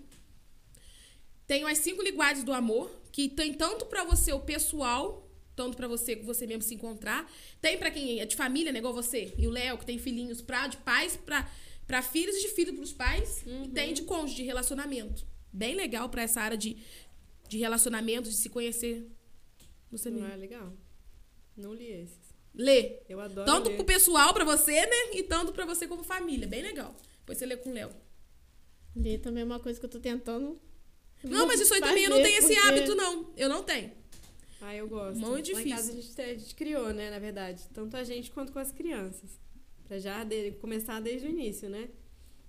Tenho 1.46 1.68
as 1.68 1.78
cinco 1.78 2.02
linguagens 2.02 2.44
do 2.44 2.54
amor, 2.54 2.90
que 3.12 3.30
tem 3.30 3.54
tanto 3.54 3.86
pra 3.86 4.04
você 4.04 4.32
o 4.34 4.40
pessoal, 4.40 5.30
tanto 5.56 5.76
pra 5.76 5.88
você 5.88 6.16
você 6.18 6.46
mesmo 6.46 6.62
se 6.62 6.76
encontrar. 6.76 7.30
Tem 7.62 7.78
pra 7.78 7.92
quem 7.92 8.20
é 8.20 8.26
de 8.26 8.36
família, 8.36 8.72
né, 8.72 8.80
igual 8.80 8.94
você 8.94 9.34
e 9.38 9.48
o 9.48 9.50
Léo, 9.50 9.78
que 9.78 9.86
tem 9.86 9.98
filhinhos 9.98 10.42
pra 10.42 10.68
de 10.68 10.78
pais 10.78 11.18
pra 11.18 11.50
para 11.86 12.02
filhos 12.02 12.36
e 12.36 12.42
de 12.42 12.50
filhos 12.50 12.76
pros 12.76 12.92
pais, 12.92 13.46
e 13.64 13.70
tem 13.70 13.94
de 13.94 14.02
cônjuge, 14.02 14.36
de 14.36 14.44
relacionamento. 14.44 15.26
Bem 15.54 15.74
legal 15.74 16.10
pra 16.10 16.22
essa 16.22 16.42
área 16.42 16.58
de, 16.58 16.76
de 17.48 17.58
relacionamento, 17.58 18.28
de 18.30 18.36
se 18.36 18.50
conhecer 18.50 19.10
você 19.92 20.10
Não 20.10 20.20
mesmo. 20.22 20.34
é 20.34 20.36
legal? 20.38 20.74
Não 21.56 21.74
li 21.74 21.88
esses. 21.92 22.36
Lê. 22.54 23.00
Eu 23.08 23.20
adoro. 23.20 23.46
Tanto 23.46 23.70
ler. 23.70 23.76
pro 23.76 23.86
pessoal, 23.86 24.34
pra 24.34 24.44
você, 24.44 24.74
né? 24.86 25.14
E 25.14 25.24
tanto 25.24 25.52
pra 25.54 25.66
você 25.66 25.88
como 25.88 26.04
família. 26.04 26.48
Bem 26.48 26.62
legal. 26.62 26.96
Depois 27.20 27.38
você 27.38 27.46
lê 27.46 27.58
com 27.58 27.70
o 27.70 27.74
Léo. 27.74 27.92
Ler 28.96 29.20
também 29.20 29.42
é 29.42 29.46
uma 29.46 29.60
coisa 29.60 29.80
que 29.80 29.86
eu 29.86 29.90
tô 29.90 30.00
tentando. 30.00 30.60
Não, 31.24 31.46
mas 31.48 31.60
isso 31.60 31.74
aí 31.74 31.80
também 31.82 32.04
eu 32.04 32.10
não 32.10 32.22
tenho 32.22 32.38
esse 32.38 32.54
porque- 32.54 32.68
hábito, 32.68 32.96
não. 32.96 33.32
Eu 33.36 33.50
não 33.50 33.64
tenho. 33.64 33.92
Ah, 34.62 34.76
eu 34.76 34.88
gosto. 34.88 35.20
Muito 35.20 35.52
Lá 35.54 35.62
em 35.62 35.70
casa 35.70 35.92
a 35.92 35.96
difícil. 35.96 36.16
gente, 36.16 36.22
a 36.22 36.34
gente 36.40 36.56
criou, 36.56 36.92
né, 36.94 37.10
na 37.12 37.20
verdade. 37.20 37.64
Tanto 37.74 37.96
a 37.96 38.04
gente 38.04 38.32
quanto 38.32 38.52
com 38.52 38.60
as 38.60 38.72
crianças. 38.72 39.40
Pra 39.88 40.00
já 40.00 40.24
de- 40.24 40.52
começar 40.54 41.00
desde 41.00 41.28
o 41.28 41.30
início, 41.30 41.70
né? 41.70 41.90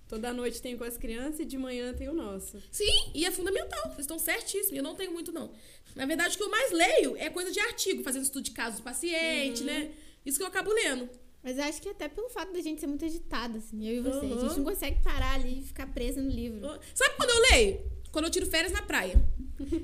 Toda 0.09 0.33
noite 0.33 0.59
tem 0.59 0.75
com 0.75 0.83
as 0.83 0.97
crianças 0.97 1.39
e 1.41 1.45
de 1.45 1.55
manhã 1.55 1.93
tem 1.93 2.09
o 2.09 2.13
nosso. 2.13 2.59
Sim, 2.71 3.11
e 3.13 3.25
é 3.25 3.31
fundamental. 3.31 3.83
Vocês 3.89 3.99
estão 3.99 4.17
certíssimos. 4.17 4.75
Eu 4.75 4.81
não 4.81 4.95
tenho 4.95 5.11
muito, 5.11 5.31
não. 5.31 5.51
Na 5.95 6.07
verdade, 6.07 6.33
o 6.33 6.37
que 6.37 6.43
eu 6.43 6.49
mais 6.49 6.71
leio 6.71 7.15
é 7.15 7.29
coisa 7.29 7.51
de 7.51 7.59
artigo, 7.59 8.03
fazendo 8.03 8.23
estudo 8.23 8.43
de 8.43 8.51
caso 8.51 8.77
do 8.77 8.83
paciente, 8.83 9.63
né? 9.63 9.91
Isso 10.25 10.37
que 10.37 10.43
eu 10.43 10.47
acabo 10.47 10.73
lendo. 10.73 11.07
Mas 11.43 11.59
eu 11.59 11.63
acho 11.63 11.79
que 11.79 11.89
até 11.89 12.07
pelo 12.09 12.27
fato 12.27 12.51
da 12.51 12.59
gente 12.59 12.81
ser 12.81 12.87
muito 12.87 13.05
agitada, 13.05 13.59
assim, 13.59 13.87
eu 13.87 13.97
e 13.97 13.99
você. 14.01 14.25
A 14.25 14.29
Aham. 14.29 14.47
gente 14.47 14.57
não 14.57 14.63
consegue 14.65 14.99
parar 15.03 15.35
ali 15.35 15.59
e 15.59 15.63
ficar 15.63 15.85
presa 15.93 16.19
no 16.19 16.29
livro. 16.29 16.59
Sabe 16.95 17.15
quando 17.15 17.29
eu 17.29 17.51
leio? 17.51 17.79
Quando 18.11 18.25
eu 18.25 18.31
tiro 18.31 18.45
férias 18.45 18.71
na 18.71 18.81
praia. 18.81 19.15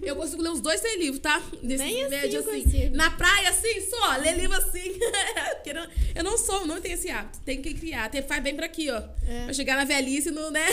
Eu 0.01 0.15
consigo 0.15 0.41
ler 0.41 0.51
uns 0.51 0.61
dois, 0.61 0.79
três 0.79 0.97
livros, 0.97 1.19
tá? 1.19 1.43
Nem 1.61 1.75
assim 2.03 2.09
médio, 2.09 2.39
eu 2.39 2.43
consigo. 2.45 2.95
Na 2.95 3.11
praia, 3.11 3.49
assim, 3.49 3.81
só, 3.81 4.15
ler 4.15 4.37
livro 4.37 4.55
assim. 4.55 4.97
Não- 5.75 5.87
eu 6.15 6.23
não 6.23 6.37
sou, 6.37 6.65
não 6.65 6.79
tenho 6.79 6.93
esse 6.93 7.09
hábito. 7.09 7.39
Tem 7.41 7.61
que 7.61 7.73
criar. 7.73 8.09
Tem, 8.09 8.21
faz 8.21 8.41
bem 8.41 8.55
pra 8.55 8.67
aqui, 8.67 8.89
ó. 8.89 9.01
É. 9.27 9.43
Pra 9.45 9.53
chegar 9.53 9.75
na 9.75 9.83
velhice, 9.83 10.31
no, 10.31 10.49
né? 10.49 10.65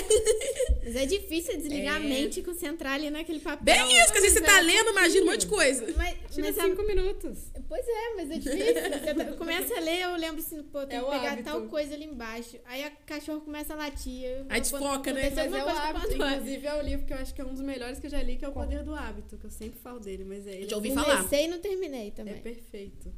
Mas 0.84 0.94
é 0.94 1.04
difícil 1.06 1.56
desligar 1.56 1.94
É. 1.94 1.96
a 1.96 2.00
mente 2.00 2.38
e 2.38 2.42
concentrar 2.44 2.92
ali 2.92 3.10
naquele 3.10 3.40
papel. 3.40 3.64
Bem 3.64 3.96
isso, 3.96 4.12
porque 4.12 4.18
assim, 4.18 4.30
você 4.36 4.40
tá 4.40 4.58
é 4.58 4.62
lendo, 4.62 4.90
imagina 4.90 5.22
um 5.22 5.26
monte 5.26 5.40
de 5.40 5.46
coisa. 5.48 5.92
Mas, 5.96 6.16
Tira 6.32 6.46
mas 6.48 6.58
a- 6.58 6.62
cinco 6.62 6.82
minutos. 6.86 7.38
Pois 7.68 7.84
é, 7.88 8.14
mas 8.14 8.30
é 8.30 8.38
difícil. 8.38 9.14
Tá- 9.16 9.32
começa 9.36 9.76
a 9.76 9.80
ler, 9.80 10.02
eu 10.02 10.16
lembro 10.16 10.38
assim, 10.40 10.62
pô, 10.62 10.86
tem 10.86 10.98
É 10.98 11.02
que 11.02 11.10
pegar 11.10 11.32
hábito. 11.32 11.50
tal 11.50 11.62
coisa 11.62 11.94
ali 11.94 12.04
embaixo. 12.04 12.56
Aí 12.66 12.84
a 12.84 12.90
cachorro 13.04 13.40
começa 13.40 13.72
a 13.72 13.76
latir. 13.76 14.22
eu- 14.24 14.46
Aí 14.48 14.58
eu- 14.58 14.62
desfoca, 14.62 15.12
né? 15.12 15.32
Mas 15.34 15.38
é 15.52 15.64
o 15.64 15.68
hábito. 15.68 16.12
Inclusive 16.14 16.66
é 16.66 16.74
o 16.74 16.82
livro 16.82 17.06
que 17.06 17.12
eu 17.12 17.16
acho 17.18 17.34
que 17.34 17.41
é 17.42 17.46
um 17.46 17.52
dos 17.52 17.62
melhores 17.62 17.98
que 17.98 18.06
eu 18.06 18.10
já 18.10 18.22
li, 18.22 18.36
que 18.36 18.44
é 18.44 18.48
O 18.48 18.52
Poder 18.52 18.82
do 18.82 18.94
Hábito, 18.94 19.36
que 19.36 19.44
eu 19.44 19.50
sempre 19.50 19.78
falo 19.78 20.00
dele, 20.00 20.24
mas 20.24 20.46
é 20.46 20.56
ele. 20.56 20.68
Já 20.68 20.76
ouvi 20.76 20.90
é, 20.90 20.94
falar. 20.94 21.16
Comecei 21.16 21.44
e 21.44 21.48
não 21.48 21.60
terminei 21.60 22.08
É 22.08 22.10
também. 22.10 22.42
perfeito. 22.42 23.12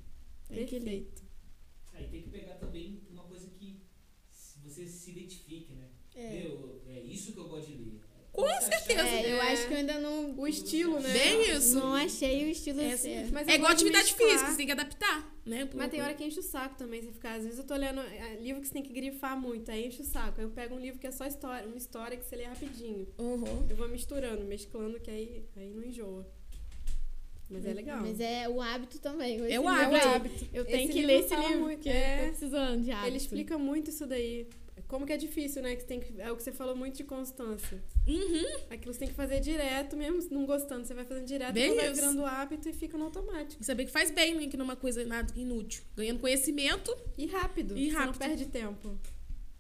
Tem 0.49 0.67
que 0.67 0.79
ler. 0.79 1.03
Perfeito. 1.03 1.25
Aí 1.93 2.09
tem 2.09 2.23
que 2.23 2.31
pegar 2.31 2.55
também 2.55 3.03
uma 3.11 3.25
coisa 3.25 3.49
que 3.49 3.81
você 4.63 4.87
se 4.87 5.11
identifique, 5.11 5.75
né? 5.75 5.89
É. 6.15 6.31
Meu, 6.43 6.83
é 6.87 7.01
isso 7.01 7.33
que 7.33 7.39
eu 7.39 7.49
gosto 7.49 7.71
de 7.71 7.79
ler. 7.79 7.94
Com 8.35 8.61
certeza. 8.61 9.01
É, 9.09 9.33
eu 9.33 9.37
É. 9.37 9.53
acho 9.53 9.69
que 9.69 9.73
eu 9.75 9.79
ainda 9.79 9.99
não, 10.01 10.35
O 10.37 10.47
estilo, 10.49 10.99
né? 10.99 11.13
Bem 11.13 11.51
isso. 11.57 11.77
não 11.79 11.95
achei 11.95 12.45
o 12.45 12.49
estilo 12.51 12.81
É, 12.81 12.97
certo. 12.97 13.33
Mas 13.33 13.47
é 13.47 13.55
igual 13.55 13.71
atividade 13.73 14.05
mesclar. 14.07 14.29
física, 14.31 14.51
você 14.51 14.57
tem 14.57 14.67
que 14.67 14.73
adaptar, 14.73 15.37
né? 15.47 15.69
Mas 15.73 15.91
tem 15.91 16.03
hora 16.03 16.13
que 16.15 16.25
enche 16.25 16.41
o 16.41 16.43
saco 16.43 16.75
também, 16.77 17.01
você 17.01 17.13
ficar. 17.13 17.35
Às 17.37 17.45
vezes 17.45 17.59
eu 17.59 17.65
tô 17.65 17.77
lendo 17.77 18.01
é, 18.01 18.37
livro 18.41 18.61
que 18.61 18.67
você 18.67 18.73
tem 18.75 18.83
que 18.83 18.93
grifar 18.93 19.39
muito, 19.41 19.71
aí 19.71 19.87
enche 19.87 20.03
o 20.03 20.05
saco. 20.05 20.35
Aí 20.41 20.45
eu 20.45 20.51
pego 20.51 20.75
um 20.75 20.81
livro 20.81 20.99
que 20.99 21.07
é 21.07 21.13
só 21.13 21.25
história, 21.27 21.67
uma 21.67 21.79
história 21.79 22.17
que 22.17 22.25
você 22.25 22.35
lê 22.35 22.45
rapidinho. 22.45 23.07
Uhum. 23.19 23.67
Eu 23.71 23.77
vou 23.77 23.89
misturando, 23.89 24.45
mesclando, 24.45 24.99
que 24.99 25.11
aí, 25.11 25.45
aí 25.57 25.71
não 25.71 25.85
enjoa. 25.85 26.27
Mas 27.49 27.65
é 27.67 27.73
legal. 27.75 28.01
Mas 28.01 28.19
é 28.21 28.49
o 28.49 28.61
hábito 28.61 28.99
também. 28.99 29.37
Esse 29.45 29.53
É 29.53 29.61
o 29.61 29.69
hábito. 29.69 30.09
hábito. 30.09 30.49
Eu 30.53 30.65
tenho 30.65 30.85
Esse 30.85 30.93
que 30.93 31.07
ler 31.07 31.21
esse 31.21 31.37
livro, 31.37 31.69
porque 31.69 31.89
é. 31.91 32.15
eu 32.15 32.25
tô 32.25 32.29
precisando 32.31 32.83
de 32.83 32.91
hábito. 32.91 33.07
Ele 33.09 33.17
explica 33.19 33.59
muito 33.59 33.91
isso 33.91 34.07
daí. 34.07 34.49
Como 34.89 35.07
que 35.07 35.13
é 35.13 35.17
difícil, 35.17 35.63
né? 35.63 35.75
Que 35.75 35.83
você 35.83 35.87
tem 35.87 36.01
que, 36.01 36.21
é 36.21 36.31
o 36.31 36.37
que 36.37 36.43
você 36.43 36.53
falou 36.53 36.75
muito 36.77 36.97
de 36.97 37.05
constância. 37.05 37.83
Uhum. 38.07 38.61
Aquilo 38.71 38.93
você 38.93 39.01
tem 39.01 39.09
que 39.09 39.15
fazer 39.15 39.41
direto, 39.41 39.97
mesmo 39.97 40.21
não 40.31 40.45
gostando. 40.45 40.85
Você 40.87 40.93
vai 40.95 41.05
fazendo 41.05 41.27
direto, 41.27 41.55
Bem 41.55 41.73
e 41.73 41.77
vai 41.77 41.93
virando 41.93 42.25
hábito 42.25 42.69
e 42.69 42.73
fica 42.73 42.99
no 42.99 43.05
automático. 43.05 43.63
E 43.63 43.65
saber 43.65 43.85
que 43.87 43.91
faz 43.93 44.11
bem, 44.11 44.35
né? 44.35 44.47
Que 44.49 44.57
não 44.57 44.65
é 44.65 44.69
uma 44.69 44.77
coisa 44.77 45.05
nada 45.05 45.33
inútil. 45.39 45.85
Ganhando 45.97 46.21
conhecimento, 46.21 46.95
E 47.17 47.27
rápido. 47.27 47.77
E 47.79 47.91
Você 47.91 47.97
rápido. 47.97 48.13
não 48.13 48.19
perde 48.19 48.47
tempo. 48.47 48.99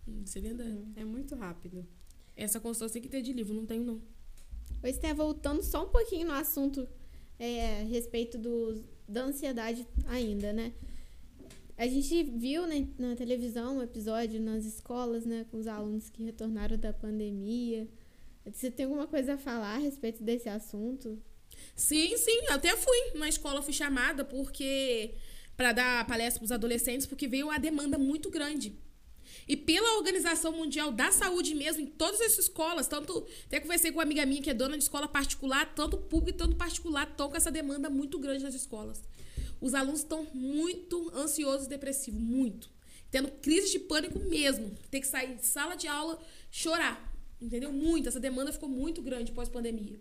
hum, 0.09 0.23
isso 0.25 0.39
é 0.39 0.41
verdade. 0.41 0.85
É 0.97 1.05
muito 1.05 1.35
rápido. 1.35 1.87
Essa 2.37 2.59
constância 2.59 2.95
tem 2.95 3.03
que 3.03 3.09
ter 3.09 3.23
de 3.23 3.33
livro, 3.33 3.55
não 3.55 3.65
tenho, 3.65 3.85
não. 3.85 4.03
Pois 4.81 4.99
tem, 4.99 5.15
voltando 5.15 5.63
só 5.63 5.85
um 5.85 5.89
pouquinho 5.89 6.27
no 6.27 6.35
assunto 6.35 6.87
é, 7.39 7.81
a 7.81 7.85
respeito 7.85 8.37
do, 8.37 8.85
da 9.09 9.23
ansiedade 9.23 9.87
ainda, 10.07 10.53
né? 10.53 10.73
A 11.77 11.87
gente 11.87 12.23
viu 12.23 12.67
na, 12.67 12.75
na 12.99 13.17
televisão 13.17 13.79
um 13.79 13.83
episódio 13.83 14.41
nas 14.41 14.65
escolas, 14.65 15.27
né, 15.27 15.45
com 15.51 15.59
os 15.59 15.67
alunos 15.67 16.09
que 16.09 16.23
retornaram 16.23 16.77
da 16.77 16.93
pandemia. 16.93 17.89
Você 18.47 18.71
tem 18.71 18.87
alguma 18.87 19.07
coisa 19.07 19.35
a 19.35 19.39
falar 19.39 19.75
a 19.75 19.79
respeito 19.79 20.23
desse 20.23 20.49
assunto? 20.49 21.21
Sim, 21.75 22.17
sim, 22.17 22.45
eu 22.47 22.55
até 22.55 22.77
fui 22.77 22.97
na 23.15 23.29
escola, 23.29 23.63
fui 23.63 23.73
chamada 23.73 24.25
porque 24.25 25.15
para 25.57 25.73
dar 25.73 26.07
palestra 26.07 26.41
para 26.41 26.45
os 26.45 26.53
adolescentes, 26.53 27.07
porque 27.07 27.27
veio 27.27 27.47
uma 27.47 27.59
demanda 27.59 27.99
muito 27.99 28.31
grande. 28.31 28.77
E 29.49 29.57
pela 29.57 29.97
Organização 29.97 30.53
Mundial 30.53 30.93
da 30.93 31.11
Saúde 31.11 31.55
mesmo, 31.55 31.83
em 31.83 31.87
todas 31.87 32.21
as 32.21 32.39
escolas, 32.39 32.87
tanto 32.87 33.27
até 33.47 33.61
conversei 33.61 33.91
com 33.91 33.99
uma 33.99 34.05
amiga 34.05 34.25
minha 34.25 34.43
que 34.43 34.51
é 34.51 34.55
dona 34.55 34.77
de 34.77 34.85
escola 34.85 35.09
particular, 35.09 35.75
tanto 35.75 35.97
público 35.97 36.39
tanto 36.39 36.57
particular, 36.57 37.09
estão 37.09 37.29
com 37.29 37.37
essa 37.37 37.51
demanda 37.51 37.91
muito 37.91 38.19
grande 38.19 38.45
nas 38.45 38.55
escolas. 38.55 39.03
Os 39.65 39.73
alunos 39.73 40.01
estão 40.01 40.27
muito 40.35 41.11
ansiosos 41.15 41.65
e 41.65 41.71
depressivos, 41.71 42.21
muito. 42.21 42.69
Tendo 43.11 43.31
crise 43.31 43.73
de 43.73 43.79
pânico 43.79 44.19
mesmo. 44.19 44.71
Tem 44.91 45.01
que 45.01 45.07
sair 45.07 45.37
de 45.37 45.47
sala 45.47 45.75
de 45.75 45.89
aula, 45.89 46.21
chorar. 46.51 47.11
Entendeu? 47.41 47.73
Muito. 47.73 48.07
Essa 48.07 48.21
demanda 48.21 48.53
ficou 48.53 48.69
muito 48.69 49.01
grande 49.01 49.33
pós-pandemia. 49.33 49.99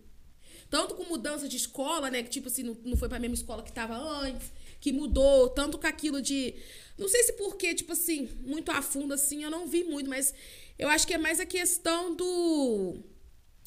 Tanto 0.68 0.94
com 0.94 1.04
mudança 1.04 1.48
de 1.48 1.56
escola, 1.56 2.10
né? 2.10 2.22
Que 2.22 2.28
tipo 2.28 2.48
assim, 2.48 2.62
não, 2.62 2.76
não 2.84 2.94
foi 2.94 3.08
pra 3.08 3.18
mesma 3.18 3.36
escola 3.36 3.62
que 3.62 3.72
tava 3.72 3.96
antes, 3.96 4.52
que 4.82 4.92
mudou, 4.92 5.48
tanto 5.48 5.78
com 5.78 5.86
aquilo 5.86 6.20
de. 6.20 6.54
Não 6.98 7.08
sei 7.08 7.22
se 7.22 7.32
porque, 7.32 7.74
tipo 7.74 7.92
assim, 7.92 8.28
muito 8.42 8.70
a 8.70 8.82
fundo 8.82 9.14
assim, 9.14 9.44
eu 9.44 9.50
não 9.50 9.66
vi 9.66 9.82
muito, 9.82 10.10
mas 10.10 10.34
eu 10.78 10.88
acho 10.90 11.06
que 11.06 11.14
é 11.14 11.18
mais 11.18 11.40
a 11.40 11.46
questão 11.46 12.14
do. 12.14 12.96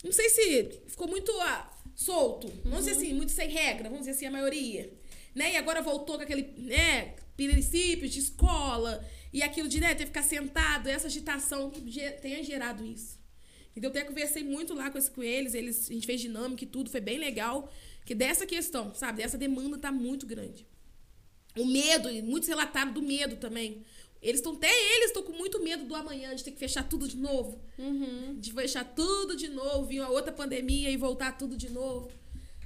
Não 0.04 0.12
sei 0.12 0.30
se 0.30 0.64
ficou 0.86 1.08
muito 1.08 1.32
ah, 1.42 1.68
solto. 1.96 2.48
Vamos 2.64 2.86
dizer 2.86 2.92
assim, 2.92 3.14
muito 3.16 3.32
sem 3.32 3.50
regra, 3.50 3.90
vamos 3.90 4.06
dizer 4.06 4.12
assim, 4.12 4.28
a 4.28 4.32
maioria. 4.32 4.96
Né? 5.38 5.54
E 5.54 5.56
agora 5.56 5.84
voltou 5.84 6.16
com 6.18 6.24
aquele, 6.24 6.52
né, 6.58 7.14
princípios 7.36 8.12
de 8.12 8.20
escola 8.20 9.06
e 9.32 9.44
aquilo 9.44 9.70
de, 9.70 9.80
né, 9.80 9.94
ter 9.94 10.06
que 10.06 10.08
ficar 10.08 10.24
sentado, 10.24 10.90
essa 10.90 11.06
agitação 11.06 11.72
tenha 12.24 12.44
gerado 12.44 12.84
isso. 12.84 13.20
Então, 13.76 13.92
eu 13.92 13.92
até 13.92 14.04
conversei 14.04 14.44
muito 14.44 14.74
lá 14.74 14.90
com, 14.90 15.00
com 15.00 15.22
eles, 15.22 15.54
eles, 15.54 15.92
a 15.92 15.94
gente 15.94 16.08
fez 16.08 16.20
dinâmica 16.20 16.64
e 16.64 16.68
tudo, 16.68 16.90
foi 16.90 17.00
bem 17.00 17.20
legal. 17.20 17.72
Que 18.04 18.16
dessa 18.16 18.48
questão, 18.48 18.96
sabe, 18.96 19.22
dessa 19.22 19.38
demanda 19.38 19.78
tá 19.78 19.92
muito 19.92 20.26
grande. 20.26 20.66
O 21.56 21.66
medo, 21.66 22.10
e 22.10 22.24
muitos 22.24 22.50
relataram 22.50 22.92
do 22.92 23.04
medo 23.04 23.36
também. 23.36 23.86
Eles 24.20 24.40
estão 24.40 24.54
até 24.54 24.72
eles 24.96 25.10
estão 25.10 25.22
com 25.22 25.34
muito 25.34 25.62
medo 25.62 25.86
do 25.86 25.94
amanhã, 25.94 26.34
de 26.34 26.44
ter 26.44 26.50
que 26.50 26.58
fechar 26.58 26.90
tudo 26.90 27.08
de 27.08 27.18
novo. 27.18 27.62
Uhum. 27.78 28.40
De 28.40 28.52
fechar 28.52 28.84
tudo 28.84 29.36
de 29.36 29.50
novo, 29.50 29.86
vir 29.86 30.00
uma 30.00 30.10
outra 30.10 30.32
pandemia 30.32 30.90
e 30.90 30.98
voltar 30.98 31.38
tudo 31.38 31.56
de 31.56 31.70
novo. 31.70 32.10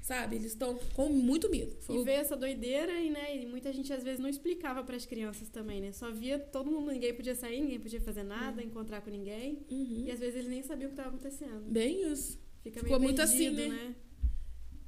Sabe? 0.01 0.35
Eles 0.37 0.53
estão 0.53 0.79
com 0.95 1.09
muito 1.09 1.47
medo. 1.49 1.75
Foi 1.81 1.95
E 1.95 1.99
o- 1.99 2.03
ver 2.03 2.13
essa 2.13 2.35
doideira 2.35 2.99
e, 2.99 3.09
né, 3.11 3.37
e 3.37 3.45
muita 3.45 3.71
gente 3.71 3.93
às 3.93 4.03
vezes 4.03 4.19
não 4.19 4.27
explicava 4.27 4.83
para 4.83 4.95
as 4.95 5.05
crianças 5.05 5.47
também, 5.49 5.79
né? 5.79 5.91
Só 5.91 6.11
via 6.11 6.39
todo 6.39 6.71
mundo, 6.71 6.91
ninguém 6.91 7.13
podia 7.13 7.35
sair, 7.35 7.61
ninguém 7.61 7.79
podia 7.79 8.01
fazer 8.01 8.23
nada, 8.23 8.63
encontrar 8.63 9.01
com 9.01 9.11
ninguém. 9.11 9.59
Uhum. 9.69 10.03
E 10.07 10.11
às 10.11 10.19
vezes 10.19 10.35
eles 10.37 10.47
nem 10.49 10.63
sabiam 10.63 10.87
o 10.87 10.93
que 10.93 10.99
estava 10.99 11.09
acontecendo. 11.15 11.61
Bem 11.69 12.11
isso. 12.11 12.39
Fica 12.63 12.79
Ficou 12.79 12.97
meio 12.99 13.09
muito 13.09 13.21
assim, 13.21 13.53
perdido, 13.55 13.69
né? 13.69 13.95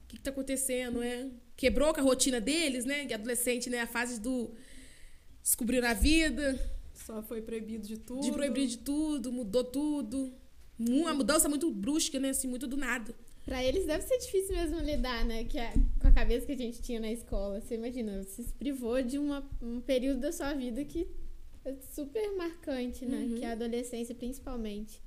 O 0.03 0.07
que, 0.07 0.17
que 0.17 0.23
tá 0.23 0.31
acontecendo, 0.31 1.01
é? 1.03 1.29
Quebrou 1.55 1.93
com 1.93 1.99
a 1.99 2.03
rotina 2.03 2.41
deles, 2.41 2.83
né? 2.83 3.05
Que 3.05 3.13
adolescente, 3.13 3.69
né? 3.69 3.81
A 3.81 3.87
fase 3.87 4.19
do 4.19 4.51
descobrir 5.43 5.83
a 5.85 5.93
vida, 5.93 6.59
Só 6.93 7.21
foi 7.21 7.41
proibido 7.41 7.87
de 7.87 7.97
tudo. 7.97 8.21
de 8.21 8.31
proibir 8.31 8.67
de 8.67 8.77
tudo, 8.79 9.31
mudou 9.31 9.63
tudo. 9.63 10.33
Uma 10.79 11.13
mudança 11.13 11.47
muito 11.47 11.69
brusca, 11.71 12.19
né? 12.19 12.29
Assim, 12.29 12.47
muito 12.47 12.65
do 12.67 12.75
nada. 12.77 13.13
Pra 13.45 13.63
eles 13.63 13.85
deve 13.85 14.03
ser 14.05 14.17
difícil 14.19 14.55
mesmo 14.55 14.79
lidar, 14.79 15.25
né? 15.25 15.43
Que 15.43 15.59
a- 15.59 15.73
com 15.99 16.07
a 16.07 16.11
cabeça 16.11 16.45
que 16.45 16.53
a 16.53 16.57
gente 16.57 16.81
tinha 16.81 16.99
na 16.99 17.11
escola. 17.11 17.59
Você 17.59 17.75
imagina, 17.75 18.23
você 18.23 18.43
se 18.43 18.53
privou 18.53 19.01
de 19.01 19.17
uma, 19.17 19.43
um 19.61 19.81
período 19.81 20.21
da 20.21 20.31
sua 20.31 20.53
vida 20.53 20.83
que 20.85 21.07
é 21.65 21.73
super 21.93 22.35
marcante, 22.37 23.05
né? 23.05 23.17
Uhum. 23.17 23.35
Que 23.35 23.43
é 23.45 23.49
a 23.49 23.51
adolescência, 23.51 24.15
principalmente. 24.15 25.01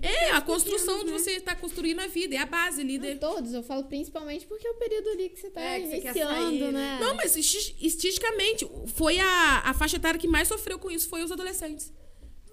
É, 0.00 0.30
a 0.30 0.40
construção 0.40 1.04
de 1.04 1.10
né? 1.10 1.18
você 1.18 1.32
estar 1.32 1.56
construindo 1.56 2.00
a 2.00 2.06
vida, 2.06 2.34
é 2.34 2.38
a 2.38 2.46
base 2.46 2.80
ali. 2.80 2.96
Não 2.96 3.06
né? 3.06 3.16
todos, 3.16 3.52
eu 3.52 3.62
falo 3.62 3.84
principalmente 3.84 4.46
porque 4.46 4.66
é 4.66 4.70
o 4.70 4.74
período 4.76 5.10
ali 5.10 5.28
que 5.28 5.38
você 5.38 5.50
tá 5.50 5.60
É, 5.60 5.80
iniciando, 5.80 6.18
sair, 6.18 6.72
né? 6.72 6.98
Não, 7.00 7.14
mas 7.14 7.36
estatisticamente, 7.36 8.66
foi 8.94 9.18
a, 9.18 9.60
a 9.64 9.74
faixa 9.74 9.96
etária 9.96 10.18
que 10.18 10.26
mais 10.26 10.48
sofreu 10.48 10.78
com 10.78 10.90
isso, 10.90 11.08
foi 11.08 11.22
os 11.22 11.30
adolescentes. 11.30 11.92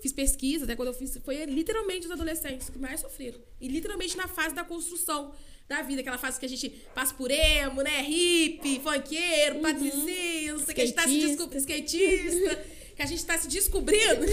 Fiz 0.01 0.11
pesquisa, 0.11 0.63
até 0.65 0.75
quando 0.75 0.87
eu 0.87 0.93
fiz, 0.95 1.15
foi 1.23 1.45
literalmente 1.45 2.07
os 2.07 2.11
adolescentes 2.11 2.69
que 2.69 2.79
mais 2.79 2.99
sofreram. 3.01 3.39
E 3.59 3.67
literalmente 3.67 4.17
na 4.17 4.27
fase 4.27 4.55
da 4.55 4.63
construção 4.63 5.31
da 5.69 5.83
vida, 5.83 6.01
aquela 6.01 6.17
fase 6.17 6.39
que 6.39 6.45
a 6.45 6.49
gente 6.49 6.69
passa 6.95 7.13
por 7.13 7.29
emo, 7.29 7.83
né? 7.83 8.01
Hippie, 8.01 8.79
funkeiro, 8.79 9.59
patricinho, 9.59 10.57
não 10.57 10.65
sei 10.65 10.73
o 10.73 10.75
que, 10.75 10.81
a 10.81 10.85
gente 10.85 10.95
tá 10.95 11.07
se 11.07 11.19
descobrindo, 11.19 11.57
skatista, 11.59 12.55
que 12.95 13.01
a 13.01 13.05
gente 13.05 13.25
tá 13.25 13.37
se 13.37 13.47
descobrindo. 13.47 14.25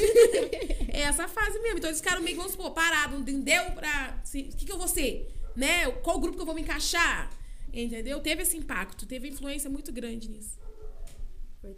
é 0.89 1.03
essa 1.03 1.29
fase 1.29 1.59
mesmo. 1.61 1.79
Então 1.79 1.91
eles 1.91 2.01
ficaram 2.01 2.23
meio, 2.23 2.37
vamos 2.37 2.53
supor, 2.53 2.73
parados, 2.73 3.19
não 3.19 3.41
deu 3.41 3.71
pra. 3.73 4.23
O 4.27 4.31
que, 4.31 4.65
que 4.65 4.73
eu 4.73 4.79
vou 4.79 4.89
ser? 4.89 5.29
Né? 5.55 5.91
Qual 6.03 6.19
grupo 6.19 6.37
que 6.37 6.43
eu 6.43 6.47
vou 6.47 6.55
me 6.55 6.63
encaixar? 6.63 7.31
Entendeu? 7.73 8.21
Teve 8.21 8.43
esse 8.43 8.57
impacto, 8.57 9.07
teve 9.07 9.29
influência 9.29 9.69
muito 9.69 9.93
grande 9.93 10.31
nisso. 10.31 10.59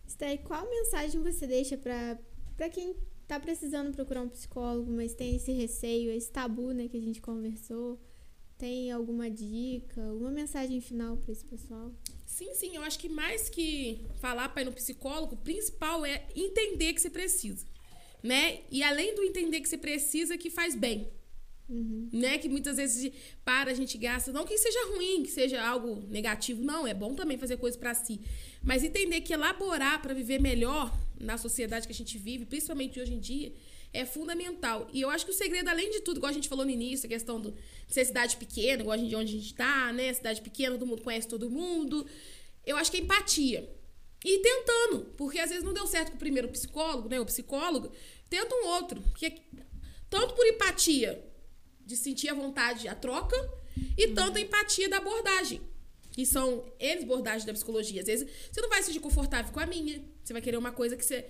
Stay, 0.09 0.39
qual 0.39 0.69
mensagem 0.69 1.21
você 1.23 1.47
deixa 1.47 1.77
pra 1.77 2.69
quem 2.71 2.95
tá 3.31 3.39
precisando 3.39 3.95
procurar 3.95 4.23
um 4.23 4.29
psicólogo, 4.29 4.91
mas 4.91 5.15
tem 5.15 5.37
esse 5.37 5.53
receio, 5.53 6.11
esse 6.11 6.29
tabu, 6.33 6.73
né, 6.73 6.89
que 6.89 6.97
a 6.97 7.01
gente 7.01 7.21
conversou? 7.21 7.97
Tem 8.59 8.91
alguma 8.91 9.31
dica, 9.31 10.03
alguma 10.05 10.33
mensagem 10.33 10.81
final 10.81 11.17
pra 11.17 11.31
esse 11.31 11.45
pessoal? 11.45 11.93
Sim, 12.27 12.53
sim, 12.55 12.75
eu 12.75 12.83
acho 12.83 12.99
que 12.99 13.09
mais 13.09 13.49
que 13.49 14.01
falar 14.21 14.49
para 14.49 14.63
ir 14.63 14.65
no 14.65 14.73
psicólogo, 14.73 15.37
o 15.37 15.39
principal 15.39 16.05
é 16.05 16.27
entender 16.35 16.93
que 16.93 17.01
você 17.01 17.09
precisa, 17.09 17.65
né? 18.21 18.63
E 18.69 18.83
além 18.83 19.15
do 19.15 19.23
entender 19.23 19.61
que 19.61 19.69
você 19.69 19.79
precisa, 19.79 20.37
que 20.37 20.51
faz 20.51 20.75
bem, 20.75 21.09
Uhum. 21.69 22.09
né? 22.13 22.37
Que 22.37 22.49
muitas 22.49 22.79
vezes 22.79 23.13
para 23.45 23.71
a 23.71 23.75
gente 23.75 23.97
gasta, 23.97 24.33
não 24.33 24.45
que 24.45 24.59
seja 24.59 24.89
ruim, 24.89 25.23
que 25.23 25.31
seja 25.31 25.63
algo 25.65 26.03
negativo, 26.09 26.65
não, 26.65 26.85
é 26.85 26.93
bom 26.93 27.15
também 27.15 27.39
fazer 27.39 27.59
coisas 27.59 27.79
para 27.79 27.95
si, 27.95 28.21
mas 28.63 28.85
entender 28.85 29.21
que 29.23 29.33
elaborar 29.33 30.01
para 30.03 30.15
viver 30.15 30.41
melhor 30.41 30.97
na 31.19 31.37
sociedade 31.37 31.87
que 31.87 31.93
a 31.93 31.97
gente 31.97 32.19
vive, 32.19 32.45
principalmente 32.45 33.01
hoje 33.01 33.15
em 33.15 33.21
dia, 33.21 33.53
é 33.93 34.05
fundamental. 34.05 34.89
E 34.93 35.01
eu 35.01 35.11
acho 35.11 35.25
que 35.25 35.33
o 35.33 35.35
segredo, 35.35 35.69
além 35.69 35.91
de 35.91 36.01
tudo, 36.01 36.19
igual 36.19 36.31
a 36.31 36.35
gente 36.35 36.49
falou 36.49 36.65
no 36.65 36.71
início, 36.71 37.07
a 37.07 37.09
questão 37.09 37.41
do, 37.41 37.53
de 37.53 37.95
ser 37.95 38.05
cidade 38.05 38.37
pequena, 38.37 38.83
igual 38.83 38.95
a 38.95 38.99
gente, 38.99 39.15
onde 39.15 39.37
a 39.37 39.39
gente 39.39 39.55
tá, 39.55 39.93
né? 39.93 40.13
Cidade 40.13 40.41
pequena, 40.41 40.77
todo 40.77 40.87
mundo 40.87 41.03
conhece 41.03 41.27
todo 41.27 41.51
mundo. 41.51 42.07
Eu 42.65 42.77
acho 42.77 42.91
que 42.91 42.99
é 42.99 43.01
empatia. 43.01 43.69
E 44.25 44.39
tentando, 44.39 45.07
porque 45.17 45.39
às 45.39 45.49
vezes 45.49 45.65
não 45.65 45.73
deu 45.73 45.87
certo 45.87 46.11
com 46.11 46.17
o 46.17 46.21
primeiro 46.21 46.49
psicólogo, 46.49 47.09
né? 47.09 47.19
O 47.19 47.27
psicólogo, 47.27 47.91
tenta 48.29 48.55
um 48.55 48.67
outro. 48.67 49.01
Porque 49.01 49.43
tanto 50.09 50.35
por 50.35 50.47
empatia, 50.47 51.25
de 51.85 51.97
sentir 51.97 52.29
a 52.29 52.35
vontade, 52.35 52.87
a 52.87 52.95
troca, 52.95 53.37
e 53.97 54.09
tanto 54.09 54.39
a 54.39 54.41
empatia 54.41 54.89
da 54.89 54.99
abordagem. 54.99 55.61
Que 56.11 56.27
são 56.27 56.65
eles 56.79 57.05
abordagens 57.05 57.45
da 57.45 57.53
psicologia. 57.53 58.01
Às 58.01 58.07
vezes 58.07 58.29
você 58.51 58.61
não 58.61 58.69
vai 58.69 58.81
se 58.81 58.87
sentir 58.89 59.01
confortável 59.01 59.53
com 59.53 59.61
a 59.61 59.67
minha. 59.67 60.03
Você 60.23 60.33
vai 60.33 60.43
querer 60.43 60.57
uma 60.57 60.73
coisa 60.73 60.97
que 60.97 61.05
você 61.05 61.27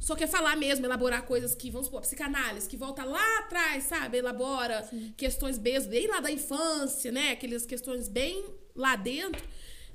só 0.00 0.14
quer 0.14 0.26
falar 0.26 0.56
mesmo, 0.56 0.84
elaborar 0.84 1.24
coisas 1.24 1.54
que, 1.54 1.70
vamos 1.70 1.86
supor, 1.86 2.02
psicanálise, 2.02 2.68
que 2.68 2.76
volta 2.76 3.04
lá 3.04 3.38
atrás, 3.38 3.84
sabe? 3.84 4.18
Elabora 4.18 4.86
questões 5.16 5.56
bem, 5.56 5.80
bem 5.82 6.06
lá 6.08 6.20
da 6.20 6.30
infância, 6.30 7.10
né? 7.10 7.30
Aquelas 7.30 7.64
questões 7.64 8.08
bem 8.08 8.44
lá 8.74 8.96
dentro. 8.96 9.42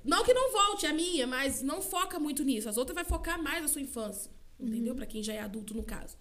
Não 0.03 0.23
que 0.23 0.33
não 0.33 0.51
volte 0.51 0.87
a 0.87 0.93
minha, 0.93 1.27
mas 1.27 1.61
não 1.61 1.81
foca 1.81 2.19
muito 2.19 2.43
nisso. 2.43 2.69
As 2.69 2.77
outras 2.77 2.95
vai 2.95 3.05
focar 3.05 3.41
mais 3.41 3.61
na 3.61 3.67
sua 3.67 3.81
infância, 3.81 4.31
entendeu? 4.59 4.95
Pra 4.95 5.05
quem 5.05 5.21
já 5.21 5.33
é 5.33 5.39
adulto, 5.41 5.73
no 5.73 5.83
caso. 5.83 6.17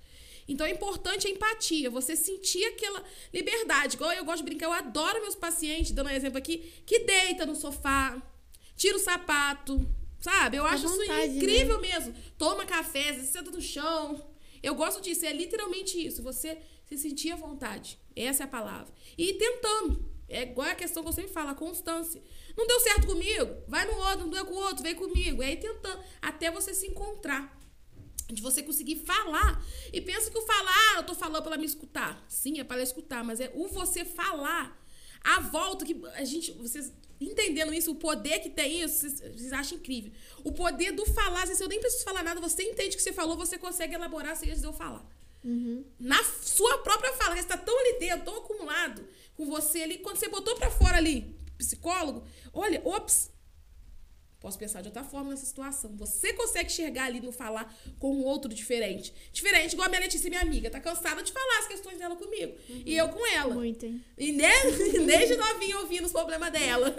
Então 0.49 0.67
é 0.67 0.71
importante 0.71 1.27
a 1.27 1.31
empatia, 1.31 1.91
você 1.91 2.17
sentir 2.17 2.65
aquela 2.65 3.05
liberdade. 3.33 3.97
Igual 3.97 4.13
eu 4.13 4.25
gosto 4.25 4.39
de 4.39 4.45
brincar, 4.45 4.67
eu 4.67 4.73
adoro 4.73 5.21
meus 5.21 5.35
pacientes, 5.35 5.93
dando 5.93 6.07
um 6.07 6.11
exemplo 6.11 6.39
aqui, 6.39 6.73
que 6.87 7.01
deita 7.01 7.45
no 7.45 7.55
sofá, 7.55 8.21
tira 8.75 8.97
o 8.97 9.01
sapato, 9.01 9.87
sabe? 10.19 10.57
Eu 10.57 10.65
À 10.65 10.71
acho 10.71 10.89
vontade, 10.89 11.03
isso 11.05 11.13
né? 11.13 11.27
incrível 11.27 11.81
mesmo. 11.81 12.15
Toma 12.39 12.65
café, 12.65 13.13
vezes 13.13 13.31
senta 13.31 13.51
no 13.51 13.61
chão. 13.61 14.27
Eu 14.63 14.75
gosto 14.75 15.01
disso, 15.01 15.27
é 15.27 15.33
literalmente 15.33 16.05
isso. 16.05 16.23
Você 16.23 16.59
se 16.87 16.97
sentir 16.97 17.31
à 17.33 17.37
vontade. 17.37 17.99
Essa 18.17 18.45
é 18.45 18.47
a 18.47 18.49
palavra. 18.49 18.93
E 19.17 19.31
ir 19.31 19.35
tentando. 19.35 20.09
É 20.29 20.43
igual 20.43 20.69
a 20.69 20.75
questão 20.75 21.03
que 21.03 21.09
eu 21.09 21.13
sempre 21.13 21.33
falo, 21.33 21.51
a 21.51 21.55
constância. 21.55 22.23
Não 22.57 22.67
deu 22.67 22.81
certo 22.81 23.07
comigo? 23.07 23.55
Vai 23.67 23.87
no 23.87 23.97
outro, 23.97 24.21
não 24.21 24.31
deu 24.31 24.45
com 24.45 24.55
o 24.55 24.59
outro, 24.59 24.83
vem 24.83 24.95
comigo. 24.95 25.43
É 25.43 25.53
ir 25.53 25.57
tentando, 25.57 26.03
até 26.21 26.51
você 26.51 26.75
se 26.75 26.87
encontrar. 26.87 27.58
De 28.29 28.43
você 28.43 28.63
conseguir 28.63 28.97
falar. 28.97 29.65
E 29.93 30.01
pensa 30.01 30.31
que 30.31 30.39
o 30.39 30.43
falar, 30.43 30.97
eu 30.97 31.03
tô 31.05 31.15
falando 31.15 31.43
pra 31.43 31.53
ela 31.53 31.61
me 31.61 31.67
escutar. 31.67 32.25
Sim, 32.29 32.61
é 32.61 32.65
para 32.65 32.77
ela 32.77 32.85
escutar, 32.85 33.25
mas 33.25 33.41
é 33.41 33.51
o 33.55 33.69
você 33.69 34.05
falar. 34.05 34.79
A 35.23 35.41
volta 35.41 35.85
que 35.85 35.97
a 36.15 36.25
gente, 36.25 36.53
vocês 36.53 36.93
entendendo 37.21 37.73
isso, 37.75 37.91
o 37.91 37.95
poder 37.95 38.39
que 38.41 38.51
tem 38.51 38.83
isso, 38.83 39.01
vocês, 39.01 39.21
vocês 39.21 39.53
acham 39.53 39.79
incrível. 39.79 40.13
O 40.45 40.53
poder 40.53 40.93
do 40.93 41.05
falar, 41.07 41.47
vezes 41.47 41.61
eu 41.61 41.69
nem 41.69 41.81
preciso 41.81 42.05
falar 42.05 42.23
nada, 42.23 42.41
você 42.41 42.63
entende 42.63 42.95
o 42.95 42.97
que 42.97 43.03
você 43.03 43.13
falou, 43.13 43.37
você 43.37 43.59
consegue 43.59 43.95
elaborar 43.95 44.37
sem 44.37 44.49
antes 44.49 44.61
de 44.61 44.67
eu 44.67 44.73
falar. 44.73 45.05
Uhum. 45.43 45.85
Na 45.99 46.23
sua 46.43 46.79
própria 46.79 47.13
fala, 47.15 47.35
você 47.35 47.41
está 47.41 47.57
tão 47.57 47.79
ali 47.79 47.99
dentro, 47.99 48.25
tão 48.25 48.37
acumulado 48.39 49.07
com 49.37 49.47
você 49.47 49.83
ali, 49.83 49.99
quando 49.99 50.17
você 50.17 50.29
botou 50.29 50.55
pra 50.57 50.71
fora 50.71 50.97
ali, 50.97 51.37
psicólogo, 51.57 52.25
olha, 52.53 52.81
ops, 52.85 53.31
posso 54.49 54.59
pensar 54.59 54.81
de 54.81 54.89
outra 54.89 55.05
forma 55.05 55.31
nessa 55.31 55.45
situação. 55.45 55.95
Você 55.97 56.33
consegue 56.33 56.73
chegar 56.73 57.05
ali 57.05 57.21
no 57.21 57.31
falar 57.31 57.73
com 57.99 58.15
um 58.15 58.25
outro 58.25 58.53
diferente. 58.53 59.13
Diferente, 59.31 59.75
igual 59.75 59.87
a 59.87 59.91
minha 59.91 60.01
Letícia, 60.01 60.31
minha 60.31 60.41
amiga, 60.41 60.71
tá 60.71 60.81
cansada 60.81 61.23
de 61.23 61.31
falar 61.31 61.59
as 61.59 61.69
questões 61.69 61.99
dela 61.99 62.17
comigo. 62.17 62.57
E 62.69 62.97
eu 62.97 63.09
com 63.11 63.27
ela. 63.27 63.55
Muito, 63.55 63.85
hein? 63.85 64.03
E 64.17 64.33
ne- 64.33 64.71
desde 65.07 65.37
novinha 65.37 65.79
ouvindo 65.81 66.07
os 66.07 66.13
problemas 66.13 66.51
dela. 66.51 66.95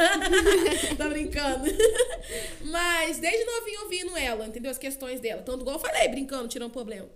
tá 0.96 1.10
brincando. 1.10 1.66
Mas 2.66 3.18
desde 3.18 3.44
novinha 3.46 3.82
ouvindo 3.82 4.16
ela, 4.16 4.46
entendeu? 4.46 4.70
As 4.70 4.78
questões 4.78 5.20
dela. 5.20 5.42
Tanto 5.42 5.62
igual 5.62 5.78
eu 5.78 5.82
falei, 5.82 6.08
brincando, 6.08 6.48
tirando 6.48 6.72
problema. 6.72 7.10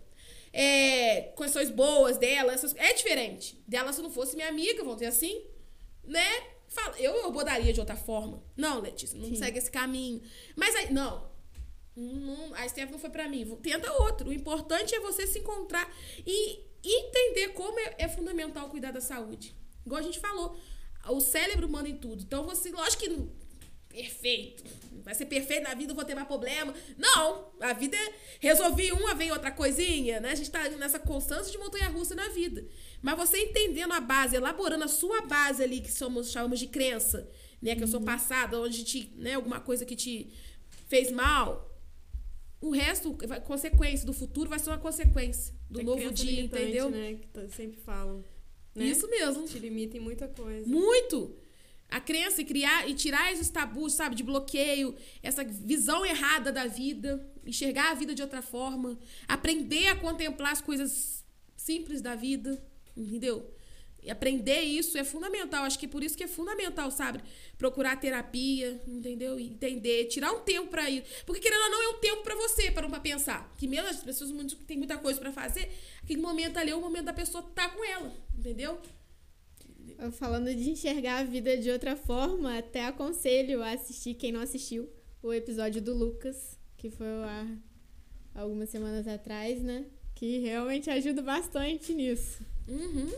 É, 0.51 1.31
questões 1.37 1.69
boas 1.69 2.17
dela, 2.17 2.53
essas, 2.53 2.75
é 2.75 2.93
diferente. 2.93 3.61
Dela, 3.67 3.93
se 3.93 4.01
não 4.01 4.09
fosse 4.09 4.35
minha 4.35 4.47
amiga, 4.49 4.79
vamos 4.79 4.95
dizer 4.95 5.07
assim, 5.07 5.43
né? 6.03 6.52
Fala, 6.73 6.99
eu 6.99 7.25
abordaria 7.27 7.71
de 7.71 7.79
outra 7.79 7.95
forma. 7.95 8.43
Não, 8.57 8.81
Letícia, 8.81 9.17
não 9.19 9.29
Sim. 9.29 9.35
segue 9.35 9.59
esse 9.59 9.69
caminho. 9.71 10.21
Mas 10.55 10.75
aí, 10.75 10.91
não. 10.91 11.31
Não, 11.95 12.53
a 12.55 12.67
Steph 12.67 12.89
não 12.89 12.97
foi 12.97 13.09
pra 13.11 13.29
mim. 13.29 13.45
Tenta 13.61 13.91
outro. 14.01 14.29
O 14.29 14.33
importante 14.33 14.95
é 14.95 14.99
você 14.99 15.27
se 15.27 15.39
encontrar 15.39 15.87
e 16.25 16.59
entender 16.83 17.49
como 17.49 17.79
é, 17.79 17.95
é 17.99 18.09
fundamental 18.09 18.69
cuidar 18.69 18.91
da 18.91 18.99
saúde. 19.01 19.55
Igual 19.85 19.99
a 19.99 20.03
gente 20.03 20.19
falou, 20.19 20.57
o 21.09 21.21
cérebro 21.21 21.69
manda 21.69 21.87
em 21.87 21.95
tudo. 21.97 22.23
Então 22.23 22.43
você, 22.45 22.71
lógico 22.71 23.03
que 23.03 23.09
não- 23.09 23.29
perfeito. 23.87 24.63
Vai 25.03 25.13
ser 25.13 25.25
perfeito 25.27 25.63
na 25.63 25.75
vida, 25.75 25.91
eu 25.91 25.95
vou 25.95 26.03
ter 26.03 26.15
mais 26.15 26.27
problema. 26.27 26.73
Não, 26.97 27.51
a 27.59 27.73
vida 27.73 27.95
é 27.95 28.13
resolvi 28.39 28.91
uma, 28.91 29.13
vem 29.13 29.31
outra 29.31 29.51
coisinha, 29.51 30.19
né? 30.19 30.31
A 30.31 30.35
gente 30.35 30.49
tá 30.49 30.67
nessa 30.69 30.97
constância 30.97 31.51
de 31.51 31.57
montanha 31.59 31.89
russa 31.89 32.15
na 32.15 32.29
vida. 32.29 32.65
Mas 33.03 33.17
você 33.17 33.37
entendendo 33.37 33.91
a 33.91 33.99
base, 33.99 34.35
elaborando 34.37 34.85
a 34.85 34.87
sua 34.87 35.21
base 35.21 35.61
ali, 35.61 35.81
que 35.81 35.91
somos, 35.91 36.31
chamamos 36.31 36.57
de 36.57 36.67
crença, 36.67 37.29
né? 37.61 37.75
Que 37.75 37.83
eu 37.83 37.87
sou 37.87 38.01
passada, 38.01 38.59
onde 38.59 38.83
te, 38.85 39.11
né, 39.17 39.33
alguma 39.33 39.59
coisa 39.59 39.85
que 39.85 39.95
te 39.95 40.31
fez 40.87 41.11
mal. 41.11 41.69
O 42.61 42.71
resto, 42.71 43.15
consequência 43.45 44.05
do 44.05 44.13
futuro 44.13 44.49
vai 44.49 44.57
ser 44.57 44.69
uma 44.69 44.77
consequência 44.77 45.53
do 45.69 45.81
É 45.81 45.83
novo 45.83 46.11
dia, 46.11 46.41
entendeu? 46.43 46.89
Né, 46.89 47.15
que 47.15 47.27
tá- 47.27 47.45
sempre 47.49 47.77
falam. 47.81 48.23
Né? 48.73 48.85
Isso 48.85 49.07
mesmo. 49.09 49.45
Te 49.45 49.59
limita 49.59 49.97
em 49.97 49.99
muita 49.99 50.27
coisa. 50.27 50.67
Muito. 50.67 51.35
a 51.89 51.99
crença 51.99 52.41
e 52.41 52.45
criar 52.45 52.89
e 52.89 52.95
tirar 52.95 53.31
esses 53.31 53.49
tabus, 53.49 53.93
sabe, 53.93 54.15
de 54.15 54.23
bloqueio, 54.23 54.95
essa 55.21 55.43
visão 55.43 56.03
errada 56.03 56.51
da 56.51 56.65
vida, 56.65 57.23
enxergar 57.45 57.91
a 57.91 57.93
vida 57.93 58.15
de 58.15 58.21
outra 58.23 58.41
forma, 58.41 58.97
aprender 59.27 59.85
a 59.87 59.95
contemplar 59.95 60.53
as 60.53 60.61
coisas 60.61 61.23
simples 61.55 62.01
da 62.01 62.15
vida, 62.15 62.59
entendeu? 62.95 63.53
E 64.03 64.11
aprender 64.11 64.59
isso 64.59 64.97
é 64.97 65.03
fundamental. 65.03 65.63
Acho 65.63 65.79
que 65.79 65.87
por 65.87 66.03
isso 66.03 66.17
que 66.17 66.25
é 66.25 66.27
fundamental, 66.27 66.91
sabe? 66.91 67.23
Procurar 67.57 67.95
terapia, 67.95 68.81
entendeu? 68.85 69.39
Entender, 69.39 70.05
tirar 70.05 70.33
um 70.33 70.41
tempo 70.41 70.67
para 70.67 70.89
ir. 70.89 71.03
Porque 71.25 71.41
querendo 71.41 71.63
ou 71.63 71.69
não, 71.69 71.83
é 71.83 71.87
um 71.89 71.99
tempo 71.99 72.21
para 72.21 72.35
você, 72.35 72.69
para 72.69 72.87
não 72.87 72.99
pensar. 72.99 73.53
Que 73.57 73.65
mesmo 73.65 73.87
as 73.87 74.03
pessoas 74.03 74.31
têm 74.67 74.77
muita 74.77 74.97
coisa 74.97 75.19
para 75.19 75.31
fazer, 75.31 75.71
aquele 76.03 76.21
momento 76.21 76.57
ali 76.57 76.71
é 76.71 76.75
o 76.75 76.81
momento 76.81 77.05
da 77.05 77.13
pessoa 77.13 77.45
estar 77.47 77.69
tá 77.69 77.75
com 77.75 77.83
ela, 77.83 78.13
entendeu? 78.37 78.77
Falando 80.13 80.53
de 80.53 80.69
enxergar 80.69 81.19
a 81.19 81.23
vida 81.23 81.55
de 81.57 81.69
outra 81.69 81.95
forma, 81.95 82.57
até 82.57 82.85
aconselho 82.85 83.63
a 83.63 83.71
assistir, 83.71 84.15
quem 84.15 84.33
não 84.33 84.41
assistiu, 84.41 84.89
o 85.21 85.33
episódio 85.33 85.81
do 85.81 85.93
Lucas, 85.93 86.59
que 86.75 86.89
foi 86.89 87.07
há 87.07 87.47
algumas 88.35 88.69
semanas 88.69 89.07
atrás, 89.07 89.61
né? 89.61 89.85
Que 90.15 90.39
realmente 90.39 90.89
ajuda 90.89 91.21
bastante 91.21 91.93
nisso. 91.93 92.39
Uhum. 92.67 93.11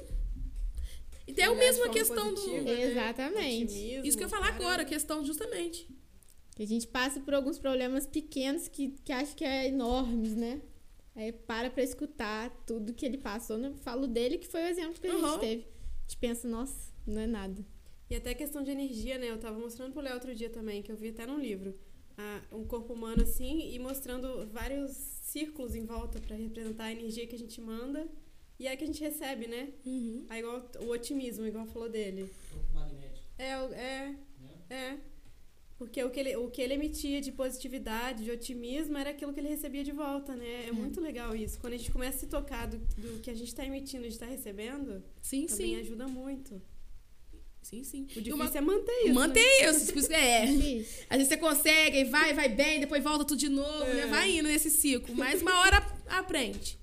E 1.28 1.34
tem 1.34 1.46
a 1.46 1.54
mesma 1.54 1.90
questão 1.90 2.30
positiva, 2.34 2.60
do. 2.60 2.66
Né? 2.66 2.82
Exatamente. 2.84 3.74
Otimismo, 3.74 4.06
Isso 4.06 4.18
que 4.18 4.24
eu 4.24 4.28
ia 4.28 4.30
falar 4.30 4.52
cara. 4.52 4.56
agora, 4.56 4.82
a 4.84 4.86
questão 4.86 5.26
justamente. 5.26 5.88
Que 6.56 6.64
a 6.64 6.68
gente 6.68 6.88
passa 6.88 7.20
por 7.20 7.34
alguns 7.34 7.60
problemas 7.60 8.06
pequenos 8.06 8.68
que, 8.68 8.96
que 9.04 9.12
acho 9.12 9.36
que 9.36 9.44
é 9.44 9.68
enormes, 9.68 10.36
né? 10.36 10.62
Aí 11.16 11.32
para 11.32 11.70
pra 11.70 11.84
escutar 11.84 12.50
tudo 12.66 12.94
que 12.94 13.06
ele 13.06 13.18
passou. 13.18 13.58
Eu 13.58 13.74
falo 13.76 14.08
dele, 14.08 14.38
que 14.38 14.48
foi 14.48 14.62
o 14.64 14.68
exemplo 14.68 15.00
que 15.00 15.08
a 15.08 15.14
uhum. 15.14 15.30
gente 15.30 15.40
teve. 15.40 15.62
A 15.64 16.02
gente 16.02 16.18
pensa, 16.18 16.48
nossa, 16.48 16.94
não 17.06 17.22
é 17.22 17.28
nada. 17.28 17.66
E 18.10 18.16
até 18.16 18.34
questão 18.34 18.62
de 18.62 18.72
energia, 18.72 19.18
né? 19.18 19.32
Eu 19.32 19.40
tava 19.40 19.58
mostrando 19.58 19.94
pro 19.94 20.02
Léo 20.02 20.14
outro 20.14 20.36
dia 20.36 20.50
também, 20.50 20.84
que 20.84 20.92
eu 20.92 20.96
vi 20.96 21.10
até 21.10 21.26
num 21.26 21.40
livro. 21.40 21.74
Ah, 22.18 22.42
um 22.52 22.66
corpo 22.66 22.94
humano 22.94 23.24
assim, 23.24 23.74
e 23.74 23.78
mostrando 23.80 24.48
vários 24.48 24.92
círculos 24.92 25.76
em 25.76 25.86
volta 25.86 26.20
para 26.20 26.36
representar 26.36 26.86
a 26.86 26.92
energia 26.92 27.28
que 27.28 27.36
a 27.36 27.40
gente 27.40 27.60
manda 27.60 28.08
e 28.58 28.68
é 28.68 28.76
que 28.76 28.84
a 28.84 28.88
gente 28.88 29.02
recebe, 29.02 29.48
né? 29.48 29.70
Uhum. 29.86 30.26
É 30.30 30.40
igual 30.40 30.66
o 30.80 30.90
otimismo, 30.90 31.46
igual 31.46 31.66
falou 31.66 31.90
dele. 31.90 32.32
magnético. 32.74 33.26
É, 33.38 33.52
é, 33.52 34.16
é. 34.70 34.76
é. 34.76 34.98
Porque 35.78 36.02
o 36.02 36.10
que, 36.10 36.22
ele, 36.22 36.36
o 36.38 36.50
que 36.50 36.62
ele 36.62 36.76
emitia 36.76 37.20
de 37.20 37.34
positividade, 37.34 38.24
de 38.24 38.32
otimismo, 38.32 38.98
era 38.98 39.10
aquilo 39.10 39.34
que 39.34 39.42
ele 39.42 39.50
recebia 39.50 39.84
de 39.84 39.92
volta, 39.92 40.34
né? 40.34 40.66
É, 40.66 40.68
é. 40.70 40.72
muito 40.72 41.02
legal 41.02 41.36
isso. 41.36 41.60
Quando 41.60 41.74
a 41.74 41.78
gente 41.78 41.92
começa 41.92 42.16
a 42.16 42.20
se 42.22 42.28
tocar 42.28 42.66
do, 42.66 42.78
do 42.78 43.20
que 43.20 43.30
a 43.30 43.34
gente 43.34 43.50
está 43.50 43.66
emitindo, 43.66 44.04
a 44.04 44.04
gente 44.04 44.14
está 44.14 44.26
recebendo, 44.26 45.04
sim, 45.22 45.48
também 45.48 45.76
sim. 45.76 45.80
ajuda 45.82 46.08
muito. 46.08 46.62
Sim, 47.66 47.84
sim. 47.84 48.04
O 48.16 48.22
difícil 48.22 48.36
uma... 48.36 48.46
é 48.46 48.62
manter 48.62 49.02
isso. 49.06 49.14
Manter 49.16 49.40
né? 49.40 49.72
isso. 49.72 50.14
É. 50.14 50.44
Às 51.10 51.18
vezes 51.18 51.28
você 51.30 51.38
consegue, 51.38 52.04
vai, 52.04 52.32
vai 52.32 52.48
bem, 52.48 52.80
depois 52.80 53.04
volta 53.04 53.26
tudo 53.26 53.40
de 53.40 53.50
novo, 53.50 53.86
né? 53.86 53.92
é. 53.92 53.96
né? 53.96 54.06
Vai 54.06 54.38
indo 54.38 54.48
nesse 54.48 54.70
ciclo. 54.70 55.16
Mas 55.16 55.42
uma 55.42 55.60
hora 55.62 55.84
aprende. 56.08 56.78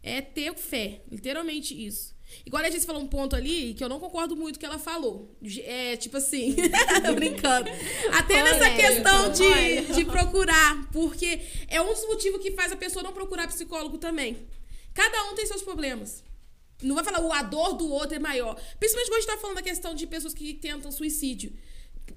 É 0.00 0.20
ter 0.20 0.54
fé. 0.54 1.02
Literalmente 1.10 1.74
isso. 1.74 2.14
Igual 2.46 2.62
a 2.62 2.70
gente 2.70 2.86
falou 2.86 3.02
um 3.02 3.08
ponto 3.08 3.34
ali 3.34 3.74
que 3.74 3.82
eu 3.82 3.88
não 3.88 3.98
concordo 3.98 4.36
muito 4.36 4.56
que 4.56 4.64
ela 4.64 4.78
falou. 4.78 5.36
É 5.64 5.96
tipo 5.96 6.16
assim, 6.16 6.54
brincando. 7.16 7.68
Até 8.12 8.40
Olha, 8.40 8.52
nessa 8.52 8.70
questão 8.70 9.32
de, 9.32 9.94
de 9.94 10.04
procurar. 10.04 10.88
Porque 10.92 11.40
é 11.66 11.82
um 11.82 11.92
dos 11.92 12.06
motivos 12.06 12.40
que 12.40 12.52
faz 12.52 12.70
a 12.70 12.76
pessoa 12.76 13.02
não 13.02 13.12
procurar 13.12 13.48
psicólogo 13.48 13.98
também. 13.98 14.46
Cada 14.94 15.24
um 15.24 15.34
tem 15.34 15.44
seus 15.44 15.62
problemas. 15.62 16.22
Não 16.82 16.94
vai 16.94 17.04
falar 17.04 17.20
o 17.20 17.32
a 17.32 17.42
dor 17.42 17.74
do 17.74 17.88
outro 17.90 18.16
é 18.16 18.18
maior. 18.18 18.54
Principalmente 18.78 19.08
quando 19.10 19.18
a 19.18 19.20
gente 19.20 19.30
tá 19.30 19.38
falando 19.38 19.56
da 19.56 19.62
questão 19.62 19.94
de 19.94 20.06
pessoas 20.06 20.34
que 20.34 20.54
tentam 20.54 20.90
suicídio. 20.90 21.52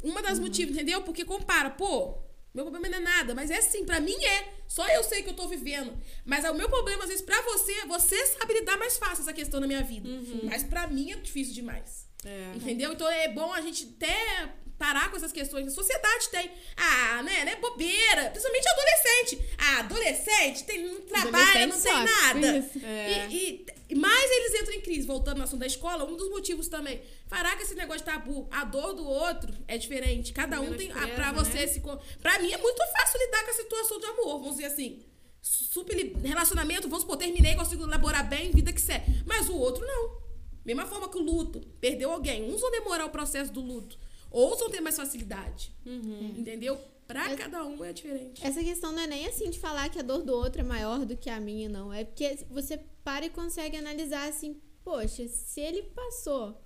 Uma 0.01 0.22
das 0.22 0.38
uhum. 0.38 0.45
motivos, 0.45 0.74
entendeu? 0.74 1.01
Porque 1.01 1.24
compara, 1.24 1.70
pô, 1.70 2.18
meu 2.53 2.66
problema 2.66 2.88
não 2.89 2.97
é 2.97 3.01
nada, 3.01 3.34
mas 3.34 3.49
é 3.49 3.57
assim, 3.57 3.84
para 3.84 3.99
mim 3.99 4.16
é. 4.24 4.53
Só 4.68 4.88
eu 4.89 5.03
sei 5.03 5.24
que 5.24 5.30
eu 5.30 5.34
tô 5.34 5.47
vivendo. 5.47 5.95
Mas 6.26 6.45
o 6.45 6.53
meu 6.53 6.70
problema, 6.70 7.03
às 7.03 7.09
vezes, 7.09 7.24
pra 7.24 7.41
você, 7.41 7.86
você 7.86 8.26
sabe 8.28 8.53
lidar 8.53 8.78
mais 8.78 8.97
fácil 8.97 9.22
essa 9.22 9.34
questão 9.34 9.59
na 9.59 9.68
minha 9.68 9.84
vida. 9.84 10.07
Uhum. 10.07 10.41
Mas 10.43 10.64
para 10.64 10.88
mim 10.88 11.11
é 11.11 11.16
difícil 11.16 11.53
demais. 11.53 12.07
É. 12.26 12.53
Entendeu? 12.55 12.93
Então 12.93 13.09
é 13.09 13.28
bom 13.28 13.51
a 13.51 13.61
gente 13.61 13.93
até 13.95 14.53
parar 14.78 15.10
com 15.10 15.18
essas 15.18 15.32
questões. 15.32 15.68
A 15.68 15.72
sociedade 15.72 16.30
tem. 16.30 16.52
Ah, 16.76 17.22
né? 17.24 17.46
né 17.46 17.56
bobeira. 17.56 18.30
Principalmente 18.30 18.68
adolescente. 18.68 19.56
Ah, 19.58 19.80
adolescente 19.80 20.64
tem, 20.64 20.86
não 20.86 21.02
trabalha, 21.02 21.68
não 21.68 21.80
tem 21.80 21.94
nada. 21.94 22.70
É. 22.84 23.28
E, 23.30 23.66
e, 23.90 23.96
mais 23.96 24.32
eles 24.32 24.62
entram 24.62 24.74
em 24.76 24.82
crise. 24.82 25.08
Voltando 25.08 25.38
no 25.38 25.44
assunto 25.44 25.60
da 25.60 25.68
escola, 25.68 26.04
um 26.04 26.16
dos 26.16 26.30
motivos 26.30 26.68
também. 26.68 27.02
Parar 27.30 27.56
com 27.56 27.64
esse 27.64 27.76
negócio 27.76 28.02
de 28.02 28.06
tabu. 28.06 28.48
A 28.52 28.64
dor 28.64 28.94
do 28.94 29.06
outro 29.06 29.54
é 29.68 29.78
diferente. 29.78 30.34
Cada 30.34 30.60
um 30.62 30.74
tem. 30.76 30.90
Presa, 30.90 31.08
pra 31.16 31.32
você 31.32 31.60
né? 31.60 31.68
se. 31.68 31.80
Pra 32.22 32.40
mim 32.40 32.52
é 32.52 32.58
muito 32.58 32.84
fácil 32.98 33.20
lidar 33.20 33.44
com 33.44 33.52
a 33.52 33.54
situação 33.54 34.00
de 34.00 34.06
amor, 34.06 34.40
vamos 34.40 34.56
dizer 34.56 34.66
assim. 34.66 35.04
Super 35.42 35.96
relacionamento, 36.24 36.88
vamos 36.88 37.02
supor, 37.02 37.18
terminei, 37.18 37.54
consigo 37.56 37.84
elaborar 37.84 38.26
bem, 38.30 38.50
vida 38.52 38.72
que 38.72 38.80
segue. 38.80 39.24
Mas 39.26 39.50
o 39.50 39.56
outro 39.58 39.86
não. 39.86 40.24
Mesma 40.66 40.86
forma 40.86 41.10
que 41.10 41.18
o 41.18 41.22
luto, 41.22 41.60
perdeu 41.82 42.12
alguém. 42.12 42.44
Uns 42.44 42.62
vão 42.62 42.72
demorar 42.72 43.06
o 43.06 43.10
processo 43.10 43.52
do 43.52 43.60
luto. 43.60 44.00
Outros 44.34 44.62
vão 44.62 44.70
ter 44.72 44.82
mais 44.82 44.98
facilidade. 44.98 45.72
Uhum. 45.86 46.34
Entendeu? 46.38 46.78
Pra 47.08 47.28
essa, 47.28 47.38
cada 47.38 47.64
um 47.64 47.84
é 47.86 47.94
diferente. 47.94 48.46
Essa 48.46 48.64
questão 48.64 48.92
não 48.92 49.04
é 49.04 49.08
nem 49.08 49.28
assim 49.28 49.50
de 49.50 49.60
falar 49.60 49.90
que 49.90 50.00
a 50.00 50.02
dor 50.02 50.24
do 50.24 50.34
outro 50.34 50.62
é 50.62 50.64
maior 50.64 51.06
do 51.06 51.16
que 51.16 51.30
a 51.30 51.40
minha, 51.40 51.70
não. 51.70 51.94
É 51.94 52.04
porque 52.04 52.40
você 52.50 52.80
para 53.04 53.26
e 53.26 53.30
consegue 53.30 53.78
analisar 53.78 54.28
assim, 54.28 54.60
poxa, 54.84 55.28
se 55.28 55.62
ele 55.62 55.84
passou 55.84 56.60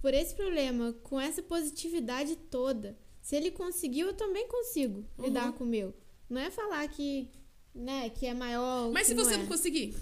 por 0.00 0.14
esse 0.14 0.34
problema 0.34 0.92
com 1.02 1.20
essa 1.20 1.42
positividade 1.42 2.36
toda, 2.36 2.96
se 3.20 3.34
ele 3.34 3.50
conseguiu, 3.50 4.08
eu 4.08 4.14
também 4.14 4.46
consigo 4.46 5.04
uhum. 5.18 5.24
lidar 5.24 5.52
com 5.52 5.64
o 5.64 5.66
meu. 5.66 5.94
Não 6.28 6.40
é 6.40 6.50
falar 6.50 6.86
que, 6.88 7.28
né, 7.74 8.10
que 8.10 8.26
é 8.26 8.34
maior. 8.34 8.92
Mas 8.92 9.08
se 9.08 9.14
você 9.14 9.32
não, 9.32 9.38
é. 9.38 9.42
não 9.42 9.46
conseguir? 9.46 9.94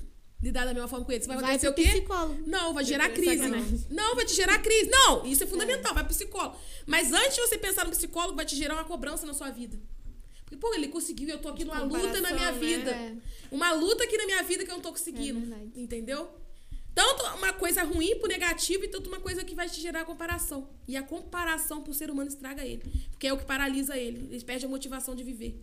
Lidar 0.42 0.64
da 0.64 0.72
mesma 0.72 0.88
forma 0.88 1.04
com 1.04 1.12
ele. 1.12 1.20
Você 1.22 1.28
vai, 1.28 1.36
vai 1.36 1.44
acontecer 1.50 1.68
o 1.68 1.74
quê? 1.74 1.82
Psicólogo. 1.82 2.42
Não, 2.46 2.72
vai 2.72 2.84
gerar 2.84 3.10
crise. 3.10 3.86
Não, 3.90 4.14
vai 4.14 4.24
te 4.24 4.34
gerar 4.34 4.58
crise. 4.58 4.90
Não, 4.90 5.26
isso 5.26 5.44
é 5.44 5.46
fundamental, 5.46 5.92
é. 5.92 5.94
vai 5.94 6.04
pro 6.04 6.14
psicólogo. 6.14 6.56
Mas 6.86 7.12
antes 7.12 7.34
de 7.34 7.40
você 7.40 7.58
pensar 7.58 7.84
no 7.84 7.90
psicólogo, 7.90 8.36
vai 8.36 8.44
te 8.44 8.56
gerar 8.56 8.74
uma 8.74 8.84
cobrança 8.84 9.26
na 9.26 9.34
sua 9.34 9.50
vida. 9.50 9.78
Porque, 10.44 10.56
pô, 10.56 10.74
ele 10.74 10.88
conseguiu 10.88 11.28
eu 11.28 11.38
tô 11.38 11.48
aqui 11.48 11.64
numa 11.64 11.80
luta 11.80 12.20
na 12.20 12.32
minha 12.32 12.50
né? 12.52 12.58
vida. 12.58 12.90
É. 12.90 13.16
Uma 13.50 13.72
luta 13.72 14.04
aqui 14.04 14.16
na 14.16 14.26
minha 14.26 14.42
vida 14.42 14.64
que 14.64 14.70
eu 14.70 14.74
não 14.74 14.82
tô 14.82 14.90
conseguindo. 14.90 15.54
É 15.54 15.80
entendeu? 15.80 16.28
Tanto 16.92 17.22
uma 17.36 17.52
coisa 17.52 17.84
ruim 17.84 18.16
pro 18.16 18.28
negativo 18.28 18.84
e 18.84 18.88
tanto 18.88 19.08
uma 19.08 19.20
coisa 19.20 19.44
que 19.44 19.54
vai 19.54 19.68
te 19.68 19.80
gerar 19.80 20.04
comparação. 20.04 20.68
E 20.88 20.96
a 20.96 21.02
comparação 21.02 21.82
pro 21.82 21.94
ser 21.94 22.10
humano 22.10 22.28
estraga 22.28 22.64
ele. 22.64 22.82
Porque 23.10 23.28
é 23.28 23.32
o 23.32 23.38
que 23.38 23.44
paralisa 23.44 23.96
ele. 23.96 24.28
Ele 24.30 24.44
perde 24.44 24.66
a 24.66 24.68
motivação 24.68 25.14
de 25.14 25.22
viver. 25.22 25.62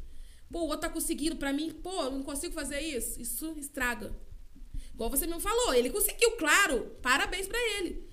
Pô, 0.50 0.60
o 0.60 0.64
outro 0.64 0.82
tá 0.82 0.90
conseguindo, 0.90 1.36
pra 1.36 1.52
mim, 1.52 1.72
pô, 1.84 2.04
eu 2.04 2.12
não 2.12 2.24
consigo 2.24 2.54
fazer 2.54 2.80
isso. 2.80 3.20
Isso 3.20 3.56
estraga. 3.58 4.16
Igual 4.98 5.12
você 5.12 5.28
mesmo 5.28 5.40
falou, 5.40 5.76
ele 5.76 5.92
conseguiu, 5.92 6.32
claro. 6.32 6.98
Parabéns 7.04 7.46
para 7.46 7.60
ele. 7.78 8.04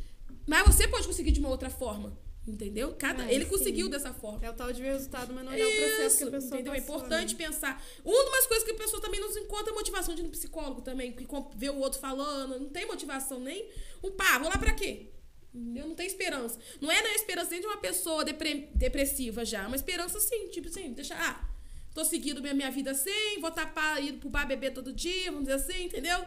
Mas 0.47 0.67
você 0.67 0.87
pode 0.87 1.07
conseguir 1.07 1.31
de 1.31 1.41
uma 1.41 1.49
outra 1.49 1.71
forma. 1.71 2.15
Entendeu? 2.47 2.95
Cada, 2.99 3.25
ele 3.33 3.45
sim. 3.45 3.51
conseguiu 3.51 3.89
dessa 3.89 4.13
forma. 4.13 4.45
É 4.45 4.51
o 4.51 4.53
tal 4.53 4.71
de 4.71 4.83
resultado, 4.83 5.33
mas 5.33 5.47
não 5.47 5.55
Isso, 5.55 5.67
o 5.67 5.77
processo 5.77 6.19
que 6.19 6.25
a 6.25 6.31
pessoa 6.31 6.61
entendeu? 6.61 6.75
Passou, 6.75 6.75
é 6.75 6.99
importante 6.99 7.35
né? 7.35 7.47
pensar. 7.47 7.83
Uma 8.05 8.31
das 8.33 8.47
coisas 8.47 8.65
que 8.65 8.73
a 8.73 8.77
pessoa 8.77 9.01
também 9.01 9.19
não 9.19 9.31
encontra 9.31 9.73
é 9.73 9.75
motivação 9.75 10.15
de 10.15 10.21
ir 10.21 10.25
no 10.25 10.31
psicólogo 10.31 10.83
também. 10.83 11.11
Que 11.11 11.27
vê 11.57 11.71
o 11.71 11.79
outro 11.79 11.99
falando, 11.99 12.61
não 12.61 12.69
tem 12.69 12.85
motivação 12.85 13.41
nem. 13.41 13.67
Um 14.03 14.11
pá, 14.11 14.39
vou 14.39 14.51
lá 14.51 14.59
pra 14.59 14.75
quê? 14.75 15.07
Eu 15.55 15.89
não 15.89 15.95
tenho 15.95 16.07
esperança. 16.07 16.59
Não 16.83 16.93
é 16.93 17.01
na 17.01 17.15
esperança 17.15 17.51
nem 17.51 17.61
de 17.61 17.67
uma 17.67 17.79
pessoa 17.79 18.23
depre, 18.23 18.69
depressiva 18.75 19.43
já. 19.43 19.63
É 19.63 19.67
uma 19.67 19.77
esperança 19.77 20.19
assim, 20.19 20.49
tipo 20.49 20.69
assim, 20.69 20.93
deixa. 20.93 21.15
Ah, 21.15 21.49
tô 21.95 22.05
seguindo 22.05 22.43
minha, 22.43 22.53
minha 22.53 22.71
vida 22.71 22.91
assim, 22.91 23.41
vou 23.41 23.51
tapar, 23.51 24.05
ir 24.05 24.15
pro 24.15 24.29
bar 24.29 24.47
beber 24.47 24.75
todo 24.75 24.93
dia, 24.93 25.31
vamos 25.31 25.47
dizer 25.47 25.55
assim, 25.55 25.85
entendeu? 25.85 26.27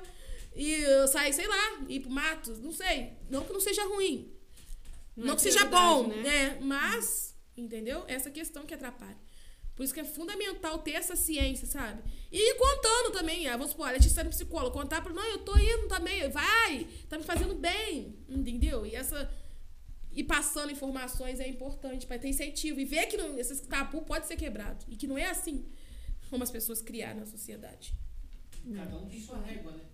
E 0.57 1.07
sair, 1.07 1.33
sei 1.33 1.47
lá, 1.47 1.85
ir 1.87 1.99
pro 1.99 2.09
mato, 2.09 2.51
não 2.61 2.71
sei. 2.71 3.13
Não 3.29 3.45
que 3.45 3.53
não 3.53 3.59
seja 3.59 3.85
ruim. 3.85 4.33
Não, 5.15 5.27
não 5.27 5.33
é 5.33 5.35
que 5.35 5.41
seja 5.43 5.65
bom, 5.65 6.07
né? 6.07 6.21
né? 6.23 6.57
Mas, 6.61 7.35
entendeu? 7.55 8.03
Essa 8.07 8.31
questão 8.31 8.65
que 8.65 8.73
atrapalha. 8.73 9.17
Por 9.75 9.83
isso 9.83 9.93
que 9.93 9.99
é 9.99 10.03
fundamental 10.03 10.79
ter 10.79 10.93
essa 10.93 11.15
ciência, 11.15 11.67
sabe? 11.67 12.01
E 12.31 12.37
ir 12.39 12.55
contando 12.55 13.13
também. 13.13 13.47
Ah, 13.47 13.55
vamos 13.55 13.71
supor, 13.71 13.87
a 13.87 13.91
Letícia 13.91 14.23
no 14.23 14.31
psicólogo, 14.31 14.75
contar 14.75 15.01
pra 15.01 15.13
não, 15.13 15.23
eu 15.23 15.37
tô 15.39 15.55
indo 15.55 15.87
também, 15.87 16.27
vai, 16.29 16.87
tá 17.07 17.19
me 17.19 17.23
fazendo 17.23 17.53
bem, 17.53 18.17
entendeu? 18.27 18.85
E 18.85 18.95
essa. 18.95 19.31
E 20.11 20.23
passando 20.23 20.71
informações 20.71 21.39
é 21.39 21.47
importante 21.47 22.07
para 22.07 22.17
ter 22.17 22.29
incentivo. 22.29 22.79
E 22.79 22.85
ver 22.85 23.05
que 23.05 23.15
não, 23.15 23.37
esse 23.37 23.61
tabu 23.67 24.01
pode 24.01 24.25
ser 24.25 24.35
quebrado. 24.35 24.83
E 24.89 24.95
que 24.95 25.05
não 25.05 25.15
é 25.15 25.25
assim 25.25 25.63
como 26.31 26.43
as 26.43 26.49
pessoas 26.49 26.81
criaram 26.81 27.19
na 27.19 27.27
sociedade. 27.27 27.93
Cada 28.75 28.97
um 28.97 29.07
tem 29.07 29.21
sua 29.21 29.37
régua, 29.37 29.73
né? 29.73 29.86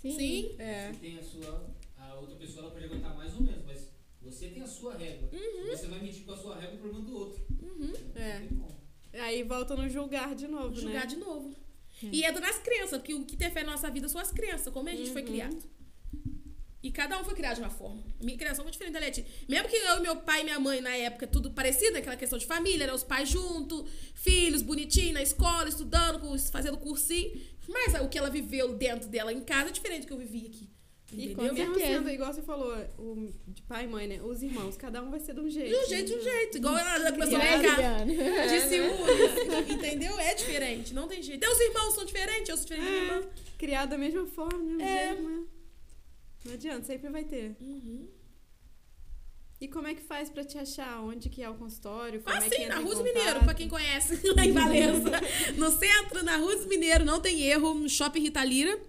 Sim. 0.00 0.16
Sim. 0.16 0.54
É. 0.58 0.92
Você 0.92 0.98
tem 0.98 1.18
a 1.18 1.22
sua. 1.22 1.70
A 1.96 2.14
outra 2.14 2.36
pessoa 2.36 2.64
ela 2.64 2.72
pode 2.72 2.84
aguentar 2.84 3.16
mais 3.16 3.34
ou 3.34 3.42
menos, 3.42 3.64
mas 3.66 3.88
você 4.22 4.48
tem 4.48 4.62
a 4.62 4.66
sua 4.66 4.96
régua. 4.96 5.28
Uhum. 5.32 5.70
Você 5.70 5.86
vai 5.86 6.00
medir 6.00 6.24
com 6.24 6.32
a 6.32 6.36
sua 6.36 6.56
régua 6.56 6.76
o 6.76 6.78
problema 6.78 7.04
do 7.04 7.16
outro. 7.16 7.44
Uhum. 7.62 7.92
É. 8.14 9.20
Aí 9.22 9.42
volta 9.42 9.76
no 9.76 9.88
julgar 9.88 10.34
de 10.34 10.46
novo. 10.46 10.74
Julgar 10.74 11.00
né? 11.00 11.06
de 11.06 11.16
novo. 11.16 11.54
É. 12.02 12.06
E 12.12 12.24
entra 12.24 12.40
nas 12.40 12.58
crenças, 12.58 12.98
porque 12.98 13.14
o 13.14 13.24
que 13.24 13.34
interfere 13.34 13.66
na 13.66 13.72
nossa 13.72 13.90
vida 13.90 14.08
são 14.08 14.20
as 14.20 14.30
crenças, 14.30 14.72
como 14.72 14.88
a 14.88 14.92
gente 14.92 15.08
uhum. 15.08 15.12
foi 15.12 15.22
criado. 15.22 15.58
E 16.82 16.90
cada 16.90 17.20
um 17.20 17.24
foi 17.24 17.34
criado 17.34 17.56
de 17.56 17.60
uma 17.60 17.68
forma. 17.70 18.02
Minha 18.20 18.38
criação 18.38 18.64
foi 18.64 18.72
diferente 18.72 18.94
da 18.94 19.00
Leti. 19.00 19.24
Mesmo 19.48 19.68
que 19.68 19.76
eu, 19.76 20.00
meu 20.00 20.16
pai 20.16 20.40
e 20.40 20.44
minha 20.44 20.58
mãe, 20.58 20.80
na 20.80 20.96
época, 20.96 21.26
tudo 21.26 21.50
parecido, 21.50 21.98
aquela 21.98 22.16
questão 22.16 22.38
de 22.38 22.46
família, 22.46 22.86
né? 22.86 22.92
Os 22.94 23.04
pais 23.04 23.28
juntos, 23.28 23.84
filhos, 24.14 24.62
bonitinho, 24.62 25.12
na 25.12 25.22
escola, 25.22 25.68
estudando, 25.68 26.20
fazendo 26.50 26.78
cursinho. 26.78 27.38
Mas 27.68 27.94
o 28.00 28.08
que 28.08 28.16
ela 28.18 28.30
viveu 28.30 28.72
dentro 28.74 29.08
dela 29.08 29.30
em 29.32 29.42
casa 29.42 29.68
é 29.68 29.72
diferente 29.72 30.02
do 30.02 30.06
que 30.06 30.12
eu 30.14 30.18
vivi 30.18 30.46
aqui. 30.46 30.70
E 31.12 31.34
mesmo 31.34 31.74
sendo, 31.74 32.08
igual 32.08 32.32
você 32.32 32.40
falou, 32.40 32.72
o, 32.96 33.32
de 33.48 33.62
pai 33.62 33.84
e 33.84 33.88
mãe, 33.88 34.06
né? 34.06 34.20
Os 34.22 34.42
irmãos, 34.42 34.76
cada 34.76 35.02
um 35.02 35.10
vai 35.10 35.18
ser 35.20 35.34
de 35.34 35.40
um 35.40 35.50
jeito. 35.50 35.68
De 35.68 35.76
um 35.76 35.88
jeito, 35.88 36.06
de 36.06 36.14
um 36.14 36.22
jeito. 36.22 36.56
Igual 36.58 36.78
ela 36.78 37.12
começou 37.12 37.36
a 37.36 37.40
brincar 37.40 38.00
Adriana. 38.00 38.48
de 38.48 38.60
ciúmes. 38.68 39.70
Entendeu? 39.70 40.18
É 40.20 40.34
diferente, 40.34 40.94
não 40.94 41.08
tem 41.08 41.20
jeito. 41.22 41.40
Teus 41.40 41.60
irmãos 41.60 41.94
são 41.94 42.04
diferentes, 42.04 42.48
eu 42.48 42.56
sou 42.56 42.64
diferente 42.64 42.84
da 42.86 42.90
minha 42.90 43.12
irmã. 43.16 43.28
Criado 43.58 43.90
da 43.90 43.98
mesma 43.98 44.24
forma, 44.26 44.56
do 44.58 44.64
mesmo 44.64 44.82
É. 44.82 45.08
jeito, 45.08 45.22
mas... 45.24 45.59
Não 46.44 46.52
adianta, 46.54 46.84
sempre 46.84 47.08
vai 47.10 47.24
ter. 47.24 47.56
Uhum. 47.60 48.08
E 49.60 49.68
como 49.68 49.86
é 49.86 49.94
que 49.94 50.00
faz 50.00 50.30
pra 50.30 50.42
te 50.42 50.56
achar? 50.56 51.02
Onde 51.02 51.28
que 51.28 51.42
é 51.42 51.50
o 51.50 51.54
consultório? 51.54 52.22
Como 52.22 52.34
Ah, 52.34 52.38
é 52.38 52.48
que 52.48 52.56
sim, 52.56 52.62
entra 52.62 52.76
na 52.76 52.80
Rua 52.80 52.94
dos 52.94 52.98
contato? 53.02 53.14
Mineiro, 53.18 53.40
pra 53.44 53.54
quem 53.54 53.68
conhece, 53.68 54.20
lá 54.34 54.46
em 54.46 54.52
Valença. 54.52 55.10
No 55.56 55.70
centro, 55.70 56.24
na 56.24 56.36
Rua 56.38 56.56
dos 56.56 56.66
Mineiro, 56.66 57.04
não 57.04 57.20
tem 57.20 57.42
erro, 57.42 57.74
no 57.74 57.88
Shopping 57.88 58.20
Rita 58.20 58.42
Lira. 58.42 58.80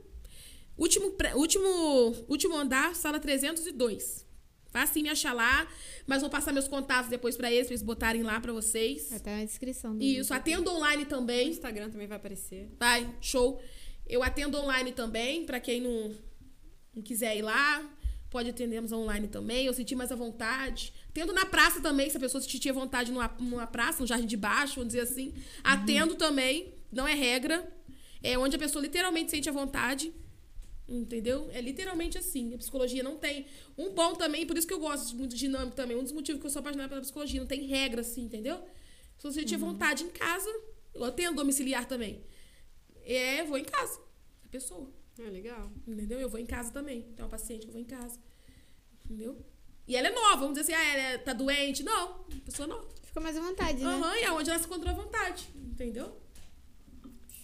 Último, 0.77 1.13
último, 1.35 2.15
último 2.29 2.55
andar, 2.55 2.95
sala 2.95 3.19
302. 3.19 4.25
Fácil 4.71 5.03
me 5.03 5.09
achar 5.09 5.33
lá, 5.33 5.67
mas 6.07 6.21
vou 6.21 6.29
passar 6.29 6.53
meus 6.53 6.69
contatos 6.69 7.09
depois 7.09 7.35
pra 7.35 7.51
eles, 7.51 7.67
pra 7.67 7.73
eles 7.73 7.83
botarem 7.83 8.23
lá 8.23 8.39
pra 8.39 8.53
vocês. 8.53 9.11
Estar 9.11 9.35
na 9.37 9.43
descrição 9.43 9.97
do 9.97 10.01
Isso, 10.01 10.33
atendo 10.33 10.71
online 10.71 11.03
O 11.03 11.05
também. 11.05 11.49
Instagram 11.49 11.89
também 11.89 12.07
vai 12.07 12.15
aparecer. 12.15 12.69
Vai, 12.79 13.13
show. 13.19 13.61
Eu 14.07 14.23
atendo 14.23 14.57
online 14.57 14.93
também, 14.93 15.45
pra 15.45 15.59
quem 15.59 15.81
não, 15.81 16.15
não 16.93 17.01
quiser 17.01 17.37
ir 17.37 17.41
lá. 17.41 17.89
Pode 18.29 18.49
atendermos 18.49 18.93
online 18.93 19.27
também, 19.27 19.65
eu 19.65 19.73
senti 19.73 19.93
mais 19.93 20.09
à 20.09 20.15
vontade. 20.15 20.93
Atendo 21.09 21.33
na 21.33 21.45
praça 21.45 21.81
também, 21.81 22.09
se 22.09 22.15
a 22.15 22.19
pessoa 22.19 22.41
sentir 22.41 22.69
à 22.69 22.73
vontade 22.73 23.11
numa, 23.11 23.27
numa 23.39 23.67
praça, 23.67 23.99
no 23.99 24.07
Jardim 24.07 24.25
de 24.25 24.37
Baixo, 24.37 24.75
vamos 24.75 24.93
dizer 24.93 25.01
assim. 25.01 25.33
Atendo 25.61 26.15
também, 26.15 26.73
não 26.89 27.05
é 27.05 27.13
regra. 27.13 27.69
É 28.23 28.37
onde 28.37 28.55
a 28.55 28.59
pessoa 28.59 28.81
literalmente 28.81 29.31
sente 29.31 29.49
à 29.49 29.51
vontade. 29.51 30.13
Entendeu? 30.87 31.49
É 31.51 31.59
literalmente 31.59 32.17
assim. 32.17 32.53
A 32.53 32.57
psicologia 32.57 33.03
não 33.03 33.17
tem. 33.17 33.47
Um 33.77 33.89
bom 33.89 34.15
também, 34.15 34.45
por 34.45 34.57
isso 34.57 34.65
que 34.67 34.73
eu 34.73 34.79
gosto 34.79 35.09
de 35.09 35.15
muito 35.15 35.35
dinâmico 35.35 35.75
também. 35.75 35.97
Um 35.97 36.03
dos 36.03 36.13
motivos 36.13 36.39
que 36.39 36.47
eu 36.47 36.51
sou 36.51 36.61
apaixonada 36.61 36.87
pela 36.87 37.01
psicologia. 37.01 37.39
Não 37.39 37.47
tem 37.47 37.65
regra, 37.65 37.99
assim, 37.99 38.23
entendeu? 38.23 38.63
Se 39.17 39.23
você 39.23 39.41
sentir 39.41 39.57
vontade 39.57 40.03
em 40.03 40.09
casa, 40.09 40.49
eu 40.93 41.03
atendo 41.03 41.35
domiciliar 41.35 41.85
também. 41.85 42.23
É, 43.03 43.43
vou 43.43 43.57
em 43.57 43.65
casa. 43.65 43.99
A 44.45 44.47
pessoa. 44.47 44.89
É 45.25 45.29
legal. 45.29 45.71
Entendeu? 45.87 46.19
Eu 46.19 46.29
vou 46.29 46.39
em 46.39 46.45
casa 46.45 46.71
também. 46.71 47.03
Tem 47.15 47.23
uma 47.23 47.29
paciente 47.29 47.61
que 47.61 47.67
eu 47.69 47.73
vou 47.73 47.81
em 47.81 47.85
casa. 47.85 48.19
Entendeu? 49.05 49.37
E 49.87 49.95
ela 49.95 50.07
é 50.07 50.11
nova, 50.11 50.37
vamos 50.37 50.57
dizer 50.57 50.73
assim, 50.73 50.83
ah, 50.83 50.93
ela 50.93 51.19
tá 51.19 51.33
doente. 51.33 51.83
Não, 51.83 52.23
pessoa 52.45 52.67
nova. 52.67 52.87
Ficou 53.03 53.21
mais 53.21 53.35
à 53.37 53.41
vontade, 53.41 53.83
né? 53.83 53.89
Aham, 53.89 54.15
e 54.17 54.23
é 54.23 54.31
onde 54.31 54.49
ela 54.49 54.59
se 54.59 54.65
encontrou 54.65 54.91
à 54.91 54.95
vontade. 54.95 55.49
Entendeu? 55.55 56.17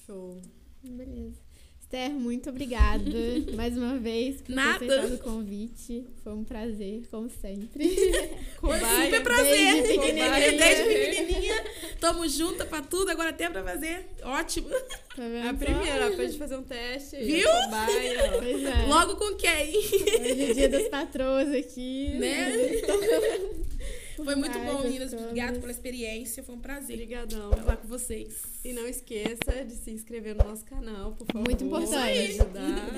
Show. 0.05 0.41
Beleza. 0.83 1.46
Esther, 1.87 2.09
muito 2.09 2.49
obrigada 2.49 3.01
mais 3.55 3.77
uma 3.77 3.97
vez 3.97 4.41
por 4.41 4.53
Nada. 4.53 4.79
ter 4.79 4.91
aceitado 4.91 5.13
o 5.13 5.19
convite. 5.19 6.05
Foi 6.21 6.33
um 6.33 6.43
prazer, 6.43 7.03
como 7.09 7.29
sempre. 7.29 7.95
Cobaia. 8.59 9.05
Super 9.05 9.23
prazer. 9.23 9.73
Desde 9.73 9.93
pequenininha. 9.93 10.51
Desde 10.51 10.83
pequenininha. 10.83 11.63
Tamo 11.97 12.27
junta 12.27 12.65
pra 12.65 12.81
tudo, 12.81 13.09
agora 13.09 13.31
tem 13.31 13.49
pra 13.49 13.63
fazer. 13.63 14.05
Ótimo. 14.21 14.67
Tá 14.69 14.75
vendo 15.15 15.47
A 15.47 15.53
primeira, 15.53 16.11
pra 16.11 16.25
gente 16.25 16.37
fazer 16.37 16.57
um 16.57 16.63
teste. 16.63 17.23
Viu? 17.23 17.47
Cobaia, 17.49 18.33
ó. 18.35 18.37
Pois 18.37 18.65
é. 18.65 18.85
Logo 18.87 19.15
com 19.15 19.35
quem? 19.35 19.77
Hoje 19.77 20.41
é 20.41 20.53
dia 20.53 20.69
das 20.69 20.89
patroas 20.89 21.53
aqui. 21.53 22.09
Né? 22.19 22.51
Foi 24.23 24.35
muito 24.35 24.59
bom, 24.59 24.83
meninas. 24.83 25.13
Obrigada 25.13 25.59
pela 25.59 25.71
experiência. 25.71 26.43
Foi 26.43 26.55
um 26.55 26.59
prazer 26.59 26.95
Obrigadão. 26.95 27.51
falar 27.51 27.77
com 27.77 27.87
vocês. 27.87 28.35
E 28.63 28.73
não 28.73 28.87
esqueça 28.87 29.65
de 29.65 29.75
se 29.75 29.91
inscrever 29.91 30.35
no 30.35 30.43
nosso 30.43 30.65
canal, 30.65 31.13
por 31.13 31.27
favor. 31.27 31.45
Muito 31.45 31.63
importante. 31.63 32.35
Pra 32.35 32.45
ajudar. 32.45 32.91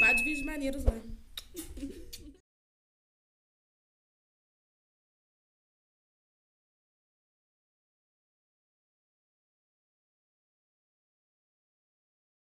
Vários 0.00 0.24
vídeos 0.24 0.46
maneiros 0.46 0.84
lá. 0.84 0.94